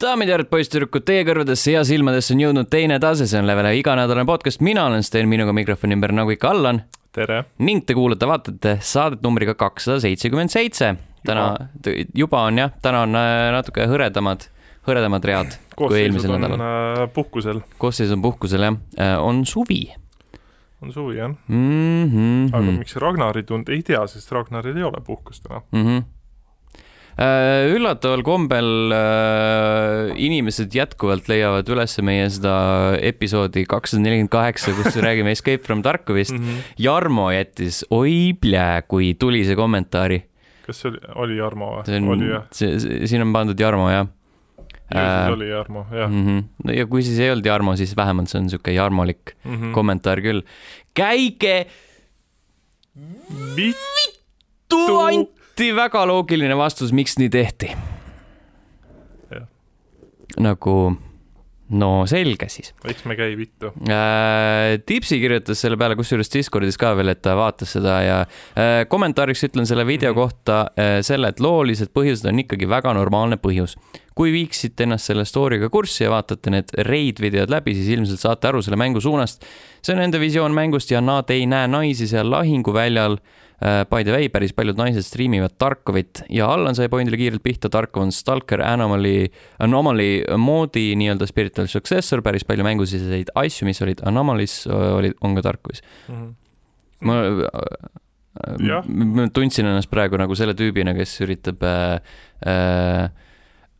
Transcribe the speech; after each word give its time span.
daamid 0.00 0.30
ja 0.30 0.36
härrad, 0.36 0.48
poisssüdrukud, 0.48 1.04
teie 1.04 1.24
kõrvadesse 1.28 1.74
ja 1.74 1.82
silmadesse 1.84 2.32
on 2.32 2.40
jõudnud 2.40 2.68
teine 2.72 2.96
tase, 3.02 3.26
see 3.28 3.40
on 3.40 3.48
Level 3.48 3.66
ühe 3.68 3.80
iganädalane 3.82 4.24
podcast, 4.28 4.62
mina 4.64 4.86
olen 4.88 5.04
Sten, 5.04 5.28
minuga 5.28 5.52
mikrofoni 5.56 5.96
ümber 5.96 6.14
nagu 6.16 6.32
ikka 6.32 6.54
Allan 6.54 6.80
tere! 7.16 7.42
ning 7.60 7.84
te 7.84 7.96
kuulate-vaatate 7.98 8.78
saadet 8.86 9.20
numbriga 9.26 9.54
kakssada 9.60 10.00
seitsekümmend 10.00 10.52
seitse. 10.52 10.94
täna, 11.26 11.44
juba 12.16 12.46
on 12.48 12.62
jah, 12.62 12.72
täna 12.80 13.02
on 13.04 13.18
äh, 13.20 13.50
natuke 13.52 13.84
hõredamad, 13.90 14.46
hõredamad 14.88 15.26
read 15.28 15.58
kui 15.76 15.98
eelmisel 16.00 16.32
nädalal. 16.32 16.64
äh, 16.64 17.02
puhkusel. 17.12 17.60
koosseis 17.82 18.14
on 18.16 18.24
puhkusel 18.24 18.64
jah, 18.70 18.78
äh, 18.96 19.18
on 19.20 19.44
suvi. 19.44 19.82
on 20.80 20.94
suvi 20.96 21.18
jah 21.18 21.28
mm. 21.28 22.08
-hmm. 22.08 22.56
aga 22.56 22.78
miks 22.78 22.96
Ragnari 22.96 23.42
tund, 23.42 23.68
ei 23.68 23.82
tea, 23.82 24.06
sest 24.06 24.32
Ragnaril 24.32 24.76
ei 24.76 24.88
ole 24.88 25.04
puhkust 25.04 25.44
täna 25.44 25.60
mm. 25.72 25.84
-hmm 25.84 26.19
üllataval 27.20 28.22
kombel 28.24 28.92
äh, 28.96 30.12
inimesed 30.16 30.72
jätkuvalt 30.72 31.26
leiavad 31.28 31.68
üles 31.68 31.96
meie 32.06 32.28
seda 32.32 32.54
episoodi 32.96 33.66
kakssada 33.68 34.00
nelikümmend 34.06 34.32
kaheksa, 34.32 34.72
kus 34.78 34.96
räägime 35.04 35.34
Escape 35.34 35.60
from 35.66 35.82
Tarkovist 35.84 36.32
mm. 36.32 36.46
-hmm. 36.46 36.62
Jarmo 36.80 37.30
jättis, 37.30 37.82
oi 37.90 38.32
plää, 38.40 38.82
kui 38.82 39.14
tulise 39.14 39.56
kommentaari. 39.56 40.22
kas 40.66 40.80
see 40.80 40.90
oli, 40.90 41.00
oli 41.14 41.36
Jarmo 41.36 41.66
või? 41.76 42.08
oli 42.08 42.30
jah? 42.30 42.46
siin 42.52 43.22
on 43.22 43.32
pandud 43.32 43.60
Jarmo 43.60 43.90
jah. 43.90 44.06
ju 44.06 44.96
siis 44.96 45.26
äh, 45.26 45.32
oli 45.32 45.48
Jarmo, 45.48 45.86
jah 45.92 46.10
mm. 46.10 46.26
-hmm. 46.26 46.44
no 46.64 46.72
ja 46.72 46.86
kui 46.86 47.02
siis 47.02 47.18
ei 47.18 47.30
olnud 47.30 47.46
Jarmo, 47.46 47.76
siis 47.76 47.96
vähemalt 47.96 48.28
see 48.28 48.38
on 48.38 48.46
niisugune 48.48 48.74
jarmolik 48.74 49.36
mm 49.44 49.56
-hmm. 49.56 49.72
kommentaar 49.72 50.20
küll. 50.20 50.40
käige 50.94 51.66
vittu 53.56 54.98
Ant 55.00 55.39
hästi 55.60 55.76
väga 55.76 56.06
loogiline 56.08 56.56
vastus, 56.56 56.92
miks 56.92 57.18
nii 57.20 57.28
tehti. 57.28 57.68
nagu 60.40 60.74
no 61.76 61.88
selge 62.08 62.46
siis. 62.48 62.70
eks 62.86 63.04
me 63.04 63.16
käi 63.18 63.34
vittu 63.36 63.72
äh,. 63.84 64.78
Tipsi 64.86 65.18
kirjutas 65.20 65.60
selle 65.60 65.76
peale, 65.76 65.96
kusjuures 65.98 66.32
Discordis 66.32 66.78
ka 66.80 66.94
veel, 66.96 67.12
et 67.12 67.20
ta 67.20 67.34
vaatas 67.36 67.74
seda 67.76 67.98
ja 68.00 68.20
äh, 68.22 68.86
kommentaariks 68.88 69.42
ütlen 69.50 69.66
selle 69.66 69.84
video 69.86 70.12
mm 70.12 70.16
-hmm. 70.16 70.22
kohta 70.22 70.60
äh, 70.78 71.02
selle, 71.02 71.28
et 71.28 71.40
loolised 71.40 71.92
põhjused 71.92 72.28
on 72.28 72.38
ikkagi 72.38 72.68
väga 72.68 72.94
normaalne 72.94 73.36
põhjus. 73.36 73.76
kui 74.14 74.32
viiksite 74.32 74.82
ennast 74.84 75.04
selle 75.04 75.24
story'ga 75.24 75.68
kurssi 75.68 76.04
ja 76.04 76.10
vaatate 76.10 76.50
need 76.50 76.72
raid 76.88 77.20
videod 77.20 77.50
läbi, 77.50 77.74
siis 77.74 77.88
ilmselt 77.88 78.20
saate 78.20 78.48
aru 78.48 78.62
selle 78.62 78.76
mängu 78.76 79.00
suunast. 79.00 79.44
see 79.82 79.92
on 79.92 80.00
nende 80.00 80.20
visioon 80.20 80.54
mängust 80.54 80.90
ja 80.90 81.00
nad 81.00 81.30
ei 81.30 81.46
näe 81.46 81.68
naisi 81.68 82.06
seal 82.06 82.30
lahinguväljal 82.30 83.18
Äh, 83.18 83.49
by 83.60 84.04
the 84.06 84.14
way, 84.14 84.28
päris 84.32 84.54
paljud 84.56 84.78
naised 84.80 85.04
striimivad 85.04 85.52
Tarkovit 85.60 86.22
ja 86.32 86.46
Allan 86.48 86.74
sai 86.74 86.88
pointile 86.88 87.18
kiirelt 87.20 87.42
pihta, 87.44 87.68
Tarkov 87.68 88.06
on 88.06 88.12
Stalker 88.12 88.62
Anomaly, 88.64 89.28
Anomaly 89.60 90.22
moodi 90.40 90.94
nii-öelda 90.96 91.28
spiritual 91.28 91.68
successor, 91.68 92.22
päris 92.24 92.46
palju 92.48 92.64
mängusiseseid 92.64 93.34
asju, 93.36 93.68
mis 93.68 93.82
olid 93.84 94.00
Anomalys, 94.08 94.62
olid, 94.70 95.18
on 95.20 95.36
ka 95.36 95.44
Tarkovis 95.50 95.84
mm. 96.08 96.14
-hmm. 96.14 96.34
ma 97.04 97.20
Ja. 98.62 98.78
ma 98.86 99.26
tundsin 99.34 99.66
ennast 99.66 99.90
praegu 99.90 100.18
nagu 100.20 100.36
selle 100.38 100.54
tüübina, 100.56 100.94
kes 100.94 101.16
üritab 101.24 101.64
äh, 101.66 101.98
äh, 102.46 103.08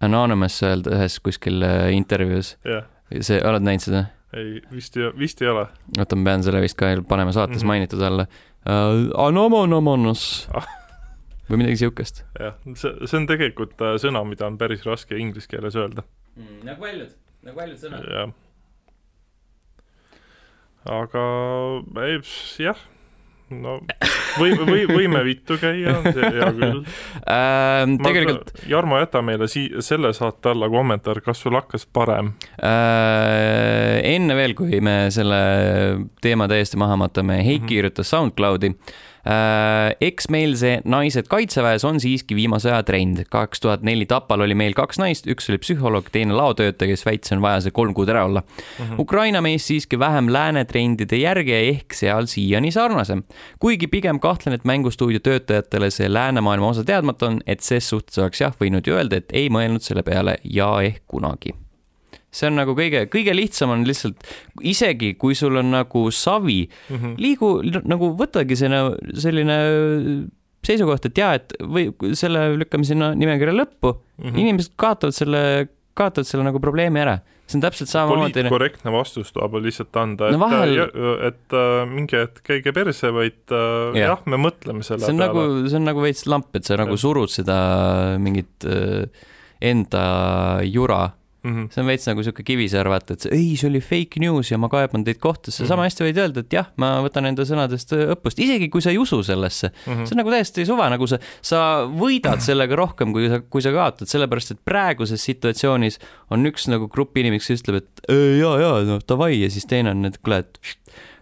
anonymous 0.04 0.56
öelda 0.66 0.96
ühes 0.96 1.20
kuskil 1.22 1.62
äh, 1.62 1.92
intervjuus 1.94 2.56
yeah.. 2.66 2.88
see, 3.22 3.38
oled 3.46 3.62
näinud 3.62 3.84
seda? 3.84 4.02
ei, 4.36 4.58
vist 4.74 4.98
ei, 4.98 5.06
vist 5.18 5.42
ei 5.44 5.52
ole. 5.52 5.68
oota, 5.96 6.18
ma 6.18 6.32
pean 6.32 6.44
selle 6.46 6.62
vist 6.64 6.78
ka 6.78 6.90
panema 7.08 7.32
saates 7.36 7.60
mm 7.60 7.62
-hmm. 7.62 7.70
mainitud 7.72 8.02
alla 8.10 8.26
uh,. 8.26 8.49
Anomonomonos 8.68 10.22
ah. 10.54 10.68
või 11.48 11.62
midagi 11.62 11.80
siukest. 11.84 12.24
jah, 12.38 12.58
see, 12.74 12.92
see 13.06 13.18
on 13.20 13.26
tegelikult 13.30 13.80
äh, 13.80 13.96
sõna, 14.02 14.22
mida 14.28 14.48
on 14.50 14.58
päris 14.60 14.84
raske 14.86 15.16
inglise 15.16 15.48
keeles 15.50 15.78
öelda 15.80 16.04
mm,. 16.36 16.60
nagu 16.68 16.84
paljud, 16.84 17.14
nagu 17.46 17.62
paljud 17.62 17.80
sõnad. 17.80 18.06
jah. 18.12 18.34
aga 21.00 21.24
ei, 22.04 22.20
jah 22.66 22.88
no 23.50 23.78
või, 24.38 24.54
või 24.54 24.86
võime 24.98 25.22
vittu 25.26 25.58
käia, 25.60 25.96
hea 26.06 26.50
küll 26.60 26.82
ähm,. 27.26 27.96
tegelikult. 28.04 28.54
Jarmo, 28.70 28.98
jäta 29.00 29.22
meile 29.26 29.48
sii-, 29.50 29.82
selle 29.84 30.12
saate 30.16 30.52
alla 30.54 30.70
kommentaar, 30.72 31.22
kas 31.24 31.42
sul 31.42 31.58
hakkas 31.58 31.86
parem 31.86 32.34
äh,? 32.62 34.00
enne 34.14 34.38
veel, 34.38 34.56
kui 34.58 34.80
me 34.84 34.96
selle 35.14 35.40
teema 36.22 36.48
täiesti 36.50 36.80
maha 36.80 36.98
matame, 37.00 37.40
Heiki 37.40 37.58
mm 37.58 37.64
-hmm. 37.64 37.68
kirjutas 37.74 38.10
SoundCloudi 38.10 38.74
Äh, 38.74 39.09
eks 39.24 40.28
meil 40.32 40.54
see 40.56 40.80
naised 40.88 41.28
kaitseväes 41.30 41.84
on 41.84 42.00
siiski 42.00 42.36
viimase 42.38 42.70
aja 42.70 42.82
trend. 42.86 43.24
kaks 43.30 43.60
tuhat 43.60 43.82
neli 43.86 44.06
Tapal 44.08 44.40
oli 44.46 44.56
meil 44.56 44.74
kaks 44.76 44.98
naist, 44.98 45.28
üks 45.30 45.50
oli 45.52 45.60
psühholoog, 45.60 46.08
teine 46.12 46.34
laotöötaja, 46.36 46.88
kes 46.94 47.04
väitis, 47.06 47.32
on 47.36 47.44
vaja 47.44 47.60
see 47.66 47.74
kolm 47.76 47.94
kuud 47.94 48.08
ära 48.08 48.24
olla 48.24 48.42
mm. 48.42 48.84
-hmm. 48.84 49.00
Ukraina 49.04 49.40
mees 49.40 49.66
siiski 49.66 49.98
vähem 49.98 50.32
lääne 50.32 50.64
trendide 50.64 51.16
järgi 51.16 51.54
ehk 51.54 51.94
seal 51.94 52.26
siiani 52.26 52.72
sarnasem. 52.72 53.22
kuigi 53.58 53.86
pigem 53.86 54.20
kahtlen, 54.20 54.54
et 54.54 54.64
mängustuudio 54.64 55.20
töötajatele 55.20 55.90
see 55.90 56.12
läänemaailma 56.12 56.68
osa 56.68 56.84
teadmata 56.84 57.26
on, 57.26 57.40
et 57.46 57.60
ses 57.60 57.88
suhtes 57.88 58.18
oleks 58.18 58.40
jah 58.40 58.54
võinud 58.60 58.86
ju 58.86 58.94
öelda, 58.94 59.16
et 59.16 59.32
ei 59.32 59.48
mõelnud 59.48 59.80
selle 59.80 60.02
peale 60.02 60.38
ja 60.44 60.82
ehk 60.82 61.02
kunagi 61.06 61.54
see 62.30 62.46
on 62.46 62.60
nagu 62.60 62.74
kõige, 62.78 63.06
kõige 63.10 63.34
lihtsam 63.34 63.72
on 63.74 63.86
lihtsalt, 63.88 64.22
isegi 64.62 65.14
kui 65.18 65.34
sul 65.38 65.58
on 65.58 65.72
nagu 65.74 66.04
savi 66.14 66.62
mm, 66.68 66.96
-hmm. 66.96 67.16
liigu 67.18 67.48
nagu 67.90 68.12
võtagi 68.18 68.58
see 68.58 68.84
selline 69.18 69.56
seisukoht, 70.66 71.08
et 71.08 71.18
jaa, 71.18 71.34
et 71.40 71.54
või 71.60 71.88
selle 72.18 72.50
lükkame 72.60 72.86
sinna 72.86 73.12
nimekirja 73.16 73.56
lõppu 73.56 73.94
mm, 73.96 74.24
-hmm. 74.24 74.40
inimesed 74.44 74.76
kaotavad 74.80 75.16
selle, 75.16 75.42
kaotavad 75.98 76.28
selle 76.28 76.46
nagu 76.46 76.60
probleemi 76.62 77.02
ära. 77.02 77.18
see 77.50 77.58
on 77.58 77.64
täpselt 77.64 77.90
samamoodi. 77.90 78.32
poliitkorrektne 78.32 78.92
vastus 78.94 79.32
tuleb 79.34 79.56
lihtsalt 79.64 79.96
anda, 79.98 80.28
et 80.28 80.36
no, 80.36 80.44
vahel... 80.44 80.76
et, 80.84 80.98
et 81.30 81.56
äh, 81.58 81.80
mingi 81.90 82.14
hetk 82.20 82.44
käige 82.46 82.72
perse, 82.76 83.10
vaid 83.10 83.50
äh, 83.50 83.98
jah 83.98 84.12
ja,, 84.12 84.18
me 84.30 84.38
mõtleme 84.38 84.86
selle 84.86 85.02
see 85.02 85.16
on 85.16 85.18
peale. 85.24 85.32
nagu, 85.32 85.68
see 85.68 85.80
on 85.80 85.88
nagu 85.90 86.04
veits 86.04 86.26
lamp, 86.30 86.54
et 86.54 86.68
sa 86.68 86.78
nagu 86.78 86.94
surud 87.00 87.32
seda 87.32 87.56
mingit 88.22 88.68
äh, 88.68 89.08
enda 89.60 90.04
jura 90.62 91.08
Mm 91.42 91.54
-hmm. 91.54 91.68
see 91.72 91.80
on 91.80 91.86
veits 91.88 92.06
nagu 92.06 92.22
sihuke 92.22 92.42
Kivisäär, 92.44 92.88
vaata, 92.88 93.14
et 93.16 93.24
ei, 93.32 93.56
see 93.56 93.68
oli 93.70 93.80
fake 93.80 94.20
news 94.20 94.50
ja 94.50 94.58
ma 94.60 94.68
kaeban 94.68 95.04
teid 95.04 95.16
kohtusse 95.18 95.62
mm, 95.62 95.64
-hmm. 95.64 95.68
sama 95.68 95.86
hästi 95.86 96.04
võid 96.04 96.18
öelda, 96.20 96.40
et 96.44 96.52
jah, 96.52 96.66
ma 96.76 96.90
võtan 97.00 97.28
enda 97.30 97.46
sõnadest 97.48 97.94
õppust, 97.96 98.42
isegi 98.44 98.68
kui 98.68 98.84
sa 98.84 98.90
ei 98.90 98.98
usu 98.98 99.22
sellesse 99.22 99.70
mm. 99.70 99.92
-hmm. 99.92 100.04
see 100.04 100.16
on 100.16 100.20
nagu 100.20 100.34
täiesti 100.34 100.66
suva, 100.68 100.90
nagu 100.92 101.06
sa, 101.06 101.18
sa 101.40 101.62
võidad 101.88 102.44
sellega 102.44 102.76
rohkem, 102.76 103.16
kui 103.16 103.28
sa, 103.32 103.40
kui 103.40 103.64
sa 103.64 103.72
kaotad, 103.72 104.08
sellepärast 104.12 104.50
et 104.50 104.60
praeguses 104.64 105.24
situatsioonis 105.24 105.98
on 106.30 106.44
üks 106.46 106.68
nagu 106.68 106.88
grupp 106.88 107.16
inimesi, 107.16 107.54
kes 107.54 107.64
ütleb, 107.64 107.82
et 107.82 108.12
ja, 108.12 108.54
ja 108.60 108.72
noh, 108.84 109.00
davai 109.08 109.40
ja 109.40 109.50
siis 109.50 109.64
teine 109.64 109.96
on, 109.96 110.04
et 110.04 110.18
kuule, 110.20 110.44
et 110.44 110.60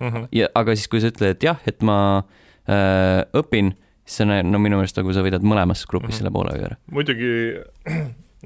mm 0.01 0.09
-hmm. 0.09 0.29
ja 0.33 0.49
aga 0.55 0.75
siis, 0.75 0.89
kui 0.89 1.01
sa 1.01 1.15
ütled, 1.15 1.31
et 1.31 1.43
jah, 1.43 1.59
et 1.67 1.83
ma 1.83 2.25
äh, 2.67 3.23
õpin, 3.39 3.77
siis 4.05 4.17
see 4.19 4.27
on, 4.27 4.51
no 4.51 4.59
minu 4.59 4.77
meelest 4.81 4.99
nagu 4.99 5.13
sa 5.13 5.23
võidad 5.23 5.47
mõlemas 5.47 5.87
grupis 5.87 6.09
mm 6.09 6.13
-hmm. 6.13 6.19
selle 6.19 6.31
poole 6.31 6.59
ära. 6.59 6.77
muidugi 6.91 7.55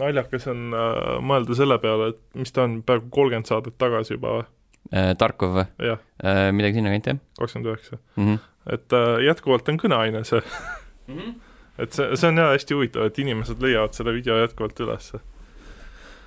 naljakas 0.01 0.49
on 0.53 0.73
äh, 0.77 1.01
mõelda 1.25 1.57
selle 1.57 1.79
peale, 1.83 2.13
et 2.15 2.21
mis 2.39 2.55
ta 2.55 2.67
on, 2.67 2.81
peaaegu 2.87 3.11
kolmkümmend 3.13 3.49
saadet 3.49 3.77
tagasi 3.81 4.17
juba 4.17 4.39
või 4.39 4.45
äh,? 4.93 5.13
Tarkov 5.19 5.59
või? 5.59 5.67
äh,. 5.83 6.45
midagi 6.55 6.81
sinnakanti, 6.81 7.15
jah? 7.17 7.25
kakskümmend 7.41 7.73
üheksa. 7.73 7.99
Mhm. 8.17 8.39
et 8.77 8.97
äh, 8.99 9.17
jätkuvalt 9.29 9.69
on 9.69 9.81
kõneaine 9.83 10.25
see 10.29 10.41
mm. 10.41 11.19
-hmm. 11.19 11.35
et 11.85 11.93
see, 11.93 12.09
see 12.17 12.31
on 12.33 12.41
jah 12.41 12.55
hästi 12.55 12.79
huvitav, 12.79 13.11
et 13.11 13.21
inimesed 13.21 13.63
leiavad 13.63 13.97
selle 13.97 14.17
video 14.17 14.39
jätkuvalt 14.41 14.81
ülesse. 14.87 15.21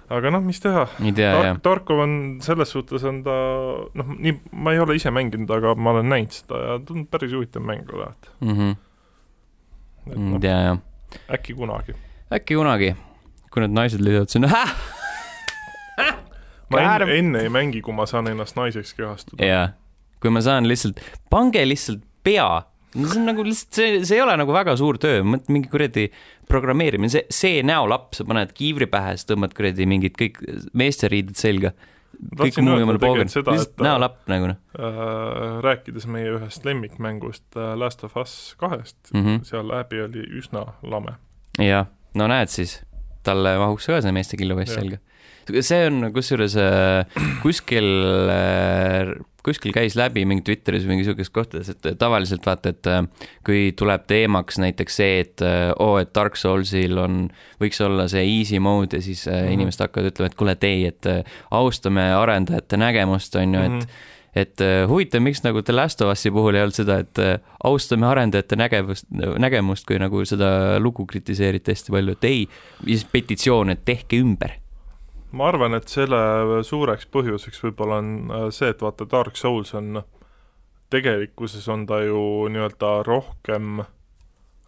aga 0.09 0.29
noh, 0.29 0.43
mis 0.45 0.59
teha. 0.61 0.85
Tark, 1.17 1.61
Tarkov 1.65 1.99
on, 2.03 2.11
selles 2.45 2.69
suhtes 2.69 3.03
on 3.09 3.23
ta, 3.25 3.35
noh, 3.97 4.11
nii, 4.13 4.35
ma 4.53 4.75
ei 4.75 4.79
ole 4.83 4.99
ise 4.99 5.09
mänginud, 5.09 5.49
aga 5.49 5.73
ma 5.75 5.95
olen 5.95 6.11
näinud 6.13 6.35
seda 6.35 6.61
ja 6.61 6.77
on 6.77 7.07
päris 7.09 7.33
huvitav 7.33 7.65
mäng 7.65 7.89
olevat 7.93 8.29
mm. 8.41 8.53
-hmm. 8.53 8.77
et 10.11 10.21
noh, 10.29 10.39
ja, 10.43 10.61
ja. 10.61 10.77
äkki 11.33 11.57
kunagi. 11.57 11.97
äkki 12.29 12.61
kunagi 12.61 12.93
kui 13.55 13.63
need 13.63 13.75
naised 13.75 14.03
lisavad 14.03 14.35
sinna 14.35 14.51
ma 16.71 16.83
enne, 16.83 17.17
enne 17.19 17.43
ei 17.45 17.51
mängi, 17.53 17.81
kui 17.85 17.95
ma 17.95 18.07
saan 18.09 18.29
ennast 18.31 18.57
naiseks 18.57 18.93
kehastuda. 18.97 19.45
jaa, 19.45 19.65
kui 20.23 20.33
ma 20.33 20.43
saan 20.45 20.67
lihtsalt, 20.69 21.01
pange 21.31 21.63
lihtsalt 21.67 22.03
pea, 22.25 22.47
see 22.95 23.19
on 23.19 23.27
nagu 23.29 23.45
lihtsalt, 23.45 23.73
see, 23.77 23.97
see 24.07 24.19
ei 24.19 24.23
ole 24.25 24.37
nagu 24.41 24.55
väga 24.55 24.75
suur 24.79 24.99
töö, 25.01 25.23
mingi 25.25 25.69
kuradi 25.71 26.07
programmeerimine, 26.49 27.11
see, 27.13 27.25
see 27.33 27.65
näolapp, 27.65 28.13
sa 28.17 28.25
paned 28.27 28.53
kiivri 28.57 28.87
pähe, 28.91 29.15
siis 29.17 29.29
tõmbad 29.29 29.53
kuradi 29.57 29.87
mingid 29.89 30.17
kõik 30.19 30.41
meesteriided 30.77 31.37
selga. 31.39 31.75
kõik 32.39 32.57
muu 32.63 32.79
jumala 32.79 33.01
poogen, 33.01 33.27
lihtsalt 33.27 33.81
näolapp 33.83 34.21
nagu 34.31 34.53
noh 34.53 34.59
äh,. 34.79 35.57
rääkides 35.65 36.07
meie 36.07 36.31
ühest 36.37 36.63
lemmikmängust 36.65 37.57
äh, 37.59 37.73
Last 37.75 38.05
of 38.07 38.15
Us 38.17 38.55
kahest 38.57 38.97
mm, 39.13 39.21
-hmm. 39.21 39.43
seal 39.43 39.67
läbi 39.67 40.01
oli 40.01 40.23
üsna 40.39 40.65
lame. 40.81 41.17
jah, 41.59 41.91
no 42.15 42.27
näed 42.31 42.47
siis 42.49 42.79
talle 43.25 43.57
mahuks 43.61 43.89
ka 43.89 44.01
see 44.03 44.15
meeste 44.15 44.39
Jah. 44.71 44.81
selga. 44.81 45.01
see 45.61 45.85
on 45.85 46.09
kusjuures 46.13 46.55
äh, 46.57 47.23
kuskil, 47.43 47.89
kuskil 49.45 49.75
käis 49.75 49.93
läbi 49.99 50.23
mingi 50.25 50.41
Twitteris 50.47 50.85
või 50.85 50.95
mingi 50.95 51.05
sihukestes 51.05 51.33
kohtades, 51.35 51.69
et 51.69 51.89
tavaliselt 52.01 52.47
vaata, 52.47 52.73
et 52.73 52.89
äh, 52.89 53.03
kui 53.45 53.67
tuleb 53.77 54.07
teemaks 54.09 54.57
näiteks 54.63 54.97
see, 55.01 55.19
et 55.25 55.45
äh, 55.45 55.69
oo, 55.77 55.99
et 56.01 56.13
Dark 56.17 56.39
Soulsil 56.39 56.97
on, 57.01 57.27
võiks 57.61 57.81
olla 57.85 58.07
see 58.11 58.25
easy 58.39 58.59
mode 58.63 58.97
ja 58.97 59.05
siis 59.05 59.27
mm. 59.27 59.37
-hmm. 59.37 59.53
inimesed 59.59 59.85
hakkavad 59.85 60.11
ütlema, 60.13 60.31
et 60.31 60.39
kuule, 60.41 60.57
et 60.57 60.67
ei, 60.71 60.85
et 60.89 61.11
äh, 61.11 61.39
austame 61.51 62.09
arendajate 62.13 62.81
nägemust, 62.81 63.35
on 63.35 63.53
ju, 63.53 63.61
et 63.61 63.79
Mhm. 63.79 64.13
Et 64.35 64.61
äh, 64.61 64.83
huvitav, 64.89 65.23
miks 65.23 65.41
nagu 65.45 65.63
The 65.63 65.73
Last 65.75 66.01
of 66.03 66.11
Us'i 66.11 66.31
puhul 66.33 66.57
ei 66.57 66.65
olnud 66.65 66.75
seda, 66.75 66.99
et 67.05 67.21
äh, 67.23 67.37
austame 67.63 68.07
arendajate 68.09 68.57
nägevust, 68.59 69.07
nägemust, 69.39 69.87
kui 69.87 69.99
nagu 70.01 70.23
seda 70.27 70.49
lugu 70.83 71.05
kritiseeriti 71.07 71.71
hästi 71.71 71.95
palju, 71.95 72.15
et 72.17 72.27
ei, 72.27 72.41
siis 72.83 73.05
petitsioon, 73.11 73.71
et 73.71 73.85
tehke 73.87 74.19
ümber. 74.19 74.57
ma 75.35 75.49
arvan, 75.51 75.75
et 75.75 75.91
selle 75.91 76.17
suureks 76.63 77.07
põhjuseks 77.11 77.63
võib-olla 77.63 77.99
on 78.03 78.11
äh, 78.27 78.47
see, 78.55 78.71
et 78.71 78.83
vaata, 78.83 79.07
Dark 79.11 79.39
Souls 79.39 79.73
on, 79.75 80.01
tegelikkuses 80.91 81.67
on 81.71 81.85
ta 81.87 82.01
ju 82.03 82.49
nii-öelda 82.51 82.91
rohkem, 83.07 83.85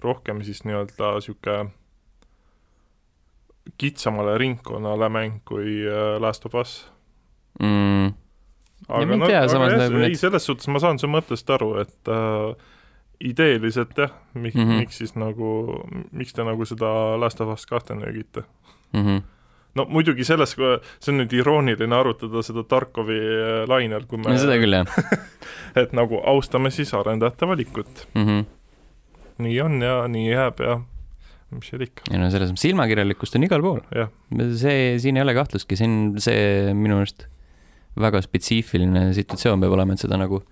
rohkem 0.04 0.42
siis 0.48 0.64
nii-öelda 0.64 1.18
niisugune 1.18 1.74
kitsamale 3.78 4.38
ringkonnale 4.40 5.10
mäng 5.12 5.42
kui 5.46 5.82
Last 6.24 6.46
of 6.48 6.56
Us. 6.56 6.78
Mm. 7.60 8.16
Ei 8.88 9.20
tea, 9.28 9.44
samas 9.52 9.74
jah, 9.74 9.82
nagu 9.82 10.00
ei 10.00 10.14
need-, 10.14 10.20
selles 10.20 10.46
suhtes 10.48 10.70
ma 10.72 10.80
saan 10.80 11.00
su 11.02 11.10
mõttest 11.12 11.50
aru, 11.52 11.74
et 11.82 12.12
äh, 12.12 12.76
ideeliselt 13.28 13.98
jah, 14.00 14.14
miks 14.34 14.56
mm. 14.56 14.64
-hmm. 14.64 14.84
miks 14.84 15.02
siis 15.02 15.16
nagu, 15.20 15.50
miks 16.12 16.34
te 16.34 16.46
nagu 16.48 16.66
seda 16.66 16.90
Last 17.20 17.42
of 17.44 17.52
Us 17.54 17.66
kahte 17.66 17.96
nöögite? 17.96 18.46
Mm 18.94 19.06
-hmm. 19.06 19.22
no 19.76 19.86
muidugi 19.90 20.24
selles, 20.24 20.56
see 20.56 21.14
on 21.14 21.20
nüüd 21.20 21.34
irooniline 21.34 21.96
arutada 21.96 22.42
seda 22.42 22.64
Tarkovi 22.64 23.20
äh, 23.20 23.68
lainel, 23.68 24.06
kui 24.08 24.18
me 24.18 24.32
no 24.32 24.38
seda 24.38 24.56
küll, 24.56 24.74
jah 24.74 24.88
et 25.82 25.94
nagu 25.94 26.22
austame 26.24 26.72
siis 26.72 26.94
arendajate 26.94 27.48
valikut. 27.48 28.08
mm. 28.14 28.26
-hmm. 28.26 28.46
nii 29.38 29.62
on 29.62 29.82
ja 29.82 30.08
nii 30.08 30.32
jääb 30.32 30.60
ja 30.60 30.82
mis 31.52 31.68
seal 31.68 31.82
ikka, 31.82 32.08
ja 32.12 32.20
no 32.20 32.30
selles 32.30 32.52
mõttes 32.52 32.70
silmakirjalikkust 32.70 33.36
on 33.36 33.44
igal 33.44 33.62
pool. 33.62 33.80
see, 34.56 35.00
siin 35.00 35.18
ei 35.18 35.24
ole 35.24 35.34
kahtlustki, 35.34 35.76
siin 35.76 36.16
see 36.20 36.74
minu 36.74 36.98
arust 36.98 37.28
väga 38.00 38.22
spetsiifiline 38.22 39.10
situatsioon 39.18 39.62
peab 39.64 39.76
olema, 39.78 39.94
et 39.94 40.06
seda 40.06 40.20
nagu 40.20 40.44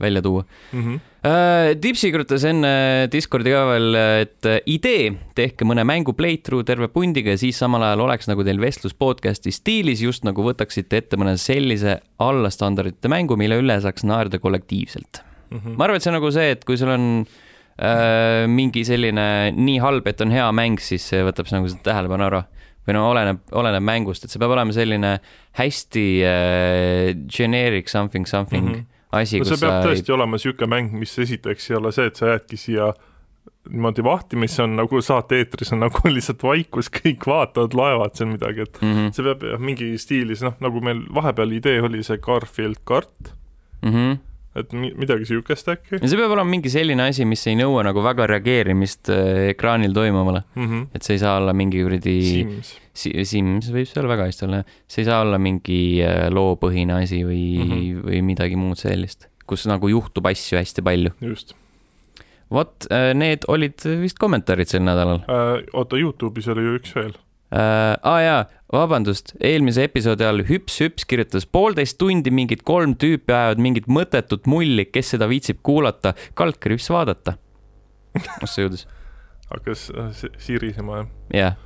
välja 0.00 0.22
tuua. 0.22 0.44
Mm 0.72 0.82
-hmm. 0.82 1.00
Äh, 1.20 1.76
Tipsi 1.80 2.08
kirjutas 2.10 2.44
enne 2.44 3.08
Discordi 3.12 3.50
ka 3.52 3.66
veel, 3.68 3.94
et 3.94 4.46
äh, 4.48 4.60
idee, 4.66 5.12
tehke 5.34 5.64
mõne 5.68 5.84
mängu 5.84 6.14
playthrough 6.16 6.64
terve 6.64 6.88
pundiga 6.88 7.30
ja 7.30 7.38
siis 7.38 7.58
samal 7.58 7.82
ajal 7.82 8.00
oleks 8.00 8.28
nagu 8.28 8.44
teil 8.44 8.60
vestlus 8.60 8.94
podcast'i 8.94 9.52
stiilis, 9.52 10.00
just 10.00 10.24
nagu 10.24 10.42
võtaksite 10.42 10.96
ette 10.96 11.16
mõne 11.16 11.36
sellise 11.36 12.00
allastandardite 12.18 13.08
mängu, 13.08 13.36
mille 13.36 13.60
üle 13.60 13.80
saaks 13.80 14.04
naerda 14.04 14.38
kollektiivselt. 14.38 15.20
Mm 15.50 15.58
-hmm. 15.58 15.76
ma 15.76 15.84
arvan, 15.84 15.96
et 15.96 16.02
see 16.02 16.10
on 16.10 16.18
nagu 16.22 16.30
see, 16.32 16.50
et 16.50 16.64
kui 16.64 16.76
sul 16.76 16.88
on 16.88 17.26
äh, 17.82 18.48
mingi 18.48 18.84
selline 18.84 19.52
nii 19.52 19.78
halb, 19.78 20.06
et 20.06 20.20
on 20.20 20.30
hea 20.30 20.52
mäng, 20.52 20.80
siis 20.80 21.08
see 21.08 21.22
võtab 21.22 21.52
nagu 21.52 21.68
tähelepanu 21.82 22.24
ära. 22.24 22.44
Või 22.86 22.96
no 22.96 23.04
oleneb, 23.10 23.42
oleneb 23.52 23.84
mängust, 23.84 24.24
et 24.24 24.32
see 24.32 24.40
peab 24.42 24.54
olema 24.56 24.74
selline 24.76 25.18
hästi 25.58 26.06
äh, 26.26 27.12
generic 27.30 27.92
something 27.92 28.26
something 28.28 28.66
mm. 28.66 28.74
-hmm. 28.74 29.20
asi, 29.20 29.42
no 29.42 29.50
see 29.50 29.60
peab 29.60 29.84
tõesti 29.86 30.16
olema 30.16 30.38
niisugune 30.38 30.70
mäng, 30.74 30.92
mis 30.98 31.18
esiteks 31.18 31.70
ei 31.70 31.78
ole 31.80 31.92
see, 31.92 32.10
et 32.10 32.16
sa 32.16 32.34
jäädki 32.34 32.60
siia 32.60 32.92
niimoodi 33.70 34.04
vahtimisse 34.04 34.62
on 34.62 34.76
nagu 34.76 35.02
saate-eetris 35.02 35.72
on 35.72 35.84
nagu 35.84 36.00
lihtsalt 36.16 36.42
vaikus, 36.42 36.88
kõik 36.92 37.26
vaatavad, 37.26 37.76
loevad 37.76 38.16
seal 38.16 38.32
midagi, 38.32 38.64
et 38.68 38.80
mm. 38.80 38.94
-hmm. 38.94 39.12
see 39.12 39.26
peab 39.28 39.44
jah, 39.52 39.60
mingi 39.60 39.92
stiilis, 39.98 40.42
noh, 40.46 40.56
nagu 40.60 40.80
meil 40.80 41.04
vahepeal 41.14 41.52
idee 41.52 41.82
oli 41.82 42.02
see 42.06 42.18
Garfield 42.18 42.82
kart, 42.84 43.36
Mm 43.80 43.92
-hmm. 43.92 44.18
Et 44.58 44.72
mi- 44.74 44.90
midagi 44.98 45.22
niisugust 45.22 45.68
äkki 45.70 46.00
ja 46.00 46.08
see 46.10 46.18
peab 46.18 46.32
olema 46.34 46.50
mingi 46.50 46.72
selline 46.72 47.04
asi, 47.06 47.26
mis 47.28 47.44
ei 47.46 47.54
nõua 47.58 47.84
nagu 47.86 48.02
väga 48.02 48.26
reageerimist 48.32 49.10
äh, 49.14 49.50
ekraanil 49.52 49.94
toimuvale, 49.94 50.42
mm. 50.56 50.66
-hmm. 50.66 50.86
et 50.94 51.06
see 51.06 51.14
ei 51.18 51.22
saa 51.22 51.36
olla 51.38 51.54
mingi 51.54 51.84
kuradi 51.86 52.16
Sims, 52.26 52.74
Si- 53.00 53.24
Sims 53.24 53.70
võib 53.70 53.86
seal 53.86 54.08
väga 54.10 54.26
hästi 54.26 54.46
olla, 54.48 54.64
see 54.90 55.04
ei 55.04 55.08
saa 55.10 55.20
olla 55.22 55.38
mingi 55.38 55.80
äh, 56.02 56.26
loopõhine 56.34 56.98
asi 56.98 57.22
või 57.24 57.44
mm. 57.60 57.70
-hmm. 57.70 58.04
või 58.10 58.22
midagi 58.32 58.58
muud 58.58 58.80
sellist, 58.80 59.28
kus 59.46 59.66
nagu 59.70 59.88
juhtub 59.88 60.26
asju 60.26 60.58
hästi 60.58 60.82
palju. 60.82 61.14
just 61.20 61.54
vot, 62.50 62.86
need 63.14 63.44
olid 63.46 63.78
vist 64.02 64.18
kommentaarid 64.18 64.66
sel 64.66 64.82
nädalal 64.82 65.22
äh,. 65.30 65.60
oota, 65.72 65.96
Youtube'is 65.96 66.48
oli 66.50 66.66
ju 66.66 66.78
üks 66.80 66.94
veel. 66.98 67.14
äh,. 67.52 67.96
aa 68.02 68.20
jaa, 68.22 68.40
vabandust, 68.72 69.34
eelmise 69.40 69.84
episoodi 69.88 70.26
all 70.26 70.44
Hüps 70.48 70.80
Hüps 70.80 71.06
kirjutas 71.08 71.46
poolteist 71.46 71.98
tundi 71.98 72.30
mingid 72.30 72.62
kolm 72.64 72.94
tüüpi 72.94 73.34
ajavad 73.34 73.62
mingit 73.62 73.90
mõttetut 73.90 74.46
mulli, 74.50 74.86
kes 74.86 75.14
seda 75.16 75.28
viitsib 75.30 75.62
kuulata, 75.66 76.14
kaldkriips 76.38 76.90
vaadata. 76.94 77.36
kus 78.40 78.54
see 78.54 78.66
jõudis? 78.66 78.86
hakkas 79.50 79.90
äh, 79.90 80.12
si- 80.14 80.30
sirisema 80.38 80.96
jah. 80.96 81.08
jah, 81.34 81.56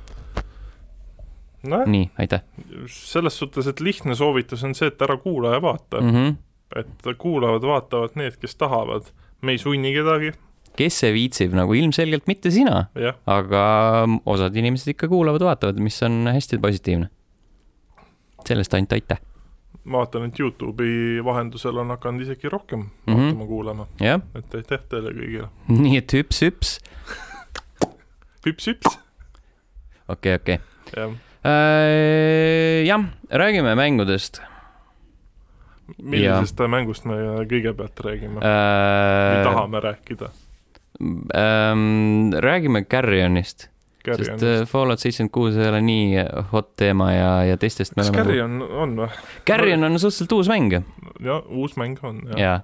nojah, 1.63 1.89
nii, 1.89 2.09
aitäh 2.17 2.41
selles 2.89 3.37
suhtes, 3.37 3.67
et 3.69 3.79
lihtne 3.79 4.15
soovitus 4.17 4.63
on 4.65 4.73
see, 4.77 4.89
et 4.89 5.05
ära 5.05 5.17
kuula 5.21 5.55
ja 5.55 5.61
vaata 5.61 6.01
mm, 6.01 6.09
mm. 6.09 6.25
-hmm. 6.25 6.81
et 6.81 7.17
kuulavad-vaatavad 7.21 8.17
need, 8.17 8.37
kes 8.41 8.55
tahavad. 8.55 9.11
me 9.41 9.51
ei 9.51 9.57
sunni 9.57 9.93
kedagi, 9.93 10.31
kes 10.77 10.99
see 11.03 11.11
viitsib, 11.15 11.53
nagu 11.57 11.75
ilmselgelt 11.77 12.27
mitte 12.29 12.51
sina, 12.53 12.85
aga 13.29 13.63
osad 14.29 14.55
inimesed 14.57 14.93
ikka 14.95 15.09
kuulavad-vaatavad, 15.11 15.79
mis 15.83 16.01
on 16.05 16.25
hästi 16.31 16.59
positiivne. 16.63 17.09
sellest 18.45 18.73
ainult 18.77 18.93
aitäh. 18.93 19.21
ma 19.85 20.01
vaatan, 20.01 20.27
et 20.29 20.39
Youtube'i 20.39 21.23
vahendusel 21.25 21.77
on 21.77 21.93
hakanud 21.93 22.21
isegi 22.21 22.49
rohkem 22.49 22.79
mm. 22.79 22.89
-hmm. 23.13 23.21
vaatama-kuulama, 23.21 23.87
jah, 23.99 24.21
et 24.35 24.55
aitäh 24.55 24.81
teile 24.89 25.13
kõigile. 25.13 25.49
nii 25.83 25.97
et 25.97 26.13
hüps-hüps, 26.13 26.79
hüps-hüps, 28.47 28.99
okei, 30.07 30.35
okei. 30.35 30.59
jah. 30.95 31.15
jah, 32.85 33.07
räägime 33.29 33.75
mängudest 33.75 34.41
millisest 36.01 36.59
mängust 36.69 37.05
me 37.05 37.15
kõigepealt 37.49 37.99
räägime 38.01 38.41
või 38.41 38.49
äh,. 38.49 39.43
tahame 39.45 39.81
rääkida? 39.83 40.31
ähm,. 41.01 42.33
räägime 42.33 42.83
Carrionist, 42.83 43.69
sest 44.05 44.43
äh, 44.43 44.65
Fallout 44.69 44.99
seitsekümmend 44.99 45.33
kuus 45.33 45.57
ei 45.57 45.69
ole 45.69 45.81
nii 45.81 46.25
hot 46.51 46.73
teema 46.77 47.11
ja, 47.13 47.29
ja 47.51 47.57
teistest 47.57 47.95
kas 47.95 48.09
oleme. 48.09 48.23
Carrion 48.23 48.61
on 48.61 48.97
või? 49.03 49.09
Carrion 49.47 49.83
on 49.83 49.99
suhteliselt 49.99 50.37
uus 50.37 50.51
mäng 50.51 50.75
jah, 50.75 51.45
uus 51.49 51.77
mäng 51.79 51.99
on, 52.03 52.21
jah. 52.33 52.39
jaa. 52.39 52.59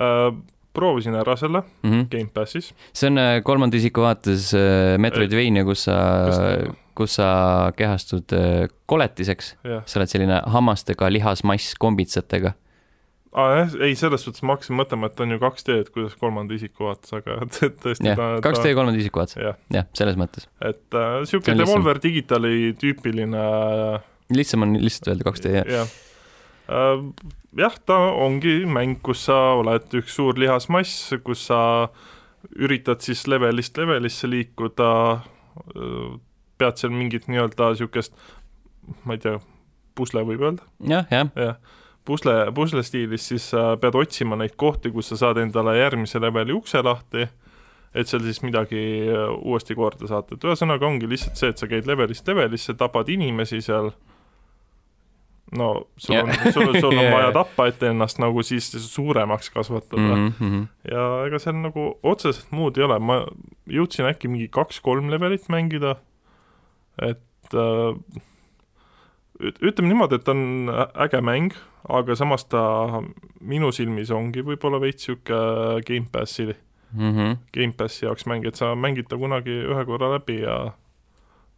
Uh, 0.00 0.40
proovisin 0.72 1.14
ära 1.18 1.36
selle 1.36 1.62
Mm 1.82 1.90
-hmm. 1.90 2.06
Gamepassis. 2.10 2.74
see 2.92 3.06
on 3.06 3.18
äh, 3.18 3.42
kolmanda 3.42 3.76
isiku 3.76 4.00
vaates 4.00 4.54
äh, 4.54 4.98
Metroidvania, 4.98 5.64
kus 5.64 5.84
sa 5.84 5.92
Kas-, 6.26 6.74
kus 6.94 7.14
sa 7.14 7.72
kehastud 7.76 8.32
äh, 8.32 8.68
koletiseks, 8.86 9.56
jah 9.64 9.82
sa 9.86 10.00
oled 10.00 10.08
selline 10.08 10.42
hammastega 10.46 11.12
lihasmass 11.12 11.74
kombitsatega. 11.78 12.52
ah,. 13.32 13.54
jah, 13.60 13.74
ei, 13.86 13.96
selles 13.98 14.24
suhtes 14.26 14.44
ma 14.46 14.56
hakkasin 14.56 14.78
mõtlema, 14.78 15.10
et 15.10 15.24
on 15.24 15.34
ju 15.34 15.40
2D, 15.42 15.78
et 15.84 15.90
kuidas 15.94 16.16
kolmanda 16.20 16.56
isiku 16.56 16.88
vaates, 16.88 17.14
aga 17.16 17.40
tõesti 17.84 18.10
jah, 18.10 18.18
ta- 18.18 18.30
kaks 18.44 18.60
ta- 18.62 18.68
D 18.68 18.76
kolmanda 18.78 19.02
isiku 19.02 19.22
vaates, 19.22 19.38
jah, 19.40 19.58
jah, 19.74 19.88
selles 19.96 20.20
mõttes. 20.20 20.48
et 20.60 20.98
äh, 20.98 21.16
niisugune. 21.24 21.58
Devolver 21.62 22.00
Digitali 22.02 22.72
tüüpiline 22.80 23.44
lihtsam 24.34 24.66
on 24.66 24.78
lihtsalt 24.78 25.12
öelda 25.14 25.26
kaks 25.30 25.44
D 25.46 25.54
jah. 25.58 25.74
jah 25.78 25.92
uh,, 26.70 27.04
jah, 27.58 27.76
ta 27.86 27.98
ongi 28.14 28.60
mäng, 28.70 28.98
kus 29.04 29.26
sa 29.28 29.38
oled 29.58 30.00
üks 30.00 30.16
suur 30.18 30.38
lihasmass, 30.38 31.14
kus 31.26 31.48
sa 31.50 31.60
üritad 32.56 33.02
siis 33.04 33.26
levelist 33.28 33.76
levelisse 33.76 34.28
liikuda, 34.30 34.90
pead 36.60 36.80
seal 36.80 36.92
mingit 36.94 37.26
nii-öelda 37.28 37.72
niisugust, 37.74 38.14
ma 39.04 39.16
ei 39.16 39.22
tea, 39.22 39.36
pusle 39.98 40.22
võib 40.24 40.46
öelda, 40.46 40.64
jah, 40.88 41.04
jah, 41.12 41.28
jah, 41.36 41.58
pusle, 42.10 42.34
pusle 42.54 42.82
stiilis 42.86 43.28
siis 43.30 43.50
sa 43.52 43.74
pead 43.80 43.96
otsima 43.98 44.38
neid 44.40 44.56
kohti, 44.60 44.92
kus 44.94 45.12
sa 45.12 45.20
saad 45.24 45.40
endale 45.42 45.76
järgmise 45.78 46.20
leveli 46.22 46.54
ukse 46.56 46.82
lahti, 46.84 47.26
et 47.94 48.10
seal 48.10 48.22
siis 48.26 48.42
midagi 48.46 48.82
äh, 49.10 49.26
uuesti 49.38 49.76
korda 49.78 50.10
saata, 50.10 50.36
et 50.36 50.46
ühesõnaga 50.46 50.88
ongi 50.88 51.10
lihtsalt 51.10 51.40
see, 51.40 51.52
et 51.52 51.60
sa 51.60 51.68
käid 51.70 51.88
levelist 51.90 52.28
levelisse, 52.30 52.76
tapad 52.78 53.10
inimesi 53.12 53.60
seal, 53.64 53.90
no 55.58 55.70
sul 55.98 56.20
on, 56.20 56.30
sul, 56.54 56.70
sul 56.78 56.92
on 56.92 57.02
Jaa, 57.06 57.14
vaja 57.16 57.32
tappa, 57.34 57.66
et 57.70 57.82
ennast 57.90 58.20
nagu 58.22 58.44
siis 58.46 58.70
suuremaks 58.84 59.50
kasvatada 59.50 60.02
mm. 60.02 60.28
-hmm. 60.28 60.44
mm. 60.44 60.52
-hmm. 60.52 60.92
ja 60.92 61.06
ega 61.26 61.42
seal 61.42 61.58
nagu 61.58 61.92
otseselt 62.02 62.52
muud 62.54 62.78
ei 62.78 62.86
ole, 62.86 62.98
ma 62.98 63.24
jõudsin 63.66 64.10
äkki 64.10 64.30
mingi 64.30 64.48
kaks-kolm 64.48 65.10
levelit 65.10 65.48
mängida, 65.50 65.96
et 67.02 67.54
äh, 67.54 68.22
ütleme 69.40 69.88
niimoodi, 69.92 70.14
et 70.20 70.28
on 70.28 70.40
ä- 70.72 70.90
äge 71.06 71.20
mäng, 71.24 71.54
aga 71.88 72.14
samas 72.18 72.44
ta 72.44 72.62
minu 73.40 73.70
silmis 73.72 74.10
ongi 74.10 74.42
võib-olla 74.44 74.80
veits 74.82 75.08
niisugune 75.08 75.80
Gamepassi, 75.86 76.46
mm 76.92 77.10
-hmm. 77.16 77.36
Gamepassi 77.56 78.06
jaoks 78.06 78.26
mäng, 78.26 78.46
et 78.46 78.54
sa 78.56 78.74
mängid 78.74 79.08
ta 79.08 79.16
kunagi 79.16 79.50
ühe 79.64 79.84
korra 79.86 80.12
läbi 80.18 80.40
ja 80.42 80.72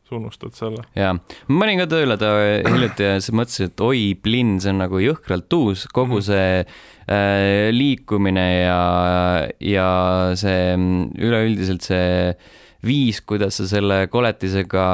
sa 0.08 0.16
unustad 0.16 0.52
selle. 0.54 0.82
jaa, 0.96 1.12
ma 1.48 1.60
panin 1.60 1.78
ka 1.78 1.86
tööle 1.86 2.16
ta 2.18 2.30
hiljuti 2.68 3.02
ja 3.02 3.20
siis 3.20 3.32
mõtlesin, 3.34 3.66
et 3.66 3.80
oi, 3.80 4.14
plinn, 4.22 4.60
see 4.60 4.70
on 4.70 4.78
nagu 4.78 4.98
jõhkralt 4.98 5.52
uus, 5.52 5.86
kogu 5.92 6.14
Mhm. 6.20 6.22
see 6.22 6.64
äh, 7.08 7.70
liikumine 7.72 8.62
ja, 8.62 9.48
ja 9.60 10.32
see 10.34 10.76
mm, 10.76 11.10
üleüldiselt 11.18 11.82
see 11.82 12.34
viis, 12.82 13.20
kuidas 13.22 13.60
sa 13.60 13.66
selle 13.70 14.08
koletisega 14.10 14.84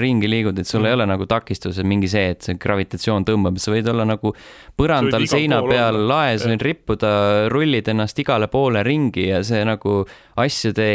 ringi 0.00 0.26
liigud, 0.26 0.58
et 0.58 0.66
sul 0.66 0.80
Mhm. 0.80 0.86
ei 0.88 0.96
ole 0.96 1.06
nagu 1.06 1.26
takistus, 1.30 1.78
et 1.78 1.86
mingi 1.86 2.08
see, 2.10 2.30
et 2.34 2.42
see 2.42 2.54
gravitatsioon 2.58 3.24
tõmbab, 3.24 3.58
sa 3.62 3.70
võid 3.70 3.88
olla 3.88 4.04
nagu 4.04 4.34
põrandal 4.76 5.26
seina 5.30 5.60
peal 5.62 6.00
laes, 6.08 6.44
võid 6.46 6.62
rippuda, 6.62 7.48
rullid 7.54 7.88
ennast 7.88 8.18
igale 8.18 8.48
poole 8.50 8.82
ringi 8.82 9.28
ja 9.28 9.42
see 9.46 9.62
nagu 9.64 10.04
asjade 10.36 10.90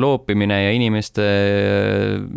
loopimine 0.00 0.62
ja 0.64 0.72
inimeste 0.72 1.28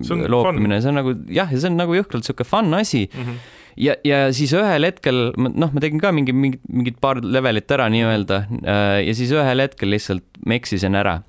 See 0.04 0.28
loopimine, 0.28 0.82
see 0.82 0.92
on 0.92 1.00
nagu 1.00 1.16
jah, 1.32 1.52
ja 1.52 1.60
see 1.60 1.72
on 1.72 1.80
nagu 1.80 1.96
jõhkralt 1.96 2.28
sihuke 2.28 2.44
fun 2.48 2.74
asi 2.76 3.06
mm. 3.08 3.24
-hmm. 3.24 3.38
ja, 3.78 3.96
ja 4.04 4.34
siis 4.34 4.52
ühel 4.54 4.84
hetkel, 4.84 5.32
noh, 5.38 5.72
ma 5.72 5.80
tegin 5.80 6.02
ka 6.04 6.12
mingi, 6.12 6.36
mingi, 6.36 6.60
mingid 6.70 7.00
paar 7.00 7.24
levelit 7.24 7.72
ära 7.72 7.88
nii-öelda 7.94 8.46
äh, 8.60 8.98
ja 9.08 9.14
siis 9.16 9.32
ühel 9.32 9.64
hetkel 9.64 9.90
lihtsalt 9.96 10.24
ma 10.46 10.60
eksisin 10.60 10.96
ära. 11.00 11.22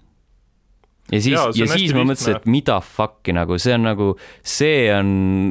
Ja 1.12 1.20
siis, 1.20 1.34
ja 1.34 1.52
siis 1.52 1.70
hästi 1.73 1.94
ma 1.94 2.04
mõtlesin, 2.04 2.34
lihtne. 2.34 2.40
et 2.40 2.46
mida 2.46 2.80
fuck'i 2.80 3.32
nagu, 3.37 3.58
see 3.58 3.75
on 3.75 3.82
nagu, 3.82 4.16
see 4.42 4.92
on 4.94 5.08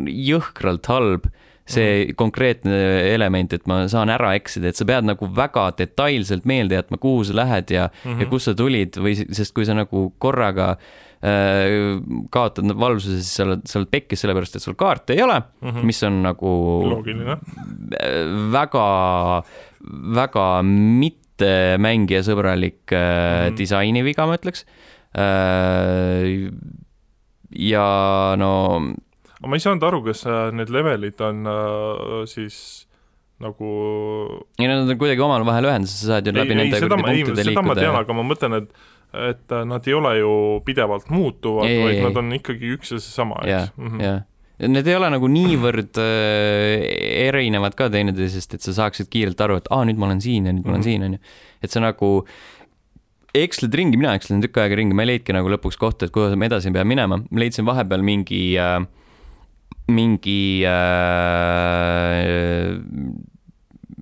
jõhkralt 0.09 0.85
halb, 0.87 1.29
see 1.65 1.83
mm 1.87 2.07
Mhm. 2.09 2.15
konkreetne 2.19 2.77
element, 3.13 3.53
et 3.53 3.67
ma 3.67 3.87
saan 3.87 4.09
ära 4.09 4.33
eksida, 4.35 4.67
et 4.67 4.75
sa 4.75 4.83
pead 4.85 5.05
nagu 5.05 5.29
väga 5.31 5.71
detailselt 5.77 6.43
meelde 6.45 6.75
jätma, 6.75 6.97
kuhu 6.99 7.23
sa 7.23 7.33
lähed 7.33 7.71
ja 7.71 7.87
mm, 7.87 7.93
Mhm. 8.03 8.17
-hmm. 8.17 8.21
ja 8.21 8.25
kust 8.29 8.45
sa 8.45 8.53
tulid 8.53 8.97
või, 8.97 9.15
sest 9.31 9.53
kui 9.53 9.65
sa 9.65 9.73
nagu 9.73 10.13
korraga 10.19 10.77
äh, 11.23 12.01
kaotad 12.29 12.65
valvsuse, 12.75 13.21
siis 13.21 13.35
sa 13.35 13.43
oled, 13.45 13.61
sa 13.65 13.79
oled 13.79 13.87
pekkis 13.91 14.19
sellepärast, 14.19 14.55
et 14.57 14.61
sul 14.61 14.73
kaarte 14.75 15.13
ei 15.13 15.21
ole 15.23 15.39
mm, 15.61 15.69
-hmm. 15.69 15.83
mis 15.83 16.03
on 16.03 16.21
nagu 16.23 16.83
loogiline. 16.89 17.37
väga, 18.51 19.43
väga 20.15 20.47
mitte 20.63 21.77
mängijasõbralik 21.79 22.91
äh, 22.91 22.97
mm 22.97 23.43
Mhm. 23.43 23.53
-hmm. 23.53 23.57
disainiviga, 23.57 24.25
ma 24.27 24.35
ütleks 24.35 24.65
äh,. 24.65 24.92
Ja 27.53 27.85
no 28.39 28.51
aga 29.37 29.49
ma 29.51 29.57
ei 29.59 29.63
saanud 29.65 29.83
aru, 29.89 29.99
kas 30.07 30.23
äh, 30.29 30.47
need 30.55 30.71
levelid 30.73 31.19
on 31.25 31.43
äh, 31.49 32.23
siis 32.31 32.57
nagu 33.43 33.69
ja 34.61 34.69
nad 34.71 34.87
on 34.87 34.97
kuidagi 34.97 35.21
omavahel 35.25 35.67
ühenduses, 35.71 35.99
sa 36.05 36.15
saad 36.15 36.29
ju 36.29 36.33
läbi 36.37 36.55
nende 36.57 36.79
seda 36.79 36.97
ma, 36.97 37.11
ei, 37.11 37.25
punktide 37.25 37.45
seda 37.49 37.61
ma 37.65 37.75
tean, 37.75 37.91
liikuda. 37.91 38.03
aga 38.05 38.17
ma 38.19 38.27
mõtlen, 38.31 38.59
et 38.61 38.69
et 39.13 39.51
äh, 39.53 39.65
nad 39.69 39.85
ei 39.85 39.93
ole 39.93 40.15
ju 40.17 40.29
pidevalt 40.65 41.09
muutuvad, 41.13 41.67
Ei, 41.69 41.75
ei, 41.77 41.83
vaid 41.85 41.97
ei. 41.99 42.05
nad 42.07 42.15
on 42.23 42.31
ikkagi 42.39 42.71
üks 42.79 42.95
ja 42.95 43.01
seesama, 43.03 43.43
jah 43.45 43.67
eks, 43.69 43.77
Mhm. 43.77 43.99
jah. 44.01 44.21
Need 44.63 44.87
ei 44.87 44.95
ole 44.95 45.07
nagu 45.09 45.27
niivõrd 45.27 45.97
äh, 45.99 46.83
erinevad 47.27 47.73
ka 47.75 47.89
teineteisest, 47.91 48.53
et 48.55 48.61
sa 48.63 48.71
saaksid 48.77 49.09
kiirelt 49.11 49.41
aru, 49.43 49.57
et 49.59 49.67
aa, 49.73 49.81
nüüd 49.89 49.97
ma 49.99 50.05
olen 50.07 50.21
siin 50.23 50.45
ja 50.47 50.53
nüüd 50.55 50.63
ma 50.65 50.75
olen 50.77 50.81
Mhm. 50.81 50.87
siin, 50.87 51.03
onju. 51.09 51.19
et 51.63 51.71
sa 51.73 51.81
nagu 51.83 52.09
eksled 53.33 53.73
ringi, 53.73 53.97
mina 53.97 54.13
ekslasin 54.17 54.43
tükk 54.43 54.59
aega 54.61 54.77
ringi, 54.77 54.95
ma 54.97 55.05
ei 55.05 55.13
leidki 55.15 55.33
nagu 55.35 55.49
lõpuks 55.53 55.77
kohta, 55.81 56.05
et 56.05 56.13
kuhu 56.13 56.35
ma 56.37 56.49
edasi 56.49 56.73
pean 56.73 56.89
minema. 56.89 57.17
ma 57.23 57.41
leidsin 57.41 57.65
vahepeal 57.65 58.03
mingi 58.05 58.43
äh,, 58.61 58.81
mingi 59.91 60.63
äh, 60.69 62.27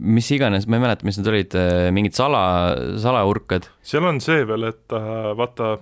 mis 0.02 0.32
iganes, 0.34 0.66
ma 0.68 0.78
ei 0.78 0.84
mäleta, 0.84 1.06
mis 1.06 1.20
need 1.20 1.30
olid, 1.30 1.56
mingid 1.94 2.18
sala, 2.18 2.42
salaurkad. 3.02 3.70
seal 3.86 4.08
on 4.10 4.20
see 4.24 4.46
veel, 4.50 4.66
et 4.72 4.96
äh, 4.98 5.32
vaata, 5.38 5.76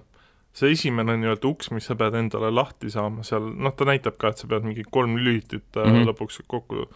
see 0.55 0.73
esimene 0.75 1.15
nii-öelda 1.21 1.47
uks, 1.49 1.71
mis 1.75 1.87
sa 1.87 1.95
pead 1.99 2.17
endale 2.19 2.51
lahti 2.53 2.91
saama 2.91 3.23
seal, 3.27 3.47
noh, 3.55 3.75
ta 3.77 3.87
näitab 3.87 4.19
ka, 4.19 4.33
et 4.33 4.41
sa 4.41 4.49
pead 4.51 4.67
mingi 4.67 4.83
kolm 4.91 5.15
lülitit 5.19 5.67
äh, 5.77 5.85
mm. 5.85 5.95
-hmm. 5.95 6.11
lõpuks 6.11 6.41
kokku 6.47 6.89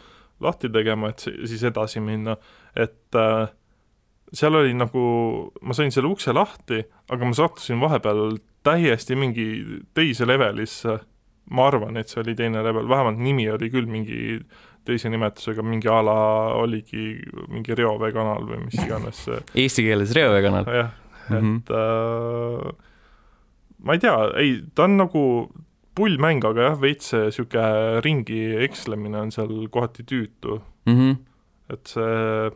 lahti 0.43 0.69
tegema, 0.69 1.13
et 1.13 1.19
si- 1.23 1.47
siis 1.47 1.63
edasi 1.63 2.03
minna, 2.03 2.35
et 2.75 3.15
äh, 3.15 3.47
seal 4.33 4.55
oli 4.57 4.73
nagu, 4.73 5.01
ma 5.61 5.73
sain 5.77 5.91
selle 5.93 6.09
ukse 6.09 6.33
lahti, 6.33 6.79
aga 7.13 7.25
ma 7.29 7.35
sattusin 7.37 7.79
vahepeal 7.81 8.37
täiesti 8.65 9.15
mingi 9.19 9.45
teise 9.93 10.25
levelisse, 10.25 10.95
ma 11.53 11.67
arvan, 11.69 11.97
et 11.99 12.09
see 12.09 12.21
oli 12.23 12.33
teine 12.39 12.63
level, 12.65 12.87
vähemalt 12.89 13.19
nimi 13.21 13.45
oli 13.51 13.67
küll 13.69 13.85
mingi 13.91 14.39
teise 14.87 15.09
nimetusega, 15.11 15.63
mingi 15.63 15.87
a 15.91 15.99
la 16.03 16.15
oligi 16.59 17.13
mingi 17.51 17.75
reoveekanal 17.77 18.43
või 18.49 18.63
mis 18.65 18.79
iganes 18.83 19.21
see. 19.27 19.37
Eesti 19.63 19.85
keeles 19.85 20.11
reoveekanal. 20.17 20.65
jah, 20.75 20.89
et 21.37 21.69
äh, 21.71 22.71
ma 23.83 23.95
ei 23.95 24.01
tea, 24.03 24.15
ei, 24.41 24.57
ta 24.75 24.87
on 24.87 24.97
nagu 25.03 25.23
pullmäng, 25.95 26.41
aga 26.49 26.69
jah, 26.71 26.79
veits 26.81 27.11
see 27.13 27.27
niisugune 27.29 28.01
ringi 28.03 28.39
ekslemine 28.65 29.19
on 29.27 29.31
seal 29.35 29.53
kohati 29.71 30.03
tüütu, 30.09 30.61
Mhm. 30.89 31.13
et 31.71 31.87
see 31.87 32.49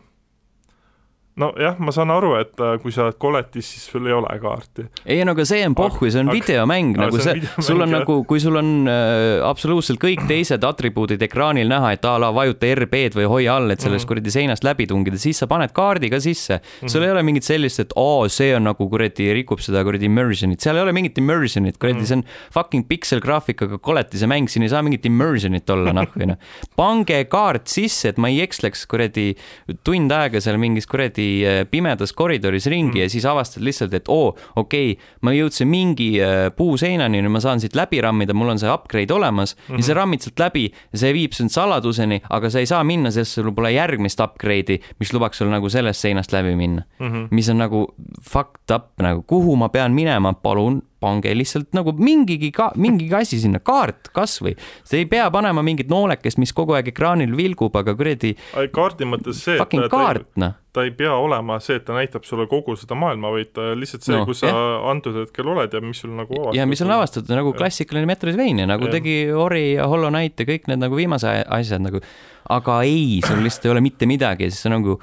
nojah, 1.37 1.75
ma 1.79 1.91
saan 1.93 2.09
aru, 2.11 2.31
et 2.41 2.59
äh, 2.63 2.77
kui 2.81 2.91
sa 2.91 3.03
oled 3.05 3.17
koletis, 3.21 3.67
siis 3.75 3.83
sul 3.91 4.07
ei 4.09 4.13
ole 4.15 4.31
kaarti. 4.41 4.87
ei 5.05 5.23
no 5.27 5.35
aga 5.35 5.45
see 5.45 5.61
on 5.67 5.75
pohhu, 5.77 6.09
see 6.09 6.19
on 6.23 6.29
Aga- 6.31 6.37
videomäng 6.39 6.95
nagu 6.97 7.19
see 7.21 7.41
sul 7.61 7.81
on 7.85 7.91
nagu, 7.93 8.23
kui 8.25 8.39
sul 8.41 8.57
on 8.57 8.71
äh, 8.89 9.43
absoluutselt 9.45 9.99
kõik 10.01 10.25
teised 10.27 10.63
atribuudid 10.65 11.21
ekraanil 11.27 11.69
näha, 11.69 11.91
et 11.93 12.05
a 12.09 12.15
la 12.21 12.31
vajuta 12.33 12.71
RB-d 12.73 13.13
või 13.19 13.27
hoia 13.29 13.55
all, 13.59 13.69
et 13.71 13.79
sellest 13.85 14.05
Mhm. 14.05 14.11
kuradi 14.13 14.33
seinast 14.33 14.63
läbi 14.65 14.87
tungida, 14.89 15.17
siis 15.21 15.37
sa 15.37 15.47
paned 15.47 15.73
kaardi 15.77 16.09
ka 16.09 16.19
sisse. 16.19 16.59
sul 16.87 17.03
ei 17.03 17.11
ole 17.11 17.21
mingit 17.23 17.43
sellist, 17.43 17.79
et 17.79 17.93
oo, 17.95 18.27
see 18.27 18.55
on 18.55 18.63
nagu 18.63 18.89
kuradi 18.89 19.29
rikub 19.33 19.59
seda 19.61 19.83
kuradi 19.85 20.09
immersion'it, 20.09 20.59
seal 20.61 20.75
ei 20.77 20.81
ole 20.81 20.91
mingit 20.93 21.15
immersion'it, 21.21 21.77
kuradi, 21.77 22.01
Mhm. 22.01 22.05
see 22.05 22.15
on 22.17 22.23
fucking 22.51 22.87
pikselgraafikaga 22.89 23.77
koletise 23.79 24.25
mäng, 24.27 24.47
siin 24.49 24.63
ei 24.63 24.69
saa 24.73 24.81
mingit 24.81 25.05
immersion'it 25.05 25.69
olla, 25.69 25.93
noh, 25.93 26.07
või 26.17 26.27
noh. 26.33 26.37
pange 26.75 27.23
kaart 27.29 27.67
sisse, 27.67 28.09
et 28.09 28.17
ma 28.17 28.27
ei 28.29 28.41
eksleks 28.45 28.85
kuradi 28.89 29.35
tund 29.83 30.11
aega 30.11 30.41
seal 30.41 30.57
mingis 30.57 30.85
kuradi 30.89 31.26
äh, 31.45 31.65
pimedas 31.71 32.13
koridoris 32.13 32.65
ringi 32.71 32.97
Mm. 32.97 33.01
ja 33.03 33.09
siis 33.09 33.25
avastad 33.25 33.63
lihtsalt, 33.63 33.93
et 33.93 34.07
oo, 34.07 34.29
okei 34.55 34.91
okay,, 34.91 35.03
ma 35.21 35.31
jõudsin 35.35 35.67
mingi 35.67 36.09
äh, 36.21 36.47
puuseinani, 36.55 37.21
nüüd 37.21 37.31
ma 37.33 37.39
saan 37.43 37.59
siit 37.59 37.75
läbi 37.75 38.01
rammida, 38.01 38.33
mul 38.33 38.49
on 38.53 38.59
see 38.61 38.69
upgrade 38.71 39.13
olemas 39.13 39.55
mm 39.55 39.61
-hmm. 39.75 39.77
ja 39.77 39.83
sa 39.83 39.91
Mhm. 39.93 39.97
rammid 39.97 40.19
sealt 40.21 40.39
läbi 40.39 40.65
ja 40.93 40.99
see 40.99 41.13
viib 41.13 41.33
sind 41.33 41.49
saladuseni, 41.51 42.21
aga 42.29 42.49
sa 42.49 42.59
ei 42.59 42.65
saa 42.65 42.83
minna, 42.83 43.11
sest 43.11 43.31
sul 43.33 43.51
pole 43.51 43.71
järgmist 43.73 44.19
upgrade'i, 44.19 44.79
mis 44.99 45.13
lubaks 45.13 45.37
sul 45.37 45.47
nagu 45.49 45.69
sellest 45.69 45.99
seinast 46.01 46.31
läbi 46.33 46.55
minna. 46.55 46.81
Mhm. 46.99 47.27
mis 47.31 47.49
on 47.49 47.57
nagu 47.57 47.87
fucked 48.21 48.75
up 48.75 48.83
nagu, 49.01 49.23
kuhu 49.27 49.55
ma 49.55 49.69
pean 49.69 49.93
minema, 49.93 50.33
palun 50.33 50.81
pange 50.99 51.33
lihtsalt 51.37 51.75
nagu 51.77 51.93
mingigi 51.93 52.49
ka, 52.55 52.71
mingigi 52.75 53.13
asi 53.13 53.37
sinna, 53.41 53.59
kaart 53.63 54.09
kasvõi. 54.15 54.55
sa 54.83 54.97
ei 54.97 55.05
pea 55.09 55.27
panema 55.33 55.61
mingit 55.65 55.89
noolekest, 55.91 56.39
mis 56.41 56.53
kogu 56.57 56.73
aeg 56.77 56.89
ekraanil 56.93 57.35
vilgub, 57.37 57.75
aga 57.77 57.93
kuradi 57.97 58.33
kaardi 58.73 59.09
mõttes 59.09 59.43
see, 59.43 59.57
et 59.57 59.61
ta, 59.61 59.67
ta, 59.69 59.83
ei, 59.83 59.91
kaart, 59.93 60.29
noh. 60.41 60.55
ta 60.73 60.85
ei 60.87 60.93
pea 60.97 61.13
olema 61.13 61.59
see, 61.63 61.77
et 61.77 61.85
ta 61.85 61.93
näitab 61.97 62.25
sulle 62.25 62.47
kogu 62.49 62.75
seda 62.79 62.97
maailma, 62.97 63.29
vaid 63.35 63.53
ta 63.53 63.69
lihtsalt 63.77 64.07
see 64.07 64.15
No, 64.17 64.23
kus 64.25 64.41
sa 64.41 64.49
jah. 64.49 64.87
antud 64.89 65.19
hetkel 65.21 65.53
oled 65.53 65.73
ja 65.73 65.83
mis 65.85 66.01
sul 66.01 66.15
nagu 66.17 66.33
avastad. 66.33 66.57
ja 66.57 66.65
mis 66.69 66.81
on 66.81 66.95
avastatud 66.97 67.37
nagu 67.37 67.53
klassikaline 67.57 68.09
Metroidvania, 68.09 68.65
nagu 68.69 68.89
Jah. 68.89 68.97
tegi 68.97 69.19
Ori 69.33 69.67
ja 69.75 69.85
Hollow 69.91 70.09
Knight 70.09 70.41
ja 70.41 70.49
kõik 70.49 70.65
need 70.71 70.81
nagu 70.81 70.97
viimase 70.97 71.29
asjad 71.45 71.85
nagu, 71.85 72.01
aga 72.49 72.81
ei, 72.87 73.19
sul 73.27 73.43
lihtsalt 73.45 73.69
ei 73.69 73.75
ole 73.75 73.85
mitte 73.85 74.09
midagi 74.09 74.47
ja 74.47 74.53
siis 74.53 74.65
sa 74.65 74.73
nagu 74.73 74.97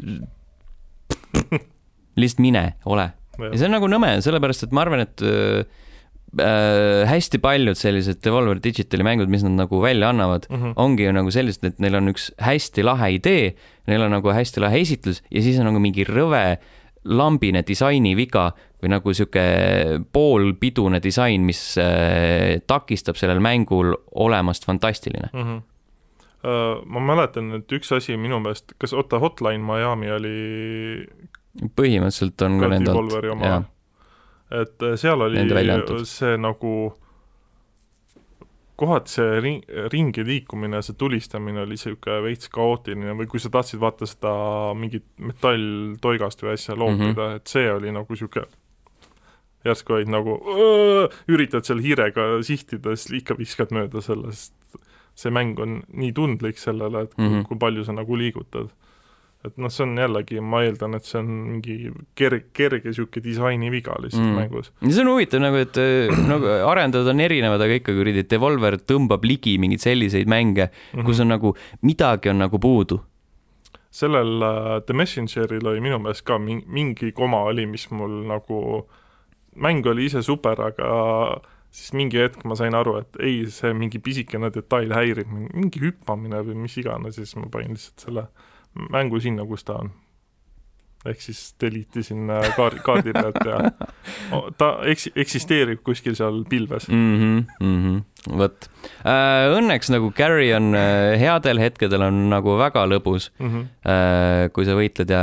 lihtsalt 2.20 2.42
mine, 2.42 2.64
ole. 2.88 3.10
Ja 3.38 3.56
see 3.56 3.68
on 3.68 3.76
nagu 3.76 3.90
nõme, 3.90 4.16
sellepärast 4.24 4.66
et 4.66 4.72
ma 4.76 4.84
arvan, 4.84 5.04
et 5.06 5.24
äh, 5.24 5.66
äh, 6.40 7.04
hästi 7.08 7.40
paljud 7.42 7.78
sellised 7.78 8.22
Devolver 8.24 8.60
Digitali 8.62 9.06
mängud, 9.06 9.30
mis 9.32 9.44
nad 9.46 9.56
nagu 9.56 9.80
välja 9.82 10.10
annavad, 10.12 10.48
mm. 10.50 10.56
-hmm. 10.56 10.72
ongi 10.76 11.04
ju 11.04 11.12
nagu 11.12 11.30
sellised, 11.30 11.64
et 11.64 11.78
neil 11.78 11.94
on 12.00 12.12
üks 12.12 12.30
hästi 12.42 12.84
lahe 12.86 13.12
idee, 13.18 13.54
neil 13.86 14.02
on 14.02 14.16
nagu 14.18 14.32
hästi 14.32 14.60
lahe 14.60 14.80
esitlus 14.80 15.22
ja 15.30 15.42
siis 15.42 15.58
on 15.60 15.70
nagu 15.70 15.80
mingi 15.80 16.04
rõve 16.04 16.58
lambine 17.06 17.62
disainiviga 17.62 18.50
või 18.82 18.90
nagu 18.90 19.14
sihuke 19.14 19.44
poolpidune 20.12 21.00
disain, 21.02 21.46
mis 21.46 21.78
äh, 21.78 22.58
takistab 22.66 23.16
sellel 23.16 23.40
mängul 23.40 23.94
olemast 24.14 24.66
fantastiline. 24.66 25.30
mm. 25.32 25.42
-hmm. 25.42 25.62
Ma 26.86 27.00
mäletan, 27.00 27.48
et 27.56 27.72
üks 27.72 27.90
asi 27.92 28.14
minu 28.16 28.38
meelest, 28.38 28.76
kas 28.78 28.92
oota, 28.92 29.18
Hotline 29.18 29.58
Miami 29.58 30.10
oli 30.10 31.06
põhimõtteliselt 31.76 32.46
on 32.46 32.60
ka 32.60 32.70
nende 32.72 32.94
oma 33.32 33.50
jah., 33.50 33.66
et 34.62 34.82
äh, 34.86 34.94
seal 35.00 35.24
oli 35.26 35.42
see 36.06 36.36
nagu 36.38 36.74
kohati 38.76 39.10
see 39.10 39.40
ring, 39.40 39.64
ringi 39.92 40.22
liikumine, 40.26 40.82
see 40.84 40.94
tulistamine 41.00 41.62
oli 41.64 41.78
niisugune 41.78 42.20
veits 42.26 42.50
kaootiline 42.52 43.16
või 43.16 43.28
kui 43.32 43.40
sa 43.40 43.50
tahtsid 43.52 43.80
vaata 43.80 44.08
seda 44.08 44.34
mingit 44.76 45.06
metalltoigast 45.18 46.44
või 46.44 46.52
asja 46.52 46.76
loopida 46.76 47.08
mm. 47.08 47.16
-hmm. 47.16 47.40
et 47.40 47.56
see 47.56 47.72
oli 47.72 47.94
nagu 47.96 48.12
niisugune 48.12 48.46
järsku 49.66 49.96
olid 49.96 50.10
nagu 50.12 50.36
"Õõ", 50.38 51.08
üritad 51.32 51.66
seal 51.66 51.82
hiirega 51.82 52.28
sihtida, 52.46 52.94
siis 52.96 53.22
ikka 53.22 53.36
viskad 53.38 53.72
mööda 53.74 54.02
sellest, 54.04 54.54
see 55.16 55.32
mäng 55.34 55.58
on 55.62 55.80
nii 55.88 56.12
tundlik 56.16 56.60
sellele, 56.60 57.06
et 57.06 57.14
kui, 57.14 57.24
mm. 57.24 57.32
-hmm. 57.32 57.46
kui 57.48 57.58
palju 57.58 57.84
sa 57.84 57.96
nagu 57.96 58.16
liigutad. 58.16 58.70
Et 59.48 59.56
noh, 59.62 59.72
see 59.72 59.84
on 59.86 59.96
jällegi, 60.00 60.40
ma 60.42 60.62
eeldan, 60.66 60.96
et 60.98 61.08
see 61.08 61.18
on 61.20 61.32
mingi 61.56 61.76
kerge, 62.18 62.50
kerge 62.56 62.90
niisugune 62.90 63.24
disainiviga 63.24 63.96
lihtsalt 64.02 64.26
mm. 64.26 64.38
mängus. 64.40 64.72
see 64.84 65.02
on 65.04 65.12
huvitav 65.14 65.44
nagu, 65.44 65.64
et 65.64 65.82
nagu 66.32 66.54
arendajad 66.70 67.12
on 67.14 67.26
erinevad, 67.26 67.66
aga 67.66 67.80
ikka 67.80 67.96
kuradi 67.96 68.26
Devolver 68.30 68.78
tõmbab 68.82 69.26
ligi 69.28 69.56
mingeid 69.62 69.84
selliseid 69.84 70.30
mänge 70.30 70.68
mm, 70.68 70.72
-hmm. 70.94 71.06
kus 71.08 71.22
on 71.24 71.32
nagu, 71.34 71.54
midagi 71.86 72.32
on 72.32 72.42
nagu 72.44 72.60
puudu 72.62 73.00
sellel 73.96 74.42
uh, 74.42 74.80
The 74.84 74.94
Messengeril 74.94 75.66
oli 75.66 75.80
minu 75.80 75.98
meelest 76.02 76.24
ka 76.26 76.38
mingi, 76.38 76.66
mingi 76.68 77.12
koma 77.16 77.46
oli, 77.48 77.66
mis 77.70 77.88
mul 77.90 78.24
nagu, 78.28 78.58
mäng 79.56 79.86
oli 79.88 80.08
ise 80.10 80.22
super, 80.22 80.60
aga 80.68 80.90
siis 81.72 81.92
mingi 81.96 82.20
hetk 82.20 82.44
ma 82.48 82.56
sain 82.58 82.76
aru, 82.76 82.98
et 83.02 83.20
ei, 83.24 83.38
see 83.52 83.72
mingi 83.76 84.00
pisikene 84.02 84.50
detail 84.54 84.92
häirib, 84.96 85.30
mingi 85.32 85.82
hüppamine 85.82 86.42
või 86.46 86.58
mis 86.66 86.76
iganes 86.80 87.18
siis 87.20 87.34
ma 87.40 87.48
panin 87.52 87.76
lihtsalt 87.76 88.06
selle 88.08 88.26
mängu 88.92 89.20
sinna, 89.22 89.46
kus 89.48 89.64
ta 89.66 89.80
on. 89.84 89.92
ehk 91.06 91.20
siis 91.22 91.40
delete 91.62 92.00
isin 92.02 92.26
kaardi, 92.56 92.80
kaardi 92.82 93.12
pealt 93.14 93.36
ja 93.46 93.58
ta 94.58 94.70
eks-, 94.90 95.12
eksisteerib 95.14 95.84
kuskil 95.86 96.16
seal 96.18 96.40
pilves 96.50 96.88
mm. 96.88 97.12
-hmm, 97.20 97.44
mm 97.60 97.76
-hmm. 97.84 98.38
vot 98.40 98.66
äh,, 99.06 99.46
õnneks 99.54 99.92
nagu 99.94 100.10
Gary 100.16 100.50
on 100.56 100.74
äh, 100.74 101.14
headel 101.20 101.62
hetkedel 101.62 102.02
on 102.02 102.28
nagu 102.30 102.56
väga 102.58 102.86
lõbus 102.90 103.30
mm, 103.38 103.50
-hmm. 103.50 103.66
äh, 103.86 104.50
kui 104.52 104.66
sa 104.66 104.74
võitled 104.74 105.10
ja 105.10 105.22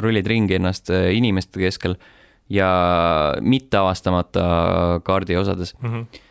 rullid 0.00 0.26
ringi 0.26 0.56
ennast 0.56 0.90
äh, 0.90 1.12
inimeste 1.12 1.60
keskel 1.60 1.98
ja 2.48 2.70
mitte 3.40 3.76
avastamata 3.76 5.00
kaardiosades 5.04 5.74
mm. 5.82 5.92
-hmm 5.92 6.24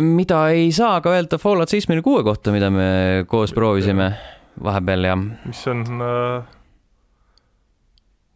mida 0.00 0.48
ei 0.54 0.70
saa 0.72 1.00
ka 1.04 1.12
öelda 1.12 1.38
Fallout 1.38 1.68
seitsmekümne 1.68 2.04
kuue 2.04 2.22
kohta, 2.24 2.52
mida 2.54 2.70
me 2.72 3.24
koos 3.28 3.52
proovisime 3.52 4.12
vahepeal 4.62 5.08
jah. 5.08 5.24
mis 5.46 5.62
on 5.70 5.82
äh, 6.00 6.52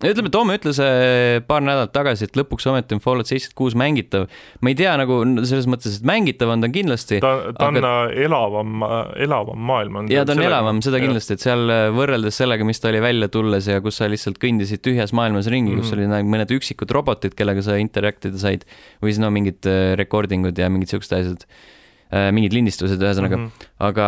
ütleme, 0.07 0.31
Tom 0.31 0.51
ütles 0.55 0.79
äh, 0.83 1.41
paar 1.47 1.63
nädalat 1.65 1.91
tagasi, 1.95 2.29
et 2.29 2.37
lõpuks 2.39 2.69
ometi 2.71 2.95
on 2.95 3.03
Fallout 3.03 3.31
seitsekümmend 3.31 3.59
kuus 3.59 3.77
mängitav. 3.79 4.27
ma 4.63 4.71
ei 4.71 4.77
tea 4.79 4.93
nagu 5.01 5.21
selles 5.43 5.67
mõttes, 5.71 5.97
et 5.99 6.07
mängitav 6.07 6.53
on 6.55 6.63
ta 6.63 6.71
kindlasti. 6.71 7.19
ta, 7.25 7.33
ta 7.57 7.71
aga... 7.71 7.81
on 7.83 7.89
äh, 7.89 8.19
elavam, 8.27 8.85
elavam 9.27 9.65
maailm 9.71 10.03
on. 10.03 10.11
ja 10.13 10.23
ta 10.23 10.37
on 10.37 10.43
sellega... 10.43 10.53
elavam, 10.53 10.83
seda 10.87 11.01
kindlasti, 11.03 11.39
et 11.39 11.47
seal 11.47 11.75
äh, 11.75 11.87
võrreldes 11.95 12.39
sellega, 12.39 12.69
mis 12.69 12.83
ta 12.83 12.93
oli 12.93 13.03
välja 13.03 13.31
tulles 13.35 13.71
ja 13.71 13.81
kus 13.85 13.99
sa 13.99 14.11
lihtsalt 14.11 14.39
kõndisid 14.43 14.85
tühjas 14.87 15.15
maailmas 15.17 15.51
ringi 15.51 15.73
mm, 15.73 15.81
-hmm. 15.81 15.89
kus 15.89 15.97
mhm. 15.97 16.15
olid 16.21 16.31
mõned 16.37 16.55
üksikud 16.59 16.95
robotid, 16.95 17.35
kellega 17.39 17.65
sa 17.67 17.81
interact 17.83 18.31
ida 18.31 18.39
said 18.39 18.69
või 19.03 19.15
siis 19.15 19.23
no 19.25 19.33
mingid 19.35 19.67
recording 19.99 20.47
ud 20.47 20.59
ja 20.59 20.71
mingid 20.71 20.95
siuksed 20.95 21.19
asjad 21.19 21.49
Äh, 21.49 21.77
mingid 22.09 22.55
lindistused, 22.57 23.03
ühesõnaga 23.03 23.37
mm. 23.37 23.49
-hmm. 23.49 23.73
aga 23.89 24.07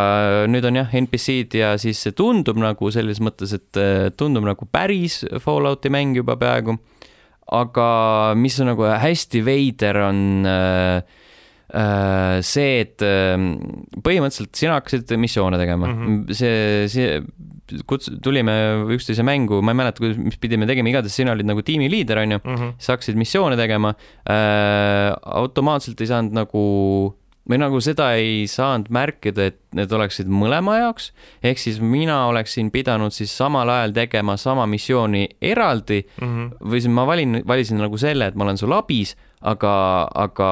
nüüd 0.49 0.65
on 0.65 0.79
jah, 0.81 0.95
NPC-d 1.03 1.59
ja 1.59 1.73
siis 1.81 2.01
see 2.01 2.15
tundub 2.17 2.57
nagu 2.61 2.91
selles 2.93 3.21
mõttes, 3.21 3.53
et 3.57 3.77
äh, 3.77 4.09
tundub 4.17 4.47
nagu 4.47 4.65
päris 4.65 5.21
Fallouti 5.43 5.91
mäng 5.93 6.17
juba 6.17 6.37
peaaegu. 6.41 6.79
aga 7.51 8.33
mis 8.39 8.55
on 8.63 8.69
nagu 8.71 8.85
hästi 8.87 9.41
veider, 9.43 9.97
on 10.07 10.45
äh, 10.47 11.01
äh, 11.75 12.41
see, 12.41 12.81
et 12.85 13.03
äh, 13.03 13.35
põhimõtteliselt 14.01 14.55
sina 14.55 14.77
hakkasid 14.79 15.11
missioone 15.19 15.59
tegema 15.59 15.87
mm. 15.89 16.01
-hmm. 16.01 16.33
see, 16.33 16.87
see 16.87 17.21
kuts-, 17.87 18.11
tulime 18.23 18.55
üksteise 18.95 19.23
mängu, 19.23 19.61
ma 19.61 19.75
ei 19.75 19.81
mäleta, 19.81 20.13
mis 20.17 20.39
pidime 20.41 20.67
tegema, 20.69 20.89
igatahes 20.89 21.15
sina 21.15 21.35
olid 21.35 21.47
nagu 21.47 21.61
tiimiliider, 21.61 22.23
onju 22.23 22.39
mm. 22.39 22.55
-hmm. 22.55 22.73
sa 22.77 22.95
hakkasid 22.95 23.19
missioone 23.19 23.57
tegema 23.59 23.93
äh,. 24.25 25.11
automaatselt 25.21 26.01
ei 26.01 26.07
saanud 26.07 26.33
nagu 26.35 26.63
või 27.49 27.57
nagu 27.61 27.79
seda 27.81 28.11
ei 28.19 28.45
saanud 28.49 28.91
märkida, 28.93 29.47
et 29.49 29.57
need 29.77 29.91
oleksid 29.95 30.29
mõlema 30.29 30.77
jaoks, 30.77 31.09
ehk 31.43 31.59
siis 31.61 31.79
mina 31.81 32.19
oleksin 32.29 32.69
pidanud 32.73 33.15
siis 33.15 33.33
samal 33.37 33.69
ajal 33.73 33.95
tegema 33.95 34.37
sama 34.37 34.67
missiooni 34.69 35.27
eraldi 35.41 36.03
mm 36.03 36.27
-hmm. 36.27 36.69
või 36.71 36.81
siis 36.81 36.93
ma 36.93 37.05
valin, 37.07 37.41
valisin 37.47 37.81
nagu 37.81 37.97
selle, 37.97 38.27
et 38.27 38.35
ma 38.35 38.45
olen 38.45 38.57
sul 38.57 38.73
abis, 38.77 39.15
aga, 39.41 40.07
aga 40.13 40.51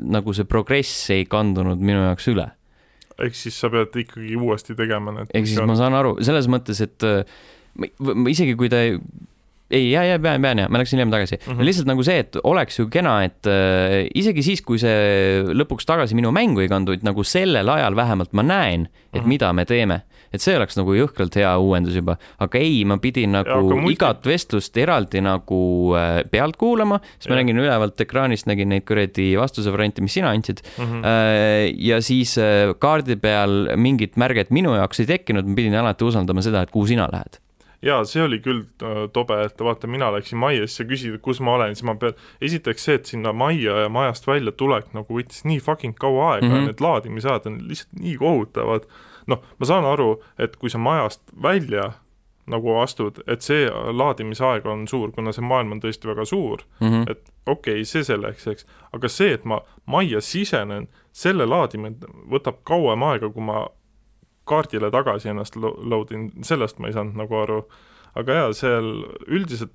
nagu 0.00 0.32
see 0.32 0.44
progress 0.44 1.10
ei 1.10 1.24
kandunud 1.24 1.78
minu 1.78 2.02
jaoks 2.02 2.28
üle. 2.28 2.50
ehk 3.18 3.34
siis 3.34 3.60
sa 3.60 3.70
pead 3.70 3.94
ikkagi 3.96 4.36
uuesti 4.36 4.74
tegema 4.74 5.12
need 5.12 5.30
ehk 5.34 5.46
siis 5.46 5.60
ma 5.64 5.76
saan 5.76 5.94
aru, 5.94 6.16
selles 6.20 6.48
mõttes, 6.48 6.82
et 6.82 7.02
isegi 8.28 8.54
kui 8.56 8.68
ta 8.68 8.82
ei, 8.82 8.98
ja, 9.70 10.04
ja 10.06 10.18
pean, 10.22 10.42
pean 10.42 10.60
ja, 10.62 10.68
ma 10.70 10.80
läksin 10.80 10.98
hiljem 11.00 11.12
tagasi 11.14 11.38
mm. 11.38 11.52
-hmm. 11.52 11.66
lihtsalt 11.66 11.88
nagu 11.90 12.04
see, 12.06 12.18
et 12.22 12.36
oleks 12.44 12.78
ju 12.78 12.88
kena, 12.90 13.16
et 13.26 13.48
äh, 13.50 14.06
isegi 14.14 14.44
siis, 14.46 14.62
kui 14.62 14.78
see 14.78 15.42
lõpuks 15.42 15.88
tagasi 15.88 16.14
minu 16.18 16.30
mängu 16.34 16.62
ei 16.62 16.70
kandu, 16.70 16.94
et 16.94 17.06
nagu 17.06 17.24
sellel 17.26 17.68
ajal 17.74 17.96
vähemalt 17.98 18.32
ma 18.32 18.42
näen, 18.46 18.86
et 18.86 18.90
mm 18.90 19.20
-hmm. 19.20 19.28
mida 19.28 19.52
me 19.52 19.64
teeme. 19.64 20.02
et 20.32 20.42
see 20.42 20.56
oleks 20.56 20.76
nagu 20.76 20.92
jõhkralt 20.92 21.36
hea 21.38 21.52
uuendus 21.58 21.94
juba, 21.94 22.16
aga 22.38 22.58
ei, 22.58 22.84
ma 22.84 22.98
pidin 22.98 23.32
nagu 23.32 23.48
ja, 23.48 23.60
multi... 23.62 23.92
igat 23.94 24.26
vestlust 24.26 24.76
eraldi 24.76 25.20
nagu 25.20 25.94
äh, 25.96 26.24
pealt 26.30 26.56
kuulama, 26.56 26.98
siis 27.14 27.26
ja. 27.26 27.32
ma 27.32 27.36
nägin 27.40 27.58
ülevalt 27.58 28.00
ekraanist, 28.00 28.46
nägin 28.46 28.68
neid 28.68 28.84
kuradi 28.84 29.36
vastuse 29.38 29.72
variante, 29.72 30.02
mis 30.02 30.12
sina 30.12 30.30
andsid 30.30 30.60
mm. 30.78 30.84
-hmm. 30.84 31.06
Äh, 31.06 31.72
ja 31.78 32.02
siis 32.02 32.36
äh, 32.38 32.74
kaardi 32.78 33.16
peal 33.16 33.76
mingit 33.76 34.16
märget 34.16 34.50
minu 34.50 34.74
jaoks 34.74 35.00
ei 35.00 35.06
tekkinud, 35.06 35.46
ma 35.46 35.54
pidin 35.54 35.74
alati 35.74 36.04
usaldama 36.04 36.42
seda, 36.42 36.62
et 36.62 36.70
kuhu 36.70 36.86
sina 36.86 37.08
lähed 37.12 37.40
jaa, 37.82 38.04
see 38.08 38.22
oli 38.24 38.38
küll 38.44 38.62
äh, 38.84 39.02
tobe, 39.12 39.38
et 39.46 39.60
vaata, 39.60 39.90
mina 39.90 40.10
läksin 40.14 40.38
majja, 40.40 40.66
siis 40.66 40.80
sa 40.80 40.88
küsid, 40.88 41.18
kus 41.24 41.40
ma 41.44 41.56
olen, 41.58 41.76
siis 41.76 41.86
ma 41.88 41.96
pean, 42.00 42.16
esiteks 42.44 42.88
see, 42.88 42.98
et 43.00 43.12
sinna 43.12 43.32
majja 43.36 43.82
ja 43.84 43.92
majast 43.92 44.26
välja 44.26 44.52
tulek 44.52 44.92
nagu 44.96 45.18
võttis 45.18 45.44
nii 45.48 45.60
fucking 45.62 45.98
kaua 46.00 46.34
aega 46.34 46.46
mm 46.46 46.54
-hmm. 46.54 46.72
need 46.72 46.80
laadimisajad 46.80 47.46
on 47.46 47.60
lihtsalt 47.68 48.00
nii 48.00 48.16
kohutavad, 48.22 48.88
noh, 49.26 49.44
ma 49.58 49.66
saan 49.66 49.84
aru, 49.84 50.16
et 50.38 50.56
kui 50.56 50.70
sa 50.70 50.78
majast 50.78 51.22
välja 51.42 51.92
nagu 52.46 52.76
astud, 52.78 53.18
et 53.26 53.42
see 53.42 53.66
laadimisaeg 53.70 54.66
on 54.66 54.86
suur, 54.88 55.10
kuna 55.12 55.32
see 55.34 55.44
maailm 55.44 55.72
on 55.76 55.80
tõesti 55.82 56.06
väga 56.06 56.24
suur 56.24 56.62
mm, 56.80 56.86
-hmm. 56.86 57.10
et 57.10 57.32
okei 57.46 57.80
okay,, 57.80 57.84
see 57.84 58.04
selleks, 58.04 58.46
eks, 58.46 58.66
aga 58.92 59.08
see, 59.08 59.32
et 59.34 59.44
ma 59.44 59.60
majja 59.86 60.20
sisenen, 60.20 60.88
selle 61.12 61.46
laadimine 61.46 61.96
võtab 62.30 62.62
kauem 62.64 63.02
aega, 63.02 63.30
kui 63.30 63.42
ma 63.42 63.66
kaardile 64.48 64.90
tagasi 64.94 65.32
ennast 65.32 65.58
load 65.58 66.14
in, 66.14 66.30
sellest 66.46 66.80
ma 66.80 66.90
ei 66.90 66.96
saanud 66.96 67.18
nagu 67.18 67.42
aru. 67.42 67.60
aga 68.16 68.38
jaa, 68.40 68.52
seal 68.56 68.90
üldiselt 69.26 69.74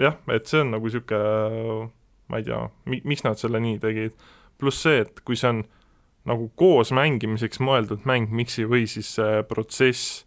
jah, 0.00 0.18
et 0.32 0.48
see 0.50 0.64
on 0.64 0.74
nagu 0.74 0.88
niisugune, 0.88 1.88
ma 2.32 2.40
ei 2.40 2.46
tea, 2.46 2.60
mi-, 2.90 3.02
miks 3.06 3.24
nad 3.26 3.40
selle 3.40 3.60
nii 3.62 3.78
tegid, 3.82 4.16
pluss 4.60 4.84
see, 4.86 5.04
et 5.04 5.22
kui 5.24 5.38
see 5.38 5.52
on 5.52 5.64
nagu 6.26 6.48
koos 6.58 6.90
mängimiseks 6.96 7.60
mõeldud 7.62 8.06
mäng, 8.08 8.32
miks 8.34 8.58
ei 8.58 8.66
või 8.68 8.86
siis 8.90 9.12
see 9.18 9.42
protsess 9.46 10.24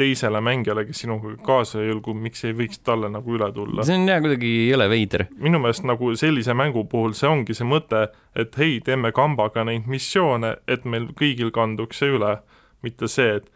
teisele 0.00 0.40
mängijale, 0.40 0.86
kes 0.88 1.02
sinuga 1.02 1.34
kaasa 1.44 1.82
ei 1.82 1.90
julgu, 1.90 2.14
miks 2.16 2.46
ei 2.48 2.54
võiks 2.56 2.80
talle 2.86 3.10
nagu 3.12 3.34
üle 3.36 3.50
tulla? 3.52 3.84
see 3.84 3.98
on 3.98 4.08
jah, 4.08 4.22
kuidagi 4.24 4.52
jõle 4.70 4.86
veider. 4.92 5.26
minu 5.42 5.60
meelest 5.60 5.84
nagu 5.88 6.12
sellise 6.16 6.54
mängu 6.56 6.86
puhul 6.88 7.12
see 7.18 7.28
ongi 7.28 7.56
see 7.56 7.68
mõte, 7.68 8.06
et 8.38 8.56
hei, 8.60 8.78
teeme 8.84 9.12
kambaga 9.16 9.66
neid 9.68 9.90
missioone, 9.90 10.54
et 10.70 10.86
meil 10.88 11.10
kõigil 11.18 11.52
kanduks 11.52 12.00
see 12.00 12.14
üle 12.16 12.38
mitte 12.86 13.08
see, 13.08 13.38
et 13.40 13.48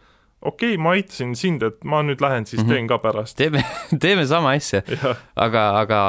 okei 0.45 0.75
okay,, 0.75 0.81
ma 0.81 0.95
aitasin 0.99 1.35
sind, 1.39 1.65
et 1.67 1.85
ma 1.89 2.03
nüüd 2.05 2.23
lähen 2.25 2.47
siis 2.47 2.63
mm 2.63 2.69
-hmm. 2.69 2.73
teen 2.75 2.89
ka 2.89 2.99
pärast. 2.99 3.37
teeme, 3.37 3.65
teeme 4.05 4.27
sama 4.27 4.55
asja, 4.59 4.83
aga, 5.37 5.69
aga, 5.81 6.01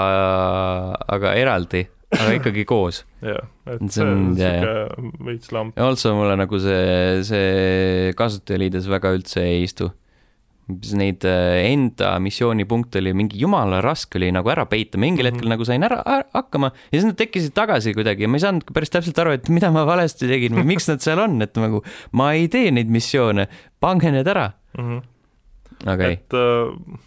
aga 1.07 1.33
eraldi, 1.33 1.87
aga 2.11 2.31
ikkagi 2.39 2.65
koos. 2.65 3.05
jah, 3.21 3.47
et 3.67 3.91
see, 3.91 4.05
on 4.05 4.35
sihuke 4.35 5.25
veits 5.25 5.51
lamp. 5.51 5.77
ja 5.77 5.87
also 5.87 6.15
mulle 6.15 6.35
nagu 6.35 6.59
see, 6.59 7.23
see 7.23 8.13
kasutajaliides 8.15 8.89
väga 8.89 9.13
üldse 9.15 9.43
ei 9.43 9.63
istu 9.63 9.91
neid 10.67 11.25
äh, 11.29 11.59
enda 11.69 12.15
missioonipunkte 12.23 12.99
oli 13.01 13.13
mingi 13.17 13.37
jumala 13.37 13.83
raske 13.85 14.17
oli 14.17 14.31
nagu 14.33 14.49
ära 14.49 14.65
peita, 14.69 14.97
mingil 14.97 15.27
mm 15.27 15.29
-hmm. 15.29 15.35
hetkel 15.35 15.49
nagu 15.53 15.65
sain 15.65 15.83
ära, 15.85 16.01
ära 16.01 16.25
hakkama 16.33 16.71
ja 16.73 16.99
siis 16.99 17.05
nad 17.05 17.17
tekkisid 17.17 17.53
tagasi 17.53 17.93
kuidagi 17.93 18.25
ja 18.25 18.27
ma 18.27 18.37
ei 18.37 18.45
saanud 18.45 18.73
päris 18.73 18.89
täpselt 18.89 19.19
aru, 19.19 19.31
et 19.37 19.49
mida 19.49 19.71
ma 19.71 19.85
valesti 19.85 20.27
tegin 20.27 20.57
või 20.57 20.65
miks 20.73 20.89
nad 20.89 21.01
seal 21.05 21.19
on, 21.19 21.41
et 21.41 21.55
nagu 21.55 21.83
ma 22.11 22.33
ei 22.33 22.47
tee 22.47 22.71
neid 22.71 22.89
missioone, 22.89 23.47
pange 23.79 24.11
need 24.11 24.27
ära 24.27 24.51
mm. 24.77 24.83
-hmm. 24.83 25.01
aga 25.85 26.07
ei. 26.07 26.13
et 26.13 26.33
äh, 26.33 26.99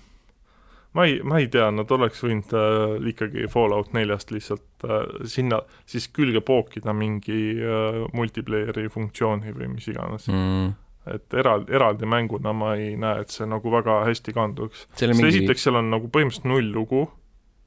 ma 0.93 1.05
ei, 1.05 1.21
ma 1.23 1.39
ei 1.39 1.49
tea, 1.49 1.71
nad 1.71 1.91
oleks 1.91 2.23
võinud 2.23 2.55
äh, 2.55 3.09
ikkagi 3.11 3.49
Fallout 3.51 3.93
neljast 3.93 4.31
lihtsalt 4.31 4.87
äh, 4.87 5.03
sinna 5.25 5.63
siis 5.85 6.09
külge 6.09 6.41
pookida 6.41 6.93
mingi 6.93 7.59
äh, 7.59 8.05
multiplayer'i 8.15 8.89
funktsiooni 8.89 9.51
või 9.51 9.75
mis 9.75 9.89
iganes 9.89 10.29
mm. 10.29 10.45
-hmm 10.45 10.77
et 11.15 11.39
eraldi, 11.41 11.73
eraldi 11.75 12.09
mänguna 12.09 12.53
ma 12.57 12.75
ei 12.79 12.93
näe, 13.01 13.25
et 13.25 13.35
see 13.35 13.47
nagu 13.49 13.73
väga 13.73 14.03
hästi 14.09 14.35
kanduks. 14.37 14.87
sest 14.93 15.15
mingi... 15.15 15.31
esiteks 15.33 15.69
seal 15.69 15.81
on 15.81 15.91
nagu 15.93 16.11
põhimõtteliselt 16.13 16.49
null 16.51 16.73
lugu. 16.75 17.07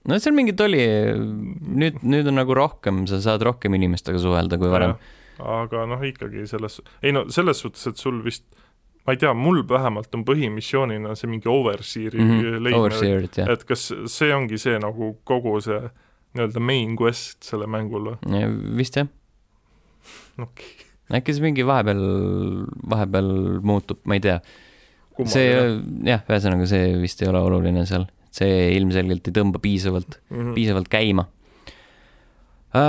no 0.08 0.20
seal 0.22 0.36
mingit 0.38 0.62
oli, 0.66 0.82
nüüd, 1.82 2.02
nüüd 2.04 2.32
on 2.32 2.40
nagu 2.42 2.58
rohkem, 2.58 3.06
sa 3.10 3.22
saad 3.24 3.46
rohkem 3.48 3.78
inimestega 3.80 4.22
suhelda 4.22 4.60
kui 4.62 4.72
varem. 4.72 4.98
aga 5.42 5.86
noh, 5.90 6.04
ikkagi 6.06 6.46
selles, 6.50 6.82
ei 7.02 7.16
no 7.16 7.28
selles 7.34 7.64
suhtes, 7.64 7.88
et 7.92 8.02
sul 8.02 8.22
vist 8.26 8.46
ma 9.06 9.16
ei 9.16 9.22
tea, 9.22 9.34
mul 9.34 9.64
vähemalt 9.70 10.14
on 10.14 10.26
põhimissioonina 10.28 11.16
see 11.18 11.32
mingi 11.32 11.50
overseer'i 11.50 12.22
mm 12.22 12.36
-hmm. 12.38 12.62
leidmine, 12.68 13.48
et 13.54 13.66
kas 13.66 13.90
see 14.06 14.36
ongi 14.36 14.62
see 14.62 14.78
nagu 14.80 15.16
kogu 15.26 15.58
see 15.62 15.82
nii-öelda 16.38 16.62
main 16.64 16.96
quest 16.96 17.44
sellel 17.44 17.68
mängul 17.68 18.14
või? 18.14 18.46
vist 18.78 18.96
jah. 18.96 19.10
okei 20.38 20.70
okay 20.70 20.81
äkki 21.18 21.36
see 21.36 21.44
mingi 21.44 21.66
vahepeal, 21.68 22.02
vahepeal 22.94 23.30
muutub, 23.68 24.00
ma 24.06 24.18
ei 24.18 24.24
tea. 24.24 24.38
see 25.30 25.50
jah, 26.08 26.24
ühesõnaga 26.26 26.66
see 26.70 26.96
vist 27.02 27.22
ei 27.22 27.30
ole 27.30 27.42
oluline 27.46 27.84
seal, 27.90 28.08
see 28.34 28.72
ilmselgelt 28.78 29.28
ei 29.28 29.36
tõmba 29.36 29.60
piisavalt 29.62 30.18
mm, 30.18 30.38
-hmm. 30.38 30.54
piisavalt 30.58 30.90
käima 30.92 31.28
äh,. 32.76 32.82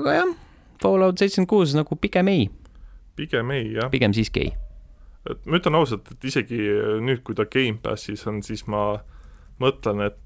aga 0.00 0.16
jah, 0.16 0.32
Fallout 0.80 1.20
seitsekümmend 1.20 1.52
kuus 1.52 1.76
nagu 1.76 1.96
pigem 2.00 2.28
ei. 2.32 2.48
pigem 3.16 3.50
ei, 3.54 3.72
jah. 3.76 3.90
pigem 3.92 4.12
siiski 4.16 4.40
ei. 4.46 4.52
et 5.30 5.46
ma 5.46 5.60
ütlen 5.60 5.78
ausalt, 5.78 6.08
et 6.10 6.24
isegi 6.24 6.58
nüüd, 7.04 7.22
kui 7.22 7.34
ta 7.36 7.44
Gamepassis 7.44 8.26
on, 8.26 8.42
siis 8.42 8.66
ma 8.66 9.04
mõtlen, 9.60 10.00
et 10.08 10.18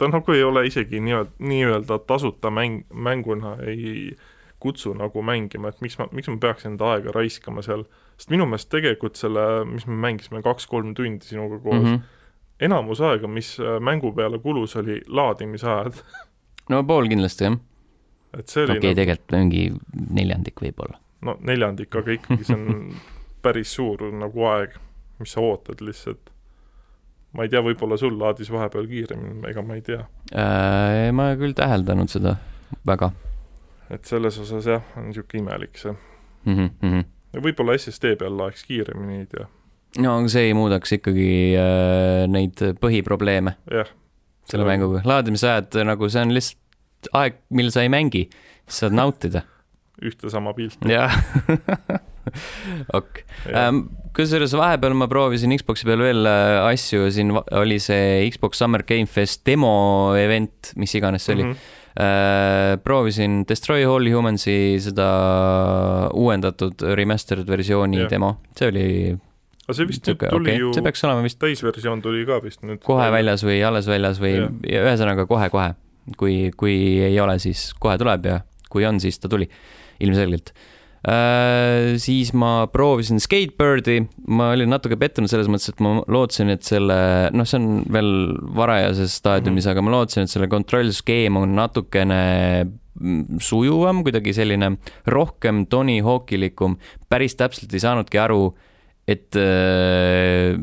ta 0.00 0.08
nagu 0.08 0.32
ei 0.32 0.42
ole 0.42 0.64
isegi 0.66 1.00
nii-öelda, 1.04 1.32
nii-öelda 1.44 1.98
tasuta 2.08 2.50
mäng, 2.50 2.84
mänguna 2.88 3.56
ei 3.68 4.14
kutsu 4.60 4.94
nagu 4.96 5.22
mängima, 5.22 5.68
et 5.68 5.80
miks 5.84 5.98
ma, 6.00 6.06
miks 6.12 6.28
ma 6.28 6.36
peaks 6.40 6.64
enda 6.68 6.94
aega 6.94 7.12
raiskama 7.16 7.64
seal, 7.64 7.84
sest 8.16 8.32
minu 8.32 8.46
meelest 8.48 8.70
tegelikult 8.72 9.20
selle, 9.20 9.44
mis 9.68 9.86
me 9.88 9.98
mängisime 10.06 10.40
kaks-kolm 10.44 10.94
tundi 10.96 11.28
sinuga 11.28 11.58
koos 11.60 11.82
mm, 11.82 11.94
-hmm. 11.94 12.34
enamus 12.68 13.00
aega, 13.04 13.28
mis 13.28 13.54
äh, 13.60 13.76
mängu 13.80 14.12
peale 14.16 14.38
kulus, 14.38 14.76
oli 14.76 15.00
laadimisajad 15.06 16.00
no 16.72 16.82
pool 16.84 17.08
kindlasti, 17.12 17.44
jah. 17.44 17.60
et 18.38 18.48
see 18.48 18.64
oli 18.64 18.78
okei 18.78 18.78
okay, 18.78 18.90
nagu..., 18.90 19.00
tegelikult 19.00 19.38
mingi 19.38 19.64
neljandik 20.20 20.64
võib-olla. 20.64 21.00
no 21.28 21.36
neljandik, 21.40 21.96
aga 21.96 22.16
ikkagi 22.16 22.44
see 22.44 22.56
on 22.56 22.94
päris 23.44 23.76
suur 23.76 24.08
nagu 24.12 24.48
aeg, 24.54 24.76
mis 25.20 25.36
sa 25.36 25.44
ootad 25.44 25.84
lihtsalt 25.84 26.32
ma 27.36 27.46
ei 27.46 27.52
tea, 27.52 27.62
võib-olla 27.64 27.98
sul 28.00 28.16
laadis 28.18 28.50
vahepeal 28.52 28.88
kiiremini, 28.90 29.40
ega 29.50 29.64
ma 29.66 29.78
ei 29.78 29.84
tea 29.86 30.02
äh,. 30.34 31.10
ma 31.14 31.32
küll 31.40 31.54
täheldanud 31.56 32.10
seda 32.12 32.36
väga 32.86 33.12
et 33.90 34.06
selles 34.06 34.38
osas 34.42 34.66
jah, 34.66 34.84
on 34.98 35.08
niisugune 35.10 35.44
imelik 35.44 35.78
see 35.78 35.92
mm. 35.92 36.70
-hmm. 36.82 37.04
võib-olla 37.46 37.76
SSD 37.78 38.16
peal 38.20 38.36
laeks 38.38 38.64
kiiremini, 38.66 39.22
ei 39.24 39.28
tea. 39.30 39.46
no 39.98 40.16
aga 40.18 40.32
see 40.32 40.50
ei 40.50 40.56
muudaks 40.58 40.98
ikkagi 40.98 41.30
äh, 41.58 42.26
neid 42.30 42.64
põhiprobleeme. 42.82 43.56
jah. 43.70 43.94
selle 44.50 44.66
mänguga, 44.66 45.02
laadimisajad 45.04 45.82
nagu 45.86 46.08
see 46.08 46.26
on 46.26 46.34
lihtsalt 46.34 47.14
aeg, 47.16 47.40
mil 47.50 47.70
sa 47.70 47.86
ei 47.86 47.88
mängi, 47.92 48.28
saad 48.68 48.94
nautida. 48.94 49.42
ühte 50.02 50.30
sama 50.30 50.54
pilti. 50.54 50.90
jah 50.90 51.14
ok 52.98 53.22
ähm,. 53.54 53.82
kusjuures 54.16 54.54
vahepeal 54.58 54.96
ma 54.98 55.08
proovisin 55.10 55.54
Xbox'i 55.56 55.86
peal 55.88 56.02
veel 56.04 56.26
äh, 56.28 56.60
asju, 56.70 57.10
siin 57.14 57.34
oli 57.34 57.78
see 57.82 58.26
Xbox 58.30 58.60
Summer 58.60 58.84
Game 58.86 59.08
Fest 59.10 59.44
demo 59.46 60.16
event, 60.18 60.74
mis 60.80 60.96
iganes 60.98 61.26
see 61.26 61.38
oli 61.38 61.50
mm. 61.50 61.54
-hmm 61.54 61.76
proovisin 62.84 63.40
Destroy 63.48 63.82
All 63.84 64.06
Humansi 64.14 64.78
seda 64.78 65.08
uuendatud 66.14 66.84
remastered 66.94 67.50
versiooni 67.50 67.98
yeah. 67.98 68.10
demo, 68.12 68.28
see 68.56 68.68
oli 68.70 68.86
aga 69.70 69.76
see 69.78 69.88
vist 69.88 70.08
nüüd 70.08 70.22
tuli 70.24 70.50
okay. 70.50 70.60
ju, 70.60 70.72
see 70.74 70.84
peaks 70.84 71.04
olema 71.06 71.24
vist 71.24 71.38
täisversioon 71.42 72.02
tuli 72.04 72.24
ka 72.28 72.40
vist 72.42 72.64
nüüd. 72.66 72.82
kohe 72.86 73.06
väljas 73.14 73.44
või 73.46 73.60
alles 73.66 73.88
väljas 73.90 74.20
või 74.22 74.34
yeah. 74.36 74.86
ühesõnaga 74.86 75.26
kohe-kohe. 75.30 75.74
kui, 76.18 76.50
kui 76.58 76.74
ei 77.06 77.18
ole, 77.22 77.36
siis 77.38 77.70
kohe 77.78 77.98
tuleb 78.00 78.26
ja 78.26 78.40
kui 78.72 78.86
on, 78.88 78.98
siis 79.02 79.20
ta 79.22 79.28
tuli 79.30 79.46
ilmselgelt 80.02 80.54
Äh, 81.00 81.96
siis 81.96 82.34
ma 82.36 82.66
proovisin 82.68 83.22
Skatebirdi, 83.24 84.02
ma 84.28 84.50
olin 84.52 84.68
natuke 84.68 84.98
pettunud 85.00 85.32
selles 85.32 85.48
mõttes, 85.48 85.72
et 85.72 85.80
ma 85.80 85.94
lootsin, 86.12 86.52
et 86.52 86.66
selle, 86.66 86.98
noh, 87.32 87.48
see 87.48 87.56
on 87.56 87.86
veel 87.88 88.10
varajases 88.58 89.14
staadiumis 89.22 89.64
mm, 89.64 89.70
-hmm. 89.70 89.72
aga 89.72 89.86
ma 89.86 89.94
lootsin, 89.96 90.28
et 90.28 90.34
selle 90.34 90.50
kontrollskeem 90.52 91.40
on 91.40 91.56
natukene 91.56 92.20
sujuvam, 93.40 94.02
kuidagi 94.04 94.34
selline 94.36 94.74
rohkem 95.06 95.64
Tony 95.66 96.00
Hawkilikum. 96.04 96.76
päris 97.08 97.34
täpselt 97.34 97.72
ei 97.72 97.80
saanudki 97.80 98.18
aru 98.18 98.54
et 99.10 99.36
äh, 99.38 100.54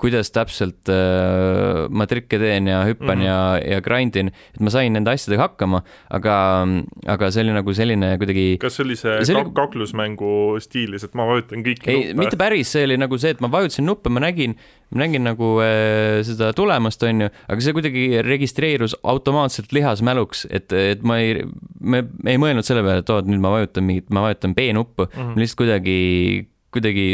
kuidas 0.00 0.32
täpselt 0.32 0.88
äh, 0.88 1.86
ma 1.92 2.06
trikke 2.08 2.38
teen 2.40 2.70
ja 2.70 2.80
hüppan 2.88 3.18
mm 3.18 3.22
-hmm. 3.22 3.26
ja, 3.26 3.74
ja 3.76 3.80
grind 3.84 4.16
in, 4.16 4.30
et 4.54 4.60
ma 4.60 4.72
sain 4.72 4.92
nende 4.96 5.12
asjadega 5.12 5.48
hakkama, 5.50 5.82
aga, 6.10 6.36
aga 7.06 7.30
see 7.30 7.44
oli 7.44 7.56
nagu 7.56 7.74
selline 7.76 8.12
kuidagi. 8.18 8.46
kas 8.60 8.78
see 8.78 8.84
oli 8.84 8.96
see, 8.96 9.16
see 9.24 9.36
oli... 9.36 9.52
kaklusmängu 9.54 10.60
stiilis, 10.60 11.04
et 11.04 11.14
ma 11.14 11.26
vajutan 11.28 11.64
kõiki 11.66 11.90
ei, 11.90 12.14
mitte 12.14 12.40
päris, 12.40 12.72
see 12.72 12.84
oli 12.88 12.96
nagu 13.00 13.18
see, 13.18 13.34
et 13.36 13.40
ma 13.44 13.50
vajutasin 13.52 13.86
nuppe, 13.86 14.12
ma 14.12 14.22
nägin, 14.24 14.56
ma 14.94 15.04
nägin 15.04 15.26
nagu 15.28 15.50
äh, 15.64 16.22
seda 16.26 16.52
tulemust, 16.56 17.02
on 17.02 17.26
ju, 17.26 17.32
aga 17.48 17.60
see 17.60 17.76
kuidagi 17.76 18.06
registreerus 18.26 18.96
automaatselt 19.02 19.72
lihasmäluks, 19.76 20.46
et, 20.50 20.72
et 20.72 21.02
ma 21.02 21.20
ei, 21.20 21.44
me 21.80 22.04
ei 22.24 22.40
mõelnud 22.40 22.66
selle 22.66 22.84
peale, 22.86 23.04
et 23.04 23.12
oo, 23.12 23.20
et 23.20 23.28
nüüd 23.28 23.42
ma 23.42 23.52
vajutan 23.58 23.84
mingit, 23.84 24.08
ma 24.14 24.24
vajutan 24.28 24.56
B-nuppu 24.56 25.08
mm, 25.10 25.20
-hmm. 25.20 25.38
lihtsalt 25.40 25.60
kuidagi 25.60 25.98
kuidagi 26.74 27.06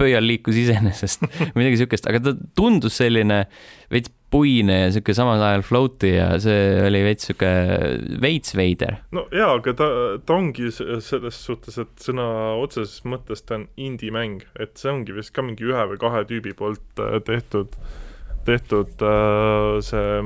pöial 0.00 0.26
liikus 0.26 0.58
iseenesest 0.60 1.26
midagi 1.58 1.82
siukest, 1.82 2.08
aga 2.10 2.22
ta 2.24 2.34
tundus 2.58 2.98
selline 3.00 3.44
veits 3.92 4.12
puine 4.30 4.76
ja 4.76 4.90
sihuke 4.94 5.14
samal 5.16 5.42
ajal 5.42 5.64
float'i 5.66 6.12
ja 6.14 6.28
see 6.42 6.58
oli 6.86 7.02
veits 7.02 7.26
sihuke 7.26 7.50
veits 8.22 8.54
veider. 8.58 9.00
no 9.14 9.26
jaa, 9.34 9.56
aga 9.58 9.74
ta, 9.78 9.88
ta 10.26 10.36
ongi 10.36 10.70
selles 10.74 11.40
suhtes, 11.46 11.80
et 11.82 12.04
sõna 12.04 12.26
otseses 12.60 13.02
mõttes 13.10 13.42
ta 13.46 13.58
on 13.58 13.66
indie-mäng, 13.80 14.44
et 14.62 14.78
see 14.78 14.92
ongi 14.92 15.16
vist 15.16 15.34
ka 15.34 15.44
mingi 15.46 15.66
ühe 15.66 15.86
või 15.92 16.00
kahe 16.02 16.22
tüübi 16.30 16.54
poolt 16.58 17.02
äh, 17.02 17.18
tehtud, 17.26 17.74
tehtud 18.46 19.06
äh, 19.06 19.76
see 19.86 20.22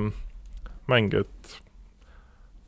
mäng, 0.93 1.17
et 1.17 1.59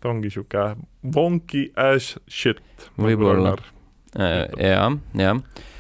ta 0.01 0.13
ongi 0.13 0.33
sihuke 0.33 0.71
wonky 1.17 1.69
as 1.77 2.15
shit. 2.29 2.65
võib-olla, 2.97 3.57
jah, 4.17 4.47
jah 4.57 5.37
äh,. 5.37 5.73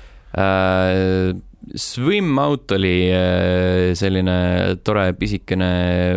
Swim 1.75 2.38
Out 2.38 2.70
oli 2.77 3.09
äh, 3.11 3.92
selline 3.99 4.35
tore 4.87 5.09
pisikene 5.18 5.70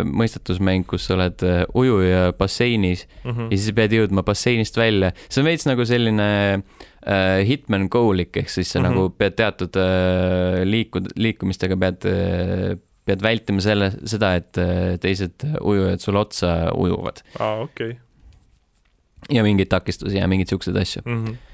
mõistatusmäng, 0.06 0.86
kus 0.88 1.08
sa 1.10 1.16
oled 1.16 1.42
äh, 1.48 1.64
ujuja 1.74 2.34
basseinis 2.38 3.08
mm 3.24 3.32
-hmm. 3.32 3.48
ja 3.50 3.58
siis 3.58 3.76
pead 3.76 3.96
jõudma 3.98 4.24
basseinist 4.24 4.78
välja. 4.78 5.12
see 5.30 5.42
on 5.42 5.50
veits 5.50 5.66
nagu 5.66 5.86
selline 5.86 6.30
äh, 6.54 7.48
Hitman 7.48 7.88
Go-lik, 7.90 8.38
ehk 8.38 8.50
siis 8.50 8.72
sa 8.72 8.80
mm 8.80 8.86
-hmm. 8.86 8.90
nagu 8.90 9.10
pead 9.10 9.36
teatud 9.36 9.76
äh, 9.76 10.62
liikud, 10.64 11.10
liikumistega 11.16 11.78
pead 11.78 12.06
äh, 12.06 12.78
pead 13.06 13.22
vältima 13.24 13.62
selle, 13.62 13.92
seda, 14.06 14.36
et 14.36 14.58
äh, 14.58 15.00
teised 15.02 15.44
ujujad 15.62 16.00
sulle 16.00 16.20
otsa 16.20 16.72
ujuvad. 16.76 17.22
aa, 17.40 17.62
okei 17.62 17.90
okay. 17.90 18.00
ja 19.30 19.44
mingeid 19.44 19.68
takistusi 19.68 20.18
ja 20.18 20.28
mingeid 20.28 20.48
siukseid 20.48 20.78
asju 20.78 21.02
mm. 21.06 21.26
-hmm 21.26 21.36
Äh, 21.36 21.49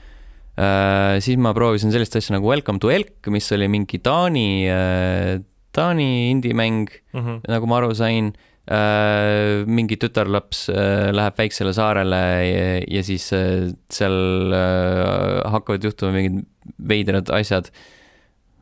siis 0.56 1.39
ma 1.41 1.52
proovisin 1.56 1.91
sellist 1.91 2.15
asja 2.15 2.38
nagu 2.38 2.48
Welcome 2.48 2.80
to 2.84 2.91
Elk, 2.94 3.28
mis 3.34 3.50
oli 3.52 3.68
mingi 3.72 4.00
Taani, 4.04 4.50
äh, 4.72 5.32
Taani 5.76 6.10
indie-mäng 6.32 6.86
mm, 7.13 7.20
-hmm. 7.20 7.41
nagu 7.52 7.68
ma 7.68 7.82
aru 7.82 7.96
sain. 7.96 8.34
Äh, 8.65 9.62
mingi 9.70 9.94
tütarlaps 10.02 10.70
läheb 11.13 11.36
väiksele 11.38 11.74
saarele 11.74 12.22
ja, 12.50 12.63
ja 12.88 13.04
siis 13.04 13.28
seal 13.30 14.56
hakkavad 15.46 15.84
juhtuma 15.86 16.15
mingid 16.15 16.48
veidrad 16.82 17.30
asjad 17.30 17.70
Äh, 17.70 17.94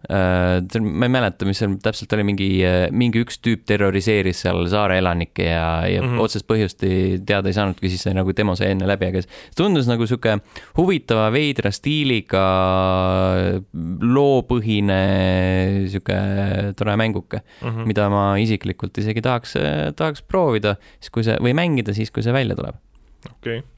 ma 0.10 1.08
ei 1.08 1.12
mäleta, 1.12 1.48
mis 1.48 1.62
seal 1.62 1.78
täpselt 1.84 2.14
oli, 2.16 2.26
mingi, 2.28 2.48
äh, 2.68 2.88
mingi 2.92 3.22
üks 3.24 3.40
tüüp 3.44 3.64
terroriseeris 3.70 4.44
seal 4.44 4.66
saare 4.72 4.98
elanikke 5.00 5.46
ja, 5.48 5.88
ja 5.88 6.02
mm 6.02 6.10
-hmm. 6.10 6.24
otsest 6.26 6.48
põhjust 6.50 6.84
ei 6.88 7.20
teada 7.26 7.48
ei 7.48 7.56
saanudki, 7.56 7.90
siis 7.90 8.04
see 8.04 8.14
nagu 8.14 8.36
demo 8.36 8.56
sai 8.60 8.74
enne 8.74 8.88
läbi, 8.90 9.08
aga 9.12 9.24
see 9.24 9.56
tundus 9.58 9.88
nagu 9.88 10.08
sihuke 10.08 10.38
huvitava, 10.78 11.30
veidra 11.32 11.72
stiiliga, 11.72 12.46
loopõhine 14.02 15.02
sihuke 15.88 16.20
tore 16.76 16.96
mänguke 17.00 17.40
mm, 17.40 17.70
-hmm. 17.70 17.86
mida 17.88 18.10
ma 18.10 18.26
isiklikult 18.38 18.98
isegi 18.98 19.22
tahaks, 19.22 19.56
tahaks 19.96 20.22
proovida, 20.22 20.76
siis 21.00 21.10
kui 21.10 21.24
see, 21.24 21.38
või 21.40 21.56
mängida 21.56 21.94
siis, 21.94 22.12
kui 22.12 22.24
see 22.24 22.34
välja 22.34 22.56
tuleb. 22.56 22.76
okei 23.32 23.60
okay 23.60 23.64
Äh, 23.64 23.73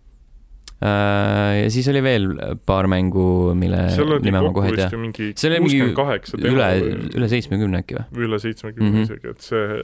ja 0.84 1.70
siis 1.72 1.88
oli 1.88 2.02
veel 2.04 2.26
paar 2.68 2.90
mängu, 2.92 3.54
mille 3.56 3.86
nime 4.24 4.42
ma 4.44 4.52
kohe 4.54 4.74
ei 4.74 4.80
tea. 4.80 4.90
see 4.92 5.50
oli 5.50 5.62
mingi 5.64 5.78
üle, 6.52 6.68
üle 7.16 7.30
seitsmekümne 7.32 7.80
äkki 7.84 7.96
või? 8.00 8.26
üle 8.28 8.40
seitsmekümne 8.44 8.90
mm 8.90 8.98
-hmm. 8.98 9.08
isegi, 9.08 9.32
et 9.32 9.46
see, 9.46 9.78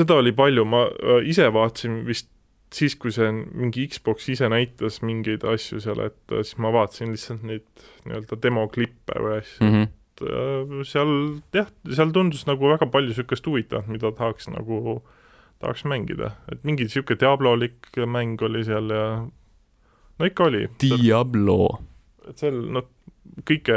seda 0.00 0.16
oli 0.22 0.32
palju, 0.32 0.64
ma 0.64 0.86
äh, 0.88 1.20
ise 1.28 1.50
vaatasin 1.52 2.00
vist 2.08 2.30
siis, 2.74 2.96
kui 2.96 3.12
see 3.14 3.28
mingi 3.32 3.86
Xbox 3.92 4.28
ise 4.32 4.48
näitas 4.50 5.02
mingeid 5.04 5.44
asju 5.46 5.82
seal, 5.84 6.00
et 6.08 6.32
äh, 6.32 6.42
siis 6.42 6.58
ma 6.64 6.72
vaatasin 6.74 7.12
lihtsalt 7.14 7.44
neid 7.46 7.68
nii-öelda 8.08 8.40
demoklippe 8.42 9.20
või 9.20 9.38
asju 9.42 9.68
mm, 9.68 9.76
-hmm. 9.76 9.92
et 10.80 10.88
seal 10.88 11.14
jah, 11.54 11.70
seal 11.92 12.16
tundus 12.16 12.48
nagu 12.48 12.72
väga 12.72 12.88
palju 12.88 13.12
niisugust 13.12 13.46
huvitavat, 13.46 13.92
mida 13.92 14.10
tahaks 14.16 14.48
nagu, 14.48 15.02
tahaks 15.60 15.84
mängida, 15.84 16.34
et 16.52 16.64
mingi 16.64 16.88
niisugune 16.88 17.20
Diablo-lik 17.20 17.92
mäng 18.06 18.42
oli 18.42 18.64
seal 18.64 18.90
ja 18.90 19.06
no 20.18 20.26
ikka 20.30 20.44
oli. 20.50 20.66
Diablo. 20.80 21.58
et 22.28 22.38
seal 22.40 22.56
noh, 22.72 22.86
kõike 23.48 23.76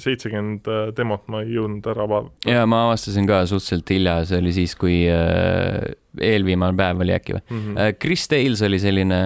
seitsekümmend 0.00 0.68
äh, 0.72 0.88
demot 0.96 1.26
ma 1.28 1.42
ei 1.44 1.52
jõudnud 1.58 1.86
ära 1.92 2.06
vaadata. 2.08 2.50
ja 2.50 2.64
ma 2.70 2.86
avastasin 2.88 3.26
ka 3.28 3.42
suhteliselt 3.46 3.90
hilja, 3.92 4.18
see 4.28 4.40
oli 4.40 4.52
siis, 4.56 4.74
kui 4.78 5.02
äh, 5.10 5.80
eelviimane 6.22 6.76
päev 6.78 7.02
oli 7.04 7.12
äkki 7.16 7.36
või 7.36 7.42
mm. 7.50 7.64
-hmm. 7.66 7.98
Chris 8.00 8.28
Tales 8.28 8.62
oli 8.62 8.78
selline 8.82 9.20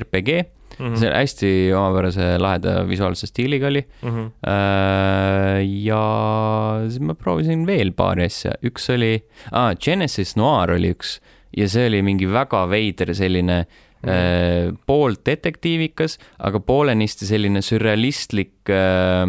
RPG 0.00 0.44
Mhm. 0.74 0.96
see 0.98 1.10
hästi 1.10 1.48
omapärase 1.78 2.24
laheda 2.42 2.80
visuaalse 2.88 3.28
stiiliga 3.30 3.68
oli 3.68 3.84
Mhm. 4.02 4.24
Äh, 4.42 5.60
ja 5.86 6.00
siis 6.88 7.00
ma 7.00 7.14
proovisin 7.14 7.62
veel 7.66 7.92
paari 7.92 8.24
asja, 8.24 8.52
üks 8.64 8.90
oli 8.90 9.22
ah,, 9.52 9.74
Genesis 9.78 10.34
Noir 10.36 10.74
oli 10.74 10.90
üks 10.94 11.20
ja 11.56 11.68
see 11.70 11.86
oli 11.86 12.02
mingi 12.02 12.26
väga 12.26 12.64
veider 12.70 13.14
selline 13.14 13.58
äh, 13.60 13.66
pool 14.86 15.14
detektiivikas, 15.26 16.18
aga 16.38 16.60
poolenisti 16.60 17.28
selline 17.28 17.62
sürrealistlik 17.64 18.72
äh, 18.72 19.24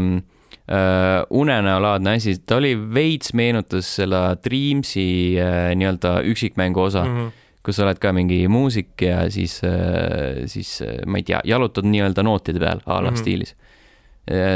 äh, 0.68 1.24
unenäolaadne 1.30 2.16
asi, 2.18 2.38
ta 2.46 2.60
oli 2.60 2.74
veits 2.76 3.34
meenutas 3.38 3.90
seda 4.00 4.28
Dreamsi 4.44 5.08
äh, 5.40 5.72
nii-öelda 5.78 6.20
üksikmängu 6.32 6.82
osa 6.88 7.06
mm. 7.06 7.18
-hmm. 7.18 7.44
kus 7.66 7.76
sa 7.76 7.86
oled 7.86 8.00
ka 8.00 8.14
mingi 8.14 8.48
muusik 8.48 9.02
ja 9.02 9.30
siis 9.30 9.62
äh,, 9.64 10.46
siis 10.46 10.82
äh, 10.82 11.06
ma 11.06 11.18
ei 11.18 11.24
tea, 11.24 11.42
jalutad 11.44 11.86
nii-öelda 11.86 12.24
nootide 12.24 12.60
peal 12.60 12.82
a 12.86 13.02
la 13.02 13.10
mm. 13.10 13.16
-hmm. 13.16 13.20
stiilis. 13.20 13.56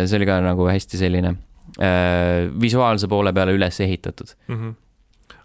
see 0.05 0.17
oli 0.17 0.25
ka 0.25 0.39
nagu 0.41 0.65
hästi 0.65 0.97
selline 0.97 1.35
äh, 1.77 2.49
visuaalse 2.61 3.07
poole 3.07 3.33
peale 3.33 3.53
üles 3.53 3.79
ehitatud. 3.79 4.33
Mhm. 4.47 4.69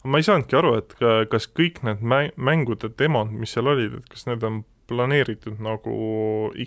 Ma 0.04 0.20
ei 0.20 0.26
saanudki 0.26 0.58
aru, 0.58 0.76
et 0.82 0.94
ka- 1.00 1.24
kas 1.32 1.48
kõik 1.48 1.82
need 1.86 2.04
mä-, 2.04 2.30
mängude 2.36 2.90
demod, 2.98 3.32
mis 3.32 3.54
seal 3.56 3.70
olid, 3.72 3.98
et 4.00 4.08
kas 4.12 4.26
need 4.28 4.44
on 4.46 4.62
planeeritud 4.90 5.60
nagu 5.64 5.94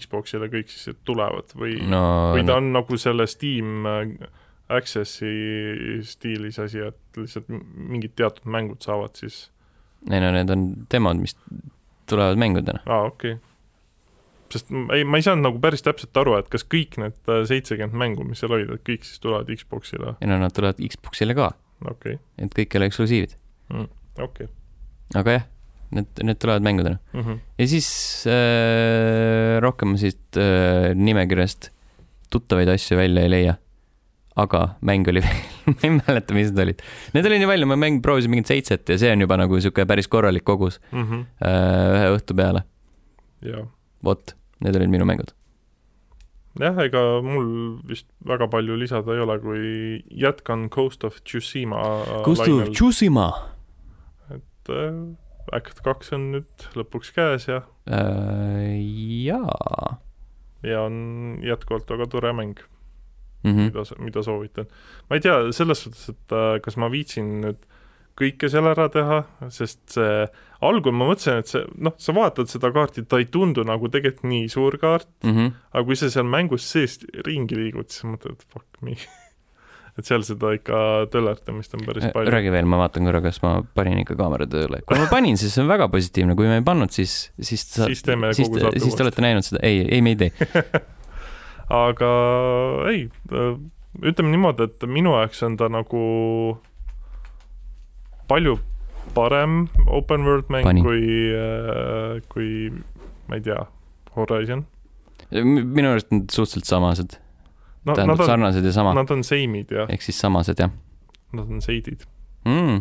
Xboxile 0.01 0.49
kõik 0.51 0.71
siis, 0.73 0.93
et 0.93 1.01
tulevad 1.07 1.53
või 1.57 1.77
no,, 1.83 1.89
no, 1.91 2.05
või 2.33 2.45
ta 2.45 2.55
no 2.55 2.61
on 2.61 2.71
nagu 2.73 2.97
selle 3.01 3.27
Steam 3.29 3.85
äh, 3.89 4.15
Accessi 4.73 5.29
stiilis 6.03 6.57
asi, 6.59 6.81
et 6.89 7.19
lihtsalt 7.19 7.47
mingid 7.49 8.17
teatud 8.19 8.49
mängud 8.51 8.81
saavad 8.83 9.15
siis, 9.19 9.45
ei 10.09 10.19
no 10.23 10.31
need 10.35 10.49
on 10.53 10.65
demod, 10.91 11.21
mis 11.21 11.37
tulevad 12.09 12.41
mängudena. 12.41 12.81
aa 12.85 13.05
okei 13.11 13.37
okay. 13.37 13.43
sest 14.51 14.73
ei, 14.95 15.05
ma 15.07 15.21
ei 15.21 15.27
saanud 15.27 15.45
nagu 15.45 15.61
päris 15.63 15.85
täpselt 15.85 16.19
aru, 16.19 16.35
et 16.41 16.49
kas 16.51 16.65
kõik 16.67 16.99
need 17.03 17.31
äh, 17.31 17.45
seitsekümmend 17.47 18.01
mängu, 18.01 18.27
mis 18.27 18.43
seal 18.43 18.57
olid, 18.57 18.73
et 18.75 18.83
kõik 18.87 19.07
siis 19.07 19.21
tulevad 19.23 19.53
Xboxile, 19.61 20.17
ei 20.19 20.31
no 20.31 20.41
nad 20.41 20.55
tulevad 20.57 20.81
Xbox'ile 20.81 21.37
ka, 21.37 21.53
okay., 21.85 22.17
et 22.37 22.53
kõik 22.53 22.73
ei 22.73 22.81
ole 22.81 22.89
eksklusiivid, 22.91 23.37
okei 23.73 24.25
okay. 24.25 24.47
aga 25.15 25.37
jah, 25.37 25.45
need, 25.95 26.09
need 26.23 26.39
tulevad 26.41 26.65
mängudena. 26.65 26.99
mm. 27.13 27.21
-hmm. 27.21 27.39
ja 27.57 27.67
siis 27.67 27.89
äh, 28.27 29.61
rohkem 29.63 29.97
siit 29.97 30.37
äh, 30.37 30.95
nimekirjast 30.95 31.71
tuttavaid 32.29 32.69
asju 32.69 32.97
välja 32.97 33.23
ei 33.23 33.29
leia. 33.29 33.55
aga 34.37 34.75
mäng 34.81 35.07
oli 35.09 35.21
veel, 35.25 35.39
ma 35.65 35.75
ei 35.83 35.89
mäleta, 35.89 36.33
mis 36.33 36.51
need 36.51 36.59
olid. 36.61 36.81
Need 37.13 37.25
oli 37.25 37.39
nii 37.41 37.47
palju, 37.49 37.67
ma 37.67 37.75
mäng 37.75 38.01
proovisin 38.05 38.29
mingit 38.29 38.51
seitset 38.51 38.89
ja 38.89 38.97
see 39.01 39.11
on 39.11 39.21
juba 39.21 39.37
nagu 39.37 39.61
sihuke 39.61 39.85
päris 39.85 40.07
korralik 40.07 40.43
kogus 40.45 40.81
mm 40.91 41.03
-hmm. 41.03 41.25
äh, 41.41 41.95
ühe 41.95 42.11
õhtu 42.17 42.37
peale. 42.37 42.61
vot, 44.03 44.35
need 44.61 44.75
olid 44.75 44.89
minu 44.89 45.05
mängud. 45.05 45.36
jah, 46.61 46.79
ega 46.83 47.03
mul 47.25 47.47
vist 47.87 48.07
väga 48.27 48.47
palju 48.51 48.77
lisada 48.79 49.15
ei 49.15 49.23
ole, 49.23 49.37
kui 49.43 49.69
jätkan 50.23 50.67
Coast 50.73 51.03
of 51.07 51.21
Tsushima 51.23 51.83
lainel, 52.25 52.73
Tsushima 52.73 53.29
et 54.33 54.73
äh, 54.73 54.91
Act 55.55 55.79
kaks 55.85 56.11
on 56.17 56.31
nüüd 56.33 56.67
lõpuks 56.75 57.13
käes 57.15 57.47
ja, 57.47 57.61
äh,. 57.87 58.73
jaa 59.27 59.97
ja 60.65 60.81
on 60.87 61.37
jätkuvalt 61.45 61.89
väga 61.89 62.07
tore 62.11 62.33
mäng, 62.33 62.59
mm. 63.43 63.51
-hmm. 63.51 63.69
mida, 63.69 63.83
mida 63.99 64.23
soovitan. 64.23 64.67
ma 65.09 65.15
ei 65.15 65.21
tea, 65.21 65.51
selles 65.51 65.83
suhtes, 65.83 66.09
et 66.09 66.31
äh, 66.31 66.59
kas 66.61 66.77
ma 66.77 66.91
viitsin 66.91 67.41
nüüd 67.41 67.63
kõike 68.17 68.49
seal 68.51 68.67
ära 68.71 68.87
teha, 68.93 69.21
sest 69.53 69.81
see 69.93 70.25
algul 70.65 70.95
ma 70.95 71.09
mõtlesin, 71.11 71.43
et 71.43 71.51
see 71.51 71.61
noh, 71.85 71.93
sa 72.01 72.15
vaatad 72.17 72.49
seda 72.49 72.71
kaarti, 72.73 73.05
ta 73.05 73.19
ei 73.21 73.29
tundu 73.29 73.65
nagu 73.67 73.91
tegelikult 73.93 74.27
nii 74.31 74.49
suur 74.51 74.79
kaart, 74.81 75.09
Mm 75.23 75.35
-hmm. 75.35 75.53
aga 75.73 75.85
kui 75.85 75.95
sa 75.95 76.09
seal 76.09 76.25
mängus 76.25 76.65
sees 76.71 76.99
ringi 77.25 77.55
liigud, 77.55 77.89
siis 77.89 78.05
mõtled, 78.09 78.37
et 78.39 78.45
fuck 78.53 78.81
me. 78.81 78.97
et 79.97 80.05
seal 80.05 80.21
seda 80.25 80.51
ikka 80.53 81.07
töllertamist 81.13 81.73
on 81.73 81.85
päris 81.85 82.05
palju. 82.13 82.29
Äh, 82.29 82.33
räägi 82.33 82.51
veel, 82.53 82.65
ma 82.65 82.77
vaatan 82.77 83.05
korra, 83.09 83.21
kas 83.21 83.41
ma 83.41 83.63
panin 83.73 84.01
ikka 84.03 84.15
kaamera 84.15 84.45
tööle. 84.49 84.81
kui 84.85 84.97
ma 84.97 85.07
panin, 85.09 85.37
siis 85.37 85.53
see 85.53 85.63
on 85.63 85.69
väga 85.69 85.89
positiivne, 85.89 86.35
kui 86.35 86.49
ma 86.49 86.59
ei 86.59 86.65
pannud, 86.65 86.93
siis, 86.93 87.31
siis 87.39 87.65
sa, 87.65 87.85
siis 87.85 88.03
teeme 88.05 88.33
siis, 88.33 88.49
kogu 88.49 88.61
saate 88.61 88.79
siis 88.79 88.95
te 88.95 89.03
olete 89.03 89.25
näinud 89.25 89.45
seda, 89.45 89.63
ei, 89.65 89.85
ei 89.89 90.01
me 90.01 90.13
ei 90.13 90.15
tee. 90.15 90.31
aga 91.85 92.11
ei, 92.93 93.09
ütleme 94.01 94.29
niimoodi, 94.31 94.69
et 94.69 94.85
minu 94.89 95.17
jaoks 95.17 95.43
on 95.43 95.57
ta 95.57 95.69
nagu 95.69 96.03
palju 98.27 98.57
parem 99.15 99.67
open 99.87 100.25
world 100.27 100.49
mäng 100.53 100.67
Pani. 100.67 100.83
kui, 100.83 101.03
kui 102.31 102.49
ma 103.27 103.39
ei 103.39 103.45
tea, 103.45 103.61
Horizon. 104.15 104.65
minu 105.31 105.91
arust 105.91 106.11
nad 106.11 106.29
suhteliselt 106.31 106.69
samased, 106.69 107.17
no 107.85 107.91
nad 107.91 108.01
tähendab 108.01 108.21
on, 108.21 108.29
sarnased 108.31 108.67
ja 108.67 108.75
sama, 108.75 108.93
nad 108.97 109.11
on 109.11 109.23
seimid 109.27 109.73
jah, 109.73 109.89
ehk 109.91 110.05
siis 110.05 110.19
samased 110.21 110.59
jah 110.61 110.71
nad 111.35 111.49
on 111.51 111.63
seidid, 111.63 112.05
mm.. 112.47 112.79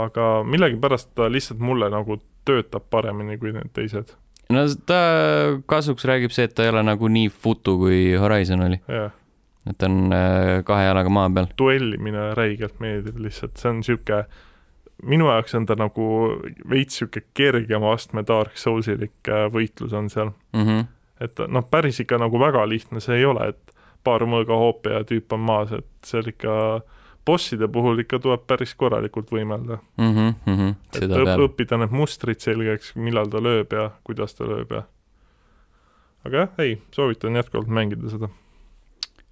aga 0.00 0.30
millegipärast 0.46 1.12
ta 1.18 1.30
lihtsalt 1.30 1.62
mulle 1.62 1.90
nagu 1.92 2.18
töötab 2.48 2.88
paremini 2.90 3.38
kui 3.38 3.54
need 3.54 3.70
teised, 3.76 4.14
no 4.50 4.66
ta 4.86 5.00
kasuks 5.70 6.06
räägib 6.10 6.34
see, 6.34 6.48
et 6.48 6.56
ta 6.56 6.66
ei 6.66 6.74
ole 6.74 6.82
nagu 6.86 7.10
nii 7.10 7.30
futu, 7.30 7.76
kui 7.84 8.02
Horizon 8.18 8.66
oli, 8.66 8.80
jah. 8.90 9.14
Et 9.68 9.78
ta 9.78 9.88
on 9.90 10.12
äh, 10.16 10.60
kahe 10.64 10.86
jalaga 10.86 11.12
maa 11.12 11.30
peal. 11.30 11.50
duellimine 11.58 12.30
räigelt 12.38 12.80
meeldib 12.80 13.18
lihtsalt, 13.20 13.58
see 13.60 13.70
on 13.70 13.82
niisugune 13.82 14.24
minu 15.02 15.28
jaoks 15.30 15.54
on 15.56 15.66
ta 15.66 15.76
nagu 15.78 16.06
veits 16.68 17.00
niisugune 17.00 17.26
kergema 17.34 17.92
astme 17.96 18.24
Dark 18.28 18.56
Soulsilik 18.60 19.28
äh, 19.28 19.48
võitlus 19.52 19.92
on 19.96 20.10
seal. 20.10 20.32
Mm 20.52 20.66
-hmm. 20.66 20.86
et 21.20 21.44
noh, 21.48 21.66
päris 21.70 22.00
ikka 22.00 22.18
nagu 22.18 22.40
väga 22.40 22.68
lihtne 22.68 23.00
see 23.00 23.18
ei 23.18 23.24
ole, 23.24 23.48
et 23.48 23.74
paar 24.04 24.24
mõõga 24.24 24.56
hoopi 24.56 24.90
ja 24.96 25.04
tüüp 25.04 25.32
on 25.32 25.40
maas, 25.40 25.72
et 25.72 25.86
seal 26.04 26.28
ikka 26.28 26.80
bosside 27.26 27.68
puhul 27.68 27.98
ikka 27.98 28.18
tuleb 28.18 28.46
päris 28.46 28.74
korralikult 28.74 29.30
võimelda. 29.30 29.78
Mm 29.96 30.14
-hmm, 30.14 30.34
mm 30.46 30.56
-hmm. 30.58 30.74
et 30.94 31.10
õp, 31.10 31.44
õppida 31.48 31.78
need 31.78 31.90
mustrid 31.90 32.40
selgeks, 32.40 32.96
millal 32.96 33.28
ta 33.28 33.38
lööb 33.38 33.72
ja 33.72 33.90
kuidas 34.04 34.34
ta 34.34 34.44
lööb 34.44 34.72
ja 34.72 34.82
aga 36.24 36.36
jah, 36.36 36.48
ei, 36.58 36.82
soovitan 36.92 37.36
jätkuvalt 37.36 37.68
mängida 37.68 38.10
seda. 38.10 38.28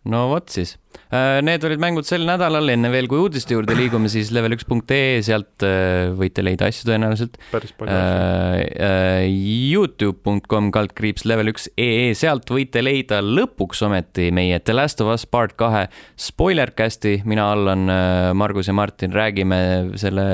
No 0.09 0.27
vot 0.33 0.51
siis. 0.53 0.77
Need 1.09 1.65
olid 1.65 1.81
mängud 1.81 2.05
sel 2.09 2.27
nädalal, 2.29 2.69
enne 2.69 2.91
veel 2.93 3.09
kui 3.09 3.21
uudiste 3.23 3.55
juurde 3.55 3.73
liigume, 3.79 4.11
siis 4.13 4.29
level1.ee, 4.37 5.23
sealt 5.25 5.65
äh, 5.65 6.11
võite 6.19 6.45
leida 6.45 6.69
asju 6.69 6.91
tõenäoliselt. 6.91 7.39
päris 7.53 7.73
palju 7.79 7.95
asju. 7.95 9.33
Youtube.com 9.73 10.69
kaldkriips 10.75 11.25
level 11.29 11.53
üks 11.55 11.69
ee, 11.81 12.13
sealt 12.19 12.51
võite 12.53 12.83
leida 12.85 13.23
lõpuks 13.25 13.81
ometi 13.89 14.29
meie 14.35 14.61
The 14.61 14.77
Last 14.77 15.01
of 15.05 15.13
Us 15.15 15.25
part 15.29 15.57
kahe 15.59 15.87
spoilercast'i, 16.21 17.23
mina, 17.29 17.49
Allan, 17.55 17.89
Margus 18.37 18.69
ja 18.69 18.77
Martin 18.77 19.15
räägime 19.17 19.59
selle 20.01 20.29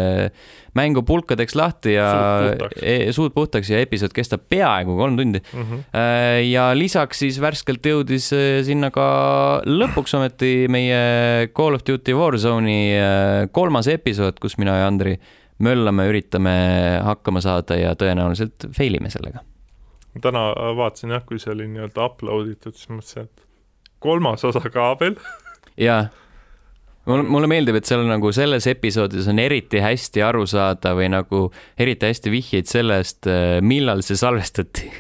mängu 0.75 1.05
pulkadeks 1.07 1.55
lahti 1.55 1.95
ja 1.95 2.09
Suud 2.11 2.59
puhtaks. 2.59 2.83
e, 2.83 3.13
suud 3.15 3.35
puhtaks 3.35 3.71
ja 3.71 3.83
episood 3.85 4.15
kestab 4.17 4.43
peaaegu 4.51 4.97
kolm 4.99 5.17
tundi. 5.17 5.41
Mm 5.53 5.63
-hmm. 5.63 6.01
ja 6.51 6.71
lisaks 6.75 7.23
siis 7.23 7.41
värskelt 7.41 7.87
jõudis 7.87 8.33
äh, 8.35 8.65
sinna 8.67 8.91
ka 8.95 9.07
lõpuks 9.67 10.17
ometi 10.19 10.54
meie 10.71 11.49
Call 11.57 11.79
of 11.79 11.85
Duty 11.87 12.15
Warzone'i 12.17 12.95
äh, 12.99 13.47
kolmas 13.55 13.89
episood, 13.93 14.41
kus 14.43 14.59
mina 14.61 14.79
ja 14.81 14.89
Andri 14.91 15.17
möllame, 15.65 16.09
üritame 16.11 16.55
hakkama 17.05 17.43
saada 17.45 17.79
ja 17.79 17.95
tõenäoliselt 17.99 18.69
fail 18.75 18.99
ime 18.99 19.13
sellega. 19.13 19.45
täna 20.23 20.49
vaatasin 20.77 21.15
jah, 21.15 21.25
kui 21.27 21.39
see 21.43 21.53
oli 21.55 21.69
nii-öelda 21.71 22.11
upload 22.11 22.51
itud, 22.51 22.75
siis 22.75 22.91
mõtlesin, 22.91 23.29
et 23.29 23.47
kolmas 24.03 24.45
osa 24.45 24.63
ka 24.71 24.91
veel. 25.01 25.17
ja 25.81 26.05
mulle, 27.07 27.25
mulle 27.29 27.51
meeldib, 27.51 27.79
et 27.79 27.89
seal 27.89 28.05
nagu 28.09 28.33
selles 28.35 28.67
episoodis 28.71 29.29
on 29.31 29.41
eriti 29.43 29.83
hästi 29.85 30.25
aru 30.27 30.47
saada 30.51 30.95
või 30.99 31.11
nagu 31.15 31.47
eriti 31.79 32.11
hästi 32.11 32.33
vihjeid 32.35 32.71
sellest, 32.71 33.31
millal 33.63 34.03
see 34.07 34.19
salvestati. 34.19 34.91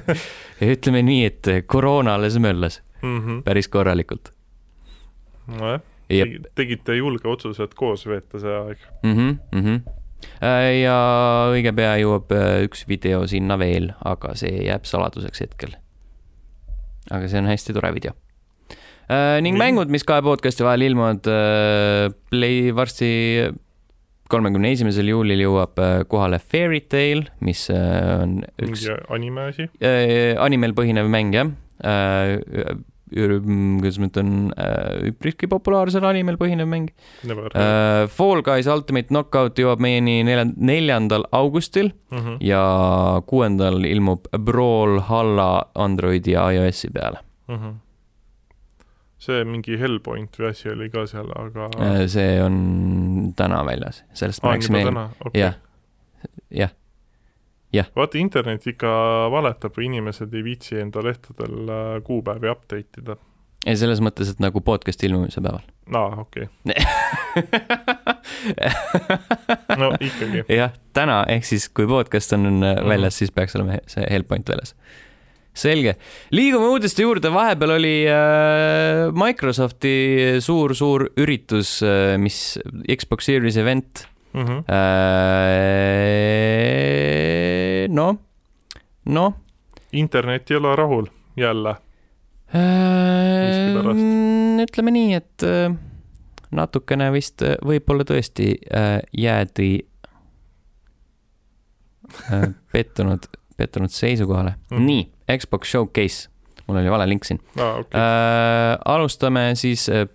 ütleme 0.74 1.02
nii, 1.06 1.22
et 1.28 1.52
koroona 1.66 2.16
alles 2.18 2.38
möllas 2.42 2.82
mm. 3.02 3.18
-hmm. 3.18 3.42
päris 3.42 3.68
korralikult. 3.68 4.32
nojah, 5.48 5.80
Jep. 6.08 6.48
tegite 6.56 6.96
julge 6.96 7.28
otsuse, 7.28 7.68
et 7.68 7.74
koos 7.76 8.06
veeta 8.08 8.40
see 8.40 8.54
aeg. 8.54 8.86
mm. 9.02 9.38
-hmm. 9.52 9.80
ja 10.82 10.96
õige 11.52 11.74
pea 11.76 11.96
jõuab 12.00 12.32
äh, 12.32 12.62
üks 12.68 12.86
video 12.88 13.26
sinna 13.26 13.58
veel, 13.58 13.92
aga 14.04 14.34
see 14.34 14.64
jääb 14.64 14.88
saladuseks 14.88 15.44
hetkel. 15.46 15.76
aga 17.10 17.28
see 17.28 17.38
on 17.38 17.46
hästi 17.46 17.72
tore 17.76 17.92
video. 17.94 18.12
ning 19.40 19.56
Nii. 19.56 19.62
mängud, 19.64 19.88
mis 19.88 20.04
kahe 20.04 20.22
podcast'i 20.22 20.64
vahel 20.64 20.84
ilmuvad, 20.90 21.24
Play 22.30 22.74
varsti 22.76 23.08
kolmekümne 24.32 24.72
esimesel 24.76 25.08
juulil 25.10 25.42
jõuab 25.42 25.80
äh, 25.82 25.94
kohale 26.10 26.38
Fairy 26.42 26.82
Tail, 26.84 27.24
mis 27.44 27.66
äh, 27.72 28.22
on 28.22 28.38
üks 28.60 28.84
mingi 28.84 28.98
anime 29.14 29.48
asi. 29.52 29.68
äh, 29.80 30.36
animel 30.44 30.76
põhinev 30.76 31.08
mäng 31.12 31.34
jah 31.36 31.52
äh,. 31.84 32.36
Kuidas 33.12 33.98
ma 33.98 34.08
ütlen, 34.10 34.32
üpriski 35.08 35.48
populaarsel 35.50 36.04
animel 36.08 36.38
põhinev 36.40 36.68
mäng. 36.70 36.92
Äh, 37.24 38.06
Fall 38.12 38.42
Guys 38.46 38.68
Ultimate 38.70 39.08
Knockout 39.12 39.58
jõuab 39.58 39.82
meieni 39.82 40.20
nelja- 40.26 40.48
neljandal 40.56 41.26
augustil 41.32 41.92
mm. 42.10 42.18
-hmm. 42.18 42.38
ja 42.44 42.62
kuuendal 43.26 43.84
ilmub 43.84 44.28
Brawl 44.38 45.00
Halla 45.08 45.68
Androidi 45.74 46.36
ja 46.36 46.48
iOS-i 46.52 46.90
peale. 46.90 47.18
Mm 47.48 47.56
-hmm. 47.56 47.76
see 49.18 49.44
mingi 49.44 49.78
Hellpoint 49.78 50.36
või 50.38 50.50
asi 50.50 50.68
oli 50.70 50.90
ka 50.90 51.06
seal, 51.06 51.30
aga 51.34 51.68
Äh, 51.82 52.06
see 52.06 52.42
on 52.42 53.32
täna 53.36 53.64
väljas, 53.66 54.04
sellest 54.14 54.44
rääkisime 54.44 54.80
juba 54.80 54.90
eelmine, 54.90 55.08
täna, 55.08 55.26
okei 55.26 55.40
jah, 55.40 56.70
jah, 57.72 57.86
vaata, 57.96 58.18
internet 58.18 58.66
ikka 58.66 58.88
valetab 59.32 59.76
inimesed 59.84 60.32
ei 60.34 60.44
viitsi 60.46 60.78
enda 60.80 61.02
lehtedel 61.04 61.68
äh, 61.68 61.98
kuupäevi 62.06 62.48
update 62.50 63.00
ida. 63.02 63.16
ja 63.66 63.76
selles 63.76 64.00
mõttes, 64.00 64.30
et 64.32 64.40
nagu 64.40 64.60
podcast 64.64 65.02
ilmumise 65.04 65.40
päeval. 65.44 65.60
aa, 65.94 66.20
okei, 66.24 66.48
no 69.78 69.92
ikkagi. 70.00 70.44
jah, 70.52 70.72
täna 70.96 71.22
ehk 71.32 71.44
siis, 71.48 71.68
kui 71.68 71.86
podcast 71.90 72.32
on 72.36 72.48
Mhm. 72.60 72.88
väljas, 72.88 73.18
siis 73.20 73.30
peaks 73.34 73.56
olema 73.58 73.78
see 73.90 74.06
Hellpoint 74.10 74.48
väljas. 74.48 74.74
selge, 75.58 75.96
liigume 76.30 76.68
uudiste 76.70 77.02
juurde, 77.02 77.32
vahepeal 77.34 77.70
oli 77.74 78.04
äh, 78.06 79.08
Microsofti 79.12 80.38
suur-suur 80.44 81.08
üritus 81.18 81.80
äh,, 81.82 82.14
mis 82.18 82.58
Xbox 82.94 83.24
Series 83.26 83.56
event 83.58 84.04
Mm 84.34 84.44
-hmm. 84.44 84.64
äh,. 84.68 84.78
noh, 87.88 88.16
noh 89.04 89.34
internet 89.92 90.50
ei 90.50 90.56
ole 90.56 90.76
rahul, 90.76 91.06
jälle. 91.36 91.70
äh, 92.54 92.60
Miskipärast.. 93.46 94.00
ütleme 94.62 94.90
nii, 94.90 95.14
et 95.14 95.42
äh, 95.42 95.76
natukene 96.50 97.12
vist 97.12 97.42
äh, 97.42 97.56
võib-olla 97.64 98.04
tõesti 98.08 98.54
äh, 98.74 99.00
jäädi 99.12 99.70
äh, 102.32 102.48
pettunud, 102.72 103.28
pettunud 103.56 103.90
seisukohale 103.90 104.50
mm.. 104.50 104.76
Mhm. 104.76 104.86
nii, 104.86 105.12
Xbox 105.38 105.70
Showcase, 105.70 106.28
mul 106.66 106.76
oli 106.82 106.90
vale 106.90 107.08
link 107.08 107.24
siin 107.24 107.40
aa, 107.56 107.74
okei. 107.80 108.00
äh,. 108.00 108.78
alustame 108.84 109.50
siis 109.54 109.88
äh, 109.88 110.06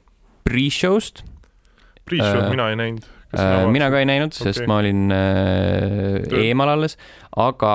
pre-show'st 0.44 1.24
Pre-show'd 2.06 2.46
äh, 2.46 2.50
mina 2.50 2.70
ei 2.70 2.76
näinud. 2.76 3.06
Äh, 3.34 3.64
mina 3.74 3.88
ka 3.90 3.98
ei 4.02 4.06
näinud, 4.06 4.36
sest 4.36 4.60
Okei. 4.62 4.68
ma 4.70 4.76
olin 4.84 5.08
äh, 5.14 6.44
eemal 6.44 6.70
alles, 6.76 6.98
aga 7.40 7.72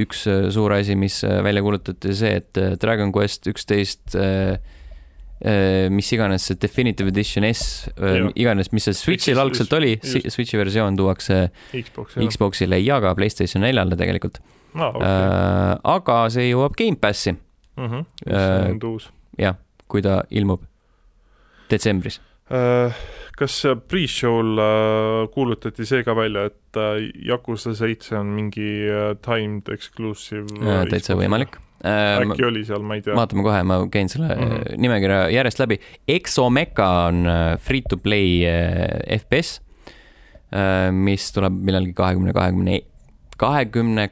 üks 0.00 0.22
äh, 0.30 0.46
suur 0.54 0.72
asi, 0.76 0.96
mis 0.96 1.18
äh, 1.26 1.42
välja 1.44 1.60
kuulutati, 1.64 2.14
see, 2.16 2.38
et 2.40 2.56
äh, 2.60 2.76
Dragon 2.80 3.12
Quest 3.12 3.48
üksteist 3.52 4.16
äh, 4.16 4.56
äh, 5.44 5.88
mis 5.92 6.08
iganes 6.16 6.46
see 6.48 6.56
Definitive 6.62 7.12
Edition 7.12 7.44
S 7.44 7.90
äh, 8.00 8.30
iganes, 8.34 8.72
mis 8.72 8.88
see 8.88 8.96
Switch'il 8.96 9.40
algselt 9.42 9.72
oli, 9.76 9.98
just. 10.00 10.30
Switch'i 10.32 10.60
versioon 10.60 10.96
tuuakse 10.96 11.50
Xbox. 11.74 12.16
Xbox'ile 12.16 12.80
ja 12.80 12.96
ka 13.04 13.12
Playstation 13.18 13.64
neljale 13.66 13.98
tegelikult 14.00 14.40
aa, 14.72 14.88
okei. 14.88 15.10
äh,. 15.10 15.74
aga 15.96 16.22
see 16.32 16.48
jõuab 16.48 16.78
Gamepassi, 16.80 17.36
äh, 17.76 17.92
on 18.72 18.80
uus? 18.88 19.10
jah, 19.36 19.60
kui 19.86 20.00
ta 20.04 20.22
ilmub 20.32 20.64
detsembris. 21.68 22.20
Äh, 22.46 22.94
kas 23.36 23.56
pre-show'l 23.90 24.60
äh, 24.62 25.28
kuulutati 25.34 25.86
see 25.88 26.04
ka 26.06 26.14
välja, 26.14 26.46
et 26.52 26.78
äh, 26.78 27.08
Yakuza 27.26 27.72
seitse 27.74 28.14
on 28.20 28.30
mingi 28.36 28.68
timed 29.24 29.70
exclusive? 29.74 30.46
täitsa 30.92 31.16
võimalik. 31.18 31.58
äkki 31.86 32.46
oli 32.46 32.62
seal, 32.64 32.84
ma 32.86 32.96
ei 32.96 33.02
tea. 33.04 33.16
vaatame 33.18 33.42
kohe, 33.44 33.64
ma 33.66 33.80
käin 33.92 34.08
selle 34.08 34.30
mm. 34.30 34.52
-hmm. 34.52 34.78
nimekirja 34.80 35.18
järjest 35.34 35.58
läbi. 35.64 35.80
Exomeca 36.08 36.88
on 37.08 37.26
äh, 37.26 37.58
free-to-play 37.58 38.46
äh, 38.46 39.18
FPS, 39.18 39.60
mis 40.94 41.32
tuleb 41.34 41.52
millalgi 41.66 41.92
kahekümne, 41.92 42.32
kahekümne, 42.32 42.80
kahekümne, 43.36 44.08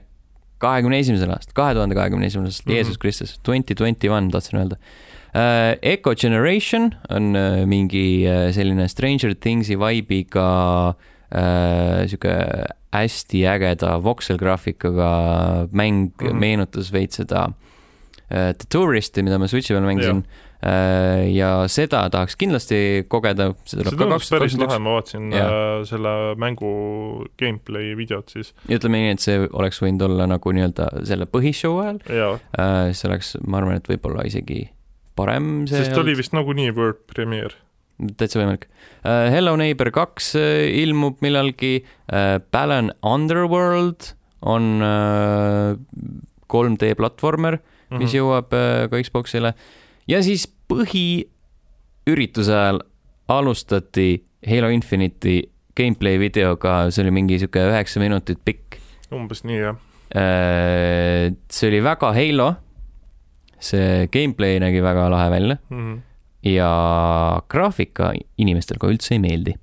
kahekümne 0.59 0.99
esimesel 0.99 1.31
aastal, 1.31 1.55
kahe 1.55 1.75
tuhande 1.75 1.95
kahekümne 1.95 2.27
esimesel 2.27 2.51
aastal, 2.51 2.73
Mhm. 2.73 2.77
Jeesus 2.77 2.99
Kristus, 2.99 3.39
twenty 3.39 3.75
twenty 3.75 4.09
one 4.11 4.31
tahtsin 4.31 4.59
öelda. 4.59 4.77
Echo 5.35 6.15
Generation 6.15 6.95
on 7.11 7.35
äh, 7.35 7.67
mingi 7.67 8.25
äh, 8.27 8.53
selline 8.55 8.87
Stranger 8.89 9.35
Things'i 9.35 9.75
vibe'iga 9.81 10.95
äh, 11.35 12.07
sihuke 12.07 12.35
hästi 12.95 13.43
ägeda 13.51 13.97
voxel-graafikaga 14.05 15.69
mäng 15.73 16.13
mm. 16.13 16.27
-hmm. 16.29 16.39
meenutas 16.39 16.93
veits 16.93 17.17
seda 17.17 17.49
äh, 18.31 18.55
The 18.55 18.67
Touristi, 18.71 19.23
mida 19.23 19.39
ma 19.39 19.47
Switch'i 19.47 19.75
peal 19.75 19.87
mängisin. 19.87 20.25
ja 21.35 21.69
seda 21.69 22.09
tahaks 22.09 22.39
kindlasti 22.41 23.05
kogeda, 23.09 23.51
see 23.69 23.83
tundus 23.85 24.09
kaks 24.09 24.31
päris 24.33 24.55
lahe, 24.57 24.79
ma 24.79 24.95
vaatasin 24.95 25.27
äh, 25.37 25.83
selle 25.85 26.13
mängu 26.41 27.27
gameplay 27.37 27.93
videot 27.99 28.33
siis 28.33 28.55
ja 28.69 28.79
ütleme 28.79 29.03
nii, 29.03 29.11
et 29.13 29.21
see 29.21 29.43
oleks 29.53 29.83
võinud 29.83 30.07
olla 30.07 30.25
nagu 30.31 30.55
nii-öelda 30.57 31.05
selle 31.05 31.27
põhishow 31.29 31.83
ajal, 31.83 32.01
ja, 32.09 32.31
see 32.95 33.11
oleks, 33.11 33.35
ma 33.45 33.61
arvan, 33.61 33.77
et 33.77 33.93
võib-olla 33.93 34.25
isegi 34.25 34.71
parem 35.19 35.65
see 35.71 35.83
sest 35.83 35.99
oli 36.01 36.17
vist 36.19 36.35
nagunii 36.35 36.73
world 36.75 37.05
premiere. 37.11 37.55
täitsa 38.19 38.41
võimalik. 38.41 38.67
Hello 39.05 39.55
Neighbor 39.59 39.93
kaks 39.95 40.33
äh, 40.41 40.65
ilmub 40.83 41.23
millalgi, 41.23 41.79
Balan 42.55 42.91
Underworld 43.07 44.11
on 44.45 44.83
äh, 44.83 45.77
3D 46.51 46.95
platvormer, 46.99 47.61
mis 47.95 48.15
jõuab 48.17 48.53
äh, 48.57 48.85
ka 48.91 49.01
Xbox'ile 49.07 49.55
ja 50.11 50.21
siis 50.27 50.49
põhiürituse 50.71 52.53
ajal 52.53 52.83
alustati 53.31 54.25
Halo 54.45 54.69
Infinite'i 54.75 55.39
gameplay 55.79 56.19
videoga, 56.21 56.91
see 56.93 57.07
oli 57.07 57.15
mingi 57.15 57.39
sihuke 57.41 57.63
üheksa 57.71 58.03
minutit 58.03 58.43
pikk. 58.45 58.81
umbes 59.15 59.47
nii, 59.47 59.63
jah. 59.63 59.79
see 60.11 61.71
oli 61.71 61.81
väga 61.87 62.11
Halo, 62.19 62.51
see 63.61 64.07
gameplay 64.13 64.59
nägi 64.61 64.83
väga 64.83 65.09
lahe 65.11 65.31
välja 65.31 65.57
Mhm. 65.71 65.99
ja 66.45 66.71
graafika 67.49 68.13
inimestel 68.39 68.79
ka 68.79 68.87
üldse 68.93 69.15
ei 69.15 69.19
meeldi. 69.19 69.55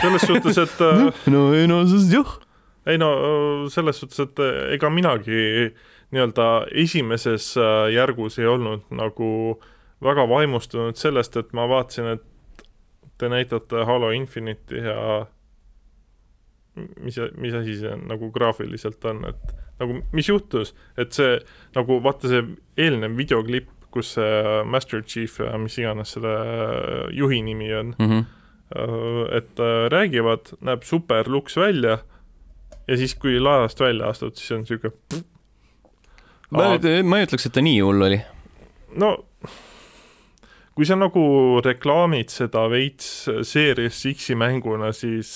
selles 0.00 0.22
suhtes, 0.26 0.58
et 0.58 0.80
äh, 0.86 1.12
no 1.30 1.52
ei 1.54 1.66
no 1.68 1.82
sest 1.86 2.12
jah. 2.12 2.38
ei 2.86 2.98
no 2.98 3.10
äh, 3.12 3.68
selles 3.70 4.00
suhtes, 4.00 4.20
et 4.24 4.38
äh, 4.42 4.72
ega 4.76 4.90
minagi 4.90 5.70
nii-öelda 6.12 6.46
esimeses 6.76 7.54
järgus 7.94 8.38
ei 8.38 8.46
olnud 8.46 8.82
nagu 8.92 9.28
väga 10.04 10.26
vaimustunud 10.28 10.98
sellest, 11.00 11.36
et 11.40 11.52
ma 11.56 11.64
vaatasin, 11.70 12.10
et 12.18 12.66
te 13.18 13.28
näitate 13.32 13.84
Halo 13.88 14.10
Infinite'i 14.12 14.82
ja 14.84 15.26
mis, 16.76 17.18
mis 17.38 17.54
asi 17.54 17.74
see 17.80 17.96
nagu 18.08 18.30
graafiliselt 18.32 19.04
on, 19.10 19.24
et 19.28 19.54
nagu 19.82 19.98
mis 20.12 20.28
juhtus, 20.28 20.74
et 20.96 21.12
see 21.12 21.38
nagu 21.76 21.98
vaata 22.04 22.28
see 22.30 22.42
eelnev 22.80 23.16
videoklipp, 23.18 23.68
kus 23.92 24.14
see 24.16 24.62
Master 24.64 25.02
Chief 25.04 25.34
ja 25.42 25.58
mis 25.60 25.76
iganes 25.78 26.14
selle 26.16 26.32
juhi 27.12 27.42
nimi 27.44 27.72
on, 27.76 27.94
Mhm. 27.98 28.22
et 29.36 29.58
äh, 29.60 29.88
räägivad, 29.92 30.54
näeb 30.64 30.82
super 30.88 31.28
luks 31.28 31.56
välja 31.60 31.98
ja 32.88 32.96
siis, 32.96 33.14
kui 33.14 33.36
laevast 33.40 33.80
välja 33.80 34.08
astud, 34.08 34.32
siis 34.40 34.52
on 34.56 34.64
siuke 34.66 34.90
ma 36.50 36.70
nüüd, 36.72 37.04
ma 37.04 37.18
ei 37.20 37.26
ütleks, 37.26 37.46
et 37.46 37.52
ta 37.52 37.60
nii 37.60 37.80
hull 37.84 38.00
oli. 38.08 38.20
no 38.96 39.10
kui 40.72 40.86
sa 40.88 40.96
nagu 40.96 41.60
reklaamid 41.64 42.32
seda 42.32 42.64
veits 42.72 43.28
Series 43.44 44.00
X-i 44.14 44.34
mänguna, 44.40 44.88
siis 44.96 45.32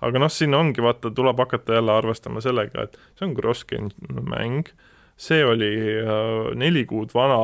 aga 0.00 0.22
noh, 0.22 0.32
siin 0.32 0.54
ongi 0.54 0.82
vaata, 0.82 1.10
tuleb 1.10 1.38
hakata 1.38 1.74
jälle 1.78 1.92
arvestama 1.92 2.40
sellega, 2.40 2.82
et 2.82 2.96
see 3.18 3.28
on 3.28 3.34
cross-gen 3.36 3.90
mäng, 4.08 4.70
see 5.20 5.44
oli 5.44 5.70
äh, 6.00 6.54
neli 6.56 6.86
kuud 6.88 7.12
vana 7.14 7.38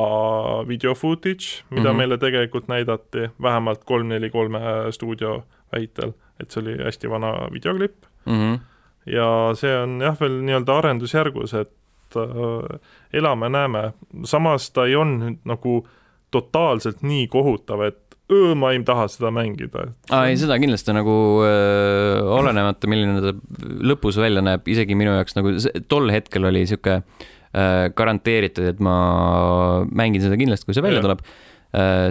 video 0.67 0.95
footage, 0.95 1.63
mida 1.69 1.81
mm. 1.81 1.85
-hmm. 1.85 1.97
meile 1.97 2.17
tegelikult 2.17 2.67
näidati, 2.67 3.29
vähemalt 3.41 3.83
kolm 3.83 4.07
neli 4.07 4.29
kolme 4.29 4.59
stuudio 4.91 5.43
väitel, 5.75 6.13
et 6.39 6.51
see 6.51 6.61
oli 6.61 6.77
hästi 6.83 7.09
vana 7.09 7.33
videoklipp 7.53 8.05
Mhm. 8.27 8.55
ja 9.05 9.51
see 9.55 9.71
on 9.79 10.01
jah, 10.01 10.17
veel 10.19 10.41
nii-öelda 10.43 10.77
arendusjärgus, 10.77 11.53
et 11.53 12.15
äh, 12.19 12.79
elame-näeme, 13.13 13.93
samas 14.27 14.71
ta 14.71 14.85
ei 14.85 14.95
olnud 14.95 15.23
nüüd 15.23 15.45
nagu 15.47 15.87
totaalselt 16.31 17.01
nii 17.07 17.27
kohutav, 17.31 17.85
et 17.87 18.06
ma 18.59 18.73
ei 18.75 18.83
taha 18.83 19.07
seda 19.11 19.31
mängida. 19.31 19.87
aa, 20.11 20.27
ei 20.27 20.35
seda 20.39 20.57
kindlasti 20.59 20.95
nagu 20.95 21.15
öö, 21.45 22.21
olenemata, 22.39 22.89
milline 22.91 23.21
ta 23.23 23.31
lõpus 23.87 24.19
välja 24.19 24.43
näeb, 24.43 24.67
isegi 24.67 24.97
minu 24.99 25.15
jaoks 25.15 25.37
nagu 25.37 25.55
see- 25.63 25.85
tol 25.87 26.11
hetkel 26.11 26.47
oli 26.49 26.65
sihuke 26.67 27.01
garanteeritud, 27.97 28.67
et 28.69 28.81
ma 28.83 29.83
mängin 29.87 30.21
seda 30.21 30.35
kindlasti, 30.37 30.67
kui 30.67 30.75
see 30.77 30.83
välja 30.83 30.99
Jah. 30.99 31.07
tuleb. 31.07 31.29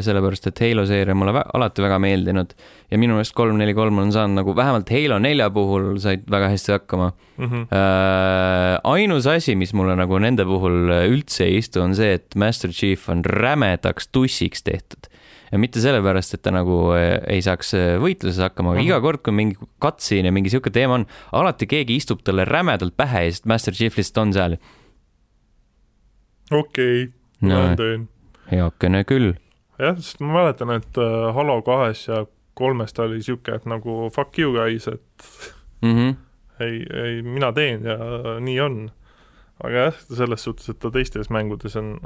sellepärast 0.04 0.46
et 0.50 0.60
Halo 0.60 0.82
seeria 0.86 1.14
mulle 1.16 1.32
vä 1.32 1.40
alati 1.56 1.80
väga 1.82 1.96
meeldinud 1.98 2.50
ja 2.92 2.98
minu 3.00 3.14
meelest 3.16 3.32
kolm 3.34 3.56
neli 3.56 3.72
kolm 3.74 3.98
on 3.98 4.10
saanud 4.12 4.36
nagu 4.36 4.52
vähemalt 4.54 4.90
Halo 4.92 5.16
nelja 5.18 5.48
puhul 5.50 5.96
said 5.98 6.26
väga 6.30 6.50
hästi 6.52 6.74
hakkama 6.74 7.08
mm. 7.38 7.46
-hmm. 7.46 7.62
äh, 7.72 8.76
ainus 8.84 9.26
asi, 9.26 9.56
mis 9.56 9.72
mulle 9.74 9.96
nagu 9.96 10.18
nende 10.18 10.44
puhul 10.44 10.92
üldse 11.08 11.48
ei 11.48 11.56
istu, 11.62 11.80
on 11.80 11.96
see, 11.96 12.12
et 12.20 12.36
Master 12.36 12.70
Chief 12.70 13.08
on 13.08 13.24
rämedaks 13.24 14.08
tussiks 14.12 14.62
tehtud 14.62 15.08
ja 15.52 15.58
mitte 15.62 15.80
sellepärast, 15.80 16.34
et 16.34 16.42
ta 16.42 16.52
nagu 16.54 16.78
äh, 16.96 17.20
ei 17.36 17.42
saaks 17.44 17.74
äh, 17.78 17.86
võitluses 18.02 18.42
hakkama, 18.42 18.74
aga 18.74 18.80
Mhm. 18.80 18.88
iga 18.88 19.00
kord, 19.00 19.22
kui 19.22 19.32
mingi 19.32 19.56
cutscene 19.82 20.30
ja 20.30 20.34
mingi 20.34 20.50
sihuke 20.50 20.70
teema 20.74 21.00
on, 21.00 21.06
alati 21.32 21.66
keegi 21.70 21.96
istub 21.96 22.22
talle 22.26 22.44
rämedalt 22.44 22.96
pähe 22.96 23.26
ja 23.26 23.32
siis 23.32 23.44
Master 23.44 23.74
Chief 23.74 23.96
lihtsalt 23.96 24.22
on 24.24 24.32
seal 24.36 24.58
okei 26.50 27.02
okay,, 27.04 27.12
no, 27.40 27.62
ma. 27.62 27.76
teen. 27.76 28.08
heakene 28.50 29.04
küll 29.04 29.34
jah, 29.78 29.96
sest 29.98 30.20
ma 30.20 30.40
mäletan, 30.40 30.72
et 30.76 30.98
äh, 31.00 31.34
Halo 31.34 31.60
kahes 31.66 32.06
ja 32.08 32.24
kolmes 32.56 32.94
ta 32.96 33.04
oli 33.04 33.22
sihuke, 33.22 33.54
et 33.58 33.66
nagu 33.68 34.06
fuck 34.14 34.38
you 34.38 34.54
guys, 34.54 34.88
et 34.88 35.26
mm. 35.82 35.92
-hmm. 35.94 36.14
ei, 36.64 36.86
ei 37.04 37.22
mina 37.22 37.52
teen 37.52 37.84
ja 37.84 37.96
nii 38.40 38.60
on. 38.60 38.90
aga 39.64 39.76
jah, 39.86 40.00
selles 40.14 40.44
suhtes, 40.44 40.68
et 40.68 40.78
ta 40.78 40.90
teistes 40.90 41.30
mängudes 41.30 41.76
on, 41.76 42.00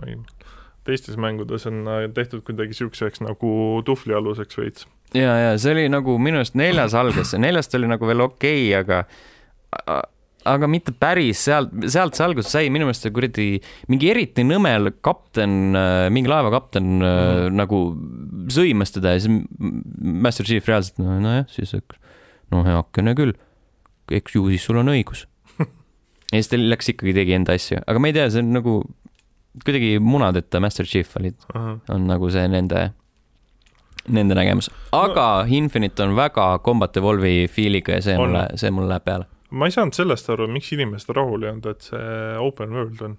teistes 0.89 1.19
mängudes 1.21 1.67
on 1.69 1.83
äh, 1.89 2.07
tehtud 2.15 2.45
kuidagi 2.47 2.77
siukseks 2.77 3.23
nagu 3.25 3.51
tuhvlialuseks 3.87 4.59
veits. 4.59 4.87
ja, 5.15 5.35
ja 5.49 5.59
see 5.59 5.75
oli 5.77 5.89
nagu 5.93 6.17
minu 6.23 6.41
arust 6.41 6.57
neljas 6.59 6.97
algas, 6.99 7.35
neljast 7.39 7.75
oli 7.79 7.91
nagu 7.91 8.09
veel 8.09 8.25
okei 8.27 8.71
okay,, 8.71 8.81
aga 8.81 10.01
aga 10.49 10.69
mitte 10.71 10.93
päris 10.97 11.43
sealt, 11.47 11.73
sealt 11.93 12.17
see 12.17 12.25
algus 12.25 12.49
sai 12.53 12.71
minu 12.73 12.87
meelest 12.89 13.05
see 13.05 13.15
kuradi 13.15 13.49
mingi 13.93 14.09
eriti 14.13 14.45
nõmel 14.47 14.93
kapten, 15.05 15.77
mingi 16.15 16.31
laeva 16.31 16.53
kapten 16.55 16.87
mm. 16.97 17.03
-hmm. 17.05 17.59
nagu 17.61 17.81
sõimas 18.53 18.95
teda 18.95 19.15
ja 19.15 19.25
siis 19.25 19.45
Master 20.01 20.49
Chief 20.49 20.67
reaalselt, 20.69 20.99
no 21.03 21.19
nojah, 21.21 21.45
siis 21.53 21.75
no 22.51 22.65
heakene 22.67 23.15
küll, 23.19 23.35
eks 24.11 24.35
ju 24.35 24.49
siis 24.51 24.65
sul 24.65 24.81
on 24.81 24.91
õigus. 24.91 25.27
ja 26.33 26.39
siis 26.39 26.51
ta 26.51 26.59
läks 26.61 26.95
ikkagi 26.95 27.15
tegi 27.21 27.37
enda 27.37 27.55
asju, 27.59 27.83
aga 27.87 28.01
ma 28.01 28.11
ei 28.11 28.17
tea, 28.17 28.31
see 28.33 28.43
on 28.45 28.55
nagu 28.57 28.81
kuidagi 29.65 29.99
munadeta 30.01 30.61
Master 30.63 30.87
Chief 30.87 31.17
olid, 31.19 31.35
on 31.91 32.07
nagu 32.07 32.29
see 32.31 32.47
nende, 32.49 32.93
nende 34.09 34.35
nägemus. 34.39 34.71
aga 34.93 35.27
no. 35.45 35.55
Infinite 35.57 36.03
on 36.07 36.15
väga 36.17 36.59
Combat 36.65 36.97
Evolve'i 36.97 37.49
feel'iga 37.51 37.99
ja 37.99 38.05
see 38.05 38.17
On. 38.19 38.27
mulle, 38.29 38.45
see 38.61 38.71
mulle 38.71 38.89
läheb 38.95 39.05
peale. 39.05 39.27
ma 39.51 39.67
ei 39.67 39.75
saanud 39.75 39.97
sellest 39.97 40.29
aru, 40.31 40.47
miks 40.49 40.71
inimesed 40.77 41.11
rahul 41.17 41.43
ei 41.43 41.51
olnud, 41.51 41.67
et 41.67 41.83
see 41.91 42.37
open 42.39 42.71
world 42.77 43.01
on. 43.03 43.17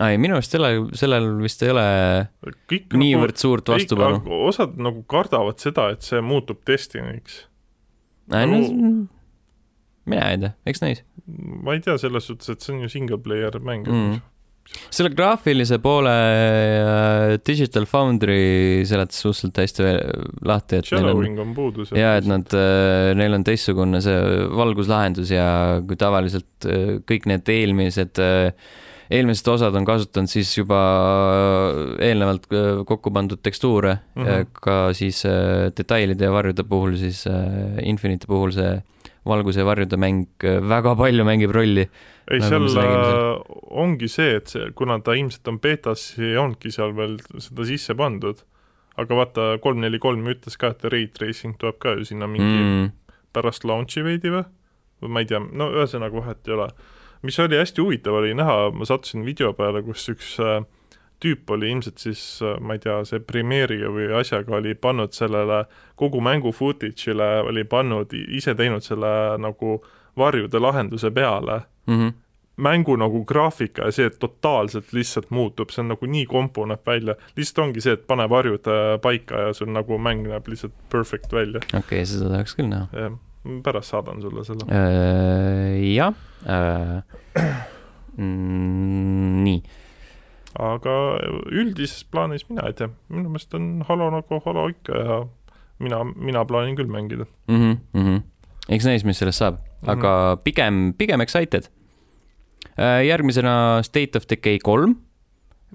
ei, 0.00 0.18
minu 0.20 0.36
arust 0.36 0.52
selle, 0.56 0.70
sellel 0.96 1.30
vist 1.42 1.62
ei 1.64 1.70
ole 1.72 1.86
kõik 2.70 2.92
niivõrd 3.00 3.36
suurt 3.40 3.68
vastupanu. 3.72 4.20
nagu, 4.20 4.42
osad 4.48 4.76
nagu 4.80 5.02
kardavad 5.08 5.58
seda, 5.60 5.88
et 5.96 6.02
see 6.04 6.20
muutub 6.20 6.60
Destiny'ks. 6.68 7.46
No, 8.32 8.44
nagu- 8.46 9.08
mina 10.06 10.28
ei 10.32 10.38
tea, 10.38 10.52
eks 10.66 10.80
näis. 10.84 11.02
ma 11.64 11.72
ei 11.76 11.80
tea, 11.80 11.96
selles 12.00 12.26
suhtes, 12.28 12.48
et 12.52 12.60
see 12.64 12.74
on 12.76 12.84
ju 12.84 12.88
single 12.92 13.18
player 13.18 13.56
mäng 13.60 13.86
Mm. 13.88 14.20
Selle 14.92 15.10
graafilise 15.12 15.78
poole 15.82 16.12
äh, 16.12 17.38
Digital 17.46 17.86
Foundry 17.90 18.84
seletas 18.88 19.20
suhteliselt 19.24 19.60
hästi 19.62 19.88
lahti, 20.48 20.80
et 20.80 20.92
neil 20.92 21.02
on 21.02 21.10
Shadowing 21.10 21.42
on 21.42 21.56
puudu 21.56 21.88
ja 21.96 22.14
et 22.20 22.28
nad, 22.28 22.56
neil 23.18 23.36
on 23.36 23.44
teistsugune 23.46 24.00
see 24.04 24.46
valguslahendus 24.56 25.34
ja 25.34 25.48
kui 25.86 25.98
tavaliselt 26.00 26.68
äh, 26.68 26.96
kõik 27.08 27.28
need 27.30 27.52
eelmised, 27.52 28.22
eelmised 29.12 29.50
osad 29.52 29.76
on 29.76 29.86
kasutanud 29.88 30.30
siis 30.32 30.52
juba 30.56 30.80
eelnevalt 32.02 32.48
äh, 32.52 32.70
kokku 32.88 33.12
pandud 33.14 33.42
tekstuure 33.44 33.98
mm. 34.14 34.24
-hmm. 34.24 34.48
ka 34.52 34.78
siis 34.96 35.24
äh, 35.26 35.68
detailide 35.76 36.24
ja 36.24 36.32
varjude 36.32 36.64
puhul 36.64 36.96
siis 36.96 37.26
äh, 37.26 37.82
Infinite'i 37.82 38.26
puhul 38.26 38.56
see 38.56 38.80
valguse 39.26 39.60
ja 39.62 39.66
varjude 39.66 39.96
mäng 39.96 40.26
äh, 40.44 40.60
väga 40.68 40.96
palju 40.96 41.24
mängib 41.24 41.54
rolli. 41.54 41.88
ei, 42.30 42.40
nagu 42.42 42.70
seal 42.70 42.92
äh, 42.92 43.58
ongi 43.82 44.08
see, 44.10 44.36
et 44.38 44.50
see, 44.52 44.70
kuna 44.78 44.98
ta 45.04 45.16
ilmselt 45.18 45.48
on 45.50 45.58
betas, 45.62 46.06
ei 46.20 46.36
olnudki 46.38 46.72
seal 46.74 46.94
veel 46.96 47.18
seda 47.42 47.66
sisse 47.68 47.96
pandud. 47.98 48.44
aga 49.00 49.16
vaata, 49.16 49.44
kolm 49.64 49.80
neli 49.80 49.98
kolm 49.98 50.26
ütles 50.28 50.58
ka, 50.60 50.74
et 50.74 50.84
rate 50.84 51.16
tracing 51.16 51.56
tuleb 51.60 51.78
ka 51.80 51.94
ju 51.96 52.04
sinna 52.04 52.28
mingi 52.28 52.58
mm. 52.58 52.74
Mm, 52.82 53.22
pärast 53.32 53.64
launch'i 53.64 54.04
veidi 54.04 54.34
või? 54.34 54.44
või 55.02 55.14
ma 55.14 55.22
ei 55.22 55.30
tea, 55.30 55.40
no 55.40 55.70
ühesõnaga 55.72 56.20
vahet 56.20 56.48
ei 56.48 56.54
ole. 56.58 56.68
mis 57.22 57.38
oli 57.40 57.58
hästi 57.58 57.82
huvitav, 57.82 58.20
oli 58.20 58.36
näha, 58.36 58.70
ma 58.76 58.86
sattusin 58.86 59.24
video 59.26 59.52
peale, 59.56 59.82
kus 59.86 60.04
üks 60.12 60.36
äh, 60.42 60.60
tüüp 61.22 61.50
oli 61.54 61.70
ilmselt 61.70 62.02
siis 62.02 62.22
äh,, 62.42 62.58
ma 62.60 62.76
ei 62.76 62.82
tea, 62.82 63.00
see 63.08 63.22
Premiere'iga 63.24 63.90
või 63.94 64.10
asjaga 64.18 64.58
oli 64.58 64.74
pannud 64.74 65.14
sellele 65.16 65.64
kogu 65.98 66.20
mängu 66.20 66.52
footage'ile 66.54 67.32
oli 67.48 67.64
pannud, 67.64 68.12
ise 68.12 68.54
teinud 68.58 68.84
selle 68.84 69.38
nagu 69.40 69.78
varjude 70.18 70.60
lahenduse 70.60 71.10
peale 71.14 71.62
mm 71.86 71.98
-hmm. 71.98 72.12
mängu 72.56 72.96
nagu 72.96 73.24
graafika 73.24 73.82
ja 73.88 73.92
see, 73.92 74.10
totaalselt 74.10 74.92
lihtsalt 74.92 75.30
muutub, 75.30 75.70
see 75.70 75.82
on 75.82 75.88
nagu 75.88 76.06
nii 76.06 76.26
kompo 76.26 76.66
näeb 76.66 76.86
välja, 76.86 77.14
lihtsalt 77.36 77.66
ongi 77.66 77.80
see, 77.80 77.92
et 77.92 78.06
pane 78.06 78.28
varjud 78.30 78.66
äh, 78.66 79.00
paika 79.00 79.46
ja 79.46 79.52
sul 79.52 79.72
nagu 79.72 79.98
mäng 79.98 80.28
näeb 80.28 80.48
lihtsalt 80.48 80.74
perfect 80.90 81.32
välja. 81.32 81.60
okei 81.68 81.78
okay,, 81.78 82.06
seda 82.06 82.30
tahaks 82.30 82.56
küll 82.56 82.68
näha. 82.68 83.10
pärast 83.62 83.90
saadan 83.90 84.20
sulle 84.22 84.44
selle. 84.44 84.66
Äh, 84.70 85.94
jah, 85.94 86.14
nii 88.16 89.62
aga 90.58 90.96
üldises 91.48 92.04
plaanis 92.04 92.44
mina 92.50 92.66
ei 92.68 92.76
tea, 92.76 92.90
minu 93.12 93.32
meelest 93.32 93.54
on 93.56 93.84
Halo 93.88 94.10
nagu 94.12 94.40
Halo 94.44 94.66
ikka 94.72 94.98
ja 94.98 95.16
mina, 95.82 96.02
mina 96.04 96.44
plaanin 96.44 96.76
küll 96.76 96.92
mängida. 96.92 97.26
mm. 97.48 97.56
-hmm, 97.56 97.76
mm 97.92 98.06
-hmm. 98.06 98.20
Eks 98.72 98.88
näis, 98.88 99.06
mis 99.06 99.20
sellest 99.20 99.42
saab, 99.42 99.62
aga 99.86 100.36
pigem, 100.44 100.90
pigem 100.98 101.20
excited. 101.24 101.68
järgmisena 102.78 103.82
State 103.84 104.16
of 104.16 104.28
Decay 104.30 104.58
kolm 104.62 104.96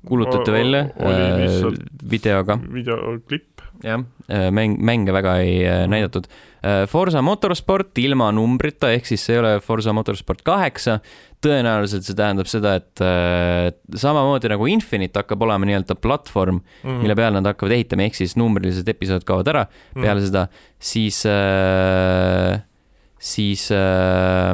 kuulutati 0.05 0.51
välja 0.51 0.79
äh, 0.79 1.73
videoga, 2.09 2.59
videoklipp, 2.73 3.61
jah, 3.83 4.03
mäng, 4.51 4.77
mänge 4.79 5.13
väga 5.13 5.37
ei 5.43 5.57
äh, 5.65 5.85
näidatud. 5.89 6.29
Forsa 6.89 7.21
Motorsport 7.23 7.95
ilma 8.01 8.27
numbrita, 8.35 8.89
ehk 8.91 9.05
siis 9.07 9.21
see 9.23 9.37
ei 9.37 9.39
ole 9.39 9.51
Forsa 9.63 9.93
Motorsport 9.95 10.41
kaheksa. 10.43 10.97
tõenäoliselt 11.37 12.01
see 12.03 12.17
tähendab 12.17 12.49
seda, 12.49 12.73
et 12.79 13.01
äh, 13.05 13.69
samamoodi 13.93 14.49
nagu 14.49 14.65
Infinite 14.67 15.21
hakkab 15.21 15.45
olema 15.45 15.69
nii-öelda 15.69 15.95
platvorm, 16.01 16.63
mm. 16.81 17.03
mille 17.03 17.15
peale 17.15 17.37
nad 17.37 17.51
hakkavad 17.51 17.75
ehitama, 17.77 18.07
ehk 18.07 18.17
siis 18.17 18.33
numbrilised 18.41 18.89
episood 18.89 19.23
kaovad 19.27 19.53
ära 19.53 19.67
Mm. 19.67 20.01
peale 20.01 20.25
seda, 20.25 20.47
siis 20.81 21.21
äh,, 21.29 22.57
siis 23.19 23.67
äh, 23.71 24.51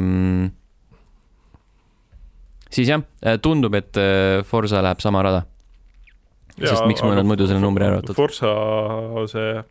siis 2.74 2.90
jah, 2.90 3.04
tundub, 3.42 3.74
et 3.78 3.96
äh, 4.00 4.42
Forsa 4.46 4.82
läheb 4.84 5.02
sama 5.04 5.22
rada. 5.26 5.44
sest 6.58 6.86
miks 6.86 7.02
mul 7.02 7.16
nad 7.18 7.26
muidu 7.26 7.48
selle 7.50 7.62
numbri 7.62 7.86
ära 7.86 7.98
võtavad? 8.00 8.18
Forsa 8.18 8.54
see 9.32 9.56
äh, 9.58 9.64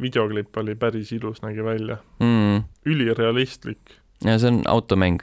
videoklipp 0.00 0.56
oli 0.60 0.76
päris 0.76 1.12
ilus, 1.16 1.42
nägi 1.44 1.64
välja, 1.64 1.98
mm,. 2.20 2.64
ülirealistlik 2.88 3.98
ja 4.24 4.38
see 4.38 4.52
on 4.52 4.60
automäng 4.70 5.22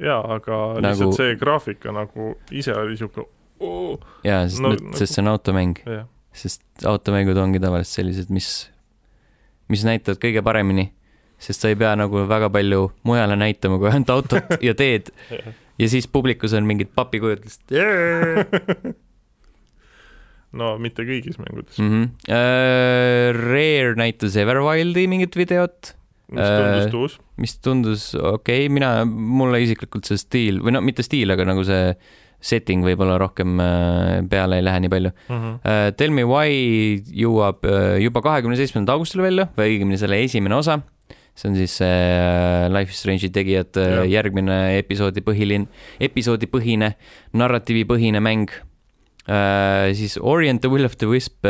jaa, 0.00 0.20
aga 0.36 0.58
Nagu- 0.76 0.84
lihtsalt 0.86 1.18
see 1.18 1.36
graafika 1.40 1.94
nagu 1.94 2.34
ise 2.54 2.74
oli 2.76 2.96
siuke 3.00 3.24
oo, 3.60 3.96
ja 4.26 4.44
sest 4.48 4.62
No 4.62 4.72
no,, 4.72 4.76
nagu- 4.76 4.98
sest 4.98 5.16
see 5.16 5.24
on 5.24 5.32
automäng, 5.32 5.80
jah, 5.88 6.06
sest 6.36 6.62
automängud 6.84 7.38
ongi 7.40 7.62
tavaliselt 7.62 8.02
sellised, 8.02 8.32
mis, 8.34 8.50
mis 9.72 9.86
näitavad 9.88 10.20
kõige 10.22 10.44
paremini, 10.44 10.90
sest 11.46 11.62
sa 11.62 11.70
ei 11.70 11.78
pea 11.78 11.94
nagu 11.98 12.26
väga 12.28 12.50
palju 12.52 12.90
mujale 13.06 13.38
näitama 13.38 13.78
kui 13.80 13.90
ainult 13.92 14.12
autot 14.16 14.56
ja 14.64 14.74
teed 14.78 15.12
ja 15.80 15.90
siis 15.92 16.08
publikus 16.10 16.56
on 16.56 16.66
mingid 16.68 16.90
papikujutlust 16.96 17.62
no 20.60 20.74
mitte 20.82 21.04
kõigis 21.06 21.38
mängudes, 21.40 21.78
mm. 21.78 21.88
-hmm. 21.92 22.10
Uh, 22.26 23.30
Rare 23.36 23.94
näitas 23.98 24.36
Everwildi 24.40 25.06
mingit 25.10 25.36
videot, 25.36 25.94
mis 26.32 26.42
Äh, 26.42 26.58
tundus 26.60 26.92
tuus, 26.92 27.18
mis 27.36 27.58
tundus 27.62 28.14
okei 28.14 28.66
okay., 28.66 28.72
mina, 28.72 29.04
mulle 29.06 29.62
isiklikult 29.64 30.08
see 30.08 30.20
stiil 30.20 30.62
või 30.64 30.76
no 30.76 30.82
mitte 30.84 31.04
stiil, 31.06 31.30
aga 31.34 31.46
nagu 31.48 31.64
see 31.66 31.92
setting 32.46 32.84
võib-olla 32.84 33.16
rohkem 33.20 33.60
äh, 33.62 34.22
peale 34.30 34.58
ei 34.60 34.64
lähe 34.66 34.82
nii 34.84 34.92
palju 34.92 35.12
uh,. 35.32 35.46
Tell 35.96 36.12
me 36.14 36.26
why 36.28 36.98
jõuab 37.16 37.64
uh, 37.66 37.96
juba 38.02 38.22
kahekümne 38.24 38.58
seitsmendal 38.58 38.98
augustil 38.98 39.24
välja 39.24 39.48
või 39.56 39.76
õigemini 39.76 39.98
selle 40.00 40.20
esimene 40.24 40.58
osa. 40.58 40.80
See 41.36 41.50
on 41.50 41.58
siis 41.58 41.76
see 41.80 41.98
uh, 42.16 42.66
Life 42.72 42.94
is 42.94 43.02
Strange'i 43.02 43.30
tegijate 43.32 43.84
uh, 43.84 44.06
järgmine 44.08 44.78
episoodi 44.78 45.22
põhiline, 45.24 45.68
episoodipõhine, 46.02 46.94
narratiivipõhine 47.36 48.22
mäng 48.24 48.50
uh,. 49.28 49.92
siis 49.96 50.16
Ori 50.18 50.50
and 50.50 50.64
the 50.64 50.72
Will 50.72 50.88
of 50.88 50.98
the 51.00 51.10
Wisp 51.10 51.44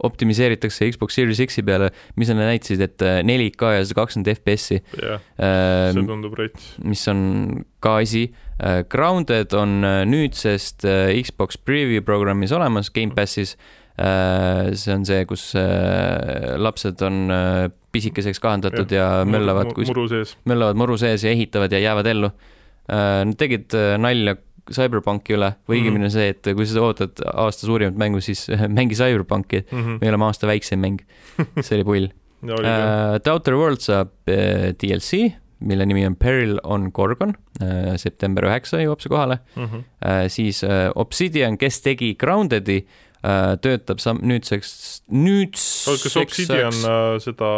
optimiseeritakse 0.00 0.88
Xbox 0.90 1.16
Series 1.18 1.40
X-i 1.44 1.62
peale, 1.66 1.90
mis 2.16 2.30
nad 2.32 2.40
näitasid, 2.40 2.80
et 2.84 3.04
äh, 3.04 3.20
4K 3.26 3.72
ja 3.74 3.82
sada 3.84 3.98
kakskümmend 4.00 4.30
FPS-i 4.32 4.78
jah, 5.00 5.24
see 5.36 6.06
tundub 6.08 6.38
rets, 6.40 6.70
mis 6.84 7.02
on 7.12 7.20
ka 7.84 7.98
asi. 8.00 8.28
Grounded 8.92 9.54
on 9.56 9.80
äh, 9.84 10.02
nüüdsest 10.08 10.84
äh, 10.88 11.12
Xbox 11.24 11.56
Preview 11.56 12.04
programmis 12.04 12.52
olemas, 12.52 12.92
Gamepassis. 12.92 13.56
Äh, 14.00 14.74
see 14.76 14.94
on 14.94 15.04
see, 15.04 15.24
kus 15.28 15.54
äh, 15.54 16.56
lapsed 16.60 17.02
on 17.04 17.30
äh, 17.30 17.68
pisikeseks 17.92 18.40
kahandatud 18.40 18.92
ja, 18.94 19.20
ja 19.20 19.24
möllavad 19.24 19.72
kus... 19.74 20.36
möllavad 20.44 20.78
muru 20.78 20.98
sees 20.98 21.24
ja 21.24 21.30
ehitavad 21.30 21.72
ja 21.72 21.78
jäävad 21.78 22.06
ellu. 22.06 22.30
Nad 22.90 23.36
tegid 23.38 23.74
nalja 24.02 24.36
Cyberpunki 24.70 25.34
üle 25.34 25.50
või 25.68 25.80
õigemini 25.80 26.06
mm 26.06 26.08
-hmm. 26.08 26.14
see, 26.14 26.32
et 26.34 26.56
kui 26.56 26.66
sa 26.68 26.82
ootad 26.84 27.22
aasta 27.32 27.66
suurimat 27.66 27.98
mängu, 27.98 28.22
siis 28.22 28.46
mängi 28.78 28.94
Cyberpunki 28.98 29.64
mm, 29.64 29.78
-hmm. 29.78 29.98
me 30.00 30.08
oleme 30.08 30.24
aasta 30.24 30.46
väikseim 30.46 30.80
mäng. 30.80 31.02
see 31.64 31.76
oli 31.78 31.84
pull 31.84 32.08
uh,. 32.08 33.18
The 33.22 33.32
Outer 33.32 33.54
World 33.54 33.82
saab 33.82 34.12
uh, 34.28 34.70
DLC, 34.80 35.32
mille 35.60 35.86
nimi 35.86 36.06
on 36.06 36.16
Peril 36.16 36.58
on 36.62 36.90
Gorgon 36.94 37.34
uh,, 37.60 37.96
september 37.96 38.46
üheksa 38.48 38.80
jõuab 38.80 39.02
see 39.02 39.10
kohale 39.10 39.40
mm. 39.56 39.64
-hmm. 39.64 39.84
Uh, 40.00 40.28
siis 40.28 40.62
uh, 40.64 40.90
Obsidian, 40.94 41.58
kes 41.58 41.82
tegi 41.82 42.14
Grounded'i 42.14 42.84
uh,, 42.84 43.09
töötab 43.20 44.00
sam-, 44.00 44.22
nüüdseks, 44.24 44.72
nüüdseks 45.12 46.06
kas 46.06 46.16
Obsidian 46.20 46.82
uh, 46.84 47.18
seda 47.20 47.50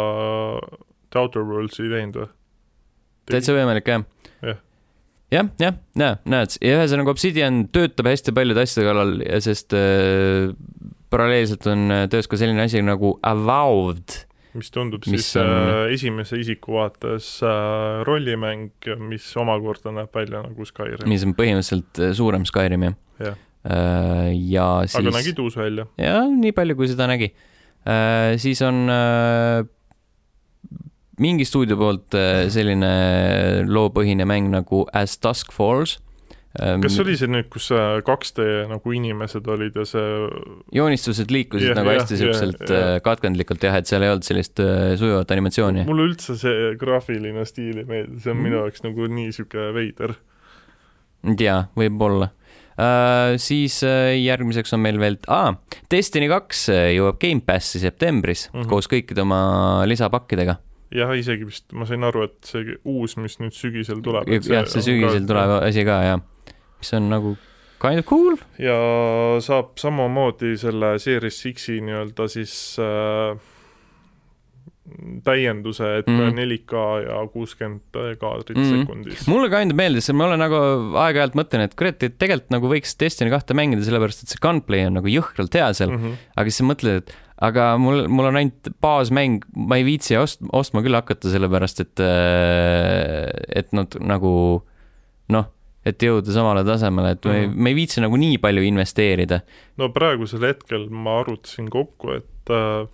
The 1.13 1.21
Outer 1.21 1.45
Worlds'i 1.47 1.87
ei 1.87 1.93
teinud 1.97 2.21
või? 2.23 2.29
täitsa 3.31 3.55
võimalik, 3.55 3.87
jah 3.87 4.03
yeah 4.43 4.61
jah, 5.33 5.49
jah, 5.61 5.77
näe, 5.99 6.17
näed, 6.29 6.57
ja 6.61 6.77
ühesõnaga 6.77 7.13
Obsidian 7.13 7.63
töötab 7.73 8.09
hästi 8.11 8.33
paljude 8.35 8.63
asjade 8.63 8.85
kallal, 8.85 9.15
sest 9.43 9.75
äh, 9.77 10.51
paralleelselt 11.13 11.65
on 11.71 11.93
äh, 11.93 12.03
töös 12.11 12.29
ka 12.29 12.39
selline 12.39 12.65
asi 12.65 12.83
nagu 12.85 13.15
Avowed. 13.25 14.19
mis 14.53 14.69
tundub 14.73 15.05
mis 15.09 15.25
siis 15.25 15.41
on... 15.41 15.49
äh, 15.49 15.93
esimese 15.95 16.37
isiku 16.41 16.77
vaates 16.77 17.35
äh, 17.45 18.03
rollimäng, 18.07 18.69
mis 19.09 19.31
omakorda 19.39 19.95
näeb 19.95 20.13
välja 20.13 20.43
nagu 20.45 20.69
Skyrim. 20.69 21.07
mis 21.09 21.25
on 21.27 21.35
põhimõtteliselt 21.37 22.03
äh, 22.03 22.13
suurem 22.17 22.47
Skyrim, 22.49 22.89
jah 22.89 22.99
ja. 23.31 23.35
Äh,. 23.63 24.31
ja 24.51 24.67
siis. 24.87 24.99
aga 24.99 25.15
nägi 25.17 25.35
tuus 25.37 25.57
välja. 25.57 25.87
jah, 25.99 26.27
nii 26.27 26.51
palju, 26.55 26.77
kui 26.79 26.89
seda 26.91 27.07
nägi 27.11 27.31
äh,. 27.31 28.35
siis 28.41 28.61
on 28.65 28.85
äh, 28.91 29.63
mingi 31.23 31.45
stuudio 31.47 31.77
poolt 31.79 32.15
selline 32.51 32.93
loopõhine 33.69 34.25
mäng 34.27 34.49
nagu 34.53 34.83
As 34.93 35.19
Dusk 35.21 35.53
Falls. 35.53 35.99
Kas 36.53 36.93
see 36.93 37.01
oli 37.01 37.15
see 37.17 37.29
nüüd, 37.33 37.47
kus 37.49 37.71
2D 37.73 38.43
nagu 38.69 38.91
inimesed 38.93 39.47
olid 39.49 39.77
ja 39.79 39.87
see 39.89 40.09
joonistused 40.77 41.31
liikusid 41.33 41.71
yeah, 41.71 41.77
nagu 41.79 41.89
hästi 41.89 42.13
yeah, 42.13 42.21
siukselt 42.21 42.65
yeah, 42.67 42.99
katkendlikult 43.01 43.65
jah, 43.65 43.79
et 43.79 43.89
seal 43.89 44.05
ei 44.05 44.11
olnud 44.13 44.27
sellist 44.27 44.61
sujuvat 45.01 45.33
animatsiooni? 45.33 45.87
mulle 45.89 46.05
üldse 46.11 46.37
see 46.37 46.75
graafiline 46.77 47.47
stiil 47.49 47.81
ei 47.81 47.87
meeldi, 47.89 48.21
see 48.21 48.29
on 48.29 48.37
mm. 48.37 48.45
minu 48.45 48.59
jaoks 48.59 48.85
nagu 48.85 49.09
nii 49.17 49.33
sihuke 49.33 49.65
veider. 49.73 50.13
jaa, 51.41 51.57
võib-olla 51.79 52.29
Uh, 52.73 53.35
siis 53.37 53.75
uh, 53.85 54.09
järgmiseks 54.17 54.73
on 54.73 54.81
meil 54.81 54.97
veel 54.97 55.19
ah,, 55.29 55.53
Destiny 55.93 56.25
kaks 56.31 56.67
jõuab 56.95 57.19
Gamepassi 57.21 57.77
septembris 57.83 58.47
mm 58.49 58.63
-hmm. 58.63 58.69
koos 58.71 58.89
kõikide 58.89 59.21
oma 59.21 59.85
lisapakkidega 59.85 60.57
jah, 60.93 61.13
isegi 61.17 61.47
vist 61.47 61.73
ma 61.75 61.87
sain 61.89 62.05
aru, 62.05 62.27
et 62.27 62.37
see 62.47 62.77
uus, 62.89 63.15
mis 63.21 63.39
nüüd 63.41 63.55
sügisel 63.55 64.03
tuleb. 64.05 64.29
jah, 64.29 64.67
see 64.69 64.85
sügisel 64.85 65.25
tulev 65.29 65.57
asi 65.61 65.85
ka 65.87 65.99
jah, 66.07 66.21
mis 66.79 66.93
on 66.97 67.09
nagu 67.11 67.35
kind 67.83 67.99
of 67.99 68.07
cool. 68.09 68.37
ja 68.61 68.77
saab 69.43 69.75
samamoodi 69.81 70.55
selle 70.61 70.95
Series 71.03 71.41
Sixi 71.43 71.79
nii-öelda 71.83 72.29
siis 72.31 72.53
äh, 72.81 73.33
täienduse, 75.23 75.87
et 76.01 76.07
mm 76.07 76.19
-hmm. 76.19 76.39
4K 76.39 76.73
ja 77.07 77.27
kuuskümmend 77.31 78.17
kaadrit 78.19 78.57
mm 78.57 78.63
-hmm. 78.63 78.81
sekundis. 78.81 79.27
mulle 79.27 79.49
ka 79.49 79.57
ainult 79.57 79.77
meeldis, 79.79 80.09
ma 80.11 80.25
olen 80.25 80.39
nagu 80.43 80.55
aeg-ajalt 80.99 81.37
mõtlen, 81.39 81.63
et 81.63 81.75
kurat, 81.75 82.03
et 82.03 82.17
tegelikult 82.19 82.51
nagu 82.51 82.67
võiks 82.67 82.95
Destiny 82.99 83.31
kahte 83.31 83.55
mängida, 83.55 83.83
sellepärast 83.83 84.23
et 84.23 84.33
see 84.33 84.41
gunplay 84.43 84.85
on 84.85 84.99
nagu 84.99 85.07
jõhkralt 85.07 85.55
hea 85.55 85.71
seal 85.73 85.89
mm, 85.89 86.03
-hmm. 86.03 86.17
aga 86.35 86.49
siis 86.49 86.57
sa 86.59 86.67
mõtled, 86.67 86.97
et 86.97 87.15
aga 87.47 87.77
mul, 87.77 88.07
mul 88.07 88.29
on 88.29 88.39
ainult 88.41 88.69
baasmäng, 88.83 89.45
ma 89.55 89.79
ei 89.79 89.85
viitsi 89.87 90.17
ost-, 90.19 90.43
ostma 90.51 90.83
küll 90.83 90.95
hakata, 90.95 91.31
sellepärast 91.31 91.79
et, 91.83 91.99
äh, 92.03 93.31
et 93.55 93.71
nad 93.71 93.95
nagu 93.99 94.63
noh, 95.33 95.45
et 95.85 96.03
jõuda 96.03 96.35
samale 96.35 96.63
tasemele, 96.67 97.15
et 97.15 97.25
me 97.25 97.37
ei, 97.39 97.47
me 97.47 97.71
ei 97.71 97.77
viitsi 97.77 98.03
nagu 98.03 98.19
nii 98.19 98.37
palju 98.43 98.63
investeerida. 98.67 99.41
no 99.77 99.89
praegusel 99.95 100.43
hetkel 100.47 100.89
ma 100.89 101.19
arvutasin 101.21 101.69
kokku, 101.71 102.19
et 102.19 102.51
äh, 102.51 102.87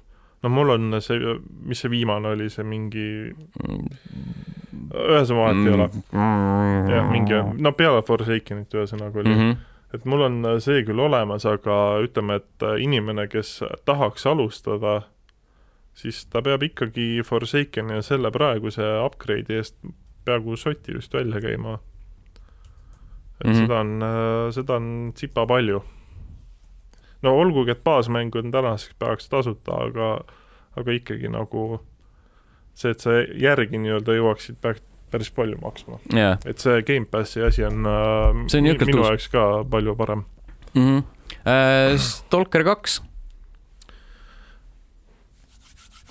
no 0.43 0.49
mul 0.53 0.75
on 0.75 1.01
see, 1.01 1.35
mis 1.67 1.81
see 1.83 1.91
viimane 1.91 2.35
oli, 2.35 2.49
see 2.49 2.63
mingi 2.67 3.07
ühesõnaga 4.89 5.39
vahet 5.39 5.65
ei 5.65 5.73
ole. 5.75 5.89
Mm. 6.11 6.93
jah, 6.93 7.09
mingi, 7.11 7.41
no 7.61 7.73
peale 7.77 8.03
Forsakenit 8.07 8.79
ühesõnaga 8.79 9.23
oli 9.23 9.33
mm. 9.33 9.41
-hmm 9.43 9.65
et 9.93 10.03
mul 10.05 10.21
on 10.21 10.43
see 10.61 10.83
küll 10.85 11.01
olemas, 11.01 11.47
aga 11.49 11.75
ütleme, 12.05 12.35
et 12.37 12.65
inimene, 12.81 13.25
kes 13.31 13.55
tahaks 13.89 14.27
alustada, 14.29 14.99
siis 15.97 16.23
ta 16.29 16.43
peab 16.45 16.63
ikkagi 16.67 17.23
Forsakeni 17.25 17.97
ja 17.97 18.05
selle 18.05 18.31
praeguse 18.33 18.85
upgrade'i 19.01 19.59
eest 19.59 19.79
peaaegu 20.27 20.57
soti 20.59 20.93
vist 20.97 21.13
välja 21.13 21.41
käima. 21.41 21.79
et 23.39 23.47
mm 23.47 23.53
-hmm. 23.53 23.61
seda 23.61 23.79
on, 23.79 24.03
seda 24.53 24.75
on 24.75 25.11
tsipa 25.15 25.47
palju. 25.47 25.83
No 27.25 27.35
olgugi, 27.39 27.73
et 27.75 27.83
baasmäng 27.83 28.35
on 28.39 28.51
tänaseks 28.51 28.95
päevaks 28.99 29.29
tasuta, 29.29 29.79
aga, 29.87 30.09
aga 30.79 30.95
ikkagi 30.95 31.31
nagu 31.31 31.81
see, 32.77 32.93
et 32.93 33.03
sa 33.03 33.19
järgi 33.19 33.81
nii-öelda 33.81 34.15
jõuaksid, 34.19 34.59
peaks, 34.63 34.83
päris 35.09 35.31
palju 35.33 35.57
maksma 35.63 35.97
yeah.. 36.13 36.37
et 36.45 36.61
see 36.61 36.83
Gamepassi 36.85 37.41
asi 37.41 37.65
on, 37.65 37.85
äh, 37.89 38.43
see 38.51 38.61
on 38.61 38.69
minu 38.69 39.05
jaoks 39.07 39.29
ka 39.33 39.45
palju 39.69 39.95
parem 39.99 40.25
mm. 40.73 40.83
-hmm. 40.83 41.07
Uh, 41.39 41.95
Stalker 42.01 42.63
kaks. 42.63 42.99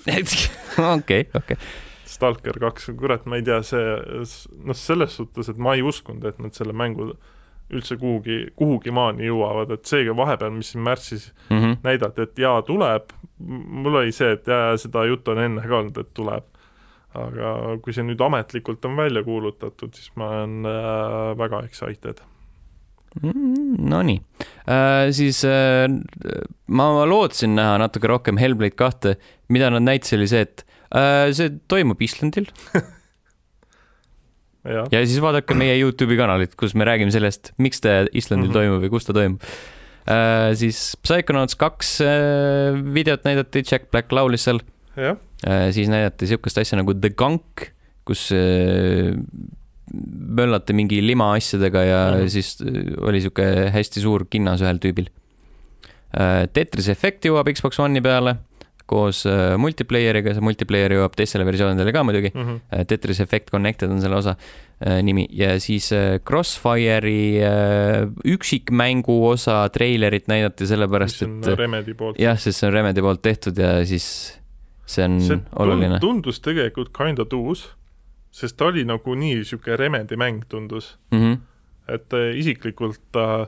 okei, 0.95 1.27
okei. 1.35 1.57
Stalker 2.09 2.57
kaks, 2.59 2.89
kurat, 2.97 3.27
ma 3.29 3.37
ei 3.37 3.45
tea, 3.45 3.59
see, 3.67 3.83
noh, 4.65 4.77
selles 4.77 5.13
suhtes, 5.19 5.51
et 5.51 5.59
ma 5.61 5.75
ei 5.77 5.83
uskunud, 5.85 6.25
et 6.25 6.39
nad 6.41 6.55
selle 6.55 6.73
mängu 6.73 7.11
üldse 7.69 7.97
kuhugi, 8.01 8.39
kuhugi 8.57 8.91
maani 8.91 9.27
jõuavad, 9.27 9.73
et 9.75 9.85
seega 9.85 10.15
vahepeal, 10.17 10.53
mis 10.55 10.71
siin 10.73 10.83
märtsis 10.83 11.31
mm 11.49 11.57
-hmm. 11.57 11.75
näidati, 11.83 12.21
et 12.21 12.39
jaa, 12.39 12.61
tuleb, 12.65 13.13
mul 13.39 14.01
oli 14.01 14.11
see, 14.11 14.31
et 14.37 14.47
jaa, 14.47 14.77
seda 14.77 15.05
juttu 15.05 15.31
on 15.31 15.43
enne 15.43 15.67
ka 15.67 15.77
olnud, 15.77 15.97
et 15.97 16.13
tuleb 16.13 16.47
aga 17.17 17.77
kui 17.81 17.93
see 17.95 18.05
nüüd 18.05 18.21
ametlikult 18.21 18.85
on 18.85 18.97
välja 18.99 19.23
kuulutatud, 19.25 19.93
siis 19.97 20.11
ma 20.19 20.29
olen 20.35 20.67
äh, 20.69 21.37
väga 21.39 21.63
excited 21.65 22.21
mm,. 23.23 23.79
Nonii 23.89 24.19
äh,, 24.69 25.09
siis 25.15 25.41
äh, 25.47 25.87
ma 26.67 26.89
lootsin 27.09 27.55
näha 27.57 27.79
natuke 27.81 28.11
rohkem 28.11 28.37
Hellblade 28.37 28.77
kahte, 28.77 29.17
mida 29.49 29.71
nad 29.73 29.87
näitasid, 29.87 30.19
oli 30.19 30.29
see, 30.29 30.45
et 30.45 30.65
äh, 30.93 31.31
see 31.33 31.57
toimub 31.71 32.01
Islandil 32.05 32.49
ja. 34.63 34.85
ja 34.91 35.05
siis 35.05 35.21
vaadake 35.21 35.55
meie 35.57 35.77
Youtube'i 35.79 36.17
kanalit, 36.17 36.55
kus 36.59 36.75
me 36.75 36.85
räägime 36.85 37.11
sellest, 37.11 37.53
miks 37.57 37.81
ta 37.81 38.05
Islandil 38.11 38.49
mm 38.49 38.53
-hmm. 38.53 38.59
toimub 38.59 38.83
ja 38.83 38.89
kus 38.89 39.05
ta 39.05 39.13
toimub 39.13 39.41
äh,. 40.09 40.55
siis 40.55 40.97
Psychonauts 41.01 41.55
kaks 41.55 42.01
äh, 42.01 42.75
videot 42.93 43.23
näidati, 43.23 43.63
Jack 43.71 43.91
Black 43.91 44.11
laulis 44.11 44.43
seal 44.43 44.59
Äh, 45.47 45.69
siis 45.71 45.87
näidati 45.91 46.25
niisugust 46.25 46.59
asja 46.59 46.79
nagu 46.79 46.93
The 46.93 47.13
Gunk, 47.15 47.69
kus 48.07 48.27
äh, 48.35 49.15
möllati 50.39 50.75
mingi 50.75 50.99
lima 51.01 51.31
asjadega 51.37 51.83
ja 51.83 52.01
mm 52.11 52.17
-hmm. 52.17 52.29
siis 52.29 52.57
äh, 52.61 52.81
oli 52.99 53.19
niisugune 53.19 53.69
hästi 53.71 54.03
suur 54.03 54.25
kinnas 54.29 54.61
ühel 54.61 54.79
tüübil. 54.83 55.09
Tetris 56.53 56.87
Effect 56.89 57.25
jõuab 57.25 57.51
Xbox 57.53 57.77
One'i 57.79 58.01
peale 58.01 58.35
koos 58.89 59.21
multiplayer'iga, 59.61 60.33
see 60.33 60.45
multiplayer 60.45 60.97
jõuab 60.97 61.13
teistele 61.17 61.45
versioonidele 61.47 61.93
ka 61.93 62.03
muidugi 62.07 62.31
mm. 62.33 62.47
-hmm. 62.47 62.89
Tetris 62.89 63.21
Effect 63.25 63.53
Connected 63.53 63.91
on 63.93 64.01
selle 64.01 64.17
osa 64.17 64.35
nimi 65.03 65.27
ja 65.35 65.57
siis 65.59 65.89
Crossfire'i 66.25 67.43
üksikmängu 68.33 69.17
osa 69.27 69.61
treilerit 69.75 70.29
näidati 70.31 70.67
sellepärast, 70.67 71.25
et 71.27 72.21
jah, 72.23 72.39
sest 72.39 72.61
see 72.61 72.69
on 72.69 72.73
Remedi 72.73 73.03
poolt 73.03 73.21
tehtud 73.21 73.59
ja 73.59 73.73
siis 73.85 74.39
see 74.89 75.05
on 75.05 75.19
see 75.21 75.39
oluline. 75.61 75.99
tundus 76.01 76.41
tegelikult 76.43 76.91
kinda 76.95 77.25
tuus, 77.29 77.67
sest 78.31 78.57
ta 78.57 78.69
oli 78.69 78.85
nagu 78.87 79.15
nii 79.15 79.39
niisugune 79.39 79.77
Remedi 79.79 80.17
mäng 80.19 80.45
tundus 80.49 80.95
mm. 81.11 81.19
-hmm. 81.19 81.37
et 81.87 82.13
äh, 82.13 82.37
isiklikult 82.37 83.15
äh, 83.15 83.47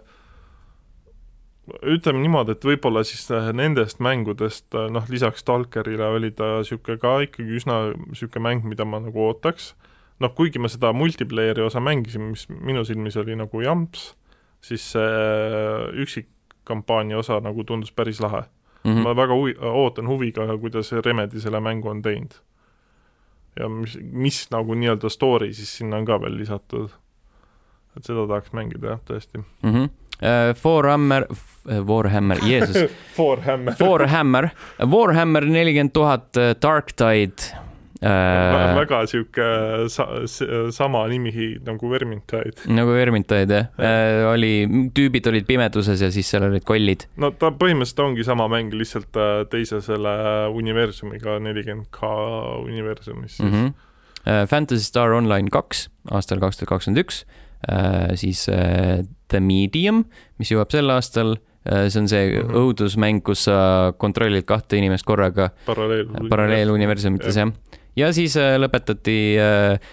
ütleme 1.69 2.21
niimoodi, 2.23 2.55
et 2.55 2.65
võib-olla 2.65 3.03
siis 3.05 3.27
äh, 3.33 3.51
nendest 3.55 4.01
mängudest 4.03 4.73
äh, 4.75 4.89
noh, 4.91 5.05
lisaks 5.09 5.43
Stalkerile 5.43 6.07
oli 6.17 6.31
ta 6.35 6.57
niisugune 6.59 6.97
ka 7.01 7.19
ikkagi 7.27 7.59
üsna 7.59 7.81
niisugune 8.07 8.45
mäng, 8.47 8.65
mida 8.67 8.87
ma 8.87 9.01
nagu 9.03 9.27
ootaks, 9.27 9.73
noh, 10.21 10.33
kuigi 10.37 10.61
ma 10.61 10.71
seda 10.71 10.93
multiplayer'i 10.95 11.63
osa 11.65 11.83
mängisin, 11.83 12.31
mis 12.33 12.47
minu 12.49 12.83
silmis 12.87 13.17
oli 13.21 13.37
nagu 13.37 13.61
jamps, 13.61 14.11
siis 14.65 14.91
see 14.95 15.05
äh, 15.05 15.85
üksikkampaania 16.03 17.21
osa 17.21 17.39
nagu 17.45 17.65
tundus 17.67 17.93
päris 17.93 18.21
lahe 18.21 18.43
mm. 18.83 18.91
-hmm. 18.91 19.03
ma 19.03 19.15
väga 19.15 19.33
huvi, 19.33 19.55
ootan 19.61 20.07
huviga, 20.07 20.47
kuidas 20.57 20.91
Remedi 21.05 21.41
selle 21.41 21.59
mängu 21.59 21.89
on 21.89 22.01
teinud. 22.01 22.33
ja 23.59 23.69
mis, 23.69 23.97
mis 24.01 24.47
nagu 24.51 24.73
nii-öelda 24.73 25.09
story 25.09 25.53
siis 25.53 25.77
sinna 25.77 25.97
on 25.97 26.05
ka 26.05 26.21
veel 26.21 26.37
lisatud. 26.37 26.89
et 27.97 28.03
seda 28.03 28.27
tahaks 28.27 28.53
mängida 28.53 28.87
jah, 28.87 28.99
tõesti 29.05 29.37
mm. 29.37 29.71
-hmm. 29.73 29.89
Uh, 30.21 30.53
Warhammer, 30.63 31.27
Warhammer, 31.89 32.37
Jeesus, 32.45 32.91
Warhammer. 33.17 33.75
Warhammer, 33.79 34.51
Warhammer 34.79 35.45
nelikümmend 35.45 35.93
tuhat 35.93 36.37
äh, 36.37 36.55
Dark 36.61 36.95
Tide 36.97 37.61
uh,. 38.01 38.77
väga 38.79 39.01
sihuke 39.09 39.47
sa, 39.93 40.07
sama 40.73 41.03
nimi 41.07 41.31
nagu 41.65 41.89
Vermintide. 41.91 42.65
nagu 42.73 42.95
Vermintide 42.95 43.59
jah 43.59 43.69
uh,, 43.77 44.31
oli, 44.33 44.65
tüübid 44.95 45.29
olid 45.29 45.47
pimeduses 45.49 46.01
ja 46.01 46.11
siis 46.13 46.29
seal 46.31 46.47
olid 46.49 46.65
kollid. 46.67 47.05
no 47.21 47.31
ta 47.31 47.53
põhimõtteliselt 47.53 48.03
ongi 48.05 48.25
sama 48.27 48.49
mäng, 48.51 48.73
lihtsalt 48.73 49.17
äh, 49.17 49.45
teise 49.51 49.81
selle 49.85 50.15
universumiga, 50.57 51.37
nelikümmend 51.43 51.91
K 51.93 52.09
universumis 52.65 53.37
siis 53.37 53.47
mm. 53.47 53.55
-hmm. 53.55 53.87
Fantasy 54.49 54.85
Star 54.85 55.15
Online 55.17 55.49
kaks 55.49 55.87
aastal 56.13 56.41
kaks 56.41 56.59
tuhat 56.59 56.69
kakskümmend 56.69 57.01
üks, 57.01 57.23
siis 58.15 58.47
uh, 58.49 59.01
The 59.31 59.39
Medium, 59.39 60.03
mis 60.41 60.51
jõuab 60.51 60.71
sel 60.73 60.89
aastal 60.91 61.35
uh,, 61.35 61.87
see 61.87 62.01
on 62.01 62.09
see 62.11 62.27
mm. 62.27 62.47
-hmm. 62.47 62.61
õudusmäng, 62.61 63.23
kus 63.25 63.45
sa 63.49 63.93
kontrollid 63.97 64.45
kahte 64.49 64.77
inimest 64.77 65.05
korraga 65.05 65.51
paralleel. 65.65 66.07
paralleeluniversumites 66.29 67.37
jah. 67.37 67.51
ja 67.95 68.13
siis 68.13 68.37
äh, 68.37 68.57
lõpetati 68.59 69.19
äh, 69.39 69.91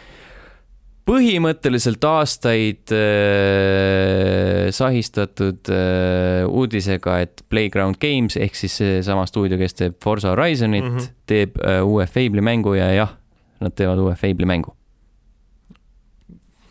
põhimõtteliselt 1.09 2.05
aastaid 2.05 2.93
äh, 2.93 4.69
sahistatud 4.75 5.71
äh, 5.73 6.45
uudisega, 6.49 7.21
et 7.25 7.45
Playground 7.49 8.01
Games 8.03 8.37
ehk 8.37 8.59
siis 8.59 8.77
seesama 8.83 9.27
stuudio, 9.29 9.59
kes 9.61 9.79
teeb 9.79 9.97
Forza 10.05 10.35
Horizonit 10.35 10.85
mm. 10.85 10.97
-hmm. 10.97 11.15
teeb 11.27 11.57
äh, 11.65 11.81
uue 11.85 12.07
Fable'i 12.07 12.45
mängu 12.45 12.75
ja 12.77 12.93
jah, 12.93 13.17
nad 13.61 13.73
teevad 13.73 13.99
uue 14.05 14.15
Fable'i 14.15 14.47
mängu. 14.47 14.78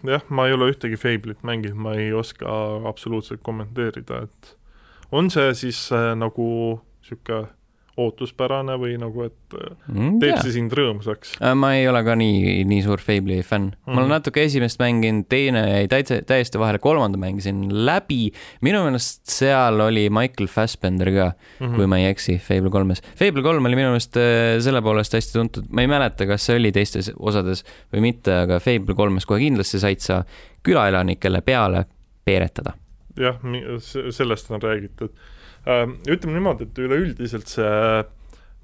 jah, 0.07 0.23
ma 0.29 0.47
ei 0.47 0.55
ole 0.55 0.71
ühtegi 0.71 0.99
Fable'it 0.99 1.43
mänginud, 1.47 1.79
ma 1.83 1.95
ei 1.99 2.11
oska 2.15 2.47
absoluutselt 2.89 3.43
kommenteerida, 3.45 4.23
et 4.27 4.55
on 5.11 5.31
see 5.33 5.53
siis 5.55 5.81
äh, 5.95 6.13
nagu 6.19 6.47
sihuke 7.05 7.45
ootuspärane 7.97 8.75
või 8.77 8.97
nagu, 9.01 9.23
et 9.25 9.55
äh, 9.57 9.73
Mm, 9.87 10.19
teeb 10.21 10.37
see 10.43 10.51
sind 10.53 10.73
rõõmsaks? 10.77 11.35
Äh, 11.41 11.53
ma 11.57 11.71
ei 11.77 11.87
ole 11.89 12.03
ka 12.05 12.15
nii, 12.19 12.63
nii 12.69 12.83
suur 12.85 13.01
Fable'i 13.01 13.41
fänn 13.43 13.71
mm. 13.71 13.73
-hmm. 13.73 13.93
ma 13.93 14.01
olen 14.01 14.07
Mhm. 14.07 14.13
natuke 14.13 14.43
esimest 14.43 14.79
mänginud, 14.79 15.25
teine 15.29 15.63
jäi 15.69 15.87
täitsa, 15.87 16.21
täiesti 16.21 16.59
vahele, 16.59 16.79
kolmanda 16.79 17.17
mängisin 17.17 17.65
läbi. 17.85 18.31
minu 18.61 18.83
meelest 18.83 19.25
seal 19.25 19.79
oli 19.79 20.09
Michael 20.09 20.47
Fassbender 20.47 21.11
ka 21.11 21.31
mm. 21.31 21.67
-hmm. 21.67 21.75
kui 21.75 21.87
ma 21.87 21.97
ei 21.97 22.05
eksi, 22.11 22.37
Fable 22.37 22.69
kolmes. 22.69 23.01
Fable 23.15 23.41
kolm 23.41 23.65
oli 23.65 23.75
minu 23.75 23.87
meelest 23.89 24.17
äh, 24.17 24.59
selle 24.61 24.81
poolest 24.81 25.13
hästi 25.13 25.33
tuntud, 25.39 25.65
ma 25.69 25.81
ei 25.81 25.87
mäleta, 25.87 26.25
kas 26.27 26.45
see 26.45 26.55
oli 26.57 26.71
teistes 26.71 27.11
osades 27.19 27.63
või 27.93 28.01
mitte, 28.01 28.33
aga 28.43 28.59
Fable 28.59 28.95
kolmes 28.95 29.25
kohe 29.25 29.39
kindlasti 29.39 29.79
said 29.79 29.99
sa 29.99 30.23
külaelanikele 30.63 31.41
peale 31.41 31.85
peeretada. 32.25 32.73
jah, 33.17 33.39
sellest 34.11 34.51
on 34.51 34.61
räägitud. 34.61 35.09
Ütleme 36.07 36.37
niimoodi, 36.37 36.67
et 36.67 36.79
üleüldiselt 36.79 37.49
see 37.51 38.03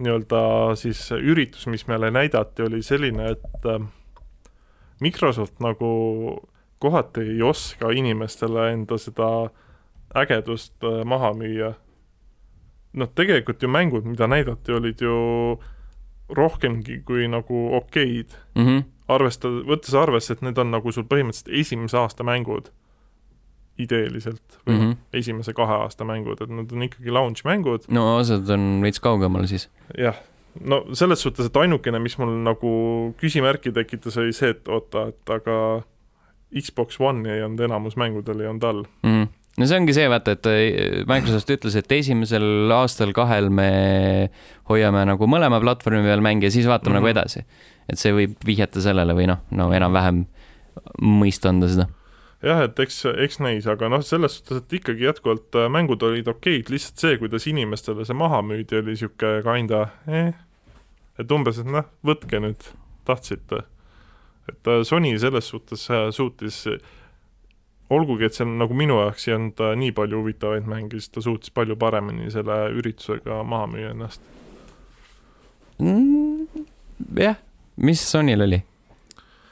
nii-öelda 0.04 0.42
siis 0.80 1.02
üritus, 1.12 1.68
mis 1.68 1.86
meile 1.88 2.12
näidati, 2.12 2.64
oli 2.66 2.82
selline, 2.84 3.34
et 3.36 3.68
äh, 3.70 3.84
Microsoft 5.02 5.60
nagu 5.64 5.92
kohati 6.80 7.22
ei 7.22 7.42
oska 7.42 7.92
inimestele 7.92 8.72
enda 8.74 8.98
seda 8.98 9.30
ägedust 10.16 10.84
äh, 10.84 11.04
maha 11.06 11.34
müüa. 11.38 11.74
noh, 12.94 13.10
tegelikult 13.16 13.64
ju 13.64 13.68
mängud, 13.68 14.06
mida 14.06 14.28
näidati, 14.30 14.72
olid 14.72 15.00
ju 15.02 15.14
rohkemgi 16.30 17.00
kui 17.06 17.28
nagu 17.28 17.76
okeid 17.76 18.38
Mm 18.56 18.66
-hmm. 18.66 18.84
arvestada, 19.08 19.64
võttes 19.66 19.96
arvesse, 19.98 20.34
et 20.34 20.42
need 20.42 20.58
on 20.58 20.72
nagu 20.72 20.92
sul 20.92 21.04
põhimõtteliselt 21.04 21.60
esimese 21.60 21.98
aasta 21.98 22.24
mängud 22.24 22.70
ideeliselt 23.82 24.60
või 24.66 24.74
mm 24.74 24.74
Mm 24.74 24.82
-hmm. 24.82 24.92
-hmm. 24.92 25.18
esimese 25.20 25.54
kahe 25.54 25.74
aasta 25.74 26.06
mängud, 26.06 26.42
et 26.42 26.50
need 26.50 26.72
on 26.72 26.84
ikkagi 26.84 27.12
launch 27.12 27.46
mängud, 27.46 27.88
no 27.90 28.18
osad 28.18 28.50
on 28.50 28.82
veits 28.82 29.00
kaugemal 29.00 29.48
siis. 29.48 29.70
jah. 29.98 30.16
no 30.60 30.86
selles 30.94 31.22
suhtes, 31.22 31.46
et 31.46 31.58
ainukene, 31.58 32.00
mis 32.00 32.18
mul 32.18 32.36
nagu 32.44 32.74
küsimärki 33.18 33.72
tekitas, 33.72 34.18
oli 34.18 34.34
see, 34.34 34.50
et 34.50 34.68
oota, 34.68 35.08
et 35.08 35.30
aga 35.30 35.84
Xbox 36.62 37.00
One 37.00 37.30
ei 37.30 37.44
olnud 37.44 37.60
enamus 37.60 37.96
mängudel 37.98 38.40
ei 38.40 38.48
olnud 38.48 38.64
all. 38.64 38.84
mm.. 39.04 39.28
no 39.58 39.66
see 39.66 39.80
ongi 39.80 39.94
see, 39.94 40.10
vaata, 40.10 40.32
et 40.38 40.46
äh, 40.46 40.60
Microsoft 41.10 41.50
ütles, 41.50 41.76
et 41.76 41.92
esimesel 41.92 42.72
aastal 42.72 43.14
kahel 43.14 43.50
me 43.50 44.30
hoiame 44.70 45.06
nagu 45.06 45.28
mõlema 45.28 45.62
platvormi 45.62 46.06
peal 46.06 46.22
mänge 46.22 46.46
ja 46.46 46.52
siis 46.52 46.68
vaatame 46.70 47.00
mm. 47.00 47.00
-hmm. 47.00 47.02
nagu 47.02 47.08
edasi. 47.08 47.46
et 47.90 48.00
see 48.00 48.14
võib 48.14 48.38
vihjata 48.46 48.82
sellele 48.82 49.14
või 49.14 49.28
noh, 49.28 49.42
no 49.52 49.74
enam-vähem 49.74 50.26
mõista 51.02 51.50
anda 51.50 51.68
seda. 51.68 51.88
jah, 52.44 52.64
et 52.68 52.80
eks, 52.84 53.00
eks 53.26 53.40
näis, 53.44 53.68
aga 53.70 53.90
noh, 53.92 54.04
selles 54.06 54.38
suhtes, 54.38 54.64
et 54.64 54.78
ikkagi 54.80 55.08
jätkuvalt 55.08 55.56
äh, 55.60 55.70
mängud 55.72 56.04
olid 56.06 56.28
okeid, 56.32 56.72
lihtsalt 56.74 57.04
see, 57.04 57.20
kuidas 57.22 57.48
inimestele 57.50 58.06
see 58.08 58.18
maha 58.18 58.42
müüdi, 58.46 58.80
oli 58.80 58.96
niisugune 58.96 59.44
kinda 59.46 59.86
eh., 60.08 60.34
et 61.22 61.32
umbes, 61.32 61.62
et 61.62 61.70
noh, 61.70 61.88
võtke 62.06 62.42
nüüd, 62.44 62.68
tahtsite. 63.08 63.64
et 64.52 64.68
äh, 64.68 64.84
Sony 64.88 65.16
selles 65.20 65.48
suhtes 65.54 65.88
äh, 65.92 66.10
suutis, 66.12 66.66
olgugi 67.94 68.28
et 68.28 68.36
seal 68.36 68.52
nagu 68.58 68.76
minu 68.76 68.98
jaoks 69.00 69.28
ei 69.28 69.36
olnud 69.38 69.64
nii 69.80 69.94
palju 69.96 70.20
huvitavaid 70.24 70.68
mänge, 70.68 70.98
siis 71.00 71.14
ta 71.14 71.24
suutis 71.24 71.54
palju 71.54 71.78
paremini 71.80 72.32
selle 72.34 72.66
üritusega 72.74 73.44
maha 73.48 73.70
müüa 73.72 73.94
ennast. 73.94 74.24
Mm, 75.84 76.66
jah, 77.20 77.40
mis 77.78 78.04
Sonyl 78.04 78.46
oli? 78.48 78.64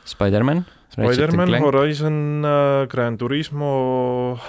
Spider-man? 0.09 0.65
Spider-man, 0.91 1.53
Horizon 1.63 2.43
äh,, 2.45 2.87
Gran 2.87 3.17
Turismo, 3.17 4.39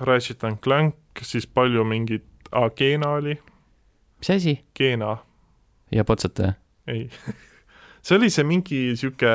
Ratchet 0.00 0.44
and 0.44 0.58
Clank, 0.62 0.96
siis 1.22 1.46
palju 1.46 1.84
mingit 1.86 2.24
ah,, 2.50 2.70
Keena 2.74 3.14
oli, 3.20 3.36
mis 4.18 4.30
asi? 4.34 4.56
Keena 4.74 5.16
ja 5.94 6.04
Potsataja? 6.04 6.56
ei 6.90 7.06
see 8.02 8.16
oli 8.16 8.30
see 8.34 8.46
mingi 8.48 8.80
sihuke 8.98 9.30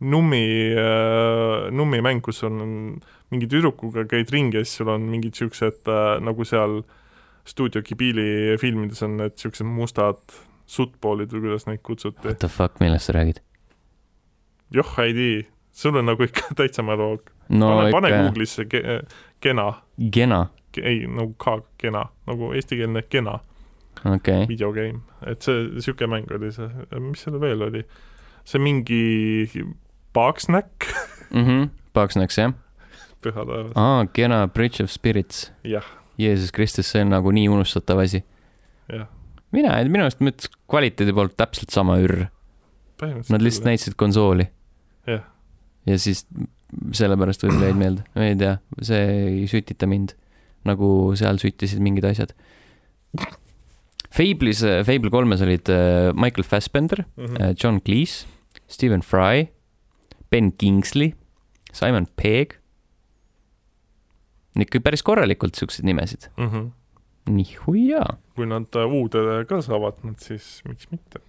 nummi 0.00 0.44
äh,, 0.76 1.70
nummimäng, 1.72 2.20
kus 2.24 2.42
on 2.44 2.60
mingi 3.30 3.48
tüdrukuga 3.48 4.04
käid 4.10 4.32
ringi 4.34 4.60
ja 4.60 4.66
siis 4.66 4.80
sul 4.82 4.90
on 4.92 5.06
mingid 5.08 5.38
siuksed 5.38 5.88
äh, 5.88 6.16
nagu 6.20 6.44
seal 6.44 6.82
stuudio 7.48 7.82
Ghibli 7.86 8.58
filmides 8.60 9.00
on 9.06 9.16
need 9.22 9.38
siuksed 9.40 9.66
mustad 9.66 10.20
suttpoolid 10.70 11.32
või 11.34 11.48
kuidas 11.48 11.64
neid 11.66 11.80
kutsuti. 11.82 12.22
What 12.26 12.42
the 12.42 12.50
fuck, 12.50 12.76
millest 12.82 13.08
sa 13.08 13.16
räägid? 13.16 13.40
joh, 14.70 14.92
ei 15.02 15.14
tea, 15.14 15.38
sul 15.80 15.96
on 16.00 16.08
nagu 16.10 16.24
ikka 16.26 16.50
täitsa 16.60 16.84
mäluauk 16.86 17.30
no 17.48 17.70
pane, 17.78 17.90
pane 17.94 18.10
Google'isse 18.16 18.66
ke, 18.70 19.00
Kena, 19.40 19.68
Gena, 20.12 20.42
ei 20.82 21.04
nagu 21.08 21.32
ka 21.40 21.58
Kena, 21.80 22.06
nagu 22.28 22.52
eestikeelne 22.56 23.02
Kena 23.08 23.38
okay.. 24.04 24.46
videogame, 24.50 25.00
et 25.26 25.42
see 25.46 25.80
siuke 25.84 26.06
mäng 26.10 26.28
oli 26.36 26.52
see, 26.54 26.68
mis 27.02 27.22
seal 27.24 27.38
veel 27.42 27.64
oli, 27.70 27.84
see 28.44 28.60
mingi 28.62 29.02
Bugsnack, 30.14 30.88
Mhm. 31.30 31.68
Bugsnax 31.94 32.38
jah? 32.38 32.52
püha 33.22 33.42
taevas, 33.46 33.72
aa, 33.76 34.04
Gena 34.16 34.46
Bridge 34.48 34.82
of 34.82 34.90
Spirits. 34.90 35.50
jah, 35.64 35.84
Jeesus 36.18 36.50
Kristus, 36.52 36.88
see 36.90 37.02
on 37.04 37.12
nagu 37.14 37.30
nii 37.32 37.48
unustatav 37.52 38.00
asi. 38.02 38.22
jah. 38.92 39.06
mina, 39.52 39.76
minu 39.88 40.04
arust 40.06 40.20
ütleks 40.22 40.48
kvaliteedi 40.70 41.12
poolt 41.16 41.36
täpselt 41.40 41.70
sama 41.74 41.96
ürr. 42.02 42.26
Nad 43.32 43.40
lihtsalt 43.40 43.64
näitasid 43.64 43.94
konsooli. 43.96 44.44
Jah. 45.08 45.22
Ja 45.88 45.98
siis 45.98 46.24
sellepärast 46.94 47.44
võib-olla 47.44 47.70
jäid 47.70 47.78
meelde, 47.80 48.06
ma 48.14 48.26
ei 48.28 48.38
tea, 48.38 48.56
see 48.84 49.04
ei 49.26 49.46
sütita 49.50 49.88
mind. 49.90 50.16
nagu 50.60 51.14
seal 51.16 51.38
süttisid 51.40 51.80
mingid 51.80 52.04
asjad. 52.04 52.34
Fable'is, 54.12 54.60
Fable 54.84 55.08
kolmes 55.08 55.40
olid 55.40 55.70
äh, 55.72 56.10
Michael 56.12 56.44
Fassbender, 56.44 57.06
mm. 57.16 57.38
äh, 57.40 57.54
John 57.56 57.78
Cleese, 57.80 58.26
Stephen 58.68 59.00
Fry, 59.00 59.46
Ben 60.28 60.52
Kingsley, 60.60 61.14
Simon 61.72 62.06
Pegg. 62.20 62.58
ikka 64.60 64.82
päris 64.84 65.00
korralikult 65.06 65.56
siukseid 65.56 65.86
nimesid. 65.88 66.28
-hmm. 66.36 66.68
nihuiaa. 67.32 68.18
kui 68.36 68.46
nad 68.46 68.76
äh, 68.76 68.92
uude 68.92 69.44
ka 69.48 69.62
saavad, 69.62 69.96
siis 70.18 70.60
miks 70.68 70.90
mitte 70.90 71.24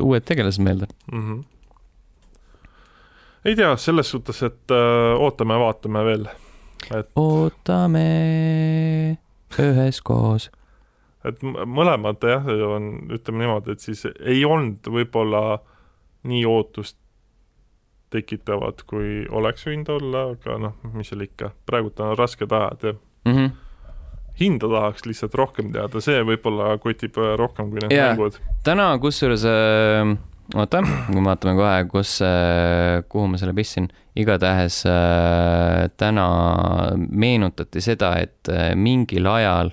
uued 0.00 0.24
tegelased 0.26 0.62
meelde. 0.64 0.86
mm. 1.12 1.20
-hmm. 1.20 1.44
Ei 3.44 3.56
tea, 3.56 3.76
selles 3.76 4.10
suhtes, 4.10 4.42
et 4.46 4.74
äh, 4.74 5.12
ootame-vaatame 5.18 6.04
veel, 6.06 6.26
ootame 7.18 8.06
üheskoos. 9.58 10.50
et 11.24 11.42
mõlemad 11.42 12.24
jah, 12.26 12.46
on, 12.66 12.92
ütleme 13.14 13.44
niimoodi, 13.44 13.76
et 13.76 13.84
siis 13.84 14.06
ei 14.20 14.44
olnud 14.44 14.88
võib-olla 14.90 15.60
nii 16.28 16.44
ootust 16.46 16.98
tekitavad, 18.12 18.82
kui 18.86 19.24
oleks 19.30 19.66
võinud 19.66 19.90
olla, 19.94 20.24
aga 20.34 20.58
noh, 20.60 20.78
mis 20.94 21.10
seal 21.10 21.24
ikka, 21.24 21.52
praegult 21.66 22.00
on 22.04 22.16
rasked 22.18 22.52
ajad 22.52 22.88
ja 22.88 22.92
mm. 22.94 23.32
-hmm. 23.32 23.52
hinda 24.40 24.68
tahaks 24.68 25.06
lihtsalt 25.06 25.34
rohkem 25.34 25.72
teada, 25.72 26.00
see 26.00 26.20
võib-olla 26.26 26.76
kotib 26.78 27.18
äh, 27.18 27.34
rohkem 27.40 27.70
kui 27.70 27.82
need 27.82 27.96
mängud. 27.96 28.38
täna 28.64 28.92
kusjuures 28.98 29.46
äh, 29.48 30.16
oota, 30.54 30.82
me 30.82 31.22
vaatame 31.24 31.54
kohe, 31.58 31.84
kus, 31.90 32.16
kuhu 33.08 33.28
ma 33.30 33.40
selle 33.40 33.54
pistsin. 33.56 33.88
igatahes 34.18 34.82
äh, 34.84 35.88
täna 35.96 36.26
meenutati 37.08 37.80
seda, 37.80 38.10
et 38.20 38.50
äh, 38.52 38.74
mingil 38.76 39.24
ajal 39.30 39.70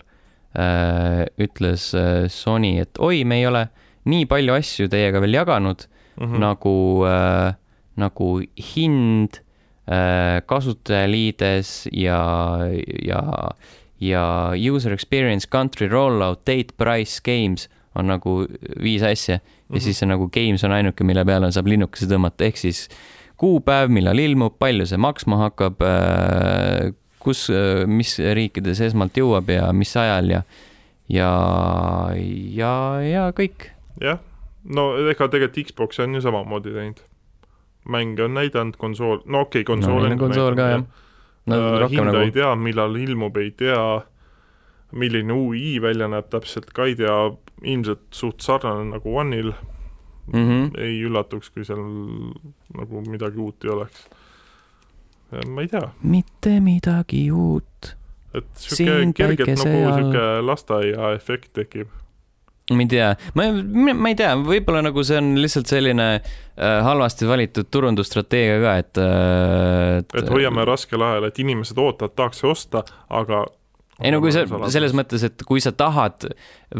äh, 0.55 1.25
ütles 1.35 1.89
äh, 1.97 2.29
Sony, 2.31 2.77
et 2.79 3.01
oi, 3.03 3.25
me 3.27 3.41
ei 3.41 3.49
ole 3.49 3.65
nii 4.07 4.29
palju 4.31 4.55
asju 4.55 4.87
teiega 4.91 5.19
veel 5.19 5.35
jaganud 5.35 5.83
mm 6.15 6.25
-hmm. 6.25 6.39
nagu 6.39 7.03
äh,, 7.03 7.53
nagu 7.99 8.29
hind 8.75 9.41
äh,, 9.91 10.39
kasutajaliides 10.45 11.89
ja, 11.91 12.59
ja, 13.03 13.51
ja 13.99 14.53
user 14.55 14.93
experience, 14.93 15.47
country 15.51 15.87
rollout, 15.87 16.45
date, 16.47 16.73
price, 16.77 17.19
games 17.19 17.69
on 17.95 18.07
nagu 18.07 18.45
viis 18.79 19.03
asja 19.03 19.39
ja 19.69 19.75
mm. 19.75 19.77
-hmm. 19.77 19.83
siis 19.83 19.99
see 19.99 20.09
nagu 20.09 20.29
games 20.33 20.63
on 20.63 20.71
ainuke, 20.71 21.03
mille 21.03 21.25
peale 21.25 21.51
saab 21.51 21.67
linnukese 21.67 22.09
tõmmata, 22.09 22.47
ehk 22.49 22.57
siis 22.57 22.87
kuupäev, 23.37 23.91
millal 23.93 24.19
ilmub, 24.19 24.57
palju 24.59 24.85
see 24.89 24.97
maksma 24.97 25.37
hakkab, 25.45 25.83
kus, 27.19 27.47
mis 27.87 28.17
riikides 28.19 28.81
esmalt 28.89 29.17
jõuab 29.17 29.51
ja 29.53 29.69
mis 29.75 29.93
ajal 29.97 30.33
ja, 30.33 30.41
ja, 31.11 31.31
ja, 32.55 32.73
ja 33.05 33.27
kõik. 33.35 33.69
jah, 34.01 34.19
no 34.63 34.91
ega 35.11 35.29
tegelikult 35.31 35.71
Xbox 35.71 36.01
on 36.03 36.17
ju 36.17 36.23
samamoodi 36.25 36.73
teinud. 36.75 37.03
mänge 37.89 38.23
on 38.23 38.33
näidanud, 38.33 38.75
konsool, 38.77 39.21
no 39.25 39.45
okei 39.47 39.61
okay,, 39.61 39.67
konsool 39.75 40.09
no,. 40.09 40.17
konsool 40.17 40.55
ka 40.55 40.69
jah. 40.73 40.83
no 41.45 41.59
äh, 41.79 41.89
hinda 41.89 42.11
nagu 42.11 42.25
ei 42.25 42.33
tea, 42.35 42.55
millal 42.55 42.95
ilmub, 42.95 43.37
ei 43.37 43.51
tea, 43.51 43.83
milline 44.91 45.33
UI 45.33 45.79
välja 45.81 46.09
näeb 46.11 46.27
täpselt 46.29 46.73
ka 46.75 46.89
ei 46.89 46.97
tea, 46.99 47.15
ilmselt 47.63 48.07
suht 48.15 48.41
sarnane 48.45 48.89
nagu 48.93 49.17
One'il 49.17 49.53
mm. 50.33 50.47
-hmm. 50.47 50.81
ei 50.81 51.01
üllatuks, 51.03 51.51
kui 51.53 51.65
seal 51.65 51.83
nagu 52.77 53.03
midagi 53.07 53.37
uut 53.37 53.63
ei 53.63 53.71
oleks. 53.75 54.07
ma 55.47 55.61
ei 55.61 55.67
tea, 55.67 55.89
mitte 56.01 56.59
midagi 56.59 57.29
uut. 57.31 57.95
et 58.33 58.49
sihuke 58.55 59.13
kergelt 59.15 59.57
nagu 59.63 59.95
sihuke 59.95 60.27
lasteaia 60.41 61.13
efekt 61.17 61.53
tekib. 61.53 61.87
ma 62.71 62.85
ei 62.85 62.87
tea, 62.87 63.13
ma, 63.33 63.43
ma 63.93 64.13
ei 64.13 64.15
tea, 64.15 64.33
võib-olla 64.37 64.83
nagu 64.85 65.03
see 65.03 65.17
on 65.17 65.35
lihtsalt 65.41 65.69
selline 65.69 66.09
äh, 66.15 66.81
halvasti 66.85 67.27
valitud 67.27 67.69
turundusstrateegia 67.71 68.59
ka, 68.65 68.75
et 68.83 69.01
äh, 69.03 70.21
et 70.23 70.29
hoiame 70.29 70.65
raskel 70.65 71.01
ajal, 71.01 71.29
et 71.29 71.39
inimesed 71.39 71.77
ootavad, 71.77 72.15
tahaks 72.15 72.43
osta, 72.45 72.83
aga 73.09 73.45
ei 74.03 74.11
no 74.13 74.19
kui 74.23 74.31
sa 74.31 74.45
selles 74.71 74.93
mõttes, 74.95 75.23
et 75.27 75.43
kui 75.47 75.59
sa 75.63 75.71
tahad 75.75 76.29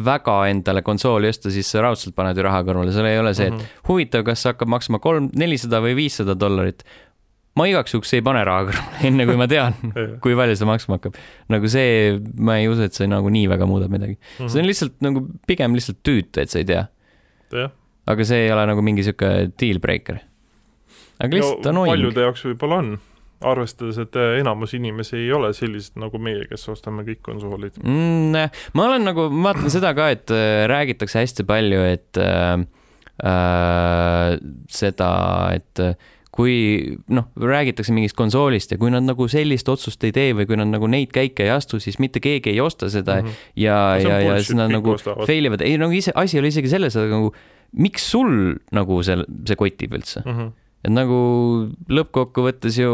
väga 0.05 0.37
endale 0.51 0.81
konsooli 0.85 1.27
osta, 1.31 1.51
siis 1.51 1.67
sa 1.71 1.81
raudselt 1.83 2.15
paned 2.15 2.37
ju 2.37 2.43
raha 2.45 2.61
kõrvale, 2.67 2.93
seal 2.95 3.05
ei 3.09 3.19
ole 3.19 3.33
see, 3.35 3.47
et 3.51 3.53
Mhm. 3.53 3.65
huvitav, 3.89 4.23
kas 4.27 4.39
see 4.43 4.51
hakkab 4.53 4.67
maksma 4.71 4.99
kolm, 5.03 5.29
nelisada 5.35 5.81
või 5.83 5.95
viissada 5.99 6.35
dollarit. 6.39 6.83
ma 7.59 7.65
igaks 7.67 7.91
juhuks 7.91 8.13
ei 8.13 8.21
pane 8.23 8.39
raha 8.45 8.69
kõrvale, 8.69 9.01
enne 9.09 9.25
kui 9.27 9.35
ma 9.35 9.47
tean, 9.51 9.73
kui 10.23 10.35
palju 10.37 10.55
see 10.55 10.65
maksma 10.69 10.95
hakkab. 10.99 11.17
nagu 11.49 11.67
see, 11.67 12.19
ma 12.37 12.55
ei 12.61 12.67
usu, 12.71 12.85
et 12.87 12.93
see 12.95 13.07
nagu 13.07 13.27
nii 13.29 13.49
väga 13.51 13.65
muudab 13.67 13.91
midagi. 13.91 14.15
see 14.47 14.61
on 14.61 14.67
lihtsalt 14.69 14.95
nagu 15.03 15.25
pigem 15.47 15.75
lihtsalt 15.75 15.99
tüütu, 16.05 16.39
et 16.45 16.49
sa 16.49 16.59
ei 16.61 16.65
tea. 16.69 16.85
jah, 17.51 17.71
aga 18.07 18.23
see 18.23 18.45
ei 18.45 18.51
ole 18.55 18.63
nagu 18.69 18.81
mingi 18.85 19.03
sihuke 19.03 19.51
deal 19.59 19.79
breaker. 19.83 20.21
aga 21.19 21.35
lihtsalt 21.35 21.67
annoying. 21.67 21.91
paljude 21.97 22.21
jaoks 22.29 22.45
võib-olla 22.47 22.77
on, 22.79 22.93
arvestades, 23.41 23.97
et 24.01 24.15
äh, 24.19 24.37
enamus 24.41 24.73
inimesi 24.75 25.17
ei 25.21 25.31
ole 25.35 25.53
sellised 25.55 25.99
nagu 26.01 26.19
meie, 26.21 26.45
kes 26.49 26.67
ostame 26.73 27.05
kõik 27.07 27.23
konsoolid. 27.25 27.79
mm,. 27.83 28.59
ma 28.75 28.87
olen 28.89 29.07
nagu, 29.07 29.29
ma 29.31 29.53
vaatan 29.53 29.71
seda 29.73 29.93
ka, 29.97 30.09
et 30.15 30.35
äh, 30.35 30.65
räägitakse 30.71 31.23
hästi 31.23 31.47
palju, 31.47 31.81
et 31.95 32.19
äh, 32.19 32.55
äh, 33.23 34.37
seda, 34.71 35.11
et 35.55 35.83
äh, 35.83 35.95
kui 36.39 36.55
noh, 37.11 37.27
räägitakse 37.41 37.93
mingist 37.95 38.15
konsoolist 38.17 38.71
ja 38.71 38.79
kui 38.79 38.91
nad 38.93 39.03
nagu 39.03 39.27
sellist 39.31 39.69
otsust 39.71 40.03
ei 40.07 40.13
tee 40.15 40.33
või 40.37 40.47
kui 40.49 40.59
nad 40.59 40.69
nagu 40.71 40.87
neid 40.91 41.11
käike 41.15 41.47
ei 41.47 41.51
astu, 41.51 41.81
siis 41.83 41.97
mitte 41.99 42.21
keegi 42.23 42.53
ei 42.53 42.61
osta 42.63 42.89
seda 42.93 43.19
mm 43.19 43.27
-hmm. 43.27 43.47
ja, 43.59 43.79
ja, 43.99 44.19
ja 44.23 44.37
siis 44.37 44.55
nad 44.57 44.71
nagu 44.71 44.93
ostavad. 44.93 45.27
fail 45.27 45.49
ivad, 45.49 45.65
ei 45.65 45.77
nagu 45.81 45.91
ise, 45.91 46.13
asi 46.15 46.37
ei 46.37 46.43
ole 46.43 46.53
isegi 46.53 46.69
selles, 46.69 46.95
aga 46.95 47.17
nagu 47.17 47.33
miks 47.73 48.11
sul 48.11 48.55
nagu 48.71 49.03
see, 49.03 49.17
see 49.47 49.55
kotib 49.55 49.93
üldse, 49.93 50.21
mm. 50.25 50.37
-hmm. 50.37 50.51
Et 50.79 50.91
nagu 50.95 51.15
lõppkokkuvõttes 51.91 52.77
ju 52.79 52.91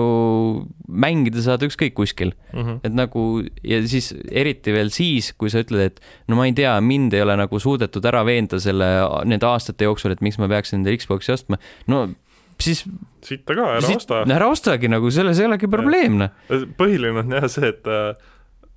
mängida 0.89 1.43
saad 1.45 1.61
ükskõik 1.67 1.93
kuskil 1.97 2.33
Mm 2.55 2.61
-hmm. 2.63 2.77
et 2.87 2.93
nagu 2.95 3.43
ja 3.63 3.81
siis 3.87 4.13
eriti 4.31 4.71
veel 4.71 4.89
siis, 4.89 5.33
kui 5.33 5.49
sa 5.49 5.59
ütled, 5.59 5.81
et 5.81 5.99
no 6.27 6.35
ma 6.35 6.45
ei 6.45 6.53
tea, 6.53 6.79
mind 6.81 7.13
ei 7.13 7.21
ole 7.21 7.35
nagu 7.35 7.59
suudetud 7.59 8.05
ära 8.05 8.23
veenda 8.25 8.59
selle, 8.59 8.85
nende 9.25 9.45
aastate 9.45 9.83
jooksul, 9.83 10.11
et 10.11 10.21
miks 10.21 10.37
ma 10.39 10.47
peaks 10.47 10.73
endale 10.73 10.97
Xbox'i 10.97 11.33
ostma, 11.33 11.57
no 11.87 12.07
siis 12.59 12.85
sitta 13.21 13.53
ka, 13.55 13.61
ära 13.75 13.81
siit- 13.81 13.97
osta. 13.97 14.23
ära 14.23 14.47
ostagi 14.47 14.87
nagu, 14.87 15.11
selles 15.11 15.39
ei 15.39 15.45
olegi 15.45 15.67
probleem, 15.67 16.17
noh. 16.17 16.29
põhiline 16.77 17.19
on 17.19 17.31
jah 17.31 17.49
see, 17.49 17.67
et 17.67 17.85
äh, 17.87 18.15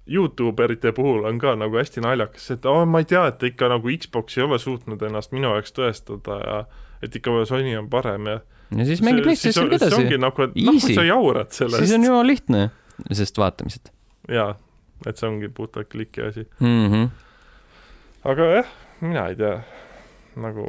Youtuberite 0.08 0.92
puhul 0.92 1.24
on 1.28 1.38
ka 1.38 1.54
nagu 1.54 1.76
hästi 1.76 2.00
naljakas, 2.00 2.50
et 2.50 2.66
aa, 2.66 2.84
ma 2.88 2.98
ei 2.98 3.04
tea, 3.04 3.26
et 3.28 3.42
ikka 3.42 3.68
nagu 3.68 3.88
Xbox 3.92 4.38
ei 4.38 4.44
ole 4.44 4.58
suutnud 4.58 5.02
ennast 5.02 5.32
minu 5.36 5.52
jaoks 5.52 5.72
tõestada 5.76 6.38
ja 6.44 6.64
et 7.02 7.14
ikka 7.16 7.44
Sony 7.46 7.76
on 7.78 7.88
parem 7.92 8.26
ja 8.26 8.40
ja 8.76 8.88
siis 8.88 9.00
mängi 9.04 9.24
PlayStationiga 9.24 9.78
see 9.84 9.96
ongi 9.96 10.16
edasi. 10.16 10.24
nagu, 10.26 10.48
et 10.48 10.58
noh, 10.68 10.80
sa 10.82 11.06
jaurad 11.06 11.54
sellest. 11.56 11.84
siis 11.84 11.94
on 11.96 12.04
jumala 12.04 12.26
lihtne, 12.28 12.66
sest 13.12 13.40
vaatamised 13.40 13.92
jaa, 14.32 14.52
et 15.06 15.16
see 15.20 15.28
ongi 15.28 15.50
puhtalt 15.54 15.88
kliki 15.92 16.22
asi. 16.22 16.46
mm. 16.60 16.86
-hmm. 16.92 17.08
aga 18.24 18.50
jah, 18.54 18.72
mina 19.00 19.26
ei 19.28 19.36
tea, 19.36 19.60
nagu 20.36 20.66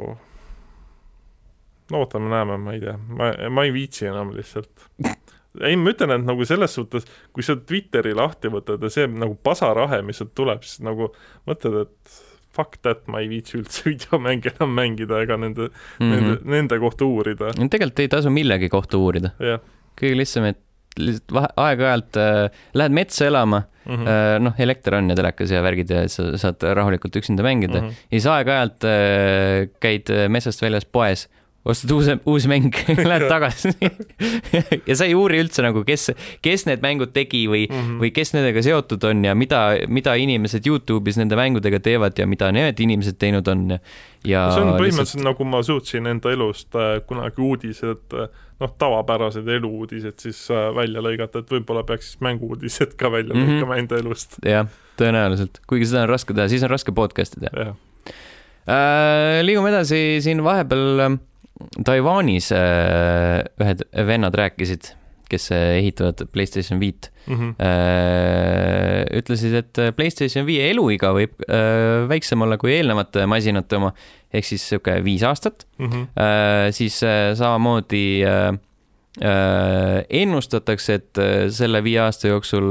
no 1.90 2.04
ootame-näeme, 2.04 2.56
ma 2.56 2.72
ei 2.72 2.80
tea, 2.80 2.96
ma, 3.08 3.32
ma 3.50 3.64
ei 3.66 3.72
viitsi 3.72 4.06
enam 4.06 4.32
lihtsalt. 4.36 4.86
ei, 5.68 5.76
ma 5.76 5.90
ütlen, 5.90 6.14
et 6.14 6.26
nagu 6.26 6.44
selles 6.46 6.74
suhtes, 6.74 7.06
kui 7.34 7.42
sa 7.42 7.56
Twitteri 7.56 8.14
lahti 8.14 8.52
võtad 8.52 8.82
ja 8.82 8.90
see 8.92 9.08
nagu 9.10 9.34
pasarahe, 9.34 10.02
mis 10.06 10.20
sealt 10.22 10.34
tuleb, 10.38 10.62
siis 10.66 10.84
nagu 10.86 11.10
mõtled, 11.50 11.80
et 11.86 12.20
fuck 12.50 12.80
that, 12.82 13.06
ma 13.06 13.20
ei 13.22 13.28
viitsi 13.30 13.58
üldse 13.60 13.84
videomänge 13.90 14.54
enam 14.54 14.72
mängida 14.74 15.20
ega 15.24 15.36
nende 15.40 15.68
mm, 15.70 15.74
-hmm. 16.00 16.14
nende, 16.14 16.38
nende 16.56 16.80
kohta 16.82 17.06
uurida. 17.06 17.52
Tegelikult 17.56 18.02
ei 18.04 18.08
tasu 18.08 18.32
millegi 18.34 18.68
kohta 18.72 18.98
uurida, 18.98 19.34
jah 19.38 19.60
kõige 20.00 20.18
lihtsam, 20.20 20.48
et 20.50 20.60
lihtsalt 21.00 21.34
vahe, 21.36 21.50
aeg-ajalt 21.64 22.18
äh, 22.18 22.62
lähed 22.76 22.94
metsa 22.96 23.28
elama 23.28 23.62
mm 23.62 23.92
-hmm. 23.94 24.08
äh,, 24.10 24.38
noh, 24.42 24.56
elekter 24.58 24.96
on 24.98 25.10
ja 25.12 25.16
telekas 25.16 25.52
ja 25.54 25.62
värgid 25.62 25.92
ja 25.94 26.06
sa 26.10 26.32
saad 26.38 26.62
rahulikult 26.76 27.16
üksinda 27.16 27.46
mängida 27.46 27.80
mm. 27.80 27.86
-hmm. 27.86 28.08
ja 28.10 28.18
siis 28.18 28.26
aeg-ajalt 28.26 28.88
äh, 28.88 29.68
käid 29.80 30.10
äh, 30.10 30.28
metsast 30.28 30.62
väljas 30.62 30.84
poes, 30.84 31.28
ostad 31.64 31.90
uus, 31.92 32.08
uus 32.24 32.46
mäng, 32.48 32.72
lähed 33.10 33.26
tagasi 33.28 33.72
ja 34.88 34.96
sa 34.96 35.04
ei 35.04 35.14
uuri 35.16 35.42
üldse 35.42 35.64
nagu, 35.64 35.82
kes, 35.84 36.08
kes 36.44 36.64
need 36.68 36.80
mängud 36.84 37.12
tegi 37.12 37.42
või 37.50 37.66
mm. 37.68 37.76
-hmm. 37.76 37.98
või 38.00 38.12
kes 38.16 38.32
nendega 38.36 38.62
seotud 38.64 39.04
on 39.04 39.24
ja 39.28 39.34
mida, 39.36 39.60
mida 39.88 40.14
inimesed 40.16 40.66
Youtube'is 40.66 41.20
nende 41.20 41.36
mängudega 41.36 41.82
teevad 41.84 42.16
ja 42.18 42.26
mida 42.30 42.48
need 42.56 42.80
inimesed 42.80 43.20
teinud 43.20 43.48
on 43.52 43.76
ja, 43.76 43.80
ja 44.24 44.46
see 44.54 44.64
on 44.64 44.72
põhimõtteliselt 44.78 45.26
nagu 45.26 45.48
ma 45.52 45.62
suutsin 45.66 46.08
enda 46.08 46.32
elust 46.32 46.80
äh, 46.80 46.96
kunagi 47.06 47.44
uudised 47.44 48.16
äh, 48.16 48.32
noh, 48.60 48.74
tavapärased 48.80 49.48
eluuudised 49.48 50.16
siis 50.24 50.46
äh, 50.48 50.70
välja 50.76 51.04
lõigata, 51.04 51.44
et 51.44 51.52
võib-olla 51.52 51.84
peaks 51.84 52.14
siis 52.14 52.24
mängu-uudised 52.24 52.96
ka 52.96 53.12
välja 53.12 53.36
Mhm. 53.36 53.46
lõikama 53.46 53.80
enda 53.84 54.00
elust, 54.00 54.40
jah, 54.44 54.68
tõenäoliselt, 54.96 55.60
kuigi 55.68 55.92
seda 55.92 56.08
on 56.08 56.14
raske 56.16 56.32
teha, 56.36 56.48
siis 56.48 56.64
on 56.64 56.72
raske 56.72 56.92
podcast'i 56.92 57.44
teha 57.44 57.74
äh,. 58.64 59.40
liigume 59.44 59.68
edasi, 59.72 60.20
siin 60.24 60.40
vahepeal 60.44 61.20
Taiwanis 61.84 62.50
äh, 62.56 63.44
ühed 63.60 63.82
vennad 64.08 64.34
rääkisid, 64.38 64.92
kes 65.30 65.50
äh, 65.54 65.76
ehitavad 65.80 66.24
Playstation 66.32 66.80
viit 66.82 67.10
Mhm. 67.30 67.50
äh,, 67.62 69.04
ütlesid, 69.20 69.52
et 69.54 69.78
Playstation 69.96 70.46
viie 70.48 70.64
eluiga 70.72 71.12
võib 71.14 71.36
väiksem 72.10 72.42
olla 72.42 72.56
kui 72.58 72.72
eelnevate 72.74 73.26
masinate 73.30 73.76
oma, 73.76 73.92
ehk 74.34 74.44
siis 74.48 74.64
sihuke 74.72 74.96
viis 75.04 75.22
aastat 75.28 75.66
Mhm. 75.78 76.08
äh,, 76.18 76.70
siis 76.74 76.98
samamoodi 77.38 78.24
ennustatakse, 80.10 80.94
et 81.00 81.20
selle 81.54 81.80
viie 81.84 81.98
aasta 82.02 82.30
jooksul 82.30 82.66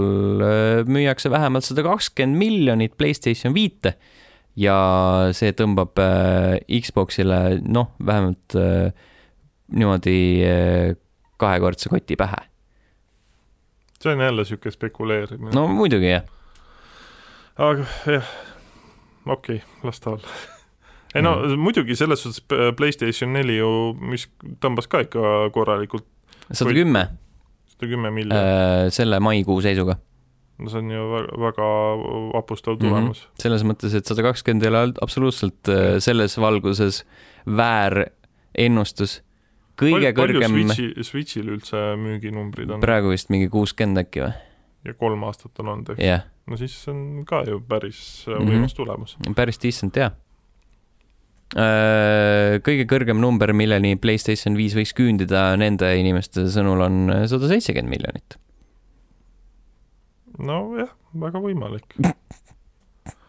müüakse 0.89 1.31
vähemalt 1.31 1.67
sada 1.67 1.83
kakskümmend 1.85 2.39
miljonit 2.39 2.95
Playstation 2.97 3.53
viite 3.53 3.95
ja 4.59 4.77
see 5.35 5.53
tõmbab 5.55 5.99
äh, 6.03 6.57
Xbox'ile 6.81 7.59
noh, 7.63 7.93
vähemalt 8.05 8.57
äh, 8.59 8.91
niimoodi 9.75 10.17
äh, 10.45 10.97
kahekordse 11.39 11.91
koti 11.91 12.17
pähe. 12.19 12.43
see 13.99 14.13
on 14.13 14.23
jälle 14.23 14.43
niisugune 14.43 14.71
spekuleerimine 14.71 15.55
no.. 15.55 15.67
muidugi 15.67 16.11
jah, 16.11 16.27
aga 17.57 17.87
jah, 18.07 18.31
okei 19.25 19.59
okay,, 19.59 19.83
las 19.83 19.99
ta 20.03 20.15
olla. 20.17 20.35
ei 21.15 21.23
no 21.23 21.35
mm. 21.35 21.59
muidugi 21.59 21.95
selles 21.95 22.23
suhtes 22.23 22.43
PlayStation 22.77 23.33
neli 23.33 23.57
ju, 23.59 23.71
mis 24.01 24.27
tõmbas 24.63 24.91
ka 24.91 25.03
ikka 25.07 25.49
korralikult 25.55 26.07
sada 26.51 26.75
kümme 26.75 27.07
sada 27.75 27.91
kümme 27.91 28.11
miljonit, 28.11 28.93
selle 28.95 29.19
maikuu 29.23 29.61
seisuga. 29.63 29.99
No 30.59 30.71
see 30.71 30.81
on 30.83 30.91
ju 30.91 31.05
väga, 31.45 31.69
vapustav 32.33 32.77
tulemus 32.81 33.23
mm. 33.23 33.41
selles 33.43 33.65
mõttes, 33.67 33.95
et 33.95 34.09
sada 34.09 34.25
kakskümmend 34.25 34.65
ei 34.65 34.71
ole 34.73 34.83
absoluutselt 35.05 35.71
äh, 35.71 35.97
selles 36.03 36.37
valguses 36.41 37.03
väär 37.47 38.09
ennustus. 38.59 39.19
kõige 39.79 40.11
palju 40.11 40.39
kõrgem, 40.41 40.59
Switchi, 40.59 41.07
Switchil 41.07 41.51
üldse 41.55 41.83
müüginumbrid 41.99 42.71
on 42.75 42.83
praegu 42.83 43.13
vist 43.13 43.31
mingi 43.33 43.49
kuuskümmend 43.51 44.03
äkki 44.03 44.25
või? 44.25 44.33
ja 44.87 44.95
kolm 44.99 45.23
aastat 45.27 45.59
on 45.63 45.73
olnud, 45.75 45.93
eks? 45.95 46.03
jah, 46.03 46.25
no 46.49 46.59
siis 46.59 46.75
on 46.91 47.23
ka 47.29 47.43
ju 47.47 47.61
päris 47.67 48.25
mm 48.27 48.39
Mhm. 48.39 48.49
võimas 48.51 48.75
tulemus. 48.75 49.15
päris 49.35 49.61
decent 49.61 49.95
jah. 49.95 50.11
kõige 51.49 52.85
kõrgem 52.85 53.17
number, 53.17 53.53
milleni 53.53 53.95
Playstation 53.97 54.55
viis 54.55 54.75
võiks 54.77 54.93
küündida 54.93 55.55
nende 55.57 55.89
inimeste 55.97 56.45
sõnul 56.53 56.83
on 56.85 56.99
sada 57.25 57.47
seitsekümmend 57.49 57.89
miljonit. 57.89 58.37
nojah, 60.39 60.91
väga 61.19 61.41
võimalik. 61.43 61.95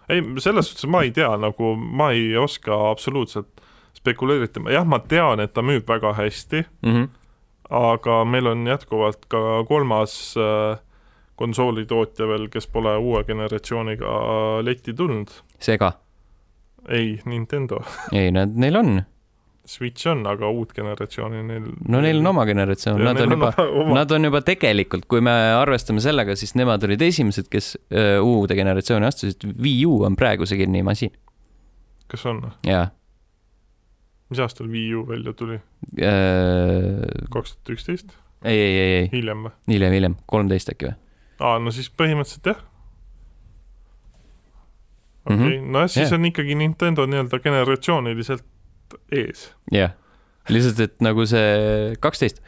ei, 0.08 0.22
selles 0.42 0.70
suhtes 0.70 0.86
ma 0.90 1.02
ei 1.06 1.12
tea, 1.14 1.30
nagu 1.40 1.74
ma 1.76 2.10
ei 2.16 2.36
oska 2.36 2.76
absoluutselt 2.90 3.60
spekuleerida, 3.96 4.62
jah, 4.72 4.86
ma 4.86 5.00
tean, 5.02 5.40
et 5.42 5.52
ta 5.54 5.64
müüb 5.66 5.88
väga 5.88 6.14
hästi, 6.18 6.64
Mm 6.82 6.92
-hmm. 6.92 7.08
aga 7.70 8.24
meil 8.24 8.46
on 8.46 8.66
jätkuvalt 8.66 9.26
ka 9.28 9.64
kolmas 9.68 10.34
äh, 10.36 10.78
konsoolitootja 11.36 12.26
veel, 12.28 12.48
kes 12.48 12.66
pole 12.66 12.96
uue 12.96 13.24
generatsiooniga 13.24 14.62
letti 14.62 14.94
tulnud. 14.94 15.28
sega, 15.58 15.92
ei, 16.88 17.20
Nintendo. 17.24 17.80
ei 18.12 18.30
nad, 18.30 18.48
neil 18.54 18.76
on, 18.76 19.02
Switch 19.70 20.08
on, 20.10 20.24
aga 20.26 20.48
uut 20.50 20.72
generatsiooni 20.74 21.44
neil 21.46 21.68
no 21.86 22.00
neil 22.02 22.18
on 22.18 22.32
oma 22.32 22.42
generatsioon, 22.48 22.98
nad 23.06 23.20
on 23.22 23.36
juba. 23.36 23.52
Nad 23.94 24.10
on 24.16 24.26
juba 24.26 24.40
tegelikult, 24.42 25.06
kui 25.10 25.22
me 25.22 25.34
arvestame 25.54 26.02
sellega, 26.02 26.34
siis 26.38 26.56
nemad 26.58 26.82
olid 26.88 27.02
esimesed, 27.06 27.46
kes 27.52 27.76
uude 28.26 28.58
generatsiooni 28.58 29.06
astusid. 29.06 29.46
Wii 29.62 29.84
U 29.86 30.00
on 30.08 30.18
praegusegi 30.18 30.66
masin 30.82 31.14
kas 32.10 32.26
on? 32.26 32.42
ja 32.66 32.88
mis 34.30 34.40
aastal 34.42 34.68
Wii 34.70 34.94
U 34.94 35.04
välja 35.08 35.32
tuli? 35.32 35.60
kaks 37.30 37.54
tuhat 37.56 37.74
üksteist? 37.76 38.16
ei, 38.44 38.58
ei, 38.58 38.74
ei, 38.78 38.92
ei, 38.98 39.08
hiljem 39.12 39.46
või? 39.46 39.54
hiljem, 39.70 39.96
hiljem, 39.98 40.18
kolmteist 40.30 40.72
äkki 40.74 40.90
või? 40.90 40.96
aa, 41.40 41.58
no 41.62 41.74
siis 41.74 41.90
põhimõtteliselt 41.90 42.52
jah. 42.52 42.62
okei 45.26 45.36
okay., 45.36 45.60
no 45.60 45.86
siis 45.88 46.08
Jah. 46.08 46.16
on 46.18 46.30
ikkagi 46.30 46.58
Nintendo 46.58 47.06
nii-öelda 47.10 47.42
generatsiooniliselt 47.44 48.46
ees. 49.12 49.48
jah, 49.72 49.92
lihtsalt, 50.50 50.80
et 50.86 50.94
nagu 51.04 51.26
see 51.28 51.94
kaksteist, 52.02 52.40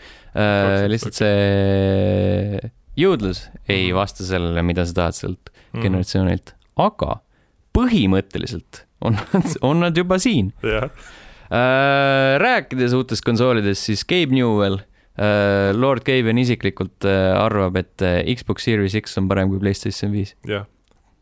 lihtsalt 0.90 1.14
see 1.18 2.70
jõudlus 2.99 3.47
ei 3.68 3.88
Mhm. 3.88 3.97
vasta 3.97 4.24
sellele, 4.26 4.62
mida 4.66 4.84
sa 4.88 4.93
tahad 4.99 5.16
sealt 5.16 5.51
mm.. 5.72 5.80
generatsioonilt, 5.84 6.55
aga 6.76 7.20
põhimõtteliselt 7.76 8.84
on 9.03 9.16
nad, 9.18 9.53
on 9.64 9.80
nad 9.80 9.97
juba 9.97 10.18
siin. 10.22 10.53
jah, 10.62 10.90
rääkides 12.43 12.95
uutest 12.97 13.24
konsoolidest, 13.26 13.82
siis 13.90 14.05
Gabe 14.09 14.32
Newell, 14.34 14.80
Lord 15.76 16.05
Gabe 16.07 16.30
on 16.32 16.38
isiklikult 16.40 17.05
äh, 17.05 17.32
arvab, 17.36 17.76
et 17.76 18.01
äh, 18.05 18.22
Xbox 18.34 18.64
Series 18.64 18.95
X 18.97 19.18
on 19.20 19.26
parem 19.28 19.51
kui 19.53 19.61
Playstation 19.61 20.12
viis, 20.14 20.34
jah. 20.49 20.64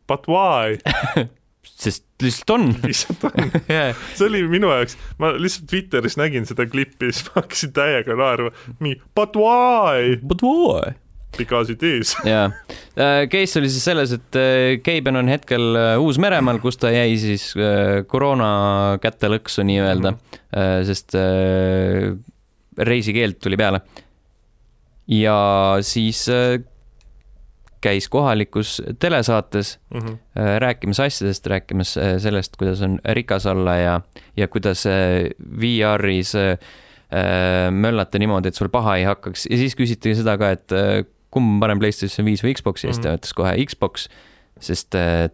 But 0.07 0.27
why? 0.31 0.77
sest 1.63 2.05
lihtsalt 2.23 2.55
on. 2.55 2.67
lihtsalt 2.89 3.27
on, 3.29 3.53
see 4.17 4.27
oli 4.27 4.43
minu 4.49 4.71
jaoks, 4.73 4.97
ma 5.21 5.33
lihtsalt 5.37 5.69
Twitteris 5.71 6.17
nägin 6.21 6.47
seda 6.49 6.67
klippi, 6.69 7.09
siis 7.13 7.29
ma 7.29 7.41
hakkasin 7.41 7.75
täiega 7.77 8.17
naerma. 8.19 8.51
nii, 8.79 8.99
but 9.17 9.37
why? 9.39 10.17
But 10.21 10.43
why? 10.45 10.95
Because 11.37 11.71
it 11.71 11.83
is. 11.87 12.11
jaa, 12.27 12.49
case 13.31 13.59
oli 13.61 13.69
siis 13.71 13.85
selles, 13.87 14.11
et 14.17 14.35
äh, 14.35 14.81
Gaben 14.83 15.15
on 15.21 15.31
hetkel 15.31 15.77
äh, 15.79 15.93
Uus-Meremaal, 16.01 16.59
kus 16.59 16.81
ta 16.81 16.91
jäi 16.91 17.15
siis 17.21 17.53
äh, 17.55 18.01
koroona 18.07 18.97
kätte 19.01 19.29
lõksu 19.31 19.63
nii-öelda, 19.69 20.11
sest 20.83 21.15
äh, 21.15 22.11
reisikeeld 22.77 23.39
tuli 23.39 23.57
peale. 23.57 23.81
ja 25.07 25.77
siis 25.81 26.25
äh, 26.29 26.59
käis 27.81 28.09
kohalikus 28.09 28.81
telesaates 28.99 29.79
Mhm. 29.93 30.13
äh, 30.37 30.59
rääkimas 30.61 30.99
asjadest, 30.99 31.47
rääkimas 31.47 31.97
äh, 31.97 32.17
sellest, 32.21 32.55
kuidas 32.57 32.81
on 32.81 32.99
rikas 33.05 33.45
olla 33.45 33.75
ja, 33.75 34.01
ja 34.37 34.47
kuidas 34.47 34.85
äh, 34.85 35.29
VR-is 35.61 36.35
äh, 36.35 36.57
möllata 37.71 38.19
niimoodi, 38.19 38.47
et 38.47 38.55
sul 38.55 38.69
paha 38.71 38.95
ei 39.01 39.03
hakkaks 39.03 39.47
ja 39.51 39.57
siis 39.57 39.75
küsiti 39.75 40.13
seda 40.15 40.37
ka, 40.39 40.51
et 40.55 40.71
kumb 41.31 41.55
on 41.57 41.59
parem 41.63 41.79
PlayStation 41.79 42.25
viis 42.27 42.43
või 42.43 42.53
Xbox 42.55 42.83
ja 42.85 42.91
siis 42.93 43.01
ta 43.03 43.09
Mhm. 43.09 43.17
ütles 43.19 43.33
kohe 43.35 43.55
Xbox, 43.65 44.07
sest 44.59 44.95
äh, 44.95 45.29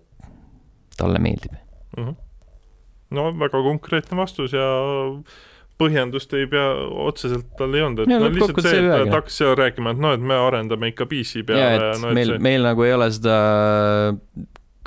talle 0.97 1.19
meeldib. 1.19 1.53
Mhm. 1.97 2.15
no 3.11 3.27
väga 3.39 3.61
konkreetne 3.63 4.17
vastus 4.17 4.51
ja 4.53 4.65
põhjendust 5.77 6.33
ei 6.37 6.47
pea, 6.49 6.65
otseselt 7.07 7.51
tal 7.59 7.75
ei 7.77 7.83
olnud, 7.85 8.03
et 8.05 8.13
Ja 8.13 8.19
no 8.21 8.29
lihtsalt 8.33 8.61
see, 8.65 8.79
et 8.81 9.11
ta 9.11 9.19
hakkas 9.19 9.37
seal 9.41 9.53
rääkima, 9.59 9.93
et 9.93 10.01
noh, 10.01 10.15
et 10.17 10.23
me 10.23 10.37
arendame 10.41 10.91
ikka 10.93 11.05
PC 11.09 11.43
ja 11.43 11.49
peale 11.51 11.67
ja, 11.67 11.91
et 11.91 12.01
no, 12.01 12.13
meil, 12.17 12.33
see, 12.33 12.43
meil 12.47 12.65
nagu 12.65 12.87
ei 12.87 12.95
ole 12.95 13.09
seda, 13.13 13.37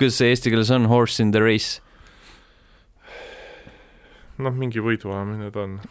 kuidas 0.00 0.18
see 0.20 0.32
eesti 0.34 0.54
keeles 0.54 0.72
on, 0.74 0.90
horse 0.90 1.22
in 1.22 1.30
the 1.36 1.42
race. 1.44 1.78
noh, 4.40 4.54
mingi 4.56 4.82
võiduajamine 4.82 5.52
ta 5.54 5.66
on. 5.66 5.78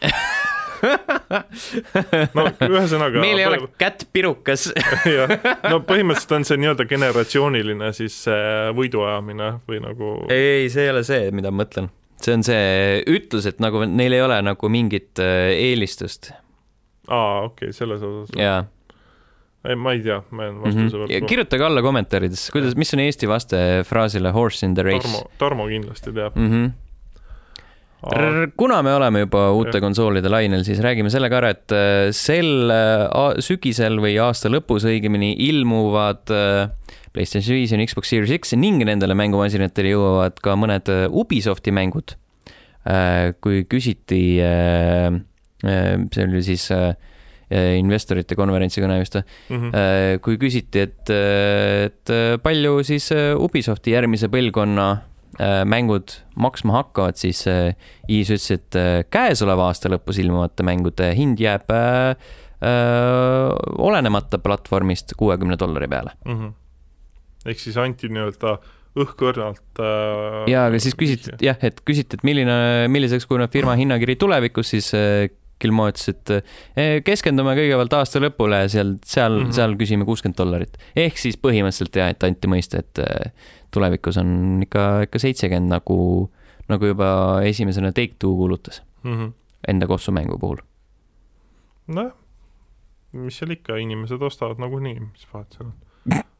no 2.36 2.46
ühesõnaga 2.66 3.20
meil 3.22 3.40
ei 3.40 3.46
ole 3.46 3.60
kätt 3.80 4.06
pirukas. 4.12 4.68
jah, 5.16 5.32
no 5.68 5.80
põhimõtteliselt 5.86 6.36
on 6.38 6.46
see 6.48 6.60
nii-öelda 6.60 6.86
generatsiooniline 6.90 7.92
siis 7.96 8.16
see 8.26 8.72
võiduajamine 8.76 9.52
või 9.68 9.80
nagu 9.84 10.12
ei, 10.28 10.64
ei, 10.64 10.68
see 10.72 10.88
ei 10.88 10.94
ole 10.94 11.04
see, 11.06 11.30
mida 11.36 11.52
ma 11.52 11.64
mõtlen. 11.64 11.90
See 12.24 12.36
on 12.36 12.44
see 12.46 13.00
ütlus, 13.10 13.48
et 13.48 13.62
nagu 13.62 13.84
neil 13.86 14.12
ei 14.16 14.22
ole 14.24 14.40
nagu 14.44 14.72
mingit 14.72 15.22
äh, 15.22 15.50
eelistust 15.54 16.32
aa, 17.08 17.46
okei 17.46 17.70
okay,, 17.70 17.76
selles 17.76 18.02
osas. 18.06 18.36
ja 18.38 18.64
ei, 19.68 19.76
ma 19.76 19.92
ei 19.92 20.00
tea, 20.04 20.20
ma 20.30 20.46
jään 20.46 20.54
mm. 20.54 20.60
vastuse 20.64 20.96
-hmm. 20.96 21.02
võlgu. 21.02 21.26
kirjutage 21.28 21.64
alla 21.64 21.82
kommentaarides, 21.84 22.50
kuidas, 22.52 22.76
mis 22.80 22.94
on 22.96 23.02
eesti 23.04 23.28
vaste 23.28 23.58
fraasile 23.88 24.32
horse 24.32 24.66
in 24.66 24.74
the 24.74 24.82
race 24.86 25.04
Tarmo, 25.04 25.30
Tarmo 25.38 25.66
kindlasti 25.68 26.12
teab. 26.12 26.36
mm. 26.36 26.50
-hmm. 26.50 26.70
kuna 28.56 28.82
me 28.82 28.94
oleme 28.94 29.20
juba 29.20 29.50
uute 29.52 29.76
Jah. 29.76 29.80
konsoolide 29.80 30.28
lainel, 30.28 30.64
siis 30.64 30.80
räägime 30.80 31.10
selle 31.10 31.28
ka 31.28 31.36
ära, 31.36 31.50
et 31.50 31.72
äh, 31.72 32.08
sel 32.10 32.70
äh, 32.70 33.36
sügisel 33.38 34.00
või 34.00 34.16
aasta 34.16 34.48
lõpus 34.48 34.88
õigemini 34.88 35.34
ilmuvad 35.38 36.32
äh, 36.32 36.70
PlayStation 37.12 37.56
viis 37.58 37.72
ja 37.74 37.78
Xbox 37.86 38.10
Series 38.12 38.30
X 38.38 38.52
ning 38.58 38.82
nendele 38.86 39.14
mängumasinatele 39.18 39.94
jõuavad 39.96 40.38
ka 40.42 40.54
mõned 40.58 40.88
äh, 40.92 41.06
Ubisofti 41.10 41.72
mängud. 41.74 42.16
kui 43.44 43.64
küsiti, 43.68 44.20
see 45.60 46.22
oli 46.24 46.40
siis 46.46 46.62
äh, 46.72 46.94
investorite 47.76 48.36
konverentsi 48.38 48.80
kõne 48.80 48.96
vist, 49.02 49.18
Mhm. 49.50 49.74
kui 50.24 50.38
küsiti, 50.40 50.80
et, 50.86 51.10
et 51.10 52.12
palju 52.42 52.78
siis 52.86 53.10
äh, 53.12 53.34
Ubisofti 53.36 53.92
järgmise 53.92 54.30
põlvkonna 54.32 54.86
äh, 55.40 55.64
mängud 55.68 56.14
maksma 56.40 56.78
hakkavad, 56.78 57.18
siis 57.20 57.42
äh, 57.50 57.74
Iis 58.08 58.30
ütles, 58.32 58.48
et 58.56 58.78
äh, 58.80 59.02
käesoleva 59.12 59.68
aasta 59.68 59.90
lõpus 59.92 60.22
ilmuvate 60.22 60.64
mängude 60.64 61.10
hind 61.18 61.42
jääb 61.42 61.68
äh, 61.74 62.16
äh, 62.62 63.50
olenemata 63.76 64.38
platvormist 64.40 65.12
kuuekümne 65.20 65.58
dollari 65.60 65.88
peale. 65.90 66.16
Mhm. 66.24 66.54
Ehk 67.46 67.60
siis 67.62 67.76
anti 67.80 68.10
nii-öelda 68.12 68.58
õhkõrnalt 69.00 69.80
äh, 69.80 70.48
ja, 70.50 70.66
aga 70.68 70.80
siis 70.82 70.96
küsiti, 70.98 71.32
jah, 71.46 71.58
et 71.66 71.78
küsiti, 71.86 72.18
et 72.18 72.26
milline, 72.26 72.56
milliseks 72.90 73.28
kujuneb 73.30 73.52
firma 73.52 73.76
hinnakiri 73.78 74.18
tulevikus, 74.20 74.72
siis 74.74 74.90
äh, 74.98 75.28
Gilmo 75.60 75.86
ütles, 75.90 76.08
et 76.08 76.32
äh, 76.32 76.98
keskendume 77.04 77.52
kõigepealt 77.58 77.94
aasta 77.98 78.22
lõpule 78.22 78.62
ja 78.62 78.70
seal, 78.72 78.94
seal 79.04 79.34
mm. 79.36 79.42
-hmm. 79.44 79.56
seal 79.58 79.76
küsime 79.80 80.06
kuuskümmend 80.08 80.38
dollarit. 80.38 80.78
ehk 80.96 81.20
siis 81.20 81.36
põhimõtteliselt 81.36 82.00
jah, 82.00 82.12
et 82.14 82.24
anti 82.24 82.50
mõista, 82.50 82.80
et 82.80 83.02
äh, 83.04 83.32
tulevikus 83.70 84.18
on 84.20 84.62
ikka, 84.64 84.86
ikka 85.06 85.22
seitsekümmend 85.22 85.70
nagu, 85.70 86.30
nagu 86.68 86.92
juba 86.92 87.10
esimesena 87.44 87.92
Take-Two 87.92 88.34
kuulutas 88.36 88.82
mm. 89.02 89.14
-hmm. 89.14 89.32
enda 89.68 89.86
kossumängu 89.86 90.38
puhul. 90.38 90.64
nojah, 91.86 92.12
mis 93.12 93.38
seal 93.38 93.50
ikka, 93.50 93.76
inimesed 93.76 94.22
ostavad 94.22 94.58
nagunii, 94.58 94.98
mis 95.00 95.28
vahet 95.32 95.52
seal 95.52 95.70
on. 95.70 95.78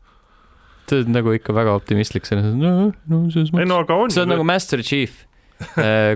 see 0.91 1.05
on 1.05 1.15
nagu 1.15 1.33
ikka 1.37 1.55
väga 1.57 1.75
optimistlik 1.79 2.29
selles 2.29 2.47
mõttes, 2.51 2.61
no, 2.61 2.91
no 3.13 3.31
selles 3.33 3.53
ei 3.55 3.65
no 3.65 3.81
mõttes. 3.81 3.85
aga 3.87 3.99
on 4.05 4.15
see 4.15 4.25
on 4.25 4.33
nagu 4.35 4.47
Master 4.47 4.83
Chief 4.87 5.25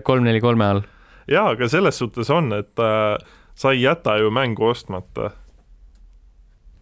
kolm, 0.09 0.25
neli, 0.25 0.41
kolme 0.41 0.67
all. 0.67 0.83
jaa, 1.31 1.51
aga 1.55 1.69
selles 1.71 1.99
suhtes 2.01 2.31
on, 2.33 2.53
et 2.57 2.83
äh, 2.83 3.17
sa 3.55 3.73
ei 3.75 3.85
jäta 3.85 4.17
ju 4.21 4.31
mängu 4.35 4.71
ostmata. 4.71 5.31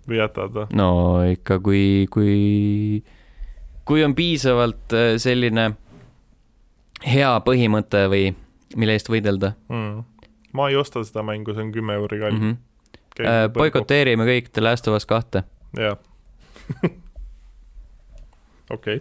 või 0.08 0.18
jätad 0.18 0.54
või? 0.56 0.66
no 0.78 0.90
ikka, 1.30 1.58
kui, 1.62 2.06
kui, 2.10 3.02
kui 3.84 4.04
on 4.04 4.14
piisavalt 4.18 4.96
äh, 4.96 5.14
selline 5.22 5.72
hea 7.06 7.32
põhimõte 7.46 8.06
või 8.10 8.32
mille 8.76 8.96
eest 8.96 9.10
võidelda 9.12 9.54
mm.. 9.68 10.02
ma 10.58 10.68
ei 10.70 10.76
osta 10.76 11.04
seda 11.04 11.24
mängu, 11.26 11.54
see 11.54 11.66
on 11.66 11.72
kümme 11.74 11.98
euri 12.00 12.20
kallim 12.20 12.38
mm. 12.38 12.46
mm 12.46 12.52
-hmm. 12.52 12.68
Äh, 13.20 13.44
boikoteerime 13.52 14.24
kõik 14.24 14.46
The 14.56 14.62
Last 14.62 14.88
of 14.88 14.94
Us 14.96 15.04
kahte. 15.06 15.42
jah. 15.76 15.98
okei, 18.72 19.00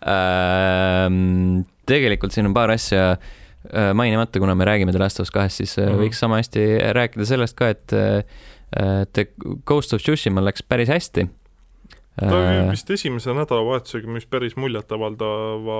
Ähm, 0.00 1.64
tegelikult 1.88 2.32
siin 2.32 2.48
on 2.48 2.54
paar 2.56 2.70
asja 2.72 3.10
äh, 3.12 3.90
mainimata, 3.94 4.40
kuna 4.40 4.54
me 4.56 4.64
räägime 4.64 4.92
The 4.94 5.02
Last 5.02 5.20
of 5.20 5.28
Us 5.28 5.34
kahest, 5.34 5.60
siis 5.60 5.76
mm 5.76 5.84
-hmm. 5.84 6.00
võiks 6.04 6.22
sama 6.22 6.40
hästi 6.40 6.62
rääkida 6.96 7.24
sellest 7.28 7.56
ka, 7.58 7.68
et 7.68 7.92
et 8.70 9.34
Ghost 9.66 9.92
of 9.92 10.02
Tsushima 10.02 10.44
läks 10.44 10.62
päris 10.62 10.88
hästi. 10.88 11.28
ta 12.20 12.36
oli 12.36 12.70
vist 12.70 12.90
esimese 12.90 13.34
nädalavahetusega 13.34 14.06
müüs 14.06 14.26
päris 14.30 14.56
muljetavaldava 14.56 15.78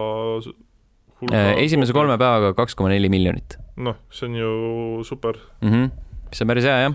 hulga 1.21 1.43
esimese 1.61 1.93
kolme 1.93 2.19
päevaga 2.19 2.55
kaks 2.55 2.75
koma 2.75 2.89
neli 2.89 3.09
miljonit. 3.09 3.59
noh, 3.77 3.97
see 4.11 4.29
on 4.29 4.35
ju 4.35 5.05
super 5.05 5.37
mm. 5.61 5.71
-hmm. 5.71 5.91
see 6.33 6.45
on 6.45 6.49
päris 6.49 6.65
hea, 6.65 6.79
jah. 6.81 6.95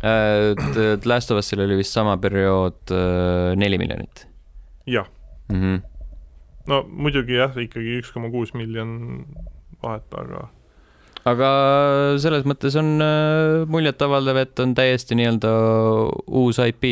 The 0.00 1.00
Last 1.08 1.30
of 1.32 1.40
Us'il 1.40 1.62
oli 1.64 1.78
vist 1.78 1.94
sama 1.96 2.18
periood 2.20 2.94
neli 3.56 3.78
miljonit. 3.80 4.26
jah 4.86 5.06
mm. 5.48 5.60
-hmm 5.60 5.96
no 6.70 6.82
muidugi 6.90 7.38
jah, 7.38 7.54
ikkagi 7.54 8.00
üks 8.00 8.12
koma 8.14 8.30
kuus 8.32 8.52
miljon 8.56 8.90
vahet, 9.82 10.06
aga 10.18 10.46
aga 11.26 11.50
selles 12.22 12.46
mõttes 12.48 12.76
on 12.78 12.96
äh, 13.02 13.64
muljetavaldav, 13.70 14.42
et 14.42 14.62
on 14.62 14.74
täiesti 14.78 15.18
nii-öelda 15.18 15.52
uus 16.26 16.60
IP 16.62 16.86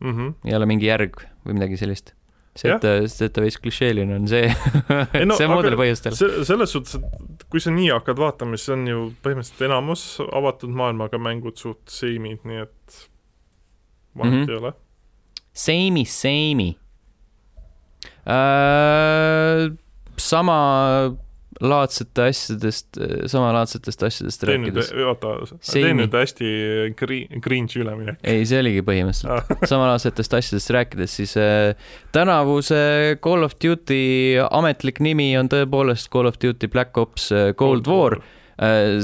mm. 0.00 0.12
-hmm. 0.12 0.34
ei 0.46 0.58
ole 0.58 0.70
mingi 0.70 0.90
järg 0.90 1.22
või 1.46 1.58
midagi 1.58 1.80
sellist. 1.80 2.14
See, 2.58 2.72
et, 2.74 2.86
sest 3.06 3.24
et 3.26 3.34
ta 3.36 3.44
veits 3.44 3.58
klišeeline 3.62 4.16
on 4.16 4.26
see 4.30 4.48
no, 5.28 5.36
see 5.38 5.48
muudel 5.50 5.76
põhjustel. 5.78 6.16
selles 6.18 6.74
suhtes, 6.74 6.98
et 6.98 7.46
kui 7.52 7.62
sa 7.62 7.72
nii 7.74 7.92
hakkad 7.94 8.20
vaatama, 8.20 8.58
siis 8.58 8.74
on 8.74 8.84
ju 8.90 9.04
põhimõtteliselt 9.24 9.68
enamus 9.68 10.04
avatud 10.26 10.74
maailmaga 10.80 11.20
mängud 11.22 11.60
suht 11.60 11.84
seimid, 11.92 12.42
nii 12.48 12.64
et 12.66 12.98
vahet 14.18 14.32
mm 14.32 14.42
-hmm. 14.42 14.50
ei 14.50 14.60
ole. 14.62 14.72
Seimi, 15.52 16.04
seimi 16.04 16.68
äh,. 18.26 19.72
sama 20.18 20.58
laadsete 21.60 22.28
asjadest, 22.30 22.98
samalaadsetest 23.30 24.02
asjadest 24.06 24.44
rääkides. 24.46 24.92
oota, 25.06 25.34
tee 25.72 25.90
nüüd 25.96 26.14
hästi 26.14 26.50
green, 26.98 27.42
cringe 27.44 27.80
üleminek. 27.82 28.20
ei, 28.22 28.46
see 28.48 28.60
oligi 28.62 28.84
põhimõtteliselt 28.86 29.34
ah. 29.34 29.62
samalaadsetest 29.72 30.38
asjadest 30.38 30.72
rääkides, 30.76 31.18
siis 31.20 31.36
äh, 31.40 31.74
tänavuse 32.14 33.18
Call 33.24 33.46
of 33.46 33.58
Duty 33.62 34.38
ametlik 34.48 35.02
nimi 35.04 35.32
on 35.40 35.50
tõepoolest 35.50 36.10
Call 36.12 36.30
of 36.30 36.38
Duty 36.42 36.70
Black 36.70 36.98
Ops 37.00 37.30
äh, 37.32 37.50
Cold, 37.52 37.86
Cold 37.86 37.94
War, 37.94 38.18
War 38.18 38.34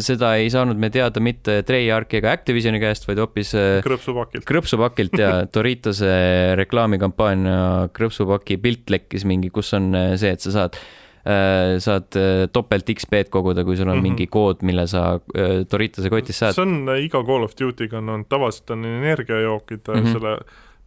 seda 0.02 0.32
ei 0.42 0.48
saanud 0.50 0.80
me 0.82 0.88
teada 0.90 1.20
mitte 1.22 1.61
Treyarchi 1.62 2.18
ega 2.18 2.32
Activisioni 2.34 2.80
käest, 2.82 3.05
vaid 3.07 3.20
hoopis 3.22 3.52
krõpsupakilt. 3.86 4.42
krõpsupakilt 4.48 5.14
ja 5.20 5.28
Doritose 5.46 6.11
reklaamikampaania 6.62 7.92
krõpsupaki 7.94 8.59
pilt 8.59 8.90
lekkis 8.90 9.22
mingi, 9.30 9.52
kus 9.55 9.70
on 9.78 9.92
see, 10.18 10.34
et 10.34 10.42
sa 10.42 10.57
saad 10.57 10.80
saad 11.24 12.16
äh, 12.20 12.44
topelt 12.52 12.90
XP-d 12.92 13.30
koguda, 13.32 13.64
kui 13.64 13.78
sul 13.78 13.88
on 13.88 13.96
mm 13.96 14.00
-hmm. 14.00 14.02
mingi 14.02 14.26
kood, 14.26 14.60
mille 14.62 14.86
sa 14.86 15.20
äh, 15.36 15.64
Doritose 15.70 16.10
kotist 16.10 16.38
saad. 16.38 16.54
see 16.54 16.62
on 16.62 16.88
iga 16.98 17.24
Call 17.24 17.44
of 17.44 17.54
Duty'ga 17.60 17.98
on 17.98 18.08
olnud, 18.08 18.28
tavaliselt 18.28 18.70
on 18.70 18.84
energiajookid 18.84 19.80
mm, 19.88 19.94
-hmm. 19.94 20.12
selle 20.12 20.38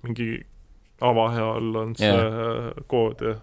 mingi 0.03 0.45
avahe 1.01 1.41
all 1.41 1.75
on 1.75 1.95
see 1.95 2.07
yeah. 2.07 2.73
kood 2.87 3.21
ja 3.21 3.35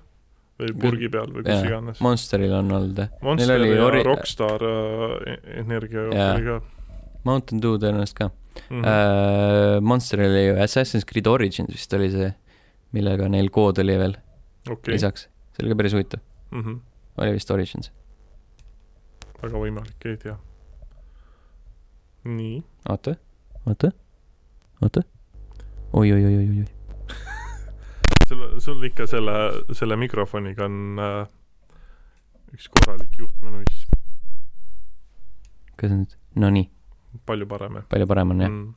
või 0.58 0.70
purgi 0.80 1.08
peal 1.10 1.32
või 1.34 1.42
kus 1.42 1.50
yeah. 1.50 1.66
iganes. 1.66 2.00
Monsteril 2.00 2.52
on 2.52 2.70
olnud 2.72 2.98
jah. 2.98 3.08
Monster 3.22 3.56
oli 3.58 3.70
ja 3.74 3.84
ori... 3.84 4.02
Rockstar 4.06 4.62
äh, 4.62 5.38
energiajook 5.60 6.14
yeah. 6.14 6.34
oli 6.36 6.44
ka. 6.44 6.60
Mountain 7.24 7.62
Dew 7.62 7.78
tõenäoliselt 7.82 8.18
ka 8.18 8.28
mm. 8.28 8.82
-hmm. 8.82 8.84
Uh, 8.84 9.80
Monsteril 9.82 10.30
oli 10.30 10.46
ju 10.46 10.54
Assassin's 10.54 11.04
Creed 11.04 11.26
Origins 11.26 11.72
vist 11.72 11.92
oli 11.92 12.10
see, 12.10 12.30
millega 12.92 13.28
neil 13.28 13.50
kood 13.50 13.78
oli 13.78 13.98
veel 13.98 14.16
okay. 14.70 14.94
lisaks, 14.94 15.28
see 15.52 15.64
oli 15.64 15.74
ka 15.74 15.80
päris 15.82 15.92
huvitav 15.92 16.22
mm. 16.54 16.60
-hmm. 16.60 16.80
oli 17.16 17.32
vist 17.32 17.50
Origins. 17.50 17.92
väga 19.42 19.58
võimalik, 19.58 20.06
ei 20.06 20.16
tea. 20.16 20.36
nii. 22.24 22.62
oota, 22.88 23.14
oota, 23.66 23.90
oota 24.82 25.02
oi, 25.92 26.12
oi, 26.12 26.24
oi, 26.24 26.36
oi, 26.36 26.48
oi, 26.48 26.60
oi. 26.60 26.68
sul, 28.28 28.60
sul 28.60 28.82
ikka 28.82 29.06
selle, 29.06 29.32
selle 29.72 29.96
mikrofoniga 29.96 30.64
on 30.64 31.02
äh, 31.02 31.26
üks 32.54 32.70
korralik 32.70 33.18
juhtmenuiss. 33.18 33.86
kas 35.76 35.90
nüüd, 35.90 36.16
no 36.34 36.50
nii. 36.50 36.70
palju 37.26 37.46
parem, 37.50 37.82
jah? 37.82 37.90
palju 37.90 38.06
parem 38.06 38.36
on, 38.36 38.46
jah 38.46 38.50
mm 38.50 38.74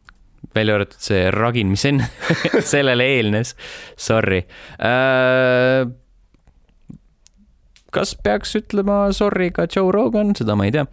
välja 0.56 0.76
arvatud 0.78 1.02
see 1.02 1.32
ragin, 1.34 1.68
mis 1.68 1.84
enne 1.90 2.06
sellele 2.72 3.04
eelnes, 3.18 3.56
sorry 4.00 4.44
äh, 4.80 5.88
kas 7.98 8.14
peaks 8.24 8.56
ütlema 8.60 9.00
sorry 9.16 9.50
ka 9.56 9.68
Joe 9.70 9.92
Rogan, 9.94 10.36
seda 10.38 10.58
ma 10.60 10.68
ei 10.68 10.76
tea. 10.76 10.86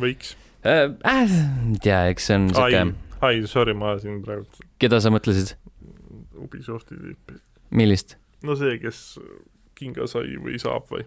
võiks 0.00 0.34
äh,. 0.66 0.92
äh 1.04 1.24
ei 1.72 1.80
tea, 1.82 2.04
eks 2.12 2.30
see 2.30 2.38
on 2.38 2.48
siuke. 2.52 2.84
ai, 3.26 3.42
sorry, 3.50 3.74
ma 3.78 3.94
ajasin 3.94 4.22
praegu. 4.24 4.46
keda 4.82 5.00
sa 5.02 5.12
mõtlesid? 5.14 5.56
Ubisofti 6.36 6.98
tüüpi. 6.98 7.40
millist? 7.70 8.16
no 8.46 8.56
see, 8.58 8.78
kes 8.82 9.04
kinga 9.76 10.08
sai 10.10 10.36
või 10.40 10.60
saab 10.62 10.88
või? 10.92 11.06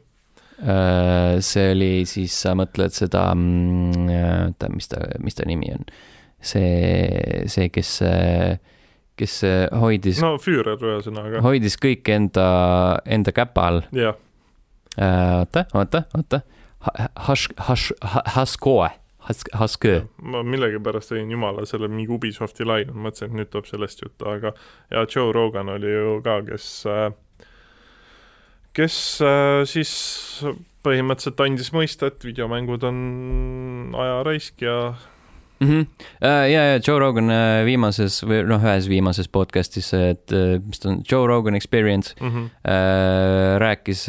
Äh, 0.59 1.37
see 1.45 1.69
oli 1.71 1.91
siis, 2.09 2.35
sa 2.35 2.51
mõtled 2.59 2.91
seda, 2.91 3.29
mm, 3.31 4.09
oota, 4.49 4.71
mis 4.73 4.91
ta, 4.91 5.05
mis 5.23 5.37
ta 5.37 5.47
nimi 5.47 5.71
on? 5.75 5.85
see, 6.39 7.45
see, 7.51 7.71
kes 7.73 7.99
kes 9.19 9.33
hoidis. 9.75 10.21
no 10.23 10.37
Führer 10.39 10.79
ühesõnaga. 10.79 11.41
hoidis 11.43 11.75
kõik 11.79 12.07
enda, 12.15 12.49
enda 13.03 13.33
käpa 13.35 13.65
all. 13.67 13.81
jah 13.91 14.15
Äh, 14.15 14.28
oota, 14.99 15.65
oota, 15.73 16.03
oota. 16.17 16.41
Haš-, 17.27 17.51
haš-, 17.67 17.93
Haskoe. 18.35 18.89
Haskö. 19.53 20.07
ma 20.25 20.39
millegipärast 20.41 21.11
tõin 21.11 21.29
jumala 21.29 21.61
selle 21.69 21.85
mingi 21.91 22.09
Ubisofti 22.15 22.65
laine, 22.65 22.95
mõtlesin, 22.95 23.29
et 23.29 23.35
nüüd 23.37 23.49
tuleb 23.53 23.67
sellest 23.69 24.01
juttu, 24.01 24.25
aga 24.25 24.55
ja 24.89 25.03
Joe 25.05 25.29
Rogan 25.35 25.69
oli 25.69 25.91
ju 25.91 26.15
ka, 26.25 26.39
kes 26.47 26.69
äh, 26.89 27.11
kes 28.73 28.95
äh, 29.21 29.61
siis 29.69 29.91
põhimõtteliselt 30.85 31.43
andis 31.43 31.71
mõista, 31.75 32.09
et 32.09 32.25
videomängud 32.25 32.85
on 32.87 32.99
ajaraisk 33.99 34.63
ja 34.63 34.77
mm. 35.59 35.67
-hmm. 35.67 35.85
ja, 36.21 36.63
ja 36.65 36.79
Joe 36.87 36.99
Rogan 36.99 37.29
äh, 37.29 37.65
viimases 37.65 38.21
või 38.23 38.41
noh, 38.47 38.63
ühes 38.63 38.89
viimases 38.89 39.29
podcast'is, 39.31 39.91
et 39.93 40.33
äh, 40.35 40.57
mis 40.63 40.81
ta 40.81 40.89
on, 40.91 41.01
Joe 41.11 41.27
Rogan 41.27 41.55
Experience 41.55 42.15
mm, 42.19 42.29
-hmm. 42.29 42.49
rääkis 43.59 44.07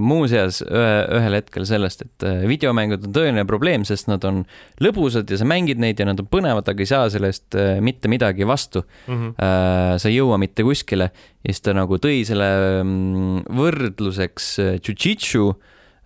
muuseas 0.00 0.62
ühe, 0.62 0.96
ühel 1.18 1.38
hetkel 1.38 1.66
sellest, 1.66 2.02
et 2.02 2.26
videomängud 2.48 3.06
on 3.06 3.14
tõeline 3.16 3.46
probleem, 3.46 3.84
sest 3.84 4.08
nad 4.08 4.24
on 4.24 4.44
lõbusad 4.80 5.30
ja 5.30 5.38
sa 5.40 5.44
mängid 5.44 5.78
neid 5.78 6.00
ja 6.00 6.06
nad 6.06 6.20
on 6.20 6.28
põnevad, 6.30 6.68
aga 6.68 6.82
ei 6.82 6.90
saa 6.90 7.08
selle 7.10 7.30
eest 7.32 7.56
mitte 7.80 8.08
midagi 8.08 8.46
vastu 8.46 8.84
mm. 9.06 9.14
-hmm. 9.14 9.98
sa 9.98 10.08
ei 10.08 10.16
jõua 10.16 10.38
mitte 10.38 10.62
kuskile 10.62 11.10
ja 11.44 11.52
siis 11.52 11.60
ta 11.60 11.72
nagu 11.76 11.98
tõi 11.98 12.24
selle 12.26 12.82
mm, 12.82 13.46
võrdluseks 13.56 14.52
jujitsu 14.82 15.54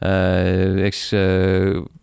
eks 0.01 1.01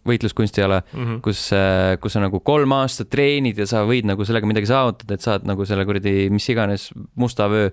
võitluskunstiala 0.08 0.82
mm, 0.82 1.04
-hmm. 1.04 1.22
kus, 1.26 1.44
äh, 1.56 1.96
kus 2.02 2.16
sa 2.16 2.24
nagu 2.24 2.42
kolm 2.46 2.74
aastat 2.78 3.10
treenid 3.14 3.60
ja 3.60 3.68
sa 3.70 3.84
võid 3.88 4.08
nagu 4.10 4.26
sellega 4.28 4.50
midagi 4.50 4.70
saavutada, 4.70 5.18
et 5.18 5.26
saad 5.26 5.48
nagu 5.48 5.66
selle 5.68 5.86
kuradi 5.88 6.30
mis 6.34 6.48
iganes 6.54 6.90
musta 7.16 7.50
vöö. 7.52 7.72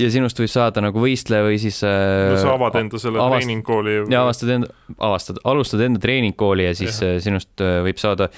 ja 0.00 0.10
sinust 0.10 0.40
võib 0.40 0.50
saada 0.50 0.82
nagu 0.84 1.02
võistleja 1.02 1.46
või 1.46 1.58
siis 1.62 1.82
äh, 1.86 2.30
no, 2.32 2.40
sa 2.40 2.54
avad 2.56 2.80
enda 2.80 3.02
selle 3.02 3.20
avast, 3.20 3.44
treeningkooli 3.44 3.98
ja 4.12 4.24
avastad 4.24 4.54
enda, 4.56 4.72
avastad, 4.98 5.42
alustad 5.44 5.84
enda 5.86 6.02
treeningkooli 6.02 6.70
ja 6.70 6.74
siis 6.74 7.00
ja. 7.02 7.14
Äh, 7.14 7.20
sinust 7.22 7.60
võib 7.60 8.00
saada 8.00 8.30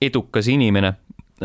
edukas 0.00 0.48
inimene 0.48 0.96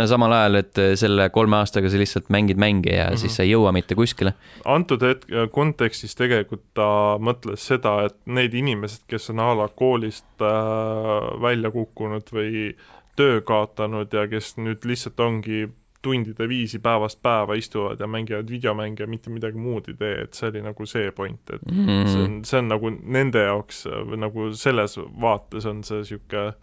samal 0.04 0.34
ajal, 0.36 0.60
et 0.60 0.82
äh, 0.82 0.94
selle 1.00 1.30
kolme 1.34 1.60
aastaga 1.62 1.90
sa 1.92 2.00
lihtsalt 2.00 2.28
mängid 2.34 2.60
mänge 2.60 2.92
ja 2.92 3.06
mm 3.06 3.14
-hmm. 3.14 3.22
siis 3.22 3.36
sa 3.36 3.44
ei 3.44 3.54
jõua 3.54 3.72
mitte 3.72 3.96
kuskile. 3.96 4.34
antud 4.66 5.02
hetk-, 5.02 5.32
kontekstis 5.52 6.16
tegelikult 6.16 6.64
ta 6.74 7.18
mõtles 7.20 7.64
seda, 7.72 8.06
et 8.06 8.16
need 8.26 8.54
inimesed, 8.54 9.08
kes 9.08 9.30
on 9.30 9.40
a 9.40 9.54
la 9.56 9.68
koolist 9.68 10.42
äh, 10.42 11.42
välja 11.42 11.72
kukkunud 11.72 12.32
või 12.34 12.76
töö 13.16 13.42
kaotanud 13.42 14.14
ja 14.14 14.28
kes 14.28 14.58
nüüd 14.58 14.84
lihtsalt 14.84 15.20
ongi 15.20 15.70
tundide 16.06 16.48
viisi 16.50 16.80
päevast 16.80 17.20
päeva 17.24 17.56
istuvad 17.58 18.00
ja 18.00 18.08
mängivad 18.08 18.50
videomänge 18.50 19.04
ja 19.04 19.08
mitte 19.08 19.30
midagi 19.30 19.58
muud 19.58 19.88
ei 19.90 19.96
tee, 19.98 20.22
et 20.22 20.34
see 20.34 20.52
oli 20.52 20.62
nagu 20.62 20.86
see 20.86 21.12
point, 21.12 21.50
et 21.50 21.62
mm 21.72 21.86
-hmm. 21.86 22.08
see 22.12 22.24
on, 22.24 22.46
see 22.46 22.60
on 22.60 22.68
nagu 22.68 22.92
nende 23.02 23.42
jaoks 23.48 23.88
nagu 24.18 24.52
selles 24.54 25.00
vaates 25.22 25.66
on 25.66 25.84
see 25.84 25.98
niisugune 25.98 26.54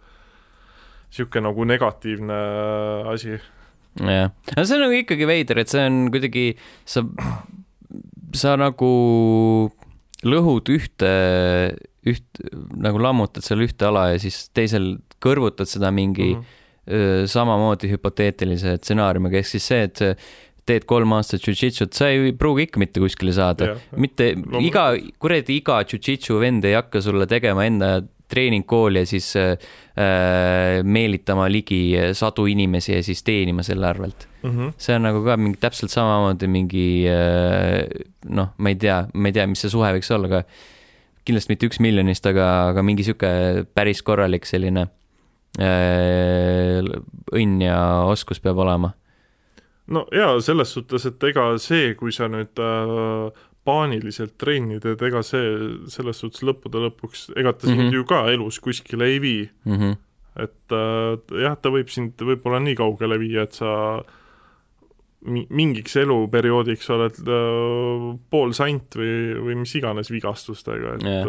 niisugune 1.13 1.45
nagu 1.45 1.65
negatiivne 1.69 2.39
asi. 3.13 3.37
jah, 4.01 4.31
no 4.57 4.65
see 4.65 4.77
on 4.79 4.85
nagu 4.87 4.97
ikkagi 4.97 5.29
veider, 5.29 5.61
et 5.61 5.69
see 5.69 5.85
on 5.85 6.07
kuidagi, 6.13 6.45
sa, 6.89 7.05
sa 8.33 8.55
nagu 8.57 8.91
lõhud 10.25 10.71
ühte, 10.73 11.11
üht, 12.09 12.41
nagu 12.81 13.01
lammutad 13.01 13.45
seal 13.45 13.61
ühte 13.67 13.85
ala 13.85 14.09
ja 14.13 14.21
siis 14.23 14.47
teisel 14.55 14.95
kõrvutad 15.23 15.69
seda 15.69 15.91
mingi 15.93 16.33
mm 16.33 16.39
-hmm. 16.39 16.63
öö, 16.89 17.27
samamoodi 17.27 17.91
hüpoteetilise 17.91 18.77
stsenaariumiga, 18.81 19.37
ehk 19.37 19.47
siis 19.47 19.67
see, 19.67 19.83
et 19.83 20.01
teed 20.65 20.85
kolm 20.87 21.11
aastat 21.17 21.43
jujitsut, 21.43 21.93
sa 21.95 22.09
ei 22.11 22.31
pruugi 22.39 22.67
ikka 22.67 22.79
mitte 22.79 23.01
kuskile 23.03 23.33
saada. 23.35 23.75
mitte 23.99 24.31
Loomulikult. 24.35 24.67
iga, 24.69 25.13
kuradi 25.19 25.57
iga 25.59 25.81
jujitsu 25.83 26.39
vend 26.39 26.65
ei 26.65 26.77
hakka 26.77 27.01
sulle 27.03 27.27
tegema 27.27 27.65
enda 27.67 28.01
treeningkooli 28.33 29.03
ja 29.03 29.09
siis 29.09 29.29
äh, 29.39 29.53
äh, 29.93 30.81
meelitama 30.83 31.47
ligi 31.51 31.95
sadu 32.17 32.47
inimesi 32.49 32.97
ja 32.97 33.03
siis 33.05 33.23
teenima 33.23 33.63
selle 33.63 33.87
arvelt. 33.87 34.27
mm. 34.43 34.49
-hmm. 34.49 34.73
see 34.77 34.95
on 34.95 35.07
nagu 35.07 35.23
ka 35.25 35.37
mingi 35.37 35.61
täpselt 35.61 35.91
samamoodi 35.91 36.47
mingi 36.47 36.85
äh, 37.09 37.85
noh, 38.29 38.53
ma 38.57 38.69
ei 38.69 38.75
tea, 38.75 39.03
ma 39.13 39.29
ei 39.29 39.33
tea, 39.33 39.47
mis 39.47 39.61
see 39.61 39.73
suhe 39.73 39.93
võiks 39.95 40.11
olla, 40.15 40.27
aga 40.31 40.43
kindlasti 41.27 41.53
mitte 41.53 41.69
üks 41.69 41.79
miljonist, 41.83 42.25
aga, 42.27 42.49
aga 42.73 42.83
mingi 42.83 43.05
sihuke 43.07 43.29
päris 43.75 44.03
korralik 44.03 44.47
selline 44.49 44.87
äh, 45.61 46.81
õnn 47.33 47.63
ja 47.63 47.79
oskus 48.09 48.43
peab 48.43 48.59
olema. 48.63 48.93
no 49.87 50.05
jaa, 50.15 50.35
selles 50.41 50.73
suhtes, 50.73 51.05
et 51.05 51.23
ega 51.29 51.53
see, 51.61 51.93
kui 51.99 52.11
sa 52.11 52.27
nüüd 52.31 52.59
äh, 52.59 53.43
paaniliselt 53.65 54.33
trenni 54.37 54.79
teed, 54.83 55.01
ega 55.01 55.21
see 55.23 55.53
selles 55.91 56.19
suhtes 56.19 56.43
lõppude 56.43 56.81
lõpuks, 56.87 57.29
ega 57.39 57.53
ta 57.53 57.67
sind 57.67 57.77
mm. 57.79 57.85
-hmm. 57.89 57.93
ju 57.93 58.03
ka 58.09 58.25
elus 58.31 58.59
kuskile 58.59 59.05
ei 59.05 59.19
vii. 59.23 59.49
Mm 59.65 59.77
-hmm. 59.79 59.95
et 60.43 60.71
äh, 60.71 61.41
jah, 61.43 61.55
ta 61.61 61.69
võib 61.69 61.89
sind 61.89 62.13
võib-olla 62.19 62.59
nii 62.59 62.75
kaugele 62.75 63.17
viia, 63.19 63.43
et 63.43 63.53
sa 63.53 64.03
mi- 65.25 65.47
mingiks 65.49 65.95
eluperioodiks 65.95 66.89
oled 66.89 67.19
äh, 67.27 68.07
pool 68.29 68.51
sant 68.53 68.95
või, 68.99 69.13
või 69.39 69.55
mis 69.61 69.75
iganes 69.75 70.11
vigastustega, 70.11 70.95
et 70.95 71.05
Jah. 71.07 71.27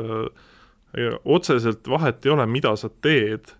äh, 0.95 1.19
otseselt 1.25 1.87
vahet 1.89 2.27
ei 2.27 2.31
ole, 2.33 2.47
mida 2.47 2.77
sa 2.77 2.89
teed. 2.89 3.55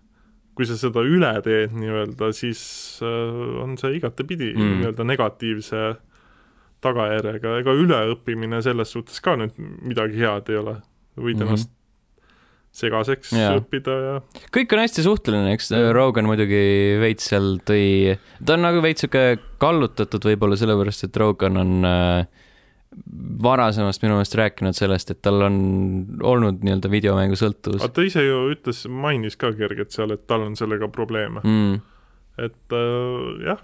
kui 0.55 0.63
sa 0.65 0.77
seda 0.79 1.01
üle 1.03 1.41
teed 1.43 1.73
nii-öelda, 1.75 2.29
siis 2.31 2.61
äh, 3.03 3.63
on 3.63 3.73
see 3.77 3.97
igatepidi 3.97 4.53
Mm. 4.55 4.77
nii-öelda 4.79 5.03
negatiivse 5.03 5.81
tagajärjega, 6.83 7.59
ega 7.61 7.73
üleõppimine 7.75 8.61
selles 8.65 8.91
suhtes 8.91 9.21
ka 9.23 9.37
nüüd 9.39 9.55
midagi 9.59 10.19
head 10.21 10.51
ei 10.51 10.61
ole. 10.61 10.77
võid 11.15 11.39
Mhm. 11.39 11.43
mm 11.43 11.47
-hmm. 11.47 11.47
ennast 11.47 11.75
segaseks 12.75 13.33
yeah. 13.35 13.55
õppida 13.55 13.93
ja 14.03 14.15
kõik 14.53 14.73
on 14.75 14.81
hästi 14.83 15.03
suhteline, 15.05 15.53
eks 15.55 15.71
Rogan 15.95 16.27
muidugi 16.27 16.97
veits 16.99 17.29
seal 17.31 17.55
tõi, 17.63 18.17
ta 18.43 18.57
on 18.57 18.65
nagu 18.67 18.81
veits 18.83 19.05
sihuke 19.05 19.37
kallutatud 19.61 20.27
võib-olla 20.27 20.57
sellepärast, 20.59 21.07
et 21.07 21.19
Rogan 21.21 21.61
on 21.61 21.87
äh, 21.87 22.43
varasemast 23.45 24.03
minu 24.03 24.17
meelest 24.17 24.35
rääkinud 24.39 24.77
sellest, 24.77 25.11
et 25.11 25.21
tal 25.25 25.47
on 25.47 25.57
olnud 26.23 26.63
nii-öelda 26.65 26.91
videomängusõltuvus 26.91 27.83
aga 27.83 27.95
ta 27.95 28.07
ise 28.07 28.25
ju 28.25 28.43
ütles, 28.53 28.83
mainis 28.91 29.39
ka 29.39 29.53
kergelt 29.55 29.95
seal, 29.95 30.11
et 30.15 30.25
tal 30.27 30.45
on 30.47 30.59
sellega 30.59 30.91
probleeme 30.91 31.43
mm.. 31.43 31.79
et 32.49 32.75
äh, 32.75 33.47
jah, 33.51 33.63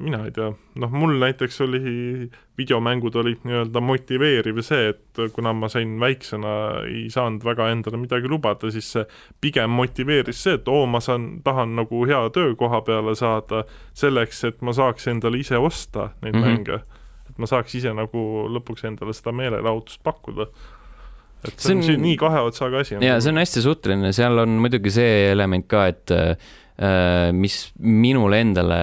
mina 0.00 0.20
ei 0.26 0.30
tea, 0.34 0.48
noh 0.78 0.92
mul 0.94 1.16
näiteks 1.20 1.60
oli, 1.64 1.80
videomängud 2.58 3.14
olid 3.20 3.44
nii-öelda 3.46 3.80
motiveeriv 3.82 4.60
see, 4.66 4.92
et 4.92 5.20
kuna 5.34 5.52
ma 5.56 5.68
sain 5.72 5.96
väiksena, 6.00 6.52
ei 6.86 7.06
saanud 7.10 7.44
väga 7.46 7.68
endale 7.72 8.00
midagi 8.00 8.30
lubada, 8.30 8.70
siis 8.74 8.90
see 8.94 9.04
pigem 9.40 9.70
motiveeris 9.78 10.42
see, 10.46 10.54
et 10.58 10.68
oo, 10.68 10.84
ma 10.90 11.00
saan, 11.04 11.28
tahan 11.44 11.74
nagu 11.78 12.04
hea 12.08 12.20
töökoha 12.34 12.80
peale 12.86 13.14
saada 13.18 13.64
selleks, 13.98 14.44
et 14.50 14.62
ma 14.62 14.74
saaks 14.76 15.08
endale 15.12 15.40
ise 15.42 15.58
osta 15.58 16.10
neid 16.22 16.34
mm 16.34 16.42
-hmm. 16.42 16.58
mänge. 16.58 16.80
et 17.30 17.38
ma 17.38 17.46
saaks 17.46 17.74
ise 17.74 17.92
nagu 17.94 18.48
lõpuks 18.48 18.86
endale 18.88 19.12
seda 19.12 19.32
meelelahutust 19.32 20.02
pakkuda. 20.02 20.46
et 21.44 21.58
see 21.58 21.74
on, 21.76 21.82
See 21.82 21.94
on- 21.94 22.02
nii 22.02 22.16
kahe 22.16 22.40
otsaga 22.40 22.78
asi. 22.78 22.96
ja 23.00 23.20
see 23.20 23.30
on 23.30 23.38
hästi 23.38 23.62
suhteline, 23.62 24.12
seal 24.12 24.38
on 24.38 24.48
muidugi 24.48 24.90
see 24.90 25.30
element 25.32 25.66
ka, 25.68 25.86
et 25.86 26.10
mis 27.34 27.54
minule 27.82 28.38
endale 28.38 28.76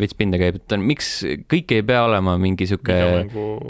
veits 0.00 0.16
pinda 0.18 0.38
käib, 0.40 0.56
et 0.58 0.74
miks 0.82 1.10
kõik 1.50 1.76
ei 1.76 1.84
pea 1.86 2.00
olema 2.08 2.34
mingi 2.42 2.66
sihuke 2.66 2.96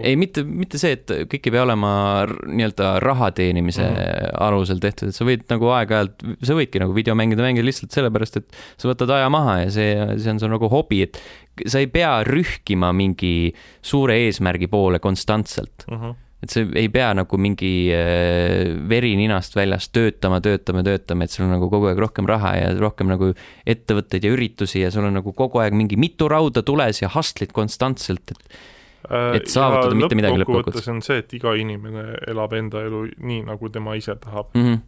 ei, 0.01 0.15
mitte, 0.17 0.47
mitte 0.49 0.81
see, 0.81 0.95
et 0.97 1.13
kõik 1.29 1.49
ei 1.49 1.53
pea 1.53 1.67
olema 1.67 1.93
nii-öelda 2.25 2.95
raha 3.05 3.29
teenimise 3.37 3.85
mm. 3.85 3.99
-hmm. 3.99 4.33
alusel 4.49 4.81
tehtud, 4.81 5.13
et 5.13 5.19
sa 5.19 5.29
võid 5.29 5.45
nagu 5.53 5.69
aeg-ajalt, 5.77 6.25
sa 6.41 6.57
võidki 6.57 6.81
nagu 6.81 6.97
videomängida 6.97 7.45
mängida 7.45 7.69
lihtsalt 7.69 7.93
sellepärast, 7.93 8.41
et 8.41 8.61
sa 8.81 8.89
võtad 8.89 9.13
aja 9.13 9.29
maha 9.33 9.59
ja 9.67 9.71
see, 9.77 9.93
see 10.17 10.33
on 10.33 10.41
sul 10.41 10.53
nagu 10.55 10.73
hobi, 10.73 11.05
et 11.05 11.21
sa 11.67 11.83
ei 11.85 11.91
pea 11.93 12.23
rühkima 12.25 12.95
mingi 12.97 13.53
suure 13.85 14.17
eesmärgi 14.25 14.73
poole 14.73 15.05
konstantselt. 15.05 15.85
uh. 15.91 15.99
-huh. 15.99 16.15
Et 16.43 16.51
see 16.51 16.67
ei 16.75 16.89
pea 16.91 17.13
nagu 17.15 17.39
mingi 17.39 17.73
äh, 17.95 18.73
veri 18.91 19.15
ninast 19.19 19.55
väljas 19.55 19.89
töötama, 19.95 20.41
töötama, 20.43 20.83
töötama, 20.87 21.25
et 21.27 21.35
sul 21.35 21.47
on 21.47 21.55
nagu 21.55 21.71
kogu 21.71 21.91
aeg 21.91 22.03
rohkem 22.03 22.27
raha 22.29 22.57
ja 22.59 22.75
rohkem 22.81 23.13
nagu 23.13 23.31
ettevõtteid 23.69 24.27
ja 24.27 24.35
üritusi 24.35 24.83
ja 24.83 24.91
sul 24.95 25.07
on 25.07 25.19
nagu 25.21 25.35
kogu 25.39 25.63
aeg 25.63 25.77
mingi 25.79 25.99
mitu 26.01 26.29
rauda 26.33 26.65
tules 26.67 27.03
ja 27.03 27.11
hustled 27.15 27.55
konstantselt, 27.55 28.35
et 28.35 28.63
Et 29.03 29.49
saavutada 29.51 29.97
mitte 29.99 30.15
midagi 30.15 30.39
lõppkokkuvõttes. 30.39 30.87
on 30.93 31.01
see, 31.03 31.19
et 31.19 31.33
iga 31.35 31.57
inimene 31.59 32.05
elab 32.31 32.53
enda 32.55 32.85
elu 32.87 33.01
nii, 33.19 33.41
nagu 33.49 33.71
tema 33.75 33.97
ise 33.99 34.15
tahab. 34.15 34.55
mm 34.55 34.63
-hmm. 34.63 34.79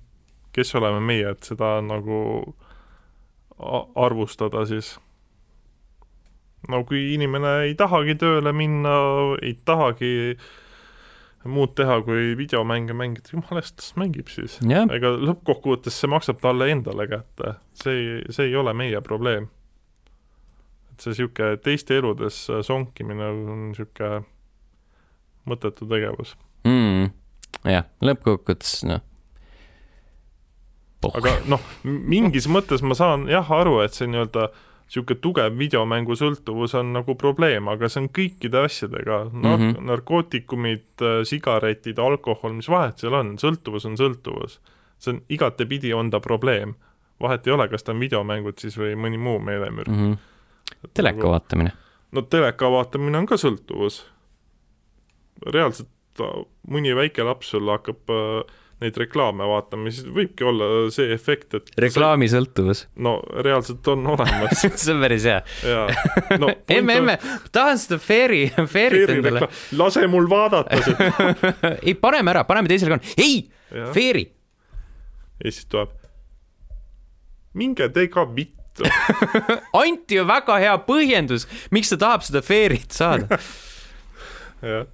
kes 0.53 0.75
oleme 0.75 1.01
meie, 1.01 1.31
et 1.31 1.43
seda 1.43 1.81
nagu 1.83 2.55
arvustada 3.95 4.67
siis? 4.67 4.99
no 6.69 6.85
kui 6.85 7.15
inimene 7.15 7.61
ei 7.69 7.75
tahagi 7.75 8.15
tööle 8.15 8.53
minna, 8.53 8.95
ei 9.43 9.59
tahagi 9.65 10.37
muud 11.45 11.75
teha, 11.77 11.99
kui 12.05 12.33
videomänge 12.39 12.95
mängida, 12.97 13.33
jumala 13.35 13.61
eest, 13.63 13.77
las 13.81 13.93
mängib 14.01 14.31
siis. 14.33 14.57
jah, 14.65 14.89
ega 14.95 15.13
lõppkokkuvõttes 15.19 15.99
see 16.01 16.11
maksab 16.11 16.41
talle 16.43 16.71
endale 16.73 17.07
kätte, 17.11 17.57
see 17.81 17.97
ei, 17.99 18.35
see 18.35 18.49
ei 18.49 18.57
ole 18.57 18.75
meie 18.77 19.01
probleem. 19.05 19.49
et 20.93 21.05
see 21.05 21.13
niisugune 21.13 21.59
teiste 21.65 21.99
eludes 21.99 22.45
sonkimine 22.67 23.29
on 23.31 23.67
niisugune 23.71 24.25
mõttetu 25.51 25.89
tegevus. 25.91 26.37
mm,. 26.69 27.11
jah, 27.69 27.89
lõppkokkuvõttes 28.05 28.79
noh. 28.89 29.05
aga 31.13 31.39
noh, 31.51 31.73
mingis 31.85 32.49
mõttes 32.49 32.85
ma 32.85 32.97
saan 32.97 33.29
jah 33.29 33.51
aru, 33.53 33.83
et 33.85 33.97
see 33.97 34.09
nii-öelda 34.09 34.49
niisugune 34.95 35.21
tugev 35.21 35.57
videomängusõltuvus 35.59 36.75
on 36.79 36.93
nagu 36.95 37.15
probleem, 37.19 37.69
aga 37.69 37.89
see 37.89 38.03
on 38.05 38.09
kõikide 38.15 38.61
asjadega, 38.65 39.25
nar- 39.33 39.59
mm, 39.59 39.63
Mhm. 39.65 39.71
-hmm. 39.75 39.87
narkootikumid, 39.91 41.05
sigaretid, 41.25 41.99
alkohol, 41.99 42.53
mis 42.53 42.69
vahet 42.69 42.99
seal 42.99 43.15
on, 43.15 43.37
sõltuvus 43.39 43.87
on 43.87 43.97
sõltuvus. 43.97 44.59
see 44.99 45.13
on 45.15 45.21
igatepidi 45.29 45.93
on 45.95 46.11
ta 46.11 46.21
probleem. 46.21 46.75
vahet 47.21 47.47
ei 47.47 47.53
ole, 47.53 47.69
kas 47.69 47.83
ta 47.83 47.93
on 47.93 48.01
videomängud 48.01 48.59
siis 48.59 48.77
või 48.79 48.95
mõni 48.97 49.19
muu 49.19 49.39
meelemürk 49.39 49.89
mm. 49.89 49.95
-hmm. 50.15 50.17
teleka. 50.95 51.29
vaatamine. 51.29 51.73
no 52.13 52.23
teleka 52.23 52.71
vaatamine 52.71 53.19
on 53.19 53.27
ka 53.27 53.35
sõltuvus. 53.35 54.05
reaalselt 55.47 55.89
mõni 56.71 56.95
väike 56.95 57.23
laps 57.25 57.51
sul 57.51 57.69
hakkab 57.69 58.11
äh, 58.11 58.45
neid 58.85 58.99
reklaame 59.01 59.47
vaatama, 59.49 59.91
siis 59.93 60.07
võibki 60.13 60.47
olla 60.49 60.69
see 60.95 61.13
efekt, 61.15 61.57
et 61.59 61.71
reklaamisõltuvus. 61.85 62.85
no 63.05 63.17
reaalselt 63.45 63.87
on 63.93 64.07
olemas 64.15 64.65
see 64.65 64.95
on 64.95 65.03
päris 65.05 65.27
hea. 65.29 65.41
jaa. 65.65 66.39
no 66.41 66.51
emme, 66.77 66.99
emme, 67.01 67.17
tahan 67.55 67.81
seda 67.81 67.99
Fairy, 68.03 68.47
Fairy't 68.71 69.15
endale. 69.17 69.49
lase 69.79 70.07
mul 70.11 70.29
vaadata 70.31 70.81
seda. 70.85 71.11
ei, 71.87 71.97
paneme 71.99 72.35
ära, 72.35 72.45
paneme 72.49 72.71
teisele 72.71 72.95
kanale. 72.95 73.15
ei, 73.21 73.39
ja 73.75 73.89
Fairy. 73.95 74.27
siis 75.43 75.65
tuleb, 75.71 75.95
minge 77.55 77.89
te 77.95 78.09
ka 78.13 78.27
vittu. 78.37 78.85
anti 79.79 80.19
ju 80.19 80.27
väga 80.27 80.59
hea 80.63 80.77
põhjendus, 80.87 81.49
miks 81.75 81.95
ta 81.95 82.01
tahab 82.05 82.27
seda 82.27 82.45
Fairy't 82.45 82.95
saada. 82.97 83.41
jah, 84.61 84.87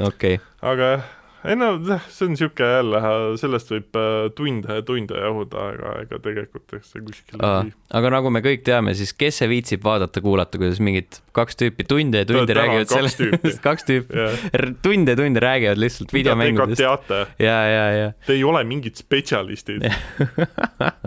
okei 0.00 0.38
okay., 0.40 0.44
aga 0.60 0.92
jah, 0.94 1.08
ei 1.44 1.56
no 1.56 1.70
see 1.80 2.26
on 2.26 2.34
niisugune 2.34 2.70
jälle, 2.74 3.02
sellest 3.40 3.70
võib 3.72 3.98
äh, 4.00 4.30
tunde 4.36 4.80
ja 4.80 4.84
tunde 4.86 5.20
jahuda, 5.20 5.68
aga 5.74 5.92
ega 6.04 6.18
tegelikult 6.22 6.74
eks 6.78 6.92
see 6.94 7.04
kuskile 7.06 7.40
Aa, 7.46 7.62
ei 7.64 7.72
aga 7.98 8.10
nagu 8.14 8.30
me 8.34 8.42
kõik 8.44 8.62
teame, 8.66 8.92
siis 8.98 9.12
kes 9.18 9.40
see 9.40 9.48
viitsib 9.50 9.82
vaadata, 9.86 10.22
kuulata, 10.22 10.60
kuidas 10.60 10.80
mingid 10.84 11.18
kaks 11.36 11.58
tüüpi 11.58 11.86
tunde 11.90 12.22
ja 12.22 12.28
tunde 12.28 12.54
on 12.54 12.60
räägivad 12.60 12.92
sellest, 12.92 13.22
kaks 13.66 13.88
tüüpi 13.88 14.26
r- 14.54 14.74
tunde 14.84 15.16
ja 15.16 15.20
tunde 15.20 15.42
räägivad 15.42 15.80
lihtsalt 15.80 16.14
videomängudest. 16.14 16.82
teate, 16.82 17.22
ja, 17.42 17.56
ja, 17.66 17.86
ja. 17.96 18.12
te 18.26 18.36
ei 18.36 18.44
ole 18.46 18.62
mingid 18.68 19.00
spetsialistid. 19.00 19.86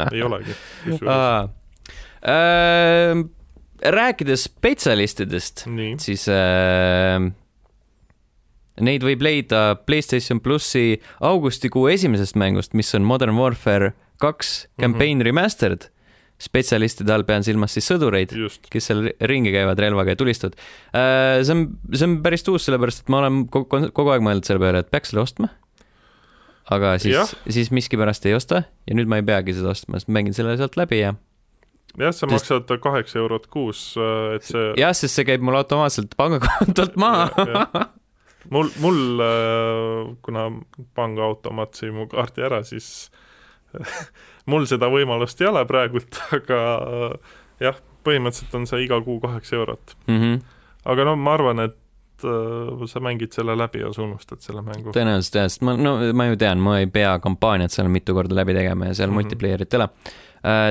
ei 0.09 0.25
olegi. 0.25 0.57
Äh, 2.23 3.23
rääkides 3.83 4.45
spetsialistidest, 4.49 5.65
siis 6.03 6.27
äh, 6.31 7.31
neid 8.81 9.03
võib 9.05 9.21
leida 9.25 9.75
Playstation 9.85 10.41
plussi 10.43 10.99
augustikuu 11.21 11.87
esimesest 11.93 12.37
mängust, 12.39 12.73
mis 12.77 12.93
on 12.97 13.05
Modern 13.05 13.37
Warfare 13.37 13.93
kaks 14.21 14.67
Campaign 14.81 15.17
mm 15.17 15.21
-hmm. 15.21 15.25
Remastered. 15.25 15.89
spetsialistide 16.43 17.13
all 17.13 17.23
pean 17.23 17.43
silmas 17.43 17.71
siis 17.71 17.85
sõdureid, 17.87 18.33
kes 18.69 18.87
seal 18.89 19.05
ringi 19.21 19.51
käivad 19.53 19.79
relvaga 19.79 20.11
ja 20.11 20.15
tulistavad. 20.15 20.55
see 21.43 21.53
on, 21.53 21.77
see 21.93 22.07
on 22.07 22.17
päris 22.23 22.43
uus, 22.49 22.65
sellepärast 22.65 22.99
et 22.99 23.09
ma 23.09 23.19
olen 23.21 23.47
kogu, 23.47 23.91
kogu 23.93 24.09
aeg 24.09 24.21
mõelnud 24.25 24.43
selle 24.43 24.59
peale, 24.59 24.79
et 24.79 24.91
peaks 24.91 25.09
selle 25.09 25.21
ostma. 25.21 25.47
aga 26.69 26.97
siis, 26.97 27.35
siis 27.49 27.71
miskipärast 27.71 28.25
ei 28.25 28.33
osta 28.33 28.63
ja 28.87 28.95
nüüd 28.95 29.07
ma 29.07 29.21
ei 29.21 29.23
peagi 29.23 29.53
seda 29.53 29.69
ostma, 29.69 29.99
sest 29.99 30.09
mängin 30.09 30.33
selle 30.33 30.57
sealt 30.57 30.75
läbi 30.75 30.99
ja 30.99 31.13
jah, 31.97 32.11
sa 32.11 32.27
Sest- 32.27 32.31
maksad 32.31 32.79
kaheksa 32.81 33.19
eurot 33.19 33.47
kuus, 33.47 33.95
et 34.35 34.43
see 34.43 34.73
jah, 34.77 34.93
sest 34.93 35.15
see 35.15 35.25
käib 35.25 35.41
mul 35.41 35.55
automaatselt 35.55 36.17
pangakontolt 36.17 36.95
maha. 36.95 37.29
mul, 38.51 38.69
mul, 38.83 39.21
kuna 40.25 40.47
pangaautomaat 40.95 41.79
sõi 41.79 41.91
mu 41.95 42.07
kaardi 42.11 42.43
ära, 42.43 42.63
siis 42.67 43.11
mul 44.51 44.67
seda 44.69 44.89
võimalust 44.91 45.41
ei 45.41 45.49
ole 45.49 45.63
praegult, 45.69 46.19
aga 46.37 46.59
äh, 46.81 47.37
jah, 47.69 47.79
põhimõtteliselt 48.03 48.57
on 48.59 48.67
see 48.69 48.83
iga 48.85 48.99
kuu 49.05 49.21
kaheksa 49.23 49.57
eurot. 49.59 49.95
Mhm. 50.09 50.43
aga 50.89 51.07
no 51.07 51.15
ma 51.15 51.37
arvan, 51.37 51.63
et 51.63 52.27
äh, 52.27 52.83
sa 52.91 53.01
mängid 53.03 53.35
selle 53.35 53.55
läbi 53.59 53.83
ja 53.83 53.93
sa 53.95 54.03
unustad 54.05 54.43
selle 54.43 54.63
mängu. 54.65 54.93
tõenäoliselt 54.95 55.39
jah, 55.39 55.49
sest 55.51 55.65
ma, 55.65 55.77
no 55.79 55.95
ma 56.15 56.27
ju 56.31 56.39
tean, 56.39 56.61
ma 56.63 56.79
ei 56.81 56.91
pea 56.91 57.15
kampaaniat 57.23 57.73
seal 57.73 57.91
mitu 57.91 58.15
korda 58.17 58.37
läbi 58.41 58.55
tegema 58.57 58.91
ja 58.91 58.99
seal 58.99 59.09
mm. 59.09 59.17
-hmm. 59.17 59.23
multiplayer'it 59.23 59.73
ei 59.73 59.81
ole. 59.81 59.89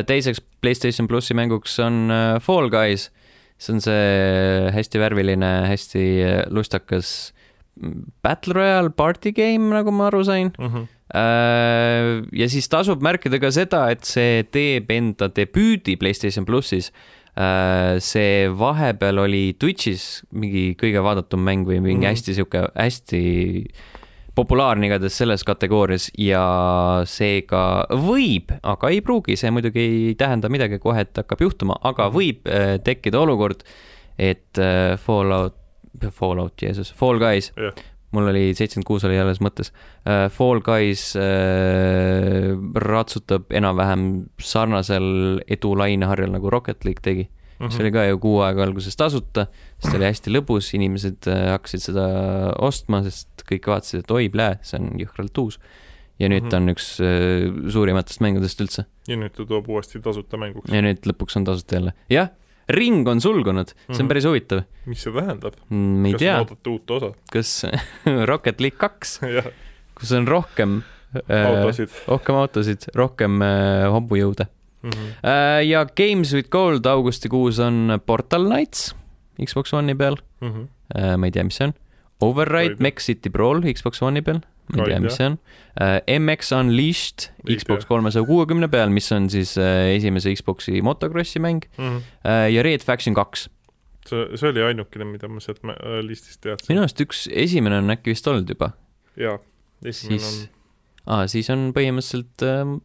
teiseks 0.07 0.43
Playstation 0.63 1.09
plussi 1.09 1.35
mänguks 1.35 1.79
on 1.81 2.11
äh, 2.11 2.41
Fall 2.41 2.71
Guys. 2.71 3.11
see 3.59 3.75
on 3.75 3.81
see 3.81 4.71
hästi 4.75 4.99
värviline, 4.99 5.51
hästi 5.71 6.05
äh, 6.23 6.43
lustakas 6.51 7.33
mm, 7.33 7.42
Battle 8.23 8.53
Royale 8.55 8.91
party 8.91 9.33
game, 9.33 9.71
nagu 9.73 9.91
ma 9.93 10.07
aru 10.11 10.25
sain. 10.25 10.53
Mhm. 10.59 10.89
ja 12.33 12.47
siis 12.49 12.69
tasub 12.73 13.03
märkida 13.05 13.37
ka 13.41 13.51
seda, 13.53 13.91
et 13.93 14.05
see 14.09 14.43
teeb 14.49 14.89
enda 14.95 15.29
debüüdi 15.29 15.99
Playstation 16.01 16.47
plussis. 16.49 16.91
see 18.05 18.49
vahepeal 18.61 19.19
oli 19.23 19.55
Twitch'is 19.61 20.23
mingi 20.37 20.75
kõige 20.77 21.01
vaadatum 21.05 21.41
mäng 21.45 21.65
või 21.69 21.81
mingi 21.81 22.05
Mhm. 22.07 22.11
hästi 22.13 22.35
sihuke, 22.37 22.63
hästi 22.77 23.23
populaarne 24.35 24.87
igatahes 24.89 25.17
selles 25.21 25.45
kategoorias 25.45 26.11
ja 26.17 27.03
seega 27.05 27.87
võib, 27.91 28.53
aga 28.63 28.89
ei 28.89 29.01
pruugi, 29.05 29.37
see 29.37 29.51
muidugi 29.51 29.81
ei 30.11 30.15
tähenda 30.15 30.49
midagi 30.49 30.79
kohe, 30.81 31.01
et 31.01 31.13
hakkab 31.15 31.41
juhtuma, 31.41 31.77
aga 31.85 32.09
Mhm. 32.09 32.17
võib 32.17 32.47
äh, 32.49 32.79
tekkida 32.85 33.21
olukord, 33.21 33.63
et 34.19 34.59
äh, 34.59 34.97
Fallout, 34.99 35.55
Fallout, 36.11 36.55
Jeesus, 36.63 36.93
Fall 36.97 37.21
Guys 37.23 37.53
Jah. 37.57 37.77
mul 38.13 38.31
oli 38.33 38.51
seitsekümmend 38.57 38.89
kuus 38.89 39.05
oli 39.09 39.19
alles 39.21 39.43
mõttes 39.45 39.73
uh,. 39.73 40.29
Fall 40.33 40.63
Guys 40.65 41.13
uh, 41.19 42.53
ratsutab 42.87 43.53
enam-vähem 43.53 44.09
sarnasel 44.41 45.43
edulaineharjal 45.49 46.35
nagu 46.35 46.53
Rocket 46.53 46.85
League 46.89 47.05
tegi 47.05 47.29
mm. 47.29 47.67
-hmm. 47.67 47.71
see 47.77 47.85
oli 47.85 47.95
ka 47.95 48.09
ju 48.09 48.19
kuu 48.19 48.41
aega 48.47 48.65
alguses 48.67 48.97
tasuta, 48.97 49.47
sest 49.79 49.95
oli 49.97 50.09
hästi 50.09 50.35
lõbus, 50.35 50.73
inimesed 50.77 51.31
uh, 51.31 51.47
hakkasid 51.55 51.89
seda 51.91 52.09
ostma, 52.59 53.03
sest 53.07 53.47
kõik 53.49 53.69
vaatasid, 53.69 54.05
et 54.05 54.11
oi, 54.11 54.29
plää, 54.33 54.59
see 54.63 54.81
on 54.81 54.93
jõhkralt 55.01 55.39
uus. 55.45 55.59
ja 56.21 56.29
nüüd 56.29 56.51
ta 56.53 56.61
on 56.61 56.71
üks 56.71 56.99
suurimatest 57.73 58.21
mängudest 58.23 58.61
üldse 58.63 58.85
ja 59.09 59.19
nüüd 59.19 59.35
ta 59.35 59.47
toob 59.49 59.69
uuesti 59.73 60.01
tasuta 60.03 60.39
mänguks. 60.41 60.71
ja 60.73 60.83
nüüd 60.85 61.07
lõpuks 61.09 61.39
on 61.39 61.47
tasuta 61.49 61.79
jälle. 61.79 61.95
jah, 62.13 62.31
ring 62.69 63.09
on 63.09 63.21
sulgunud, 63.21 63.69
see 63.75 63.93
on 63.95 64.05
Mhm. 64.05 64.09
päris 64.09 64.25
huvitav. 64.25 64.65
mis 64.87 65.03
see 65.03 65.13
tähendab? 65.13 65.55
ei 65.71 66.13
kas 66.13 66.19
tea, 66.21 66.39
oodate 66.39 66.71
uut 66.71 66.91
osa? 66.91 67.13
kas 67.33 67.53
Rocket 68.31 68.61
League 68.61 68.79
kaks, 68.79 69.21
kus 69.99 70.13
on 70.13 70.27
rohkem 70.29 70.83
äh, 71.29 71.47
autosid 71.47 71.91
rohkem 72.09 72.35
autosid, 72.35 72.87
rohkem 72.95 73.43
äh, 73.43 73.87
hobujõude 73.93 74.47
mm. 74.83 74.91
-hmm. 74.91 75.13
äh,. 75.25 75.63
ja 75.69 75.85
Games 75.85 76.33
with 76.35 76.49
Gold 76.51 76.87
augustikuus 76.87 77.59
on 77.59 78.01
Portal 78.07 78.45
Knights 78.47 78.95
Xbox 79.45 79.73
One'i 79.75 79.95
peal 79.95 80.17
Mm 80.41 80.49
-hmm. 80.53 80.67
äh,, 80.99 81.17
ma 81.17 81.27
ei 81.27 81.31
tea, 81.31 81.45
mis 81.45 81.57
see 81.57 81.67
on. 81.67 81.75
Override 82.21 82.77
Mech 82.79 82.99
City 83.01 83.31
Brawl 83.31 83.61
Xbox 83.73 84.03
One'i 84.03 84.23
peal, 84.23 84.41
ma 84.77 84.85
ei 84.87 84.93
tea, 84.93 85.01
mis 85.05 85.17
see 85.19 85.31
on 85.31 85.39
äh,. 85.81 86.19
MX 86.19 86.53
Unleashed 86.59 87.31
Xbox 87.57 87.87
kolmesaja 87.89 88.27
kuuekümne 88.29 88.69
peal, 88.73 88.93
mis 88.93 89.11
on 89.13 89.31
siis 89.33 89.57
äh, 89.61 89.95
esimese 89.97 90.35
Xbox'i 90.37 90.83
motokrossi 90.83 91.41
mäng 91.43 91.67
Mm 91.79 91.99
-hmm. 91.99 92.49
ja 92.53 92.63
Red 92.63 92.85
Faction 92.85 93.15
kaks. 93.15 93.49
see, 94.09 94.37
see 94.37 94.49
oli 94.51 94.63
ainukene, 94.63 95.05
mida 95.05 95.29
ma 95.29 95.41
sealt 95.41 95.61
listist 96.03 96.41
teadsin. 96.41 96.73
minu 96.75 96.83
arust 96.83 97.01
üks 97.01 97.29
esimene 97.31 97.79
on 97.79 97.91
äkki 97.91 98.11
vist 98.11 98.27
olnud 98.27 98.49
juba, 98.49 98.73
jaa, 99.17 99.39
esimene 99.85 100.19
siis 100.19 100.49
ah,, 101.07 101.27
siis 101.27 101.51
on 101.51 101.71
põhimõtteliselt 101.77 102.43
äh, 102.43 102.81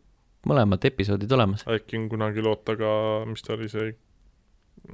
mõlemad 0.48 0.86
episoodid 0.88 1.32
olemas. 1.32 1.64
on, 1.68 1.76
äkki 1.78 1.98
on 1.98 2.10
kunagi 2.12 2.44
loota 2.46 2.76
ka, 2.80 2.92
mis 3.30 3.42
ta 3.46 3.56
oli 3.58 3.70
see, 3.72 3.94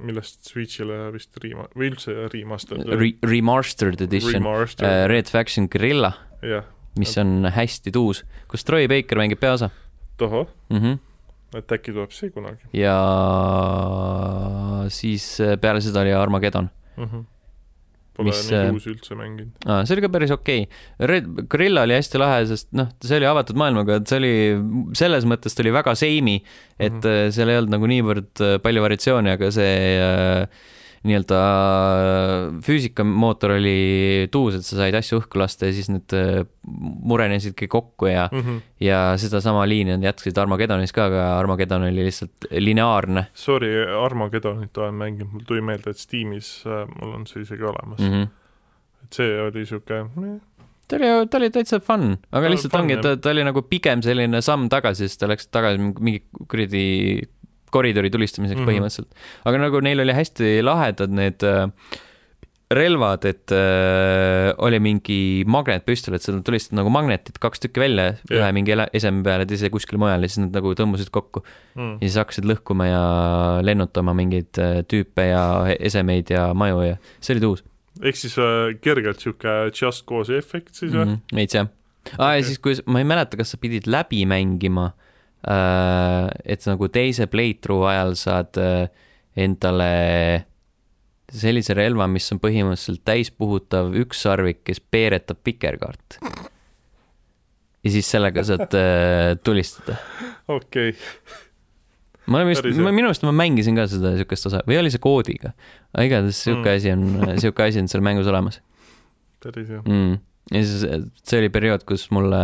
millest 0.00 0.48
Switch'ile 0.48 1.12
vist 1.14 1.36
riima-, 1.42 1.68
või 1.76 1.92
üldse 1.92 2.14
remastered 2.32 2.88
Re 2.88 3.12
remastered 3.22 4.00
edition, 4.08 4.40
Remastered, 4.40 5.08
Red 5.12 5.30
Faction 5.30 5.68
Guerilla, 5.70 6.14
jah, 6.42 6.64
mis 6.98 7.16
on 7.18 7.50
hästi 7.54 7.92
tuus, 7.94 8.22
kus 8.50 8.64
Troy 8.66 8.88
Baker 8.90 9.20
mängib 9.20 9.40
peaosa 9.42 9.70
tohoh, 10.20 10.48
mm. 10.70 10.80
-hmm. 10.80 10.98
et 11.58 11.76
äkki 11.78 11.92
tuleb 11.92 12.14
see 12.14 12.30
kunagi 12.34 12.70
ja 12.72 12.96
siis 14.88 15.28
äh, 15.40 15.56
peale 15.60 15.80
seda 15.84 16.04
oli 16.04 16.12
Armageddon 16.12 16.70
mm. 16.96 17.04
-hmm. 17.04 17.30
Pole 18.14 18.30
Mis, 18.30 18.44
nii 18.46 18.58
äh, 18.60 18.68
uusi 18.70 18.92
üldse 18.92 19.16
mänginud. 19.18 19.50
ah,. 19.66 19.82
see 19.82 19.96
oli 19.96 20.04
ka 20.04 20.08
päris 20.08 20.30
okei 20.30 20.60
okay.. 20.62 21.06
Red 21.10 21.24
Guerilla 21.50 21.82
oli 21.82 21.96
hästi 21.96 22.18
lahe, 22.22 22.44
sest 22.46 22.68
noh, 22.70 22.92
see 23.02 23.16
oli 23.18 23.26
avatud 23.26 23.58
maailmaga, 23.58 23.96
et 23.98 24.06
see 24.06 24.20
oli, 24.20 24.34
selles 24.94 25.26
mõttes 25.26 25.56
ta 25.56 25.64
oli 25.64 25.72
väga 25.74 25.96
seimi, 25.98 26.36
et 26.78 26.92
mm. 26.92 27.00
-hmm. 27.00 27.34
seal 27.34 27.50
ei 27.50 27.58
olnud 27.58 27.74
nagu 27.74 27.90
niivõrd 27.90 28.44
palju 28.62 28.86
variatsiooni, 28.86 29.34
aga 29.34 29.50
see 29.50 29.98
äh, 29.98 30.46
nii-öelda 31.04 31.38
füüsikamootor 32.64 33.54
oli 33.58 34.28
tuus, 34.32 34.56
et 34.58 34.64
sa 34.66 34.78
said 34.78 34.96
asju 34.96 35.20
õhku 35.20 35.40
lasta 35.40 35.68
ja 35.68 35.74
siis 35.76 35.90
need 35.92 36.14
äh, 36.16 36.46
murenesidki 36.64 37.68
kokku 37.68 38.08
ja 38.10 38.28
Mm 38.34 38.40
-hmm. 38.40 38.60
ja 38.80 39.14
sedasama 39.20 39.66
liini 39.68 39.92
nad 39.92 40.02
jätkasid 40.02 40.38
Armageddonis 40.38 40.92
ka, 40.92 41.04
aga 41.04 41.38
Armageddon 41.38 41.82
oli 41.82 42.04
lihtsalt 42.04 42.48
lineaarne 42.50 43.26
Sorry, 43.34 43.68
Armageddonit 44.04 44.76
olen 44.78 44.94
mänginud, 44.94 45.32
mul 45.32 45.44
tuli 45.46 45.60
meelde, 45.60 45.90
et 45.90 45.98
Steamis 45.98 46.64
äh, 46.66 46.88
mul 47.00 47.12
on 47.14 47.26
see 47.26 47.42
isegi 47.42 47.62
olemas 47.62 47.98
mm. 47.98 48.06
mm. 48.06 48.22
-hmm. 48.22 48.28
et 49.04 49.12
see 49.12 49.40
oli 49.42 49.66
sihuke, 49.66 50.04
ta 50.88 50.96
oli, 50.96 51.26
ta 51.30 51.38
oli 51.38 51.50
täitsa 51.50 51.80
fun, 51.80 52.16
aga 52.32 52.46
Ta 52.46 52.50
lihtsalt 52.50 52.72
fun, 52.72 52.80
ongi, 52.80 52.96
ta, 52.96 53.16
ta 53.16 53.30
oli 53.30 53.44
nagu 53.44 53.62
pigem 53.62 54.02
selline 54.02 54.40
samm 54.42 54.68
tagasi, 54.68 55.08
sest 55.08 55.20
ta 55.20 55.28
läks 55.30 55.48
tagasi 55.48 55.92
mingi 56.00 56.24
kuradi 56.48 56.84
koridori 57.74 58.10
tulistamiseks 58.14 58.60
mm. 58.60 58.64
-hmm. 58.64 58.70
põhimõtteliselt. 58.70 59.30
aga 59.44 59.62
nagu 59.66 59.84
neil 59.84 60.04
oli 60.06 60.16
hästi 60.16 60.56
lahedad 60.64 61.14
need 61.14 61.46
äh, 61.46 61.68
relvad, 62.74 63.24
et 63.28 63.52
äh, 63.52 64.50
oli 64.64 64.78
mingi 64.82 65.18
magnetpüstol, 65.50 66.16
et 66.16 66.24
sa 66.24 66.32
tulistad 66.44 66.78
nagu 66.78 66.90
magnetid 66.92 67.36
kaks 67.42 67.62
tükki 67.62 67.82
välja 67.82 68.06
yeah., 68.14 68.38
ühe 68.38 68.48
mingi 68.56 68.74
eseme 68.96 69.22
peale, 69.26 69.46
teise 69.48 69.70
kuskile 69.72 70.00
mujale 70.00 70.26
ja 70.26 70.32
siis 70.32 70.46
nad 70.46 70.56
nagu 70.56 70.72
tõmbasid 70.78 71.12
kokku 71.14 71.44
mm. 71.44 71.98
ja 72.00 72.08
siis 72.08 72.18
hakkasid 72.22 72.48
lõhkuma 72.48 72.88
ja 72.88 73.04
lennutama 73.66 74.16
mingeid 74.16 74.60
äh, 74.62 74.80
tüüpe 74.88 75.28
ja 75.30 75.44
esemeid 75.76 76.32
ja 76.34 76.48
maju 76.56 76.82
ja 76.88 76.98
see 77.20 77.36
oli 77.36 77.44
tuus 77.44 77.64
ehk 78.02 78.18
siis 78.18 78.36
äh, 78.42 78.74
kergelt 78.82 79.22
sihuke 79.22 79.56
just 79.70 80.06
cause 80.08 80.34
efekt 80.34 80.74
siis 80.74 80.92
või 80.92 81.04
mm 81.04 81.10
mm? 81.10 81.20
-hmm. 81.20 81.40
veits 81.40 81.60
jah. 81.60 81.68
aa 82.18 82.36
ja 82.38 82.46
siis, 82.48 82.58
kui, 82.58 82.76
ma 82.86 83.04
ei 83.04 83.08
mäleta, 83.08 83.38
kas 83.40 83.54
sa 83.54 83.60
pidid 83.60 83.86
läbi 83.86 84.24
mängima 84.26 84.92
et 85.44 86.66
nagu 86.70 86.88
teise 86.92 87.26
playthrough 87.28 87.88
ajal 87.90 88.14
saad 88.16 88.60
äh, 88.60 88.88
endale 89.36 89.90
sellise 91.34 91.74
relva, 91.76 92.06
mis 92.10 92.26
on 92.32 92.40
põhimõtteliselt 92.42 93.02
täispuhutav 93.08 93.94
ükssarvik, 94.04 94.62
kes 94.68 94.80
peeretab 94.80 95.40
vikerkaart. 95.46 96.18
ja 97.84 97.92
siis 97.92 98.10
sellega 98.10 98.44
saad 98.46 98.76
äh, 98.78 99.34
tulistada. 99.44 99.98
okei 100.48 100.92
okay., 100.94 101.00
ma 102.26 102.40
olen 102.40 102.52
vist, 102.54 102.64
minu 102.64 103.10
arust 103.10 103.24
ma 103.26 103.34
mängisin 103.36 103.76
ka 103.76 103.88
seda 103.90 104.14
siukest 104.16 104.48
osa 104.48 104.62
või 104.68 104.78
oli 104.80 104.92
see 104.92 105.02
koodiga? 105.02 105.52
aga 105.92 106.06
igatahes 106.08 106.44
siuke 106.46 106.70
Mm. 106.70 106.76
asi 106.76 106.94
on, 106.94 107.02
siuke 107.42 107.66
asi 107.66 107.82
on 107.82 107.90
seal 107.90 108.04
mängus 108.06 108.30
olemas 108.30 108.62
päris 109.44 109.68
hea. 109.68 109.82
mm.. 109.84 110.16
ja 110.54 110.64
siis 110.64 110.86
see 111.24 111.42
oli 111.42 111.50
periood, 111.52 111.84
kus 111.88 112.08
mulle 112.14 112.40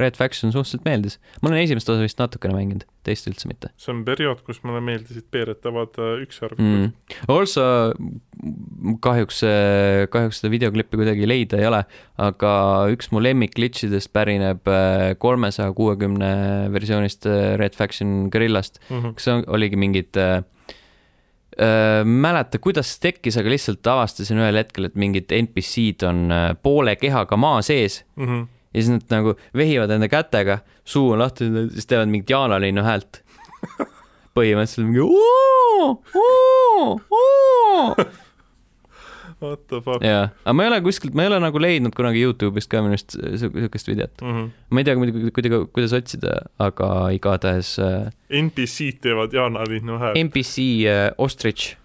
Red 0.00 0.16
Faction 0.18 0.52
suhteliselt 0.52 0.84
meeldis. 0.84 1.18
ma 1.42 1.50
olen 1.50 1.64
esimest 1.64 1.88
osa 1.88 2.04
vist 2.04 2.18
natukene 2.20 2.56
mänginud, 2.56 2.86
teist 3.06 3.28
üldse 3.30 3.48
mitte 3.50 3.72
see 3.80 3.92
on 3.94 4.04
periood, 4.04 4.42
kus 4.46 4.62
mulle 4.66 4.80
meeldisid 4.84 5.28
peeretavad 5.30 5.96
äh, 5.98 6.22
ükssarvikud 6.26 6.64
mm.. 6.64 6.92
Also 7.32 7.64
kahjuks, 9.02 9.40
kahjuks 10.12 10.40
seda 10.42 10.50
videoklippi 10.52 10.98
kuidagi 11.00 11.28
leida 11.28 11.60
ei 11.60 11.68
ole, 11.70 11.82
aga 12.20 12.50
üks 12.92 13.08
mu 13.14 13.22
lemmik 13.24 13.54
glitchidest 13.56 14.12
pärineb 14.14 14.68
kolmesaja 15.22 15.72
kuuekümne 15.76 16.32
versioonist 16.74 17.26
äh, 17.30 17.54
Red 17.60 17.74
Faction 17.78 18.28
Guerillast, 18.32 18.80
mm. 18.90 19.02
-hmm. 19.02 19.30
on- 19.32 19.44
oligi 19.56 19.76
mingid 19.76 20.16
äh, 20.16 20.42
äh, 21.60 22.04
mäleta, 22.04 22.58
kuidas 22.58 22.94
see 22.94 23.10
tekkis, 23.10 23.38
aga 23.40 23.52
lihtsalt 23.52 23.86
avastasin 23.86 24.40
ühel 24.42 24.60
hetkel, 24.60 24.88
et 24.90 24.94
mingid 24.98 25.32
NPC-d 25.32 26.06
on 26.08 26.26
äh, 26.32 26.50
poole 26.62 26.96
kehaga 26.96 27.36
maa 27.36 27.62
sees 27.62 28.04
Mm 28.16 28.28
-hmm. 28.28 28.46
Ja 28.76 28.82
siis 28.82 28.92
nad 28.92 29.08
nagu 29.10 29.34
vehivad 29.56 29.90
enda 29.96 30.08
kätega, 30.12 30.60
suu 30.84 31.14
on 31.14 31.22
lahti, 31.24 31.48
siis 31.72 31.88
teevad 31.88 32.12
mingit 32.12 32.30
jaanalinnu 32.30 32.84
häält. 32.84 33.22
põhimõtteliselt 34.36 34.84
mingi 34.84 35.00
oo, 35.00 36.02
oo, 36.20 37.00
oo. 37.16 38.06
What 39.40 39.66
the 39.68 39.82
fuck 39.84 40.04
jaa, 40.04 40.30
aga 40.44 40.54
ma 40.56 40.64
ei 40.64 40.70
ole 40.70 40.78
kuskilt, 40.84 41.16
ma 41.16 41.24
ei 41.24 41.30
ole 41.30 41.38
nagu 41.44 41.60
leidnud 41.60 41.92
kunagi 41.96 42.22
Youtube'ist 42.24 42.70
ka 42.72 42.80
minu 42.84 42.96
arust 42.96 43.16
sihukest 43.16 43.90
videot. 43.90 44.14
mm. 44.22 44.32
-hmm. 44.32 44.52
ma 44.70 44.80
ei 44.80 44.88
tea 44.88 44.96
muidugi, 44.96 45.32
kuidas, 45.36 45.66
kuidas 45.76 45.96
otsida, 45.96 46.36
aga 46.68 46.90
igatahes 47.16 47.74
äh, 47.80 48.12
NPC-d 48.32 49.02
teevad 49.08 49.36
jaanalinnu 49.36 49.98
häält 50.00 50.20
NPC 50.20 50.56
äh, 50.88 51.10
Ostrich, 51.18 51.76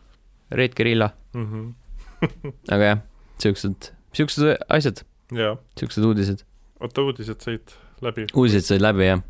Red 0.51 0.75
Guerilla, 0.75 1.09
mm. 1.33 1.47
-hmm. 1.51 2.53
aga 2.71 2.83
jah, 2.83 3.03
siuksed, 3.43 3.91
siuksed 4.13 4.55
asjad, 4.69 5.03
jaa, 5.35 5.57
siuksed 5.79 6.07
uudised. 6.07 6.47
Oota 6.81 7.05
uudised 7.07 7.45
said 7.45 7.77
läbi. 8.01 8.27
uudised 8.33 8.67
said 8.67 8.83
läbi 8.83 9.07
jah. 9.07 9.23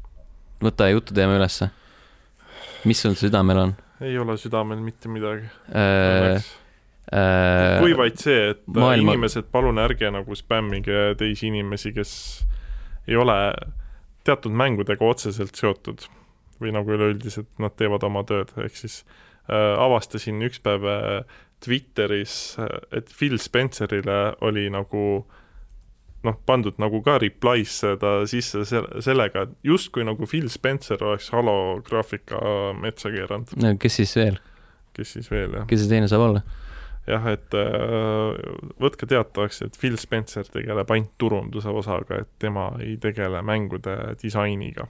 võta 0.64 0.90
jututeema 0.92 1.38
ülesse. 1.40 1.70
mis 2.86 3.02
sul 3.04 3.18
südamel 3.20 3.66
on 3.68 3.78
ei 4.02 4.18
ole 4.18 4.38
südamel 4.38 4.82
mitte 4.82 5.10
midagi 5.10 5.48
äh,? 5.76 6.42
Äh, 7.12 7.82
kui 7.82 7.92
vaid 7.98 8.16
see, 8.22 8.54
et 8.54 8.62
maailma- 8.64 8.86
maailma... 8.86 9.14
inimesed, 9.18 9.50
palun 9.52 9.82
ärge 9.84 10.08
nagu 10.16 10.36
spämmige 10.38 11.10
teisi 11.20 11.50
inimesi, 11.50 11.92
kes 11.92 12.14
ei 13.10 13.18
ole 13.20 13.36
teatud 14.24 14.54
mängudega 14.56 15.04
otseselt 15.04 15.58
seotud 15.60 16.06
või 16.62 16.72
nagu 16.72 16.94
üleüldiselt 16.94 17.50
nad 17.60 17.76
teevad 17.76 18.06
oma 18.08 18.24
tööd, 18.30 18.54
ehk 18.64 18.80
siis 18.80 19.02
äh, 19.50 19.74
avastasin 19.82 20.40
üks 20.48 20.62
päev 20.64 20.88
äh, 20.88 21.42
Twitteris, 21.62 22.56
et 22.96 23.12
Phil 23.12 23.36
Spencerile 23.42 24.38
oli 24.46 24.70
nagu 24.74 25.26
noh, 26.28 26.38
pandud 26.46 26.78
nagu 26.82 27.02
ka 27.06 27.18
reply'sse 27.22 27.96
ta 28.02 28.14
sisse 28.30 28.66
se- 28.70 29.02
sellega, 29.02 29.48
et 29.48 29.54
justkui 29.72 30.06
nagu 30.08 30.28
Phil 30.30 30.50
Spencer 30.54 31.02
oleks 31.04 31.32
Halo 31.34 31.82
graafika 31.86 32.42
metsa 32.78 33.12
keeranud, 33.14 33.54
no 33.62 33.76
kes 33.82 34.02
siis 34.02 34.16
veel, 34.20 34.38
kes 34.98 35.16
siis 35.18 35.32
veel 35.32 35.58
jah. 35.58 35.66
kes 35.70 35.84
see 35.84 35.92
teine 35.92 36.10
saab 36.12 36.28
olla? 36.28 36.44
jah, 37.10 37.26
et 37.34 37.58
äh, 37.58 38.38
võtke 38.82 39.10
teatavaks, 39.10 39.64
et 39.66 39.78
Phil 39.82 39.98
Spencer 40.02 40.48
tegeleb 40.48 40.94
ainult 40.94 41.16
turunduse 41.22 41.74
osaga, 41.74 42.22
et 42.22 42.30
tema 42.42 42.72
ei 42.84 42.96
tegele 43.02 43.42
mängude 43.46 43.98
disainiga. 44.22 44.88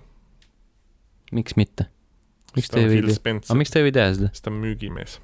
miks 1.31 1.55
mitte? 1.59 1.87
miks 2.55 2.71
ta 2.71 2.81
ei 2.81 2.89
või 2.91 3.01
teha, 3.07 3.39
aga, 3.39 3.59
miks 3.59 3.71
ta 3.71 3.79
ei 3.79 3.87
või 3.87 3.95
teha 3.95 4.13
seda, 4.17 4.31
sest 4.33 4.43
ta 4.43 4.51
on 4.51 4.59
müügimees. 4.65 5.19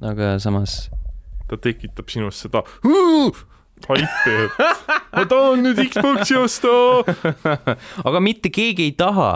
aga 0.00 0.36
samas 0.40 0.86
ta 1.50 1.60
tekitab 1.60 2.08
sinus 2.08 2.40
seda 2.40 2.64
haipi, 3.90 4.36
et 4.46 5.16
ma 5.16 5.24
tahan 5.28 5.62
nüüd 5.66 5.82
Xbox'i 5.92 6.38
osta. 6.40 6.72
aga 8.08 8.22
mitte 8.24 8.52
keegi 8.54 8.90
ei 8.90 8.96
taha. 8.98 9.34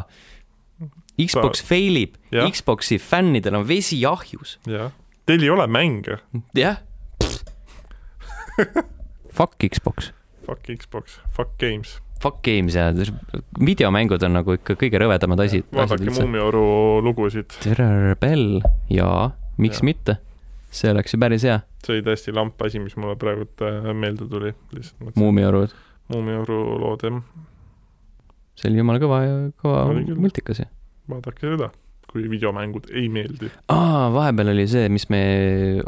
Xbox 1.17 1.63
fail 1.65 1.97
ib. 2.03 2.17
Xbox'i 2.33 2.99
fännidel 3.01 3.57
on 3.57 3.65
vesi 3.69 4.03
ahjus. 4.07 4.59
jah, 4.69 4.93
teil 5.29 5.47
ei 5.47 5.53
ole 5.53 5.67
mänge, 5.67 6.21
jah. 6.57 6.83
Fuck 9.37 9.61
Xbox, 9.61 10.13
fuck 10.47 10.65
Xbox, 10.65 11.19
fuck 11.37 11.57
games. 11.61 11.99
fuck 12.21 12.41
games 12.43 12.75
ja 12.75 12.89
videomängud 13.61 14.23
on 14.25 14.33
nagu 14.39 14.55
ikka 14.57 14.79
kõige 14.81 15.01
rõvedamad 15.03 15.43
asi. 15.45 15.61
vaadake 15.73 16.15
Muumioru 16.17 17.03
lugusid, 17.05 17.59
Terror 17.65 18.17
Bell, 18.21 18.63
jaa, 18.93 19.35
miks 19.61 19.83
ja. 19.83 19.89
mitte? 19.91 20.17
See 20.77 20.91
oleks 20.93 21.15
ju 21.15 21.19
päris 21.23 21.45
hea, 21.49 21.59
see 21.87 21.97
oli 21.97 22.05
täiesti 22.07 22.35
lamp 22.37 22.63
asi, 22.67 22.79
mis 22.83 22.97
mulle 23.01 23.17
praegult 23.21 23.63
äh, 23.65 23.91
meelde 23.97 24.29
tuli, 24.31 24.53
lihtsalt 24.77 25.01
mõtlesin, 25.01 25.21
Muumioru, 26.13 26.61
lood 26.85 27.03
jah, 27.09 27.21
see 28.57 28.71
oli 28.71 28.79
jumala 28.83 29.01
kõva, 29.03 29.21
kõva 29.63 29.81
multikas 30.17 30.61
ju. 30.63 30.69
vaadake 31.11 31.47
seda, 31.55 31.71
kui 32.11 32.27
videomängud 32.31 32.91
ei 32.95 33.09
meeldi. 33.13 33.51
aa, 33.73 34.07
vahepeal 34.15 34.53
oli 34.55 34.67
see, 34.71 34.89
mis 34.93 35.09
me, 35.13 35.23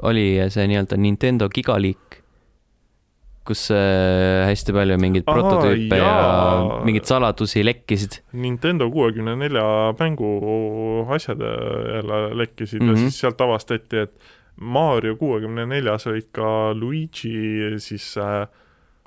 oli 0.02 0.26
see 0.50 0.66
nii-öelda 0.70 0.98
Nintendo 1.00 1.48
gigaliik, 1.54 2.18
kus 3.48 3.62
äh, 3.72 4.44
hästi 4.44 4.74
palju 4.76 4.98
mingeid 5.00 5.24
Aa, 5.24 5.32
prototüüpe 5.38 5.96
ja 5.96 6.08
jaa. 6.10 6.80
mingeid 6.84 7.06
saladusi 7.08 7.62
lekkisid. 7.64 8.18
Nintendo 8.36 8.90
kuuekümne 8.92 9.32
nelja 9.40 9.62
mängu 9.98 10.32
asjad 11.16 11.40
jälle 11.40 12.18
lekkisid 12.42 12.82
mm 12.82 12.86
Mhm. 12.90 12.94
-hmm. 12.94 13.04
ja 13.06 13.10
siis 13.10 13.20
sealt 13.24 13.40
avastati, 13.40 13.96
et 14.04 14.12
Mario 14.60 15.16
kuuekümne 15.16 15.66
neljas 15.66 16.06
olid 16.10 16.30
ka 16.34 16.72
Luigi 16.74 17.76
siis 17.82 18.16
äh, 18.18 18.46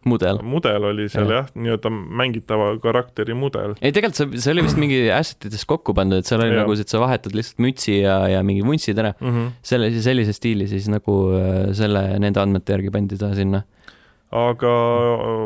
mudel. 0.05 0.39
mudel 0.43 0.85
oli 0.89 1.07
seal 1.11 1.29
Jah. 1.29 1.43
jah 1.43 1.49
ja,, 1.49 1.61
nii-öelda 1.63 1.91
mängitava 2.21 2.69
karakteri 2.81 3.35
mudel. 3.37 3.75
ei, 3.81 3.93
tegelikult 3.93 4.17
see, 4.17 4.41
see 4.43 4.53
oli 4.55 4.65
vist 4.65 4.79
mingi 4.81 5.01
asset 5.13 5.49
idest 5.49 5.67
kokku 5.69 5.95
pandud, 5.97 6.21
et 6.21 6.29
seal 6.29 6.41
oli 6.41 6.55
Jah. 6.55 6.63
nagu, 6.63 6.77
et 6.77 6.93
sa 6.93 7.01
vahetad 7.03 7.35
lihtsalt 7.37 7.61
mütsi 7.63 7.99
ja, 7.99 8.17
ja 8.31 8.41
mingi 8.45 8.65
vuntsid 8.65 8.97
ära. 9.01 9.13
Mm 9.19 9.35
-hmm. 9.35 9.51
selle, 9.73 9.91
sellise 10.01 10.33
stiili 10.37 10.67
siis 10.71 10.89
nagu 10.91 11.17
äh, 11.37 11.69
selle, 11.77 12.07
nende 12.19 12.41
andmete 12.41 12.77
järgi 12.77 12.93
pandi 12.93 13.19
ta 13.21 13.33
sinna. 13.37 13.63
aga 14.31 14.73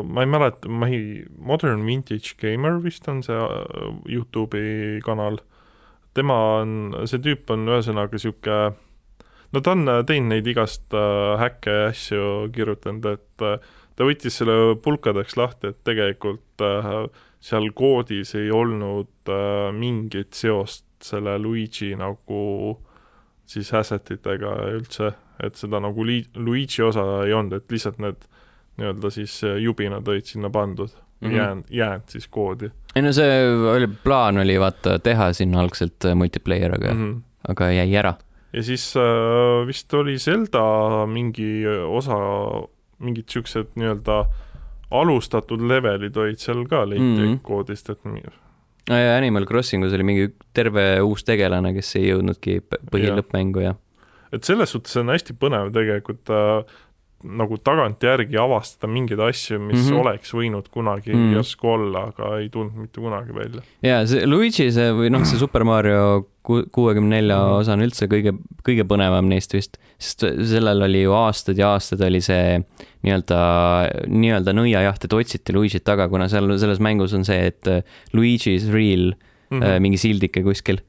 ma 0.06 0.22
ei 0.22 0.30
mäleta, 0.30 0.68
ma 0.68 0.88
ei, 0.88 1.24
Modern 1.38 1.84
Vintage 1.86 2.36
Gamer 2.40 2.80
vist 2.82 3.08
on 3.08 3.22
see 3.22 3.36
äh, 3.36 3.92
Youtube'i 4.08 5.00
kanal. 5.04 5.38
tema 6.14 6.62
on, 6.62 6.94
see 7.04 7.20
tüüp 7.20 7.50
on 7.52 7.68
ühesõnaga 7.68 8.18
sihuke, 8.18 8.72
no 9.52 9.60
ta 9.60 9.74
on 9.76 9.88
äh, 9.88 10.02
teinud 10.06 10.32
neid 10.34 10.48
igast 10.50 10.94
äh, 10.94 11.34
häkke 11.40 11.74
ja 11.74 11.90
asju 11.90 12.30
kirjutanud, 12.54 13.06
et 13.16 13.44
äh, 13.46 13.58
ta 13.96 14.08
võttis 14.08 14.40
selle 14.40 14.76
pulkadeks 14.82 15.36
lahti, 15.38 15.72
et 15.72 15.78
tegelikult 15.86 16.64
seal 17.40 17.70
koodis 17.76 18.34
ei 18.36 18.50
olnud 18.52 19.30
mingit 19.76 20.36
seost 20.36 20.84
selle 21.04 21.38
Luigi 21.40 21.94
nagu 21.96 22.40
siis 23.48 23.70
asset 23.76 24.10
itega 24.12 24.52
üldse, 24.74 25.12
et 25.40 25.56
seda 25.56 25.80
nagu 25.80 26.04
li-, 26.04 26.26
Luigi 26.36 26.84
osa 26.84 27.06
ei 27.24 27.32
olnud, 27.36 27.56
et 27.56 27.72
lihtsalt 27.72 28.00
need 28.04 28.28
nii-öelda 28.76 29.12
siis 29.14 29.38
jubinad 29.62 30.08
olid 30.08 30.28
sinna 30.28 30.50
pandud 30.52 30.92
mm. 30.92 31.28
-hmm. 31.28 31.36
jäänud, 31.36 31.70
jäänud 31.70 32.12
siis 32.12 32.28
koodi 32.28 32.70
ei 32.96 33.04
no 33.04 33.12
see 33.12 33.40
oli, 33.72 33.88
plaan 34.04 34.38
oli 34.40 34.56
vaata 34.60 34.98
teha 35.04 35.30
sinna 35.36 35.60
algselt 35.60 36.08
multiplayer, 36.14 36.74
aga 36.74 36.94
mm, 36.94 37.00
mm. 37.00 37.12
-hmm. 37.12 37.16
-hmm. 37.16 37.52
aga 37.52 37.70
jäi 37.70 37.96
ära. 37.96 38.14
Ja 38.56 38.64
siis 38.64 38.88
äh, 38.96 39.66
vist 39.68 39.92
oli 39.94 40.16
Zelda 40.22 40.64
mingi 41.10 41.66
osa, 41.68 42.16
mingid 43.04 43.28
siuksed 43.32 43.76
nii-öelda 43.76 44.24
alustatud 44.96 45.62
levelid 45.66 46.16
olid 46.16 46.40
seal 46.40 46.64
ka 46.70 46.84
leiti 46.88 47.04
mm. 47.04 47.22
-hmm. 47.22 47.40
koodist, 47.42 47.90
et 47.90 48.04
mi- 48.04 48.22
Animal 49.16 49.46
Crossingus 49.46 49.92
oli 49.92 50.04
mingi 50.06 50.28
terve 50.54 51.00
uus 51.02 51.24
tegelane, 51.24 51.72
kes 51.74 51.96
ei 51.98 52.12
jõudnudki 52.12 52.60
põhilõppmängu 52.92 53.64
ja 53.64 53.74
et 54.32 54.44
selles 54.44 54.72
suhtes 54.74 54.96
on 55.00 55.10
hästi 55.12 55.36
põnev 55.38 55.72
tegelikult 55.74 56.30
äh, 56.34 56.76
nagu 57.26 57.56
tagantjärgi 57.64 58.38
avastada 58.38 58.90
mingeid 58.92 59.20
asju, 59.24 59.58
mis 59.58 59.80
mm. 59.80 59.88
-hmm. 59.88 60.00
oleks 60.02 60.34
võinud 60.34 60.68
kunagi 60.70 61.14
mm. 61.14 61.20
-hmm. 61.20 61.36
järsku 61.38 61.68
olla, 61.68 62.06
aga 62.12 62.38
ei 62.38 62.48
tulnud 62.52 62.76
mitte 62.76 63.00
kunagi 63.00 63.34
välja. 63.34 63.62
ja 63.82 64.06
see 64.06 64.26
Luigi 64.26 64.70
see 64.72 64.92
või 64.92 65.10
noh, 65.10 65.24
see 65.24 65.38
Super 65.44 65.64
Mario 65.64 66.26
kuuekümne 66.46 67.18
nelja 67.18 67.38
Mhm. 67.40 67.58
osa 67.60 67.74
on 67.74 67.84
üldse 67.86 68.08
kõige, 68.10 68.32
kõige 68.66 68.86
põnevam 68.88 69.28
neist 69.30 69.54
vist, 69.54 69.78
sest 69.98 70.24
sellel 70.52 70.84
oli 70.86 71.02
ju 71.02 71.14
aastaid 71.16 71.58
ja 71.58 71.72
aastaid 71.74 72.04
oli 72.06 72.20
see 72.24 72.60
nii-öelda, 73.06 73.38
nii-öelda 74.06 74.54
nõiajaht, 74.56 75.06
et 75.06 75.16
otsiti 75.16 75.54
Luigi't 75.56 75.86
taga, 75.86 76.08
kuna 76.12 76.28
seal 76.32 76.52
selles 76.60 76.82
mängus 76.82 77.14
on 77.16 77.26
see, 77.26 77.50
et 77.50 77.70
äh, 77.70 77.82
Luigi 78.14 78.54
is 78.54 78.68
real 78.72 79.12
mm. 79.50 79.60
-hmm. 79.60 79.82
mingi 79.82 80.00
sildike 80.00 80.42
kuskil, 80.46 80.80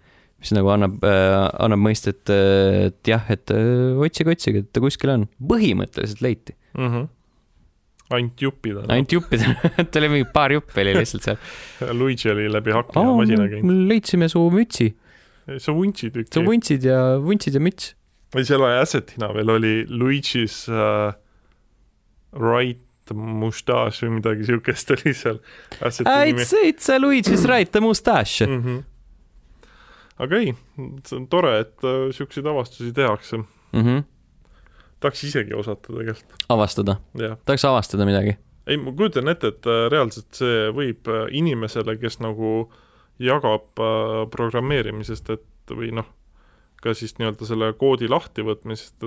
mis 0.41 0.53
nagu 0.53 0.69
annab, 0.73 1.01
annab 1.03 1.81
mõista, 1.81 2.13
et, 2.13 2.29
et 2.29 3.13
jah, 3.13 3.25
et 3.33 3.53
äh, 3.53 3.97
otsige, 3.97 4.33
otsige, 4.37 4.65
et 4.65 4.73
ta 4.73 4.83
kuskil 4.83 5.13
on. 5.13 5.27
põhimõtteliselt 5.53 6.21
leiti, 6.25 6.55
mm. 6.77 6.87
-hmm. 6.87 7.07
ainult 8.17 8.41
juppida. 8.41 8.85
ainult 8.87 9.17
juppidel, 9.17 9.57
et 9.81 10.01
oli 10.01 10.13
mingi 10.15 10.29
paar 10.33 10.51
juppi 10.51 10.85
oli 10.85 10.95
lihtsalt 11.01 11.23
seal. 11.23 11.37
Luigi 11.99 12.29
oli 12.33 12.49
läbi 12.51 12.71
hakkli 12.71 13.03
ja 13.03 13.17
masina 13.21 13.49
käinud. 13.49 13.83
leidsime 13.89 14.29
su 14.29 14.49
mütsi, 14.53 14.93
sa 15.59 15.75
vuntsid 15.75 16.17
su 16.17 16.25
üks. 16.25 16.41
vuntsid 16.47 16.83
ja, 16.87 16.99
vuntsid 17.23 17.55
ja 17.55 17.61
müts. 17.63 17.93
või 18.35 18.43
selle 18.47 18.73
asset'ina 18.81 19.31
veel 19.35 19.53
oli 19.53 19.73
Luigi's 19.87 20.65
äh, 20.69 21.15
right 22.35 22.83
mustaaž 23.15 24.01
või 24.03 24.17
midagi 24.17 24.47
siukest 24.47 24.91
oli 24.95 25.13
seal 25.15 25.39
nimi 25.39 26.43
It's, 26.43 26.53
it's 26.63 26.89
a 26.91 26.99
Luigi's 26.99 27.45
right 27.47 27.73
mustache. 27.81 28.47
mm. 28.47 28.63
-hmm. 28.63 28.83
aga 30.17 30.37
ei, 30.37 30.53
see 31.05 31.17
on 31.17 31.27
tore, 31.27 31.59
et 31.59 31.83
äh, 31.83 32.11
siukseid 32.11 32.45
avastusi 32.45 32.93
tehakse. 32.93 33.37
Mm 33.37 33.83
-hmm. 33.83 34.03
tahaks 34.99 35.23
isegi 35.23 35.53
osata 35.53 35.93
tegelikult, 35.93 36.33
avastada, 36.49 36.95
tahaks 37.45 37.65
avastada 37.65 38.05
midagi. 38.05 38.37
ei, 38.67 38.77
ma 38.77 38.91
kujutan 38.91 39.27
ette, 39.27 39.47
et 39.47 39.65
äh, 39.65 39.91
reaalselt 39.91 40.27
see 40.31 40.69
võib 40.71 41.07
äh, 41.07 41.27
inimesele, 41.31 41.97
kes 41.97 42.19
nagu 42.19 42.71
jagab 43.19 43.81
äh, 43.81 44.23
programmeerimisest, 44.33 45.29
et 45.35 45.75
või 45.75 45.91
noh, 45.95 46.07
ka 46.83 46.93
siis 46.97 47.15
nii-öelda 47.17 47.47
selle 47.49 47.71
koodi 47.79 48.09
lahtivõtmisest, 48.11 49.05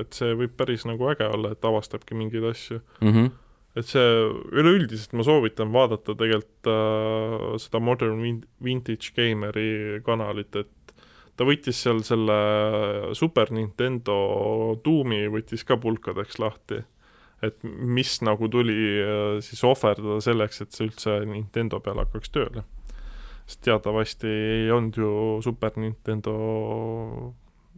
et 0.00 0.16
see 0.16 0.34
võib 0.38 0.56
päris 0.58 0.84
nagu 0.88 1.06
äge 1.12 1.28
olla, 1.30 1.54
et 1.54 1.64
avastabki 1.64 2.18
mingeid 2.18 2.48
asju. 2.50 2.80
Mm 3.00 3.12
-hmm. 3.14 3.30
et 3.78 3.86
see 3.86 4.10
üleüldiselt 4.52 5.12
ma 5.14 5.22
soovitan 5.22 5.72
vaadata 5.72 6.14
tegelikult 6.14 6.66
äh, 6.66 7.56
seda 7.62 7.78
Modern 7.78 8.22
Vin- 8.22 8.46
Vintage 8.64 9.14
Gameri 9.16 10.02
kanalit, 10.04 10.56
et 10.56 10.94
ta 11.36 11.44
võttis 11.44 11.78
seal 11.82 12.02
selle 12.04 13.14
Super 13.14 13.52
Nintendo 13.54 14.76
tuumi 14.82 15.28
võttis 15.28 15.64
ka 15.64 15.76
pulkadeks 15.76 16.38
lahti. 16.38 16.82
et 17.42 17.56
mis 17.64 18.20
nagu 18.20 18.48
tuli 18.48 19.00
äh, 19.00 19.40
siis 19.40 19.64
ohverdada 19.64 20.20
selleks, 20.20 20.60
et 20.60 20.72
see 20.72 20.84
üldse 20.84 21.24
Nintendo 21.24 21.80
peal 21.80 21.96
hakkaks 21.96 22.28
tööle. 22.30 22.64
Sest 23.50 23.64
teatavasti 23.66 24.30
ei 24.30 24.70
olnud 24.70 24.96
ju 24.96 25.12
Super 25.42 25.74
Nintendo 25.80 26.34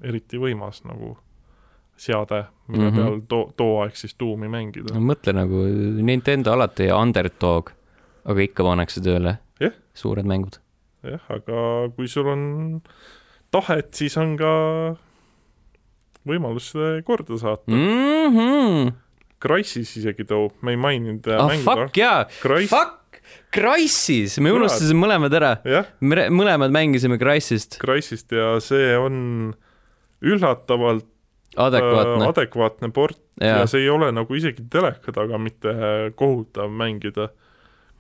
eriti 0.05 0.41
võimas 0.41 0.83
nagu 0.85 1.15
seade, 1.97 2.45
mille 2.69 2.91
mm. 2.91 2.97
-hmm. 2.97 3.05
peal 3.05 3.21
too, 3.29 3.53
too 3.57 3.81
aeg 3.83 3.97
siis 3.97 4.15
tuumi 4.19 4.49
mängida 4.53 4.95
no 4.95 5.01
mõtle 5.13 5.35
nagu 5.37 5.65
Nintendo 6.03 6.53
alati 6.53 6.91
underdog, 6.93 7.73
aga 8.25 8.45
ikka 8.45 8.67
pannakse 8.67 9.01
tööle 9.05 9.39
Jah. 9.61 9.73
suured 9.95 10.27
mängud. 10.29 10.59
jah, 11.03 11.23
aga 11.29 11.89
kui 11.97 12.09
sul 12.09 12.29
on 12.29 12.45
tahet, 13.51 13.95
siis 13.95 14.17
on 14.17 14.37
ka 14.37 14.53
võimalus 16.29 16.73
seda 16.73 17.03
korda 17.07 17.39
saata 17.39 17.71
mm.. 17.71 18.03
Mm 18.23 18.37
-hmm. 18.39 18.93
Crysis 19.43 19.97
isegi 19.97 20.25
toob, 20.25 20.53
me 20.63 20.71
ei 20.71 20.77
maininud 20.77 21.27
ah 21.35 21.49
mängu 21.49 21.65
fuck 21.65 21.97
jaa, 21.97 22.25
Crysis, 22.43 22.71
fuck, 22.71 23.02
Crysis, 23.53 24.39
me 24.41 24.53
unustasime 24.55 25.05
mõlemad 25.05 25.35
ära. 25.37 25.55
jah, 25.69 25.89
me 26.01 26.29
mõlemad 26.33 26.73
mängisime 26.75 27.19
Crysist, 27.21 27.79
Crysist 27.83 28.33
ja 28.33 28.55
see 28.65 28.95
on 28.97 29.17
üllatavalt 30.23 31.09
adekvaatne 31.61 32.25
äh,, 32.25 32.31
adekvaatne 32.31 32.91
port 32.97 33.21
ja. 33.41 33.63
ja 33.63 33.69
see 33.69 33.85
ei 33.85 33.91
ole 33.93 34.09
nagu 34.15 34.37
isegi 34.37 34.65
teleka 34.73 35.13
taga 35.15 35.41
mitte 35.41 35.75
kohutav 36.17 36.73
mängida. 36.73 37.31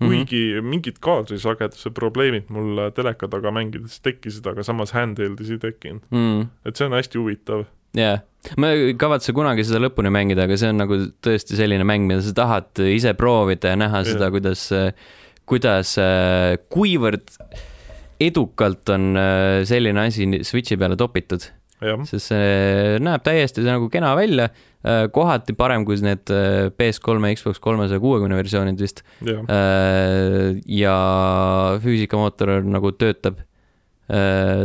Mhm. 0.02 0.08
kuigi 0.08 0.62
mingid 0.66 0.96
kaadrisageduse 1.04 1.92
probleemid 1.94 2.48
mul 2.50 2.80
teleka 2.96 3.28
taga 3.30 3.52
mängides 3.54 4.00
tekkisid, 4.02 4.46
aga 4.50 4.64
samas 4.66 4.90
handheld'is 4.96 5.52
ei 5.52 5.60
tekkinud. 5.62 6.02
mm,. 6.10 6.48
et 6.66 6.76
see 6.76 6.88
on 6.88 6.96
hästi 6.96 7.20
huvitav. 7.20 7.64
jaa, 7.94 8.16
ma 8.58 8.72
ei 8.74 8.96
kavatse 8.98 9.34
kunagi 9.36 9.62
seda 9.68 9.84
lõpuni 9.84 10.10
mängida, 10.10 10.48
aga 10.48 10.56
see 10.58 10.72
on 10.72 10.80
nagu 10.82 10.98
tõesti 11.22 11.58
selline 11.60 11.86
mäng, 11.86 12.08
mida 12.08 12.24
sa 12.24 12.34
tahad 12.34 12.82
ise 12.88 13.14
proovida 13.14 13.76
ja 13.76 13.78
näha 13.78 14.02
seda, 14.08 14.26
Jah. 14.26 14.34
kuidas, 14.34 14.64
kuidas, 15.48 15.96
kuivõrd 16.72 17.36
edukalt 18.22 18.92
on 18.94 19.16
äh, 19.18 19.62
selline 19.68 20.06
asi 20.06 20.28
Switchi 20.46 20.78
peale 20.80 20.96
topitud, 21.00 21.44
sest 22.06 22.28
see 22.30 22.98
näeb 23.02 23.24
täiesti 23.26 23.64
nagu 23.66 23.88
kena 23.92 24.12
välja, 24.18 24.48
kohati 25.14 25.54
parem 25.58 25.86
kui 25.86 25.98
need 26.02 26.30
äh, 26.34 26.68
PS3 26.74 27.28
ja 27.28 27.38
Xbox 27.38 27.62
kolmesaja 27.62 28.02
kuuekümne 28.02 28.38
versioonid 28.38 28.82
vist. 28.82 29.04
ja 30.66 30.96
füüsikamootor 31.82 32.60
nagu 32.66 32.94
töötab. 32.98 33.42
äh, 33.42 33.51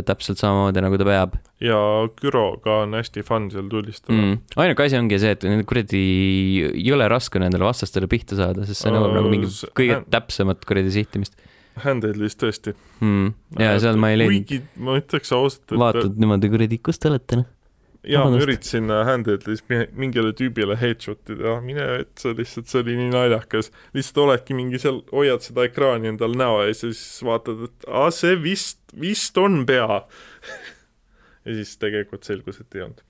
täpselt 0.08 0.40
samamoodi, 0.40 0.82
nagu 0.84 0.98
ta 1.00 1.06
peab 1.08 1.38
ja 1.64 1.78
Küroga 2.20 2.82
on 2.84 2.94
hästi 2.98 3.24
fun 3.26 3.48
seal 3.50 3.70
tulistada 3.72 4.14
mm.. 4.14 4.40
ainuke 4.60 4.84
asi 4.86 4.98
ongi 5.00 5.18
see, 5.22 5.34
et 5.34 5.46
need 5.48 5.64
kuradi 5.68 6.02
jõle 6.84 7.08
raske 7.10 7.40
on 7.40 7.46
nendele 7.46 7.66
vastastele 7.66 8.10
pihta 8.10 8.38
saada, 8.38 8.66
sest 8.68 8.84
see 8.84 8.94
nõuab 8.94 9.08
Äh, 9.08 9.16
nagu 9.18 9.32
mingi 9.32 9.50
kõige 9.76 10.00
täpsemat 10.12 10.66
kuradi 10.68 10.92
sihtimist 10.94 11.38
Handheld'is 11.78 12.34
tõesti. 12.38 12.74
mm.. 13.00 13.28
ja 13.62 13.76
seal 13.82 13.98
ma 14.00 14.10
ei 14.12 14.18
leidnud, 14.18 14.48
kuigi 14.48 14.82
ma 14.82 14.96
ütleks 14.98 15.30
ausalt, 15.34 15.64
et 15.70 15.78
vaatad 15.80 16.18
niimoodi 16.18 16.50
kuradi, 16.50 16.80
kus 16.82 16.98
te 16.98 17.10
olete 17.12 17.40
noh. 17.42 17.48
jaa, 18.08 18.24
ma 18.30 18.38
üritasin 18.40 18.88
Handheld'is 19.08 19.60
mi- 19.68 19.86
mingile 19.92 20.32
tüübile 20.36 20.76
headshot'i 20.80 21.36
teha, 21.38 21.58
mine 21.64 21.84
vetsa 21.92 22.32
lihtsalt, 22.38 22.70
see 22.70 22.80
oli 22.84 22.96
nii 22.98 23.10
naljakas. 23.12 23.70
lihtsalt 23.96 24.22
oledki 24.24 24.56
mingi 24.56 24.80
seal, 24.82 25.02
hoiad 25.12 25.44
seda 25.44 25.66
ekraani 25.68 26.12
endal 26.14 26.36
näo 26.38 26.62
ees 26.64 26.82
ja 26.84 26.90
siis 26.92 27.22
vaatad, 27.28 27.66
et 27.68 27.88
aa, 27.88 28.08
see 28.14 28.34
vist, 28.42 28.80
vist 29.00 29.38
on 29.38 29.62
pea. 29.68 30.00
ja 31.44 31.54
siis 31.60 31.76
tegelikult 31.80 32.24
selgus, 32.28 32.60
et 32.64 32.74
ei 32.78 32.86
olnud. 32.86 33.04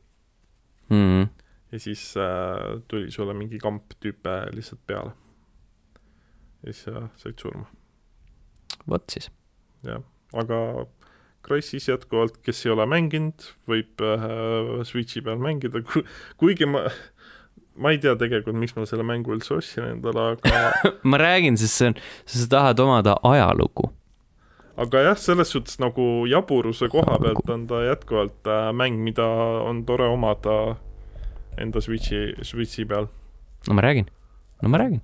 Mm. 0.89 1.27
ja 1.73 1.79
siis 1.85 2.03
äh, 2.16 2.79
tuli 2.89 3.11
sulle 3.12 3.35
mingi 3.37 3.59
kamp 3.61 3.93
tüüpe 4.01 4.39
lihtsalt 4.57 4.81
peale. 4.89 5.11
ja 6.65 6.73
siis 6.73 6.89
äh, 6.89 7.11
said 7.20 7.37
surma, 7.43 7.66
vot 8.89 9.05
siis. 9.12 9.29
jah. 9.85 10.01
aga 10.33 10.87
Crysis 11.47 11.89
jätkuvalt, 11.89 12.40
kes 12.44 12.65
ei 12.66 12.73
ole 12.74 12.85
mänginud, 12.90 13.47
võib 13.70 14.02
äh, 14.05 14.27
Switchi 14.89 15.23
peal 15.24 15.39
mängida, 15.43 15.81
kuigi 16.40 16.66
ma, 16.69 16.85
ma 17.78 17.93
ei 17.94 18.01
tea 18.02 18.16
tegelikult, 18.19 18.59
miks 18.59 18.74
ma 18.77 18.85
selle 18.89 19.06
mängu 19.06 19.32
üldse 19.36 19.55
ostsin 19.59 19.86
endale, 19.86 20.35
aga 20.35 20.65
ma 21.10 21.20
räägin, 21.20 21.59
sest 21.60 21.78
see 21.78 21.93
on, 21.93 21.97
sa 22.35 22.51
tahad 22.56 22.82
omada 22.85 23.16
ajalugu. 23.27 23.93
aga 24.78 25.05
jah, 25.09 25.19
selles 25.19 25.55
suhtes 25.55 25.78
nagu 25.82 26.27
jaburuse 26.31 26.90
koha 26.93 27.19
pealt 27.23 27.51
on 27.55 27.66
ta 27.70 27.82
jätkuvalt 27.86 28.51
äh, 28.51 28.69
mäng, 28.74 29.01
mida 29.06 29.27
on 29.65 29.85
tore 29.86 30.10
omada 30.10 30.59
enda 31.59 31.82
Switchi, 31.82 32.35
Switchi 32.43 32.86
peal. 32.86 33.09
no 33.69 33.78
ma 33.78 33.86
räägin, 33.86 34.10
no 34.62 34.74
ma 34.74 34.82
räägin. 34.82 35.02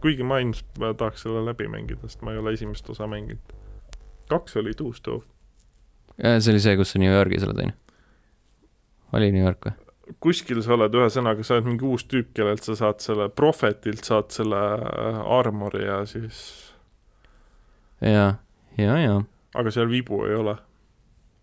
kuigi 0.00 0.22
ma 0.22 0.38
ilmselt 0.38 0.78
tahaks 0.78 1.26
selle 1.26 1.42
läbi 1.46 1.66
mängida, 1.68 2.06
sest 2.06 2.22
ma 2.22 2.32
ei 2.32 2.38
ole 2.38 2.54
esimest 2.54 2.90
osa 2.90 3.10
mänginud. 3.10 3.57
Kaks 4.30 4.56
olid 4.60 4.80
uus 4.84 5.02
too. 5.04 5.20
see 6.18 6.52
oli 6.52 6.62
see, 6.62 6.76
kus 6.78 6.94
sa 6.94 7.02
New 7.02 7.12
Yorgis 7.12 7.44
oled, 7.46 7.60
onju? 7.66 7.76
oli 9.18 9.30
New 9.32 9.44
York 9.44 9.68
või? 9.68 9.76
kuskil 10.22 10.60
sa 10.64 10.74
oled, 10.76 10.94
ühesõnaga 10.96 11.44
sa 11.44 11.56
oled 11.56 11.68
mingi 11.68 11.86
uus 11.88 12.06
tüüp, 12.08 12.30
kellelt 12.36 12.64
sa 12.64 12.76
saad 12.78 13.02
selle, 13.04 13.28
Prophetilt 13.34 14.06
saad 14.08 14.32
selle 14.34 14.60
äh, 14.78 15.18
armori 15.38 15.84
ja 15.84 16.00
siis, 16.08 16.40
ja, 18.04 18.30
ja, 18.80 18.96
ja. 19.02 19.18
aga 19.58 19.74
seal 19.74 19.90
vibu 19.92 20.22
ei 20.28 20.38
ole. 20.38 20.56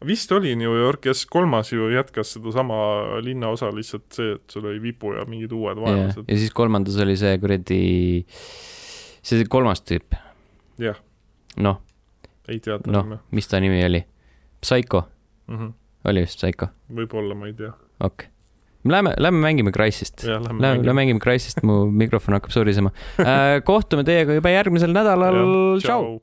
vist 0.05 0.31
oli 0.35 0.55
New 0.57 0.73
York 0.75 1.05
ja 1.05 1.13
siis 1.13 1.29
kolmas 1.31 1.71
ju 1.73 1.89
jätkas 1.93 2.35
sedasama 2.35 3.19
linnaosa, 3.25 3.71
lihtsalt 3.73 4.09
see, 4.13 4.35
et 4.37 4.53
sul 4.53 4.65
oli 4.65 4.81
vibu 4.81 5.13
ja 5.15 5.25
mingid 5.29 5.53
uued 5.55 5.81
vaenlased. 5.81 6.25
ja 6.27 6.37
siis 6.37 6.53
kolmandas 6.53 6.97
oli 7.01 7.17
see 7.17 7.37
kuradi, 7.41 7.81
see 9.21 9.49
kolmas 9.49 9.85
tüüp, 9.85 10.17
jah, 10.81 10.97
noh, 11.61 11.81
ei 12.49 12.59
tea 12.59 12.77
ta 12.79 12.91
noh 12.91 13.07
nime, 13.07 13.19
mis 13.31 13.49
ta 13.51 13.59
nimi 13.63 13.81
oli? 13.85 14.05
Psycho, 14.61 15.03
mm. 15.47 15.57
-hmm. 15.57 15.73
oli 16.09 16.25
vist 16.25 16.39
Psycho, 16.41 16.71
võib-olla, 16.89 17.35
ma 17.35 17.51
ei 17.51 17.57
tea. 17.57 17.73
okei 17.99 18.07
okay.. 18.07 18.31
Lähme, 18.85 19.15
lähme 19.17 19.39
mängime 19.41 19.71
Crysist. 19.73 20.23
lähme 20.23 20.61
Lähme, 20.61 20.85
lähme 20.85 20.93
mängime 20.93 21.19
Crysist, 21.19 21.63
mu 21.65 21.87
mikrofon 21.89 22.35
hakkab 22.37 22.51
surisema. 22.53 22.91
kohtume 23.65 24.03
teiega 24.05 24.35
juba 24.37 24.51
järgmisel 24.53 24.93
nädalal, 24.93 25.79
tšau. 25.81 26.19